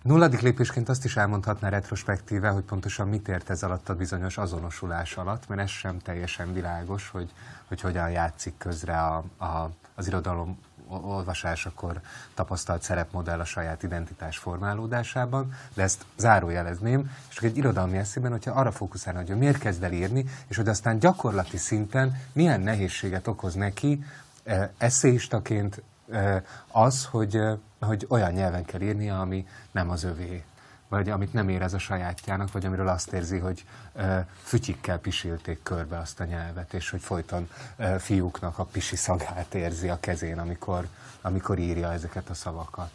Nulladik 0.02 0.40
lépésként 0.40 0.88
azt 0.88 1.04
is 1.04 1.16
elmondhatná 1.16 1.68
retrospektíve, 1.68 2.48
hogy 2.48 2.62
pontosan 2.62 3.08
mit 3.08 3.28
ért 3.28 3.50
ez 3.50 3.62
alatt 3.62 3.88
a 3.88 3.94
bizonyos 3.94 4.38
azonosulás 4.38 5.16
alatt, 5.16 5.48
mert 5.48 5.60
ez 5.60 5.68
sem 5.68 5.98
teljesen 5.98 6.52
világos, 6.52 7.08
hogy, 7.08 7.30
hogy 7.68 7.80
hogyan 7.80 8.10
játszik 8.10 8.54
közre 8.58 9.00
a, 9.00 9.24
a, 9.36 9.70
az 9.94 10.06
irodalom 10.06 10.58
olvasásakor 10.90 12.00
tapasztalt 12.34 12.82
szerepmodell 12.82 13.40
a 13.40 13.44
saját 13.44 13.82
identitás 13.82 14.38
formálódásában, 14.38 15.52
de 15.74 15.82
ezt 15.82 16.04
zárójelezném, 16.16 17.10
és 17.30 17.38
egy 17.38 17.56
irodalmi 17.56 17.96
eszében, 17.96 18.30
hogyha 18.30 18.52
arra 18.52 18.72
fókuszálna, 18.72 19.18
hogy 19.18 19.38
miért 19.38 19.58
kezd 19.58 19.82
el 19.82 19.92
írni, 19.92 20.24
és 20.46 20.56
hogy 20.56 20.68
aztán 20.68 20.98
gyakorlati 20.98 21.56
szinten 21.56 22.20
milyen 22.32 22.60
nehézséget 22.60 23.26
okoz 23.26 23.54
neki 23.54 24.04
e, 24.44 24.72
eszéistaként 24.78 25.82
e, 26.10 26.44
az, 26.70 27.04
hogy, 27.04 27.36
e, 27.36 27.58
hogy 27.80 28.06
olyan 28.08 28.32
nyelven 28.32 28.64
kell 28.64 28.80
írnia, 28.80 29.20
ami 29.20 29.46
nem 29.70 29.90
az 29.90 30.04
övé 30.04 30.44
vagy 30.90 31.08
amit 31.08 31.32
nem 31.32 31.48
érez 31.48 31.74
a 31.74 31.78
sajátjának, 31.78 32.52
vagy 32.52 32.66
amiről 32.66 32.88
azt 32.88 33.12
érzi, 33.12 33.38
hogy 33.38 33.64
e, 33.94 34.26
fütyikkel 34.42 34.98
pisilték 34.98 35.62
körbe 35.62 35.98
azt 35.98 36.20
a 36.20 36.24
nyelvet, 36.24 36.72
és 36.72 36.90
hogy 36.90 37.00
folyton 37.00 37.48
e, 37.76 37.98
fiúknak 37.98 38.58
a 38.58 38.64
pisi 38.64 38.96
szagát 38.96 39.54
érzi 39.54 39.88
a 39.88 40.00
kezén, 40.00 40.38
amikor, 40.38 40.86
amikor 41.20 41.58
írja 41.58 41.92
ezeket 41.92 42.28
a 42.28 42.34
szavakat. 42.34 42.90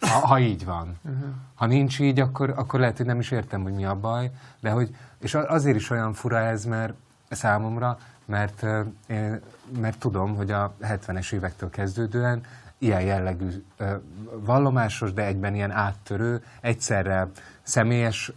Ha, 0.00 0.26
ha 0.26 0.38
így 0.38 0.64
van. 0.64 0.98
Uh-huh. 1.02 1.28
Ha 1.54 1.66
nincs 1.66 1.98
így, 1.98 2.20
akkor, 2.20 2.52
akkor 2.56 2.80
lehet, 2.80 2.96
hogy 2.96 3.06
nem 3.06 3.20
is 3.20 3.30
értem, 3.30 3.62
hogy 3.62 3.74
mi 3.74 3.84
a 3.84 3.94
baj, 3.94 4.30
de 4.60 4.70
hogy, 4.70 4.96
és 5.18 5.34
azért 5.34 5.76
is 5.76 5.90
olyan 5.90 6.12
fura 6.12 6.38
ez, 6.38 6.64
mert 6.64 6.94
számomra, 7.30 7.98
mert, 8.24 8.62
mert 9.78 9.98
tudom, 9.98 10.36
hogy 10.36 10.50
a 10.50 10.74
70-es 10.82 11.32
évektől 11.32 11.70
kezdődően 11.70 12.42
ilyen 12.80 13.02
jellegű 13.02 13.64
vallomásos, 14.32 15.12
de 15.12 15.24
egyben 15.24 15.54
ilyen 15.54 15.70
áttörő, 15.70 16.44
egyszerre 16.60 17.28
személyes 17.62 18.32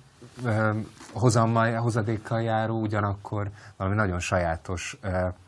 hozammal, 1.14 1.74
hozadékkal 1.74 2.42
járó, 2.42 2.82
ugyanakkor 2.82 3.50
valami 3.78 3.96
nagyon 3.96 4.20
sajátos 4.20 4.98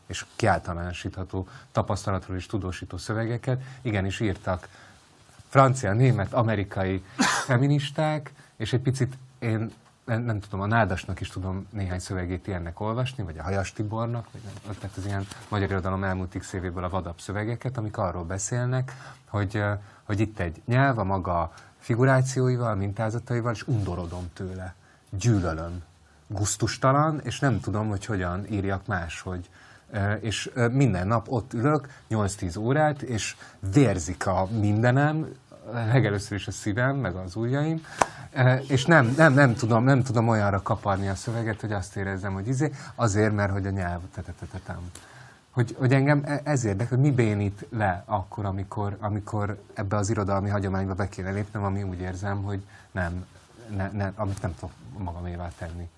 és 0.08 0.26
kiáltalánosítható 0.36 1.48
tapasztalatról 1.72 2.38
is 2.38 2.46
tudósító 2.46 2.98
szövegeket. 2.98 3.62
Igenis 3.82 4.20
írtak 4.20 4.68
francia, 5.48 5.94
német, 5.94 6.34
amerikai 6.34 7.04
feministák, 7.46 8.34
és 8.58 8.74
egy 8.74 8.82
picit 8.82 9.18
én 9.40 9.72
nem, 10.06 10.22
nem 10.22 10.40
tudom, 10.40 10.62
a 10.62 10.66
Nádasnak 10.66 11.20
is 11.20 11.30
tudom 11.30 11.68
néhány 11.72 12.00
szövegét 12.00 12.48
ilyennek 12.48 12.80
olvasni, 12.80 13.24
vagy 13.24 13.38
a 13.38 13.44
Hajas 13.44 13.74
Tibornak, 13.74 14.28
vagy 14.32 14.42
nem, 14.44 14.76
tehát 14.80 14.98
az 14.98 15.06
ilyen 15.06 15.28
magyar 15.50 15.70
irodalom 15.70 16.04
elmúlt 16.04 16.38
x 16.38 16.54
évéből 16.54 16.84
a 16.84 16.90
vadabb 16.90 17.20
szövegeket, 17.20 17.78
amik 17.78 17.98
arról 17.98 18.24
beszélnek, 18.24 18.92
hogy, 19.30 19.64
hogy 20.04 20.20
itt 20.20 20.40
egy 20.40 20.62
nyelv 20.66 21.00
a 21.00 21.04
maga 21.04 21.54
figurációival, 21.78 22.76
mintázataival, 22.76 23.52
és 23.52 23.68
undorodom 23.68 24.30
tőle, 24.34 24.76
gyűlölöm, 25.10 25.84
guztustalan, 26.28 27.20
és 27.24 27.40
nem 27.40 27.60
tudom, 27.60 27.88
hogy 27.88 28.06
hogyan 28.06 28.46
írjak 28.52 28.86
máshogy. 28.86 29.50
És 30.20 30.52
minden 30.72 31.08
nap 31.08 31.32
ott 31.32 31.54
ülök 31.54 31.90
8-10 32.10 32.60
órát, 32.60 33.02
és 33.02 33.36
vérzik 33.74 34.28
a 34.28 34.48
mindenem, 34.60 35.28
legelőször 35.74 36.38
is 36.38 36.48
a 36.48 36.52
szívem, 36.52 36.96
meg 36.96 37.16
az 37.16 37.36
ujjaim, 37.36 37.86
és 38.68 38.86
nem, 38.86 39.14
nem, 39.18 39.34
nem, 39.34 39.54
tudom, 39.54 39.84
nem 39.84 40.04
tudom 40.04 40.28
olyanra 40.28 40.62
kaparni 40.62 41.08
a 41.08 41.16
szöveget, 41.16 41.62
hogy 41.62 41.72
azt 41.72 41.96
érezzem, 41.96 42.34
hogy 42.34 42.48
izé, 42.48 42.72
azért, 42.96 43.36
mert 43.36 43.52
hogy 43.52 43.66
a 43.66 43.70
nyelv, 43.70 44.02
tetetetetem. 44.14 44.92
Hogy, 45.52 45.76
hogy 45.80 45.94
engem 45.94 46.22
e, 46.26 46.42
ez 46.44 46.64
érdekel, 46.64 46.98
hogy 46.98 47.06
mi 47.06 47.12
bénít 47.12 47.66
le 47.70 48.04
akkor, 48.06 48.46
amikor, 48.46 48.98
amikor 49.00 49.62
ebbe 49.74 49.96
az 49.96 50.10
irodalmi 50.10 50.50
hagyományba 50.50 50.94
be 50.94 51.10
kéne 51.10 51.32
lépnem, 51.32 51.64
ami 51.64 51.84
úgy 51.84 52.00
érzem, 52.00 52.44
hogy 52.44 52.66
nem, 52.92 53.26
ne, 53.76 53.90
ne, 53.92 54.12
amit 54.16 54.42
nem 54.42 54.56
tudok 54.56 54.76
magamévá 54.98 55.52
tenni. 55.58 55.90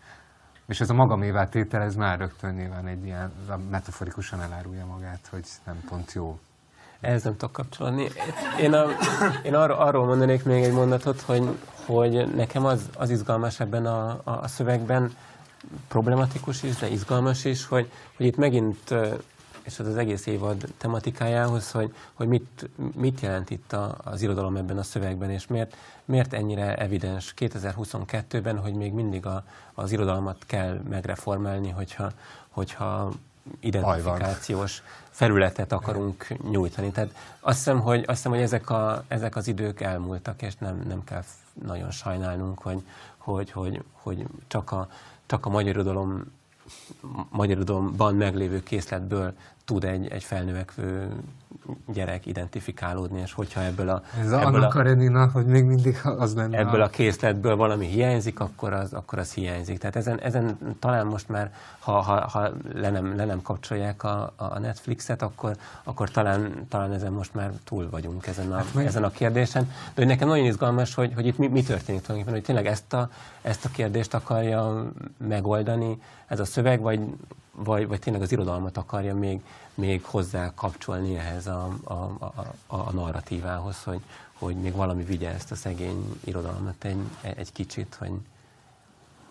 És 0.66 0.82
ez 0.82 0.90
a 0.90 0.94
magamévá 0.94 1.50
tétel, 1.50 1.82
ez 1.82 1.96
már 1.96 2.20
rögtön 2.20 2.54
nyilván 2.54 2.88
egy 2.88 3.06
ilyen, 3.06 3.32
metaforikusan 3.70 4.42
elárulja 4.42 4.86
magát, 4.86 5.28
hogy 5.30 5.46
nem 5.66 5.84
pont 5.90 6.14
jó. 6.14 6.40
Ehhez 7.08 7.24
nem 7.24 7.38
tudok 7.38 7.52
kapcsolni. 7.52 8.08
Én, 8.60 8.74
a, 8.74 8.86
én 9.44 9.56
arról, 9.56 9.78
arról 9.78 10.06
mondanék 10.06 10.44
még 10.44 10.64
egy 10.64 10.72
mondatot, 10.72 11.22
hogy, 11.22 11.58
hogy 11.86 12.36
nekem 12.36 12.66
az, 12.66 12.90
az 12.98 13.10
izgalmas 13.10 13.60
ebben 13.60 13.86
a, 13.86 14.10
a, 14.10 14.32
a 14.32 14.48
szövegben, 14.48 15.16
problematikus 15.88 16.64
is, 16.64 16.76
de 16.76 16.90
izgalmas 16.90 17.46
is, 17.46 17.66
hogy, 17.66 17.92
hogy 18.18 18.26
itt 18.26 18.36
megint 18.36 18.96
és 19.64 19.80
az 19.80 19.88
az 19.88 19.98
egész 19.98 20.26
évad 20.26 20.64
tematikájához, 20.78 21.72
hogy, 21.72 21.94
hogy 22.14 22.28
mit, 22.28 22.70
mit 22.96 23.20
jelent 23.20 23.50
itt 23.50 23.74
a, 23.74 23.98
az 24.04 24.22
irodalom 24.22 24.56
ebben 24.56 24.78
a 24.78 24.84
szövegben, 24.84 25.30
és 25.30 25.48
miért, 25.48 25.76
miért 26.06 26.34
ennyire 26.34 26.76
evidens 26.76 27.34
2022-ben, 27.38 28.58
hogy 28.58 28.74
még 28.74 28.94
mindig 28.94 29.26
a, 29.26 29.44
az 29.74 29.92
irodalmat 29.92 30.38
kell 30.46 30.82
megreformálni, 30.90 31.70
hogyha, 31.70 32.12
hogyha 32.50 33.12
identifikációs 33.60 34.84
felületet 35.18 35.72
akarunk 35.72 36.28
nyújtani. 36.52 36.92
Tehát 36.92 37.16
azt 37.40 37.58
hiszem, 37.58 37.80
hogy, 37.80 38.00
azt 38.00 38.16
hiszem, 38.16 38.32
hogy 38.32 38.42
ezek, 38.42 38.70
a, 38.70 39.04
ezek 39.08 39.36
az 39.36 39.48
idők 39.48 39.82
elmúltak, 39.82 40.42
és 40.42 40.56
nem, 40.56 40.84
nem 40.88 41.04
kell 41.04 41.24
nagyon 41.66 41.92
sajnálnunk, 41.92 42.60
hogy, 42.60 42.84
hogy, 43.18 43.52
hogy, 43.52 43.84
hogy 43.92 44.26
csak, 44.48 44.72
a, 44.72 44.90
csak 45.26 45.46
a 45.46 45.50
magyar 45.50 45.70
irodalom 45.70 46.24
magyar 47.30 47.56
irodalomban 47.56 48.16
meglévő 48.16 48.64
készletből 48.64 49.34
tud 49.66 49.84
egy, 49.84 50.08
egy 50.08 50.24
felnövekvő 50.24 51.10
gyerek 51.94 52.26
identifikálódni, 52.26 53.20
és 53.20 53.34
hogyha 53.34 53.64
ebből 53.64 53.90
a... 53.90 54.02
Ez 54.20 54.32
ebből 54.32 54.46
Anna 54.46 54.68
Karenina, 54.68 55.30
hogy 55.34 55.46
még 55.46 55.64
mindig 55.64 56.00
az 56.18 56.36
lenne. 56.36 56.58
Ebből 56.58 56.82
a 56.82 56.90
készletből 56.90 57.56
valami 57.56 57.86
hiányzik, 57.86 58.40
akkor 58.40 58.74
az, 58.74 58.94
akkor 58.94 59.20
az 59.20 59.34
hiányzik. 59.34 59.78
Tehát 59.78 59.96
ezen, 59.96 60.20
ezen 60.20 60.58
talán 60.80 61.06
most 61.06 61.30
már, 61.30 61.54
ha, 61.80 62.02
ha, 62.02 62.28
ha 62.28 62.50
le, 62.74 62.90
nem, 62.90 63.16
le 63.16 63.26
nem 63.26 63.42
kapcsolják 63.42 64.04
a, 64.04 64.34
a 64.36 64.60
Netflixet, 64.60 65.22
akkor, 65.22 65.56
akkor 65.84 66.10
talán, 66.10 66.66
talán 66.70 66.94
ezen 66.94 67.12
most 67.12 67.34
már 67.34 67.52
túl 67.64 67.90
vagyunk 67.90 68.28
ezen 68.28 68.52
a, 68.52 68.56
hát 68.56 68.74
meg... 68.74 68.86
ezen 68.86 69.04
a 69.04 69.10
kérdésen. 69.10 69.64
De 69.64 69.92
hogy 69.96 70.08
nekem 70.08 70.28
nagyon 70.28 70.46
izgalmas, 70.46 70.94
hogy, 70.94 71.14
hogy 71.14 71.26
itt 71.26 71.38
mi, 71.38 71.48
mi 71.48 71.64
történik 71.64 72.02
tulajdonképpen, 72.02 72.34
hogy 72.34 72.44
tényleg 72.44 72.66
ezt 72.66 72.94
a, 72.94 73.10
ezt 73.42 73.66
a 73.66 73.70
kérdést 73.70 74.14
akarja 74.14 74.92
megoldani 75.18 75.98
ez 76.28 76.40
a 76.40 76.46
szöveg, 76.46 76.82
vagy, 76.82 77.00
vagy, 77.52 77.88
vagy 77.88 78.00
tényleg 78.00 78.22
az 78.22 78.32
irodalmat 78.32 78.78
akarja 78.78 79.16
még, 79.16 79.42
még 79.78 80.04
hozzá 80.04 80.54
kapcsolni 80.56 81.16
ehhez 81.16 81.48
a, 81.48 81.78
a, 81.84 81.94
a, 81.94 82.56
a 82.68 82.92
narratívához, 82.92 83.84
hogy, 83.84 84.02
hogy 84.34 84.56
még 84.56 84.74
valami 84.74 85.04
vigye 85.04 85.30
ezt 85.30 85.52
a 85.52 85.56
szegény 85.56 86.20
irodalmat 86.24 86.84
egy, 86.84 86.98
egy 87.22 87.52
kicsit, 87.52 87.96
hogy... 88.00 88.12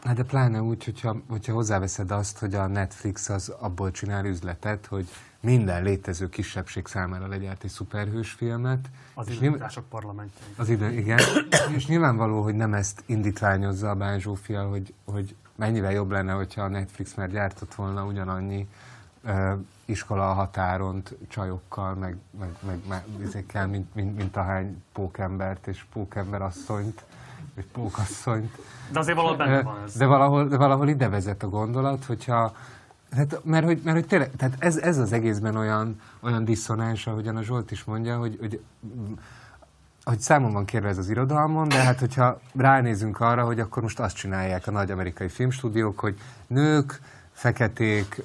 Hát 0.02 0.16
de 0.16 0.22
pláne 0.22 0.62
úgy, 0.62 0.84
hogyha, 0.84 1.16
hogyha 1.28 1.52
hozzáveszed 1.52 2.10
azt, 2.10 2.38
hogy 2.38 2.54
a 2.54 2.66
Netflix 2.66 3.28
az 3.28 3.48
abból 3.48 3.90
csinál 3.90 4.24
üzletet, 4.24 4.86
hogy 4.86 5.08
minden 5.40 5.82
létező 5.82 6.28
kisebbség 6.28 6.86
számára 6.86 7.26
legyárt 7.26 7.64
egy 7.64 7.70
szuperhős 7.70 8.30
filmet. 8.30 8.90
Az 9.14 9.30
időzások 9.30 9.88
parlamentje. 9.88 10.44
Az 10.56 10.68
idő, 10.68 10.92
igen. 10.92 11.20
és 11.76 11.86
nyilvánvaló, 11.86 12.42
hogy 12.42 12.54
nem 12.54 12.74
ezt 12.74 13.02
indítványozza 13.06 13.90
a 13.90 13.94
Bán 13.94 14.20
Zsófia, 14.20 14.68
hogy, 14.68 14.94
hogy 15.04 15.34
mennyivel 15.54 15.92
jobb 15.92 16.10
lenne, 16.10 16.32
hogyha 16.32 16.62
a 16.62 16.68
Netflix 16.68 17.14
már 17.14 17.30
gyártott 17.30 17.74
volna 17.74 18.04
ugyanannyi 18.04 18.68
iskola 19.86 20.32
határon 20.32 21.02
csajokkal, 21.28 21.94
meg, 21.94 22.16
meg, 22.38 22.48
meg, 22.66 22.78
meg 22.88 23.02
ezekkel, 23.22 23.66
mint, 23.66 23.94
mint, 23.94 24.16
mint 24.16 24.36
ahány 24.36 24.82
pókembert 24.92 25.66
és 25.66 25.84
pókember 25.92 26.42
asszonyt, 26.42 27.04
vagy 27.54 27.66
pókasszonyt. 27.66 28.58
De 28.92 28.98
azért 28.98 29.16
valahol 29.16 29.36
benne 29.36 29.62
van 29.62 29.82
ez. 29.84 29.96
De 29.96 30.06
valahol, 30.06 30.48
de 30.48 30.56
valahol 30.56 30.88
ide 30.88 31.08
vezet 31.08 31.42
a 31.42 31.48
gondolat, 31.48 32.04
hogyha 32.04 32.54
Hát, 33.10 33.40
mert 33.44 33.64
hogy, 33.64 33.80
mert 33.84 33.96
hogy 33.96 34.06
tényleg, 34.06 34.30
tehát 34.36 34.54
ez, 34.58 34.76
ez 34.76 34.98
az 34.98 35.12
egészben 35.12 35.56
olyan, 35.56 36.00
olyan 36.20 36.44
diszonás, 36.44 37.06
ahogyan 37.06 37.36
a 37.36 37.42
Zsolt 37.42 37.70
is 37.70 37.84
mondja, 37.84 38.18
hogy, 38.18 38.36
hogy 38.40 38.60
hogy 40.06 40.20
számon 40.20 40.52
van 40.52 40.64
kérve 40.64 40.88
ez 40.88 40.98
az 40.98 41.08
irodalmon, 41.08 41.68
de 41.68 41.82
hát 41.82 41.98
hogyha 42.00 42.40
ránézünk 42.54 43.20
arra, 43.20 43.44
hogy 43.44 43.60
akkor 43.60 43.82
most 43.82 44.00
azt 44.00 44.16
csinálják 44.16 44.66
a 44.66 44.70
nagy 44.70 44.90
amerikai 44.90 45.28
filmstúdiók, 45.28 45.98
hogy 45.98 46.18
nők, 46.46 47.00
feketék, 47.36 48.22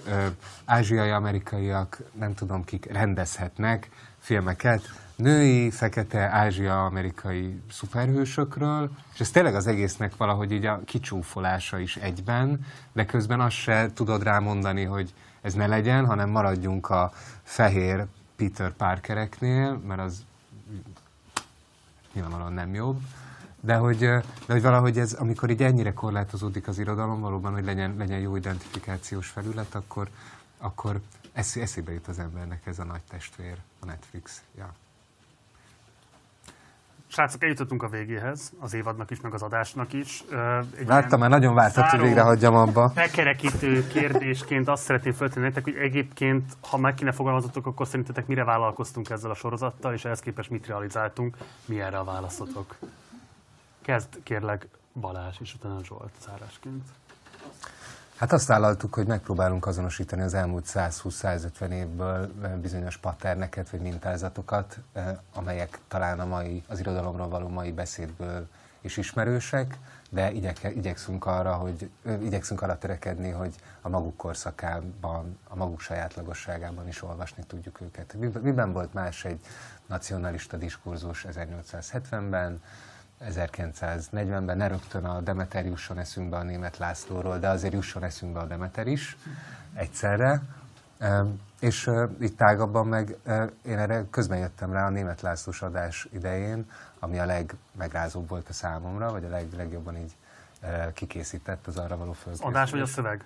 ázsiai 0.66 1.10
amerikaiak, 1.10 2.02
nem 2.20 2.34
tudom 2.34 2.64
kik 2.64 2.92
rendezhetnek 2.92 3.90
filmeket, 4.20 4.82
női, 5.16 5.72
fekete, 5.72 6.20
ázsia-amerikai 6.20 7.62
szuperhősökről, 7.72 8.92
és 9.14 9.20
ez 9.20 9.30
tényleg 9.30 9.56
az 9.56 9.68
egésznek 9.68 10.18
valahogy 10.18 10.52
így 10.52 10.66
a 10.66 10.82
kicsúfolása 10.86 11.80
is 11.80 11.96
egyben, 11.96 12.66
de 12.94 13.06
közben 13.06 13.42
azt 13.42 13.56
se 13.56 13.90
tudod 13.94 14.24
rámondani, 14.24 14.84
hogy 14.84 15.14
ez 15.42 15.54
ne 15.54 15.68
legyen, 15.68 16.06
hanem 16.06 16.30
maradjunk 16.30 16.90
a 16.90 17.12
fehér 17.44 18.06
Peter 18.36 18.72
Parkereknél, 18.72 19.82
mert 19.88 20.02
az 20.02 20.24
nyilvánvalóan 22.14 22.54
nem 22.54 22.74
jobb, 22.74 23.00
de 23.62 23.76
hogy, 23.76 23.98
de 23.98 24.24
hogy 24.48 24.62
valahogy 24.62 25.00
ez, 25.00 25.14
amikor 25.14 25.50
így 25.50 25.64
ennyire 25.64 25.94
korlátozódik 25.94 26.68
az 26.68 26.80
irodalom, 26.80 27.22
valóban, 27.22 27.54
hogy 27.54 27.66
legyen, 27.66 27.96
legyen 27.98 28.20
jó 28.20 28.36
identifikációs 28.36 29.28
felület, 29.28 29.76
akkor, 29.76 30.08
akkor 30.58 31.00
esz, 31.34 31.56
eszébe 31.56 31.92
jut 31.92 32.08
az 32.08 32.20
embernek 32.20 32.66
ez 32.66 32.80
a 32.80 32.84
nagy 32.84 33.02
testvér, 33.10 33.58
a 33.80 33.86
Netflix. 33.86 34.42
Ja. 34.58 34.74
Srácok, 37.08 37.44
eljutottunk 37.44 37.84
a 37.84 37.90
végéhez, 37.90 38.52
az 38.60 38.74
évadnak 38.74 39.12
is, 39.12 39.22
meg 39.22 39.34
az 39.34 39.42
adásnak 39.42 39.94
is. 39.94 40.24
Egy 40.78 40.88
Láttam, 40.88 41.20
már 41.20 41.30
nagyon 41.30 41.54
vártad, 41.54 41.84
hogy 41.84 42.00
végre 42.00 42.22
hagyjam 42.22 42.56
abba. 42.56 42.92
Megkerekítő 42.96 43.88
kérdésként 43.88 44.68
azt 44.68 44.84
szeretném 44.84 45.14
föltenni 45.14 45.46
nektek, 45.46 45.64
hogy 45.64 45.76
egyébként, 45.76 46.54
ha 46.70 46.78
meg 46.78 46.94
kéne 46.94 47.12
fogalmazotok, 47.12 47.66
akkor 47.66 47.88
szerintetek 47.88 48.28
mire 48.28 48.44
vállalkoztunk 48.44 49.10
ezzel 49.10 49.32
a 49.32 49.36
sorozattal, 49.36 49.94
és 49.94 50.06
ehhez 50.06 50.20
képest 50.20 50.50
mit 50.50 50.68
realizáltunk, 50.68 51.38
mi 51.66 51.82
erre 51.82 51.98
a 51.98 52.04
válaszotok? 52.04 52.76
Kezd 53.82 54.24
kérlek 54.24 54.68
Balázs, 54.94 55.38
és 55.40 55.54
utána 55.54 55.84
Zsolt 55.84 56.12
zárásként. 56.26 56.84
Hát 58.16 58.32
azt 58.32 58.48
vállaltuk, 58.48 58.94
hogy 58.94 59.08
megpróbálunk 59.08 59.66
azonosítani 59.66 60.22
az 60.22 60.34
elmúlt 60.34 60.66
120-150 60.68 61.70
évből 61.70 62.32
bizonyos 62.62 62.98
patterneket 62.98 63.70
vagy 63.70 63.80
mintázatokat, 63.80 64.78
amelyek 65.34 65.80
talán 65.88 66.20
a 66.20 66.26
mai, 66.26 66.64
az 66.68 66.80
irodalomról 66.80 67.28
való 67.28 67.48
mai 67.48 67.72
beszédből 67.72 68.48
is 68.82 68.98
ismerősek, 68.98 69.78
de 70.10 70.32
igyek, 70.32 70.72
igyekszünk 70.76 71.26
arra, 71.26 71.54
hogy 71.54 71.90
igyekszünk 72.22 72.62
arra 72.62 72.78
törekedni, 72.78 73.30
hogy 73.30 73.56
a 73.82 73.90
maguk 73.90 74.18
korszakában, 74.18 75.40
a 75.48 75.56
maguk 75.56 75.80
sajátlagosságában 75.80 76.88
is 76.88 77.04
olvasni 77.04 77.44
tudjuk 77.48 77.82
őket. 77.82 78.16
Miben 78.42 78.74
volt 78.74 78.94
más 78.94 79.26
egy 79.26 79.40
nacionalista 79.86 80.58
diskurzus 80.58 81.26
1870-ben, 81.30 82.62
1940-ben 83.30 84.58
ne 84.58 84.68
rögtön 84.68 85.06
a 85.06 85.22
Demeter 85.22 85.66
jusson 85.66 85.98
eszünkbe 86.00 86.38
a 86.38 86.44
német 86.44 86.78
Lászlóról, 86.78 87.40
de 87.40 87.50
azért 87.50 87.74
jusson 87.74 88.04
eszünkbe 88.04 88.40
a 88.40 88.46
Demeter 88.46 88.88
is 88.88 89.18
egyszerre. 89.74 90.42
És 91.60 91.90
itt 92.20 92.38
tágabban 92.38 92.88
meg 92.88 93.16
én 93.66 93.78
erre 93.78 94.06
közben 94.10 94.38
jöttem 94.38 94.72
rá 94.72 94.86
a 94.86 94.90
német 94.90 95.22
Lászlós 95.22 95.62
adás 95.62 96.08
idején, 96.12 96.70
ami 97.00 97.20
a 97.20 97.26
legmegrázóbb 97.26 98.30
volt 98.30 98.50
a 98.50 98.54
számomra, 98.54 99.12
vagy 99.12 99.26
a 99.26 99.30
leg, 99.30 99.48
legjobban 99.56 99.98
így 99.98 100.16
kikészített 100.94 101.68
az 101.68 101.78
arra 101.78 101.98
való 101.98 102.12
fölkészítés. 102.12 102.50
Adás 102.50 102.72
vagy 102.72 102.82
a 102.82 102.86
szöveg? 102.86 103.26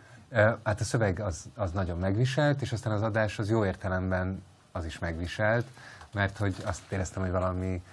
Hát 0.64 0.80
a 0.80 0.84
szöveg 0.84 1.20
az, 1.20 1.46
az 1.56 1.72
nagyon 1.72 1.98
megviselt, 1.98 2.62
és 2.62 2.72
aztán 2.72 2.94
az 2.94 3.02
adás 3.02 3.40
az 3.40 3.50
jó 3.50 3.66
értelemben 3.66 4.44
az 4.72 4.86
is 4.86 5.00
megviselt, 5.00 5.68
mert 6.14 6.38
hogy 6.38 6.56
azt 6.66 6.92
éreztem, 6.92 7.22
hogy 7.22 7.32
valami 7.32 7.84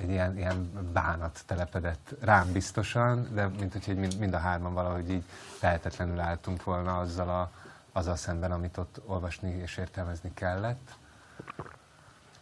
egy 0.00 0.10
ilyen, 0.10 0.36
ilyen 0.36 0.70
bánat 0.92 1.42
telepedett 1.46 2.14
rám 2.20 2.52
biztosan, 2.52 3.28
de 3.32 3.46
mint 3.46 3.84
hogy 3.84 3.96
mind, 3.96 4.18
mind 4.18 4.34
a 4.34 4.38
hárman 4.38 4.74
valahogy 4.74 5.10
így 5.10 5.24
lehetetlenül 5.60 6.20
álltunk 6.20 6.64
volna 6.64 6.98
azzal, 6.98 7.28
a, 7.28 7.50
azzal 7.92 8.16
szemben, 8.16 8.52
amit 8.52 8.76
ott 8.76 9.00
olvasni 9.06 9.50
és 9.50 9.76
értelmezni 9.76 10.30
kellett. 10.34 10.98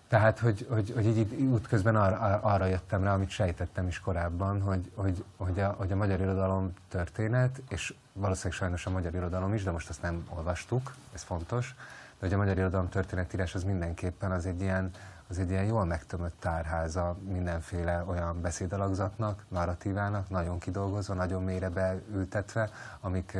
Tehát, 0.09 0.39
hogy, 0.39 0.66
hogy, 0.70 0.93
hogy 0.94 1.06
így, 1.06 1.32
útközben 1.40 1.97
arra, 1.97 2.40
arra 2.43 2.66
jöttem 2.66 3.02
rá, 3.02 3.14
amit 3.14 3.30
sejtettem 3.30 3.86
is 3.86 4.01
korábban, 4.01 4.60
hogy, 4.60 4.90
hogy, 4.94 5.24
hogy, 5.36 5.60
a, 5.60 5.74
hogy 5.78 5.93
a 5.93 5.97
magyar 5.97 6.20
irodalom 6.20 6.72
történet, 6.89 7.60
és 7.68 7.94
valószínűleg 8.12 8.59
sajnos 8.59 8.86
a 8.86 8.90
magyar 8.90 9.14
irodalom 9.14 9.55
is, 9.55 9.62
de 9.62 9.70
most 9.70 9.89
azt 9.89 10.02
nem 10.02 10.26
olvastuk, 10.28 10.94
ez 11.14 11.22
fontos, 11.22 11.74
de 12.18 12.26
hogy 12.26 12.32
a 12.32 12.36
magyar 12.36 12.59
irodalom 12.59 12.89
történetírás 12.89 13.55
az 13.55 13.64
mindenképpen 13.64 14.30
az 14.30 14.47
egy 14.47 14.60
ilyen, 14.60 14.90
az 15.28 15.38
egy 15.38 15.50
ilyen 15.50 15.64
jól 15.64 15.84
megtömött 15.84 16.40
tárháza 16.40 17.16
mindenféle 17.28 18.05
olyan 18.06 18.40
beszédalakzatnak, 18.40 19.44
narratívának, 19.48 20.28
nagyon 20.28 20.59
kidolgozva, 20.59 21.14
nagyon 21.14 21.42
mélyre 21.42 21.68
beültetve, 21.68 22.70
amik, 23.00 23.38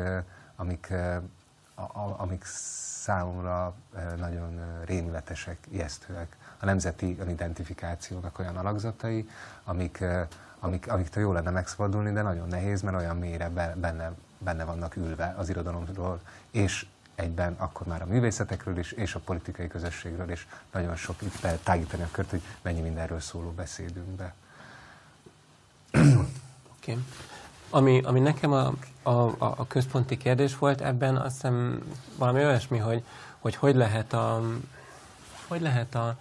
amik, 0.57 0.93
amik 2.17 2.45
számomra 2.45 3.75
nagyon 4.17 4.61
rémületesek, 4.85 5.59
ijesztőek. 5.71 6.37
A 6.61 6.65
nemzeti 6.65 7.17
önidentifikációnak 7.21 8.39
olyan 8.39 8.57
alakzatai, 8.57 9.29
amik, 9.65 10.05
amik, 10.61 10.91
amiktől 10.91 11.23
jó 11.23 11.33
lenne 11.33 11.51
megszabadulni, 11.51 12.13
de 12.13 12.23
nagyon 12.23 12.49
nehéz, 12.49 12.83
mert 12.83 12.97
olyan 12.97 13.17
mélyre 13.17 13.49
benne, 13.75 14.13
benne 14.39 14.65
vannak 14.65 14.97
ülve 14.97 15.35
az 15.39 15.49
irodalomról, 15.49 16.21
és 16.51 16.87
egyben 17.19 17.55
akkor 17.59 17.87
már 17.87 18.03
a 18.03 18.07
művészetekről 18.07 18.79
is, 18.79 18.93
és 18.93 19.15
a 19.15 19.19
politikai 19.19 19.67
közösségről 19.67 20.31
is 20.31 20.47
nagyon 20.73 20.97
sok 20.97 21.23
itt 21.23 21.47
tágítani 21.63 22.03
a 22.03 22.09
kört, 22.11 22.31
hogy 22.31 22.43
mennyi 22.63 22.81
mindenről 22.81 23.21
szóló 23.21 23.51
beszédünkbe. 23.51 24.35
Oké. 25.93 26.03
Okay. 26.81 27.05
Ami, 27.71 28.01
ami 28.05 28.21
nekem 28.21 28.53
a, 28.53 28.73
a, 29.03 29.35
a 29.39 29.67
központi 29.67 30.17
kérdés 30.17 30.59
volt 30.59 30.81
ebben, 30.81 31.17
azt 31.17 31.35
hiszem 31.35 31.83
valami 32.17 32.45
olyasmi, 32.45 32.79
hogy 32.79 33.03
hogy, 33.39 33.55
hogy 33.55 33.75
lehet 33.75 34.13
a, 34.13 34.43
hogy 35.47 35.61
lehet 35.61 35.95
a, 35.95 36.17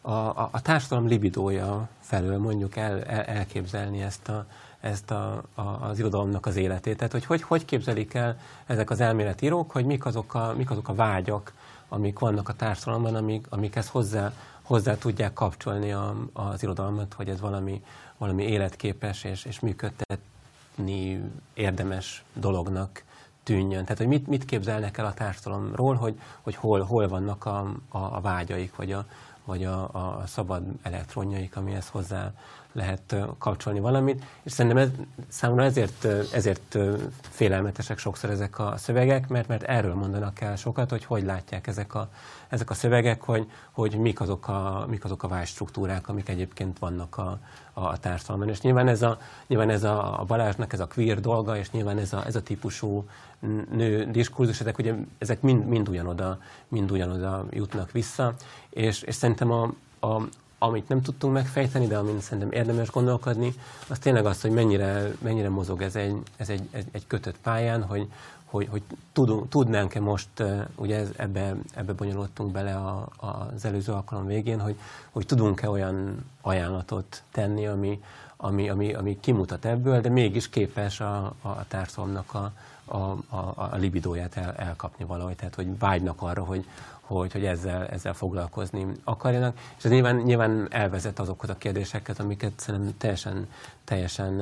a, 0.00 0.48
a 0.50 0.60
társadalom 0.62 1.06
libidója 1.06 1.88
felől 2.00 2.38
mondjuk 2.38 2.76
el, 2.76 3.02
el, 3.04 3.22
elképzelni 3.22 4.02
ezt, 4.02 4.28
a, 4.28 4.46
ezt 4.84 5.10
a, 5.10 5.42
a, 5.54 5.62
az 5.62 5.98
irodalomnak 5.98 6.46
az 6.46 6.56
életét. 6.56 6.96
Tehát, 6.96 7.12
hogy, 7.12 7.24
hogy 7.24 7.42
hogy 7.42 7.64
képzelik 7.64 8.14
el 8.14 8.36
ezek 8.66 8.90
az 8.90 9.00
elméletírók, 9.00 9.70
hogy 9.70 9.84
mik 9.84 10.04
azok 10.04 10.34
a, 10.34 10.54
mik 10.56 10.70
azok 10.70 10.88
a 10.88 10.94
vágyak, 10.94 11.52
amik 11.88 12.18
vannak 12.18 12.48
a 12.48 12.52
társadalomban, 12.52 13.14
amik, 13.14 13.46
amik 13.50 13.76
ezt 13.76 13.88
hozzá, 13.88 14.32
hozzá 14.62 14.94
tudják 14.94 15.32
kapcsolni 15.32 15.92
a, 15.92 16.14
az 16.32 16.62
irodalmat, 16.62 17.14
hogy 17.14 17.28
ez 17.28 17.40
valami, 17.40 17.82
valami 18.18 18.42
életképes 18.42 19.24
és, 19.24 19.44
és 19.44 19.60
működtetni 19.60 21.20
érdemes 21.54 22.24
dolognak 22.32 23.02
tűnjön. 23.42 23.82
Tehát, 23.82 23.98
hogy 23.98 24.08
mit, 24.08 24.26
mit 24.26 24.44
képzelnek 24.44 24.98
el 24.98 25.06
a 25.06 25.14
társadalomról, 25.14 25.94
hogy, 25.94 26.20
hogy 26.42 26.54
hol, 26.54 26.80
hol 26.80 27.08
vannak 27.08 27.44
a, 27.44 27.58
a, 27.88 27.98
a 27.98 28.20
vágyaik, 28.20 28.76
vagy 28.76 28.92
a, 28.92 29.04
vagy 29.44 29.64
a, 29.64 29.88
a 29.92 30.22
szabad 30.26 30.62
elektronjaik, 30.82 31.56
amihez 31.56 31.88
hozzá 31.88 32.32
lehet 32.74 33.16
kapcsolni 33.38 33.80
valamit, 33.80 34.24
és 34.42 34.52
szerintem 34.52 34.80
ez, 34.80 34.88
számomra 35.28 35.64
ezért, 35.64 36.04
ezért 36.32 36.78
félelmetesek 37.20 37.98
sokszor 37.98 38.30
ezek 38.30 38.58
a 38.58 38.74
szövegek, 38.76 39.28
mert, 39.28 39.48
mert 39.48 39.62
erről 39.62 39.94
mondanak 39.94 40.40
el 40.40 40.56
sokat, 40.56 40.90
hogy 40.90 41.04
hogy 41.04 41.24
látják 41.24 41.66
ezek 41.66 41.94
a, 41.94 42.08
ezek 42.48 42.70
a 42.70 42.74
szövegek, 42.74 43.22
hogy, 43.22 43.50
hogy 43.70 43.96
mik, 43.96 44.20
azok 44.20 44.48
a, 44.48 44.86
mik 44.88 45.04
azok 45.04 45.22
a 45.22 45.28
vágystruktúrák, 45.28 46.08
amik 46.08 46.28
egyébként 46.28 46.78
vannak 46.78 47.16
a, 47.16 47.38
a, 47.72 47.84
a 47.84 47.96
társadalomban. 47.96 48.48
És 48.48 48.60
nyilván 48.60 48.88
ez 48.88 49.02
a, 49.02 49.18
nyilván 49.46 49.70
ez 49.70 49.84
a, 49.84 50.20
a 50.20 50.24
Balázsnak 50.24 50.72
ez 50.72 50.80
a 50.80 50.86
queer 50.86 51.20
dolga, 51.20 51.56
és 51.56 51.70
nyilván 51.70 51.98
ez 51.98 52.12
a, 52.12 52.26
ez 52.26 52.36
a 52.36 52.42
típusú 52.42 53.04
nő 53.70 54.10
diskurzus, 54.10 54.60
ezek, 54.60 54.78
ugye, 54.78 54.94
ezek 55.18 55.40
mind, 55.40 55.66
mind, 55.66 55.88
ugyanoda, 55.88 56.38
mind 56.68 56.90
ugyanoda 56.90 57.46
jutnak 57.50 57.92
vissza, 57.92 58.34
és, 58.70 59.02
és 59.02 59.14
szerintem 59.14 59.50
a, 59.50 59.72
a, 60.00 60.22
amit 60.58 60.88
nem 60.88 61.02
tudtunk 61.02 61.32
megfejteni, 61.32 61.86
de 61.86 61.98
amin 61.98 62.20
szerintem 62.20 62.52
érdemes 62.52 62.90
gondolkodni, 62.90 63.54
az 63.88 63.98
tényleg 63.98 64.26
az, 64.26 64.40
hogy 64.40 64.50
mennyire, 64.50 65.12
mennyire 65.18 65.48
mozog 65.48 65.82
ez 65.82 65.96
egy, 65.96 66.16
ez 66.36 66.48
egy, 66.48 66.68
egy, 66.70 66.86
egy 66.92 67.06
kötött 67.06 67.38
pályán, 67.38 67.82
hogy, 67.82 68.08
hogy, 68.44 68.68
hogy 68.70 68.82
tudunk, 69.12 69.48
tudnánk-e 69.48 70.00
most, 70.00 70.28
ugye 70.76 70.98
ez, 70.98 71.08
ebbe, 71.16 71.54
ebbe 71.74 71.92
bonyolultunk 71.92 72.52
bele 72.52 72.76
a, 72.76 73.08
az 73.16 73.64
előző 73.64 73.92
alkalom 73.92 74.26
végén, 74.26 74.60
hogy, 74.60 74.78
hogy 75.10 75.26
tudunk-e 75.26 75.70
olyan 75.70 76.24
ajánlatot 76.40 77.22
tenni, 77.32 77.66
ami, 77.66 78.02
ami, 78.36 78.68
ami, 78.68 78.94
ami 78.94 79.20
kimutat 79.20 79.64
ebből, 79.64 80.00
de 80.00 80.08
mégis 80.08 80.48
képes 80.48 81.00
a, 81.00 81.34
a 81.42 81.64
társadalomnak 81.68 82.34
a, 82.34 82.52
a, 82.84 82.96
a, 83.28 83.54
a 83.56 83.76
libidóját 83.76 84.36
el, 84.36 84.54
elkapni 84.56 85.04
valahogy, 85.04 85.36
tehát 85.36 85.54
hogy 85.54 85.78
vágynak 85.78 86.22
arra, 86.22 86.44
hogy, 86.44 86.64
hogy, 87.06 87.32
hogy 87.32 87.44
ezzel, 87.44 87.86
ezzel 87.86 88.14
foglalkozni 88.14 88.86
akarjanak. 89.04 89.58
És 89.78 89.84
ez 89.84 89.90
nyilván, 89.90 90.16
nyilván 90.16 90.66
elvezet 90.70 91.18
azokhoz 91.18 91.50
a 91.50 91.56
kérdéseket, 91.56 92.18
amiket 92.18 92.52
szerintem 92.56 92.94
teljesen, 92.98 93.48
teljesen 93.84 94.40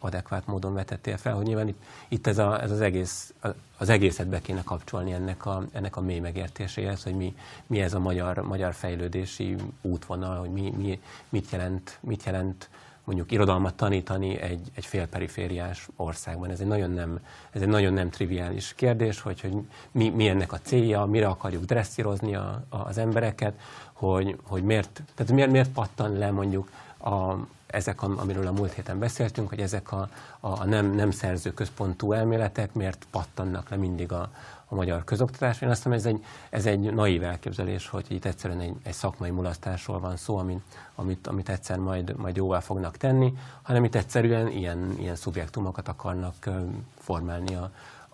adekvát 0.00 0.46
módon 0.46 0.74
vetettél 0.74 1.16
fel, 1.16 1.34
hogy 1.34 1.44
nyilván 1.44 1.68
itt, 1.68 1.82
itt 2.08 2.26
ez, 2.26 2.38
a, 2.38 2.62
ez 2.62 2.70
az, 2.70 2.80
egész, 2.80 3.34
az 3.78 3.88
egészet 3.88 4.28
be 4.28 4.40
kéne 4.40 4.62
kapcsolni 4.62 5.12
ennek 5.12 5.46
a, 5.46 5.64
ennek 5.72 5.96
a 5.96 6.00
mély 6.00 6.18
megértéséhez, 6.18 7.02
hogy 7.02 7.14
mi, 7.14 7.34
mi 7.66 7.80
ez 7.80 7.94
a 7.94 7.98
magyar, 7.98 8.38
magyar 8.38 8.74
fejlődési 8.74 9.56
útvonal, 9.80 10.38
hogy 10.38 10.50
mi, 10.50 10.72
mi, 10.76 11.00
mit, 11.28 11.50
jelent, 11.50 11.98
mit 12.00 12.24
jelent 12.24 12.68
mondjuk 13.10 13.32
irodalmat 13.32 13.74
tanítani 13.74 14.40
egy, 14.40 14.60
egy 14.74 14.86
félperifériás 14.86 15.88
országban. 15.96 16.50
Ez 16.50 16.60
egy 16.60 16.66
nagyon 16.66 16.90
nem, 16.90 17.20
ez 17.50 17.62
egy 17.62 17.68
nagyon 17.68 17.92
nem 17.92 18.10
triviális 18.10 18.74
kérdés, 18.74 19.20
hogy, 19.20 19.40
hogy 19.40 19.54
mi, 19.90 20.08
mi 20.08 20.28
ennek 20.28 20.52
a 20.52 20.58
célja, 20.58 21.04
mire 21.04 21.26
akarjuk 21.26 21.64
dresszírozni 21.64 22.34
a, 22.34 22.62
a, 22.68 22.76
az 22.76 22.98
embereket, 22.98 23.54
hogy, 23.92 24.36
hogy 24.42 24.62
miért, 24.62 25.02
tehát 25.14 25.32
miért, 25.32 25.50
miért 25.50 25.70
pattan 25.70 26.18
le 26.18 26.30
mondjuk 26.30 26.70
a, 26.98 27.34
ezek, 27.66 28.02
amiről 28.02 28.46
a 28.46 28.52
múlt 28.52 28.72
héten 28.72 28.98
beszéltünk, 28.98 29.48
hogy 29.48 29.60
ezek 29.60 29.92
a, 29.92 30.08
a 30.40 30.64
nem, 30.64 30.94
nem 30.94 31.10
szerző 31.10 31.52
központú 31.54 32.12
elméletek 32.12 32.74
miért 32.74 33.06
pattannak 33.10 33.68
le 33.68 33.76
mindig 33.76 34.12
a, 34.12 34.30
a 34.70 34.74
magyar 34.74 35.04
közoktatás. 35.04 35.60
Én 35.60 35.68
azt 35.68 35.76
hiszem, 35.76 35.92
ez 35.92 36.06
egy, 36.06 36.24
ez 36.50 36.66
egy 36.66 36.94
naív 36.94 37.22
elképzelés, 37.22 37.88
hogy 37.88 38.04
itt 38.08 38.24
egyszerűen 38.24 38.60
egy, 38.60 38.74
egy 38.82 38.92
szakmai 38.92 39.30
mulasztásról 39.30 40.00
van 40.00 40.16
szó, 40.16 40.36
amit, 40.36 40.62
amit, 40.94 41.26
amit 41.26 41.48
egyszer 41.48 41.78
majd, 41.78 42.16
majd 42.16 42.36
jóvá 42.36 42.60
fognak 42.60 42.96
tenni, 42.96 43.36
hanem 43.62 43.84
itt 43.84 43.94
egyszerűen 43.94 44.48
ilyen, 44.48 44.96
ilyen 44.98 45.16
szubjektumokat 45.16 45.88
akarnak 45.88 46.50
formálni 46.98 47.54
a, 47.54 47.70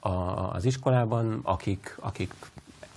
a, 0.09 0.11
az 0.53 0.65
iskolában, 0.65 1.41
akik, 1.43 1.97
akik 2.01 2.35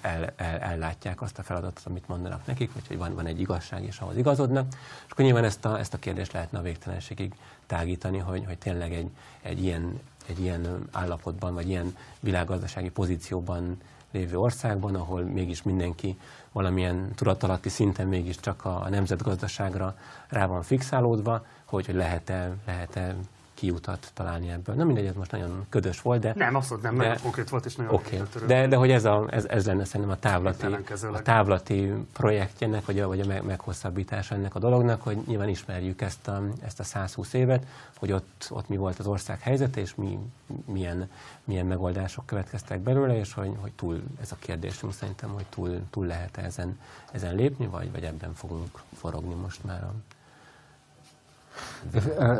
el, 0.01 0.33
el, 0.35 0.57
ellátják 0.57 1.21
azt 1.21 1.39
a 1.39 1.43
feladatot, 1.43 1.85
amit 1.85 2.07
mondanak 2.07 2.45
nekik, 2.45 2.73
vagy 2.73 2.87
hogy 2.87 2.97
van, 2.97 3.15
van 3.15 3.25
egy 3.25 3.39
igazság, 3.39 3.83
és 3.83 3.99
ahhoz 3.99 4.17
igazodnak. 4.17 4.67
És 5.05 5.11
akkor 5.11 5.25
nyilván 5.25 5.43
ezt 5.43 5.65
a, 5.65 5.79
ezt 5.79 5.93
a 5.93 5.97
kérdést 5.97 6.33
lehetne 6.33 6.59
a 6.59 6.61
végtelenségig 6.61 7.33
tágítani, 7.67 8.17
hogy, 8.17 8.43
hogy 8.45 8.57
tényleg 8.57 8.93
egy, 8.93 9.09
egy, 9.41 9.63
ilyen, 9.63 9.99
egy 10.29 10.39
ilyen 10.39 10.87
állapotban, 10.91 11.53
vagy 11.53 11.69
ilyen 11.69 11.95
világgazdasági 12.19 12.89
pozícióban 12.89 13.77
lévő 14.11 14.37
országban, 14.37 14.95
ahol 14.95 15.21
mégis 15.21 15.63
mindenki 15.63 16.17
valamilyen 16.51 17.11
tudatalatti 17.15 17.69
szinten 17.69 18.07
mégiscsak 18.07 18.65
a, 18.65 18.81
a 18.81 18.89
nemzetgazdaságra 18.89 19.95
rá 20.27 20.45
van 20.45 20.61
fixálódva, 20.63 21.45
hogy, 21.65 21.85
hogy 21.85 21.95
lehet-e, 21.95 22.51
lehet-e 22.65 23.15
kiutat 23.59 24.11
találni 24.13 24.49
ebből. 24.49 24.75
Nem 24.75 24.85
mindegy, 24.85 25.05
ez 25.05 25.15
most 25.15 25.31
nagyon 25.31 25.65
ködös 25.69 26.01
volt, 26.01 26.21
de... 26.21 26.33
Nem, 26.35 26.55
abszolút 26.55 26.83
nem, 26.83 26.97
de, 26.97 27.03
nagyon 27.03 27.21
konkrét 27.21 27.49
volt, 27.49 27.65
és 27.65 27.75
nagyon 27.75 27.93
okay. 27.93 28.21
de, 28.47 28.67
de 28.67 28.75
hogy 28.75 28.91
ez, 28.91 29.05
a, 29.05 29.27
ez, 29.29 29.45
ez 29.45 29.65
lenne 29.65 29.85
szerintem 29.85 30.15
a 30.15 30.19
távlati, 30.19 30.65
a 31.13 31.21
távlati 31.21 31.93
projektjének, 32.13 32.85
vagy 32.85 32.99
a, 32.99 33.07
vagy 33.07 33.19
a 33.19 33.43
meghosszabbítása 33.43 34.35
ennek 34.35 34.55
a 34.55 34.59
dolognak, 34.59 35.01
hogy 35.01 35.17
nyilván 35.27 35.49
ismerjük 35.49 36.01
ezt 36.01 36.27
a, 36.27 36.43
ezt 36.65 36.79
a 36.79 36.83
120 36.83 37.33
évet, 37.33 37.65
hogy 37.97 38.11
ott, 38.11 38.47
ott 38.49 38.69
mi 38.69 38.77
volt 38.77 38.99
az 38.99 39.07
ország 39.07 39.39
helyzete, 39.39 39.79
és 39.79 39.95
mi, 39.95 40.19
milyen, 40.65 41.09
milyen 41.43 41.65
megoldások 41.65 42.25
következtek 42.25 42.79
belőle, 42.79 43.19
és 43.19 43.33
hogy, 43.33 43.51
hogy 43.59 43.71
túl, 43.71 44.01
ez 44.21 44.31
a 44.31 44.35
kérdésünk 44.39 44.93
szerintem, 44.93 45.29
hogy 45.29 45.45
túl, 45.49 45.81
túl 45.89 46.05
lehet 46.05 46.37
-e 46.37 46.43
ezen, 46.43 46.79
ezen 47.11 47.35
lépni, 47.35 47.67
vagy, 47.67 47.91
vagy 47.91 48.03
ebben 48.03 48.33
fogunk 48.33 48.81
forogni 48.99 49.33
most 49.33 49.63
már 49.63 49.83
a 49.83 49.93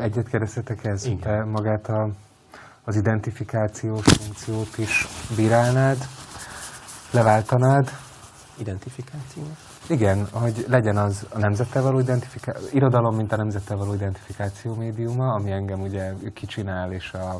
Egyet 0.00 0.28
kérdeztetek 0.28 0.84
ez, 0.84 1.08
te 1.20 1.44
magát 1.44 1.88
a, 1.88 2.10
az 2.84 2.96
identifikációs 2.96 4.04
funkciót 4.04 4.78
is 4.78 5.06
bírálnád, 5.36 5.96
leváltanád? 7.10 7.90
Identifikáció? 8.58 9.42
Igen, 9.88 10.26
hogy 10.32 10.64
legyen 10.68 10.96
az 10.96 11.26
a 11.32 11.38
nemzettel 11.38 11.82
való 11.82 11.98
identifikáció, 11.98 12.68
irodalom, 12.72 13.16
mint 13.16 13.32
a 13.32 13.36
nemzettel 13.36 13.76
való 13.76 13.94
identifikáció 13.94 14.74
médiuma, 14.74 15.32
ami 15.34 15.50
engem 15.50 15.80
ugye 15.80 16.12
kicsinál 16.34 16.92
és 16.92 17.12
a, 17.12 17.36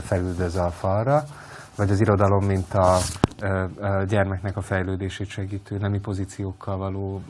felüldöz 0.00 0.56
a 0.56 0.70
falra, 0.70 1.24
vagy 1.76 1.90
az 1.90 2.00
irodalom, 2.00 2.44
mint 2.44 2.74
a, 2.74 2.94
a 2.94 4.02
gyermeknek 4.08 4.56
a 4.56 4.60
fejlődését 4.60 5.28
segítő, 5.28 5.78
nemi 5.78 5.98
pozíciókkal 5.98 6.76
való 6.76 7.22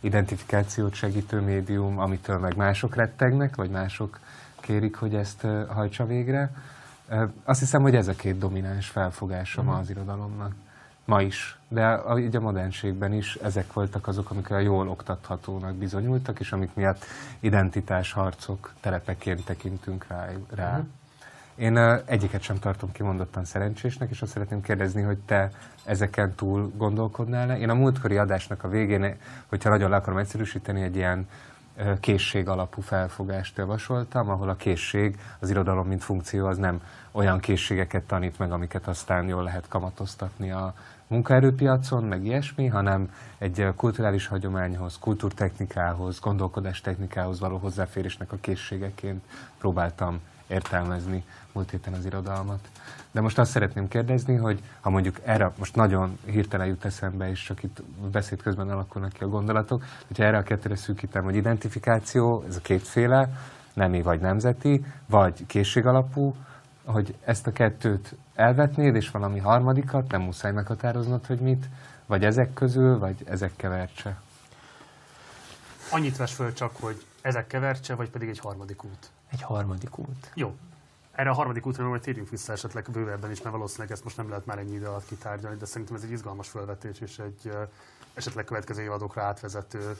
identifikációt 0.00 0.94
segítő 0.94 1.40
médium, 1.40 1.98
amitől 1.98 2.38
meg 2.38 2.56
mások 2.56 2.94
rettegnek, 2.94 3.56
vagy 3.56 3.70
mások 3.70 4.18
kérik, 4.60 4.96
hogy 4.96 5.14
ezt 5.14 5.46
hajtsa 5.68 6.06
végre. 6.06 6.50
Azt 7.44 7.60
hiszem, 7.60 7.82
hogy 7.82 7.94
ez 7.94 8.08
a 8.08 8.14
két 8.14 8.38
domináns 8.38 8.88
felfogása 8.88 9.62
ma 9.62 9.70
mhm. 9.70 9.80
az 9.80 9.90
irodalomnak. 9.90 10.54
Ma 11.04 11.22
is, 11.22 11.58
de 11.68 11.86
a, 11.86 12.18
a 12.32 12.40
modernségben 12.40 13.12
is 13.12 13.34
ezek 13.34 13.72
voltak 13.72 14.06
azok, 14.06 14.30
amik 14.30 14.50
a 14.50 14.58
jól 14.58 14.88
oktathatónak 14.88 15.74
bizonyultak, 15.74 16.40
és 16.40 16.52
amik 16.52 16.74
miatt 16.74 17.04
identitásharcok 17.40 18.72
terepeként 18.80 19.44
tekintünk 19.44 20.06
rá. 20.08 20.28
rá. 20.54 20.70
Uh-huh. 20.70 20.86
Én 21.58 21.76
egyiket 22.04 22.42
sem 22.42 22.58
tartom 22.58 22.92
kimondottan 22.92 23.44
szerencsésnek, 23.44 24.10
és 24.10 24.22
azt 24.22 24.32
szeretném 24.32 24.60
kérdezni, 24.60 25.02
hogy 25.02 25.18
te 25.18 25.50
ezeken 25.84 26.34
túl 26.34 26.72
gondolkodnál 26.76 27.50
-e? 27.50 27.58
Én 27.58 27.68
a 27.68 27.74
múltkori 27.74 28.16
adásnak 28.16 28.64
a 28.64 28.68
végén, 28.68 29.16
hogyha 29.46 29.68
nagyon 29.68 29.90
le 29.90 29.96
akarom 29.96 30.18
egyszerűsíteni, 30.18 30.82
egy 30.82 30.96
ilyen 30.96 31.28
készség 32.00 32.48
alapú 32.48 32.80
felfogást 32.80 33.56
javasoltam, 33.56 34.28
ahol 34.28 34.48
a 34.48 34.56
készség, 34.56 35.18
az 35.38 35.50
irodalom 35.50 35.86
mint 35.86 36.04
funkció, 36.04 36.46
az 36.46 36.56
nem 36.56 36.82
olyan 37.12 37.38
készségeket 37.38 38.02
tanít 38.02 38.38
meg, 38.38 38.52
amiket 38.52 38.88
aztán 38.88 39.28
jól 39.28 39.42
lehet 39.42 39.68
kamatoztatni 39.68 40.50
a 40.50 40.74
munkaerőpiacon, 41.06 42.04
meg 42.04 42.24
ilyesmi, 42.24 42.66
hanem 42.66 43.12
egy 43.38 43.66
kulturális 43.76 44.26
hagyományhoz, 44.26 44.98
kultúrtechnikához, 44.98 46.20
gondolkodástechnikához 46.20 47.40
való 47.40 47.56
hozzáférésnek 47.56 48.32
a 48.32 48.36
készségeként 48.40 49.24
próbáltam 49.58 50.20
értelmezni 50.48 51.24
múlt 51.58 51.70
héten 51.70 51.92
az 51.92 52.04
irodalmat. 52.04 52.68
De 53.10 53.20
most 53.20 53.38
azt 53.38 53.50
szeretném 53.50 53.88
kérdezni, 53.88 54.34
hogy 54.36 54.62
ha 54.80 54.90
mondjuk 54.90 55.20
erre 55.24 55.52
most 55.58 55.74
nagyon 55.74 56.18
hirtelen 56.24 56.66
jut 56.66 56.84
eszembe, 56.84 57.30
és 57.30 57.42
csak 57.42 57.62
itt 57.62 57.82
beszéd 58.12 58.42
közben 58.42 58.70
alakulnak 58.70 59.12
ki 59.12 59.24
a 59.24 59.28
gondolatok, 59.28 59.84
hogyha 60.06 60.24
erre 60.24 60.36
a 60.36 60.42
kettőre 60.42 60.76
szűkítem, 60.76 61.24
hogy 61.24 61.34
identifikáció, 61.34 62.44
ez 62.48 62.56
a 62.56 62.60
kétféle, 62.60 63.28
nemi 63.72 64.02
vagy 64.02 64.20
nemzeti, 64.20 64.84
vagy 65.06 65.46
készségalapú, 65.46 66.34
hogy 66.84 67.14
ezt 67.24 67.46
a 67.46 67.52
kettőt 67.52 68.14
elvetnéd, 68.34 68.94
és 68.94 69.10
valami 69.10 69.38
harmadikat, 69.38 70.10
nem 70.10 70.20
muszáj 70.20 70.52
meghatároznod, 70.52 71.26
hogy 71.26 71.38
mit, 71.38 71.68
vagy 72.06 72.24
ezek 72.24 72.52
közül, 72.52 72.98
vagy 72.98 73.16
ezek 73.26 73.52
kevertse. 73.56 74.20
Annyit 75.90 76.16
vesz 76.16 76.34
föl 76.34 76.52
csak, 76.52 76.76
hogy 76.80 77.06
ezek 77.20 77.46
kevertse, 77.46 77.94
vagy 77.94 78.10
pedig 78.10 78.28
egy 78.28 78.38
harmadik 78.38 78.84
út. 78.84 79.10
Egy 79.30 79.42
harmadik 79.42 79.98
út. 79.98 80.30
Jó. 80.34 80.56
Erre 81.18 81.30
a 81.30 81.34
harmadik 81.34 81.66
útra 81.66 81.88
majd 81.88 82.00
térjünk 82.00 82.28
vissza 82.28 82.52
esetleg 82.52 82.86
bővebben 82.92 83.30
is, 83.30 83.42
mert 83.42 83.54
valószínűleg 83.54 83.92
ezt 83.92 84.04
most 84.04 84.16
nem 84.16 84.28
lehet 84.28 84.46
már 84.46 84.58
ennyi 84.58 84.74
idő 84.74 84.86
alatt 84.86 85.06
kitárgyalni, 85.06 85.56
de 85.56 85.64
szerintem 85.64 85.96
ez 85.96 86.02
egy 86.02 86.10
izgalmas 86.10 86.48
felvetés, 86.48 87.00
és 87.00 87.18
egy 87.18 87.52
esetleg 88.14 88.44
következő 88.44 88.82
évadokra 88.82 89.22
átvezető 89.22 89.96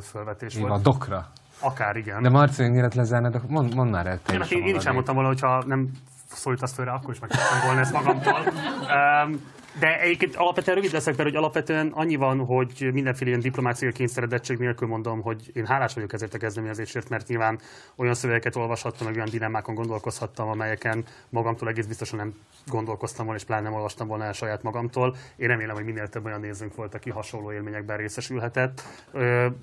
felvetés 0.00 0.54
volt. 0.54 0.66
Évadokra? 0.66 1.26
Akár, 1.60 1.96
igen. 1.96 2.22
De 2.22 2.28
Marci, 2.28 2.68
mielőtt 2.68 2.94
lezárnád, 2.94 3.40
mond, 3.48 3.74
mondd 3.74 3.90
már 3.90 4.06
el 4.06 4.20
te 4.22 4.32
én, 4.32 4.40
is 4.40 4.50
én, 4.50 4.66
én 4.66 4.74
is 4.74 4.84
elmondtam 4.84 5.14
volna, 5.14 5.28
hogyha 5.28 5.64
nem 5.66 5.90
szólítasz 6.26 6.74
fölre, 6.74 6.90
akkor 6.90 7.14
is 7.14 7.20
megtettem 7.20 7.60
volna 7.64 7.80
ezt 7.80 7.92
magamtól. 7.92 8.40
Um, 8.40 9.40
de 9.78 10.00
egyébként 10.00 10.36
alapvetően 10.36 10.76
rövid 10.76 10.92
leszek, 10.92 11.16
mert 11.16 11.28
hogy 11.28 11.38
alapvetően 11.38 11.88
annyi 11.94 12.16
van, 12.16 12.44
hogy 12.44 12.88
mindenféle 12.92 13.30
ilyen 13.30 13.42
diplomáciai 13.42 13.92
kényszeredettség 13.92 14.58
nélkül 14.58 14.88
mondom, 14.88 15.20
hogy 15.20 15.50
én 15.54 15.66
hálás 15.66 15.94
vagyok 15.94 16.12
ezért 16.12 16.34
a 16.34 16.38
kezdeményezésért, 16.38 17.08
mert 17.08 17.28
nyilván 17.28 17.60
olyan 17.96 18.14
szövegeket 18.14 18.56
olvashattam, 18.56 19.06
meg 19.06 19.16
olyan 19.16 19.28
dilemmákon 19.30 19.74
gondolkozhattam, 19.74 20.48
amelyeken 20.48 21.04
magamtól 21.28 21.68
egész 21.68 21.86
biztosan 21.86 22.18
nem 22.18 22.34
gondolkoztam 22.66 23.24
volna, 23.24 23.40
és 23.40 23.46
pláne 23.46 23.62
nem 23.62 23.74
olvastam 23.74 24.06
volna 24.08 24.24
el 24.24 24.32
saját 24.32 24.62
magamtól. 24.62 25.16
Én 25.36 25.48
remélem, 25.48 25.74
hogy 25.74 25.84
minél 25.84 26.08
több 26.08 26.24
olyan 26.24 26.40
nézőnk 26.40 26.74
volt, 26.74 26.94
aki 26.94 27.10
hasonló 27.10 27.52
élményekben 27.52 27.96
részesülhetett. 27.96 28.82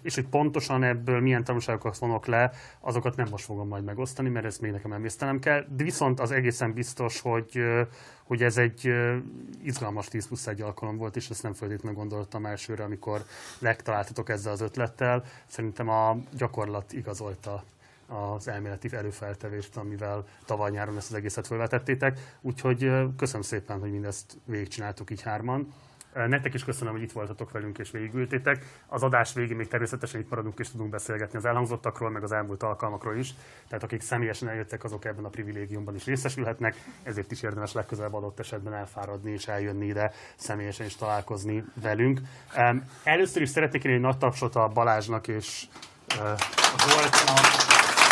És 0.02 0.16
hogy 0.16 0.28
pontosan 0.28 0.84
ebből 0.84 1.20
milyen 1.20 1.44
tanulságokat 1.44 1.98
vonok 1.98 2.26
le, 2.26 2.52
azokat 2.80 3.16
nem 3.16 3.28
most 3.32 3.46
fogom 3.46 3.68
majd 3.68 3.84
megosztani, 3.84 4.30
mert 4.30 4.46
ezt 4.46 4.62
még 4.62 4.72
nekem 4.72 4.92
emésztenem 4.92 5.40
kell. 5.40 5.66
De 5.76 5.84
viszont 5.84 6.20
az 6.20 6.32
egészen 6.32 6.74
biztos, 6.74 7.22
hogy 7.22 7.64
hogy 8.26 8.44
ez 8.44 8.58
egy 8.58 8.94
izgalmas 9.64 10.05
10 10.08 10.28
plusz 10.28 10.48
egy 10.48 10.62
alkalom 10.62 10.98
volt, 10.98 11.16
és 11.16 11.30
ezt 11.30 11.44
nem 11.44 11.54
feltétlenül 11.54 11.98
gondoltam 11.98 12.46
elsőre, 12.46 12.84
amikor 12.84 13.26
legtaláltatok 13.60 14.30
ezzel 14.30 14.52
az 14.52 14.62
ötlettel. 14.62 15.24
Szerintem 15.48 15.90
a 15.90 16.18
gyakorlat 16.38 16.94
igazolta 16.94 17.64
az 18.08 18.48
elméleti 18.48 18.96
előfeltevést, 18.96 19.78
amivel 19.78 20.28
tavaly 20.46 20.72
nyáron 20.72 20.98
ezt 20.98 21.10
az 21.10 21.16
egészet 21.18 21.48
felvetettétek. 21.48 22.38
Úgyhogy 22.42 22.92
köszönöm 23.18 23.42
szépen, 23.42 23.80
hogy 23.80 23.92
mindezt 23.92 24.38
végigcsináltuk 24.46 25.12
így 25.12 25.22
hárman. 25.22 25.74
Nektek 26.16 26.54
is 26.54 26.64
köszönöm, 26.64 26.94
hogy 26.94 27.02
itt 27.02 27.12
voltatok 27.12 27.52
velünk 27.52 27.78
és 27.78 27.92
végigültétek. 27.92 28.66
Az 28.88 29.04
adás 29.04 29.34
végén 29.34 29.56
még 29.56 29.68
természetesen 29.68 30.20
itt 30.20 30.30
maradunk 30.30 30.60
és 30.60 30.70
tudunk 30.70 30.90
beszélgetni 30.90 31.38
az 31.38 31.46
elhangzottakról, 31.46 32.10
meg 32.10 32.24
az 32.24 32.32
elmúlt 32.32 32.64
alkalmakról 32.64 33.16
is. 33.16 33.34
Tehát 33.68 33.84
akik 33.84 34.02
személyesen 34.02 34.48
eljöttek, 34.48 34.84
azok 34.84 35.06
ebben 35.06 35.26
a 35.26 35.30
privilégiumban 35.30 35.96
is 35.96 36.06
részesülhetnek, 36.06 36.76
ezért 37.04 37.32
is 37.32 37.42
érdemes 37.42 37.74
legközelebb 37.74 38.14
adott 38.14 38.40
esetben 38.40 38.74
elfáradni 38.74 39.32
és 39.32 39.48
eljönni 39.48 39.86
ide 39.86 40.12
személyesen 40.36 40.86
is 40.86 40.96
találkozni 40.96 41.64
velünk. 41.82 42.20
Először 43.04 43.42
is 43.42 43.50
szeretnék 43.50 43.84
én 43.84 43.94
egy 43.94 44.00
nagy 44.00 44.18
tapsot 44.18 44.56
a 44.56 44.68
Balázsnak 44.68 45.28
és 45.28 45.64
a 46.08 46.36
Zsoltnak. 46.88 48.05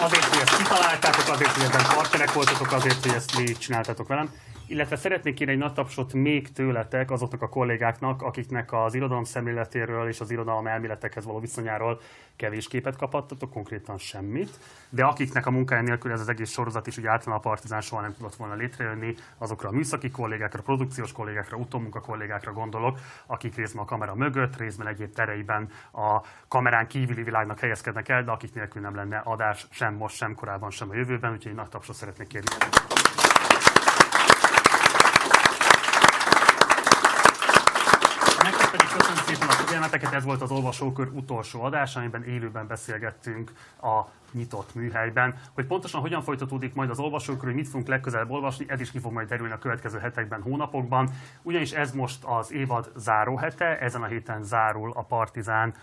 Azért, 0.00 0.24
hogy 0.24 0.38
ezt 0.38 0.56
kitaláltátok, 0.56 1.28
azért, 1.28 1.50
hogy 1.50 1.62
ebben 1.62 1.86
partnerek 1.94 2.32
voltatok, 2.32 2.72
azért, 2.72 3.02
hogy 3.02 3.14
ezt 3.14 3.36
végig 3.36 3.58
csináltatok 3.58 4.08
velem. 4.08 4.30
Illetve 4.70 4.96
szeretnék 4.96 5.34
kérni 5.34 5.52
egy 5.52 5.58
nagy 5.58 5.72
tapsot 5.72 6.12
még 6.12 6.52
tőletek 6.52 7.10
azoknak 7.10 7.42
a 7.42 7.48
kollégáknak, 7.48 8.22
akiknek 8.22 8.72
az 8.72 8.94
irodalom 8.94 9.24
szemléletéről 9.24 10.08
és 10.08 10.20
az 10.20 10.30
irodalom 10.30 10.66
elméletekhez 10.66 11.24
való 11.24 11.38
viszonyáról 11.38 12.00
kevés 12.36 12.68
képet 12.68 12.96
kaphattatok, 12.96 13.50
konkrétan 13.50 13.98
semmit, 13.98 14.50
de 14.88 15.04
akiknek 15.04 15.46
a 15.46 15.50
munkája 15.50 15.82
nélkül 15.82 16.12
ez 16.12 16.20
az 16.20 16.28
egész 16.28 16.50
sorozat 16.50 16.86
is, 16.86 16.94
hogy 16.94 17.06
általában 17.06 17.38
a 17.44 17.48
Partizán 17.48 17.80
soha 17.80 18.02
nem 18.02 18.14
tudott 18.16 18.34
volna 18.34 18.54
létrejönni, 18.54 19.14
azokra 19.38 19.68
a 19.68 19.72
műszaki 19.72 20.10
kollégákra, 20.10 20.62
produkciós 20.62 21.12
kollégákra, 21.12 21.56
utómunka 21.56 22.00
kollégákra 22.00 22.52
gondolok, 22.52 22.98
akik 23.26 23.54
részben 23.54 23.82
a 23.82 23.86
kamera 23.86 24.14
mögött, 24.14 24.56
részben 24.56 24.86
egyéb 24.86 25.12
tereiben 25.12 25.70
a 25.92 26.20
kamerán 26.48 26.86
kívüli 26.86 27.22
világnak 27.22 27.60
helyezkednek 27.60 28.08
el, 28.08 28.24
de 28.24 28.30
akik 28.30 28.54
nélkül 28.54 28.82
nem 28.82 28.94
lenne 28.94 29.18
adás 29.18 29.66
sem 29.70 29.94
most, 29.94 30.16
sem 30.16 30.34
korábban, 30.34 30.70
sem 30.70 30.90
a 30.90 30.94
jövőben, 30.94 31.32
úgyhogy 31.32 31.54
nagy 31.54 31.68
tapsot 31.68 31.96
szeretnék 31.96 32.28
kérni. 32.28 32.48
Köszönöm 38.70 39.16
szépen 39.26 39.48
a 39.48 39.52
figyelmeteket, 39.52 40.12
ez 40.12 40.24
volt 40.24 40.42
az 40.42 40.50
Olvasókör 40.50 41.08
utolsó 41.12 41.62
adás, 41.62 41.96
amiben 41.96 42.24
élőben 42.24 42.66
beszélgettünk 42.66 43.52
a 43.82 44.00
nyitott 44.32 44.74
műhelyben. 44.74 45.34
Hogy 45.54 45.66
pontosan 45.66 46.00
hogyan 46.00 46.22
folytatódik 46.22 46.74
majd 46.74 46.90
az 46.90 46.98
olvasókör, 46.98 47.44
hogy 47.44 47.54
mit 47.54 47.68
fogunk 47.68 47.88
legközelebb 47.88 48.30
olvasni, 48.30 48.64
ez 48.68 48.80
is 48.80 48.90
ki 48.90 48.98
fog 48.98 49.12
majd 49.12 49.28
derülni 49.28 49.52
a 49.52 49.58
következő 49.58 49.98
hetekben, 49.98 50.42
hónapokban. 50.42 51.10
Ugyanis 51.42 51.72
ez 51.72 51.92
most 51.92 52.24
az 52.24 52.52
évad 52.52 52.92
záró 52.96 53.36
hete, 53.36 53.78
ezen 53.78 54.02
a 54.02 54.06
héten 54.06 54.42
zárul 54.42 54.92
a 54.94 55.02
Partizán 55.02 55.74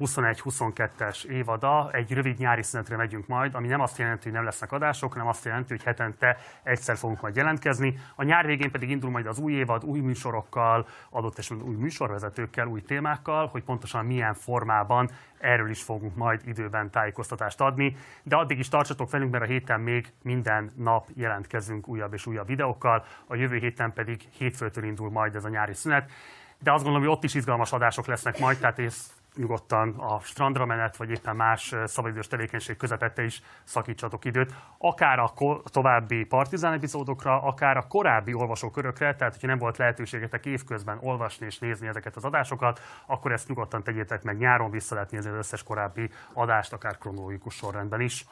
21-22-es 0.00 1.24
évada, 1.24 1.90
egy 1.92 2.12
rövid 2.12 2.38
nyári 2.38 2.62
szünetre 2.62 2.96
megyünk 2.96 3.26
majd, 3.26 3.54
ami 3.54 3.66
nem 3.66 3.80
azt 3.80 3.98
jelenti, 3.98 4.22
hogy 4.22 4.32
nem 4.32 4.44
lesznek 4.44 4.72
adások, 4.72 5.12
hanem 5.12 5.28
azt 5.28 5.44
jelenti, 5.44 5.68
hogy 5.68 5.82
hetente 5.82 6.36
egyszer 6.62 6.96
fogunk 6.96 7.20
majd 7.20 7.36
jelentkezni. 7.36 7.98
A 8.14 8.22
nyár 8.22 8.46
végén 8.46 8.70
pedig 8.70 8.90
indul 8.90 9.10
majd 9.10 9.26
az 9.26 9.38
új 9.38 9.52
évad, 9.52 9.84
új 9.84 10.00
műsorokkal, 10.00 10.86
adott 11.10 11.38
esetben 11.38 11.66
új 11.66 11.74
műsorvezetőkkel, 11.74 12.66
új 12.66 12.82
témákkal, 12.82 13.46
hogy 13.46 13.62
pontosan 13.62 14.04
milyen 14.04 14.34
formában 14.34 15.10
erről 15.38 15.70
is 15.70 15.82
fogunk 15.82 16.16
majd 16.16 16.40
időben 16.46 16.90
tájékoztatást 16.90 17.60
adni. 17.60 17.96
De 18.22 18.36
addig 18.36 18.58
is 18.58 18.68
tartsatok 18.68 19.10
velünk, 19.10 19.30
mert 19.30 19.44
a 19.44 19.46
héten 19.46 19.80
még 19.80 20.12
minden 20.22 20.72
nap 20.76 21.08
jelentkezünk 21.14 21.88
újabb 21.88 22.12
és 22.12 22.26
újabb 22.26 22.46
videókkal, 22.46 23.04
a 23.26 23.34
jövő 23.34 23.56
héten 23.56 23.92
pedig 23.92 24.28
hétfőtől 24.38 24.84
indul 24.84 25.10
majd 25.10 25.34
ez 25.34 25.44
a 25.44 25.48
nyári 25.48 25.74
szünet. 25.74 26.10
De 26.58 26.72
azt 26.72 26.82
gondolom, 26.82 27.06
hogy 27.06 27.16
ott 27.16 27.24
is 27.24 27.34
izgalmas 27.34 27.72
adások 27.72 28.06
lesznek 28.06 28.38
majd, 28.38 28.58
tehát 28.58 28.78
ezt 28.78 29.21
nyugodtan 29.36 29.94
a 29.98 30.20
strandra 30.20 30.66
menet, 30.66 30.96
vagy 30.96 31.10
éppen 31.10 31.36
más 31.36 31.74
szabadidős 31.84 32.26
tevékenység 32.26 32.76
közepette 32.76 33.24
is 33.24 33.42
szakítsatok 33.64 34.24
időt, 34.24 34.54
akár 34.78 35.18
a 35.18 35.32
további 35.64 36.24
partizán 36.24 36.72
epizódokra, 36.72 37.42
akár 37.42 37.76
a 37.76 37.86
korábbi 37.86 38.34
olvasókörökre, 38.34 39.14
tehát 39.14 39.32
hogyha 39.32 39.48
nem 39.48 39.58
volt 39.58 39.76
lehetőségetek 39.76 40.46
évközben 40.46 40.98
olvasni 41.00 41.46
és 41.46 41.58
nézni 41.58 41.86
ezeket 41.88 42.16
az 42.16 42.24
adásokat, 42.24 42.80
akkor 43.06 43.32
ezt 43.32 43.48
nyugodtan 43.48 43.82
tegyétek 43.82 44.22
meg 44.22 44.36
nyáron, 44.36 44.70
vissza 44.70 44.94
lehet 44.94 45.10
nézni 45.10 45.30
az 45.30 45.36
összes 45.36 45.62
korábbi 45.62 46.10
adást, 46.32 46.72
akár 46.72 46.98
kronológikus 46.98 47.54
sorrendben 47.54 48.00
is. 48.00 48.24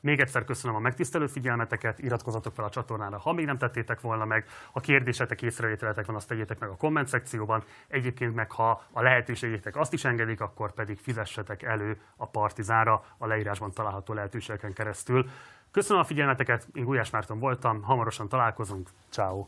Még 0.00 0.20
egyszer 0.20 0.44
köszönöm 0.44 0.76
a 0.76 0.78
megtisztelő 0.78 1.26
figyelmeteket, 1.26 1.98
iratkozzatok 1.98 2.54
fel 2.54 2.64
a 2.64 2.70
csatornára, 2.70 3.18
ha 3.18 3.32
még 3.32 3.44
nem 3.44 3.58
tettétek 3.58 4.00
volna 4.00 4.24
meg. 4.24 4.46
Ha 4.72 4.80
kérdésetek, 4.80 5.42
észrevételetek 5.42 6.06
van, 6.06 6.16
azt 6.16 6.28
tegyétek 6.28 6.58
meg 6.58 6.68
a 6.68 6.76
komment 6.76 7.08
szekcióban. 7.08 7.64
Egyébként 7.88 8.34
meg, 8.34 8.50
ha 8.50 8.82
a 8.92 9.02
lehetőségétek 9.02 9.76
azt 9.76 9.92
is 9.92 10.04
engedik, 10.04 10.40
akkor 10.40 10.72
pedig 10.72 10.98
fizessetek 10.98 11.62
elő 11.62 12.00
a 12.16 12.26
Partizára 12.26 13.04
a 13.18 13.26
leírásban 13.26 13.72
található 13.72 14.14
lehetőségeken 14.14 14.72
keresztül. 14.72 15.28
Köszönöm 15.70 16.02
a 16.02 16.04
figyelmeteket, 16.04 16.68
én 16.72 16.84
Gulyás 16.84 17.10
Márton 17.10 17.38
voltam, 17.38 17.82
hamarosan 17.82 18.28
találkozunk, 18.28 18.88
ciao. 19.10 19.46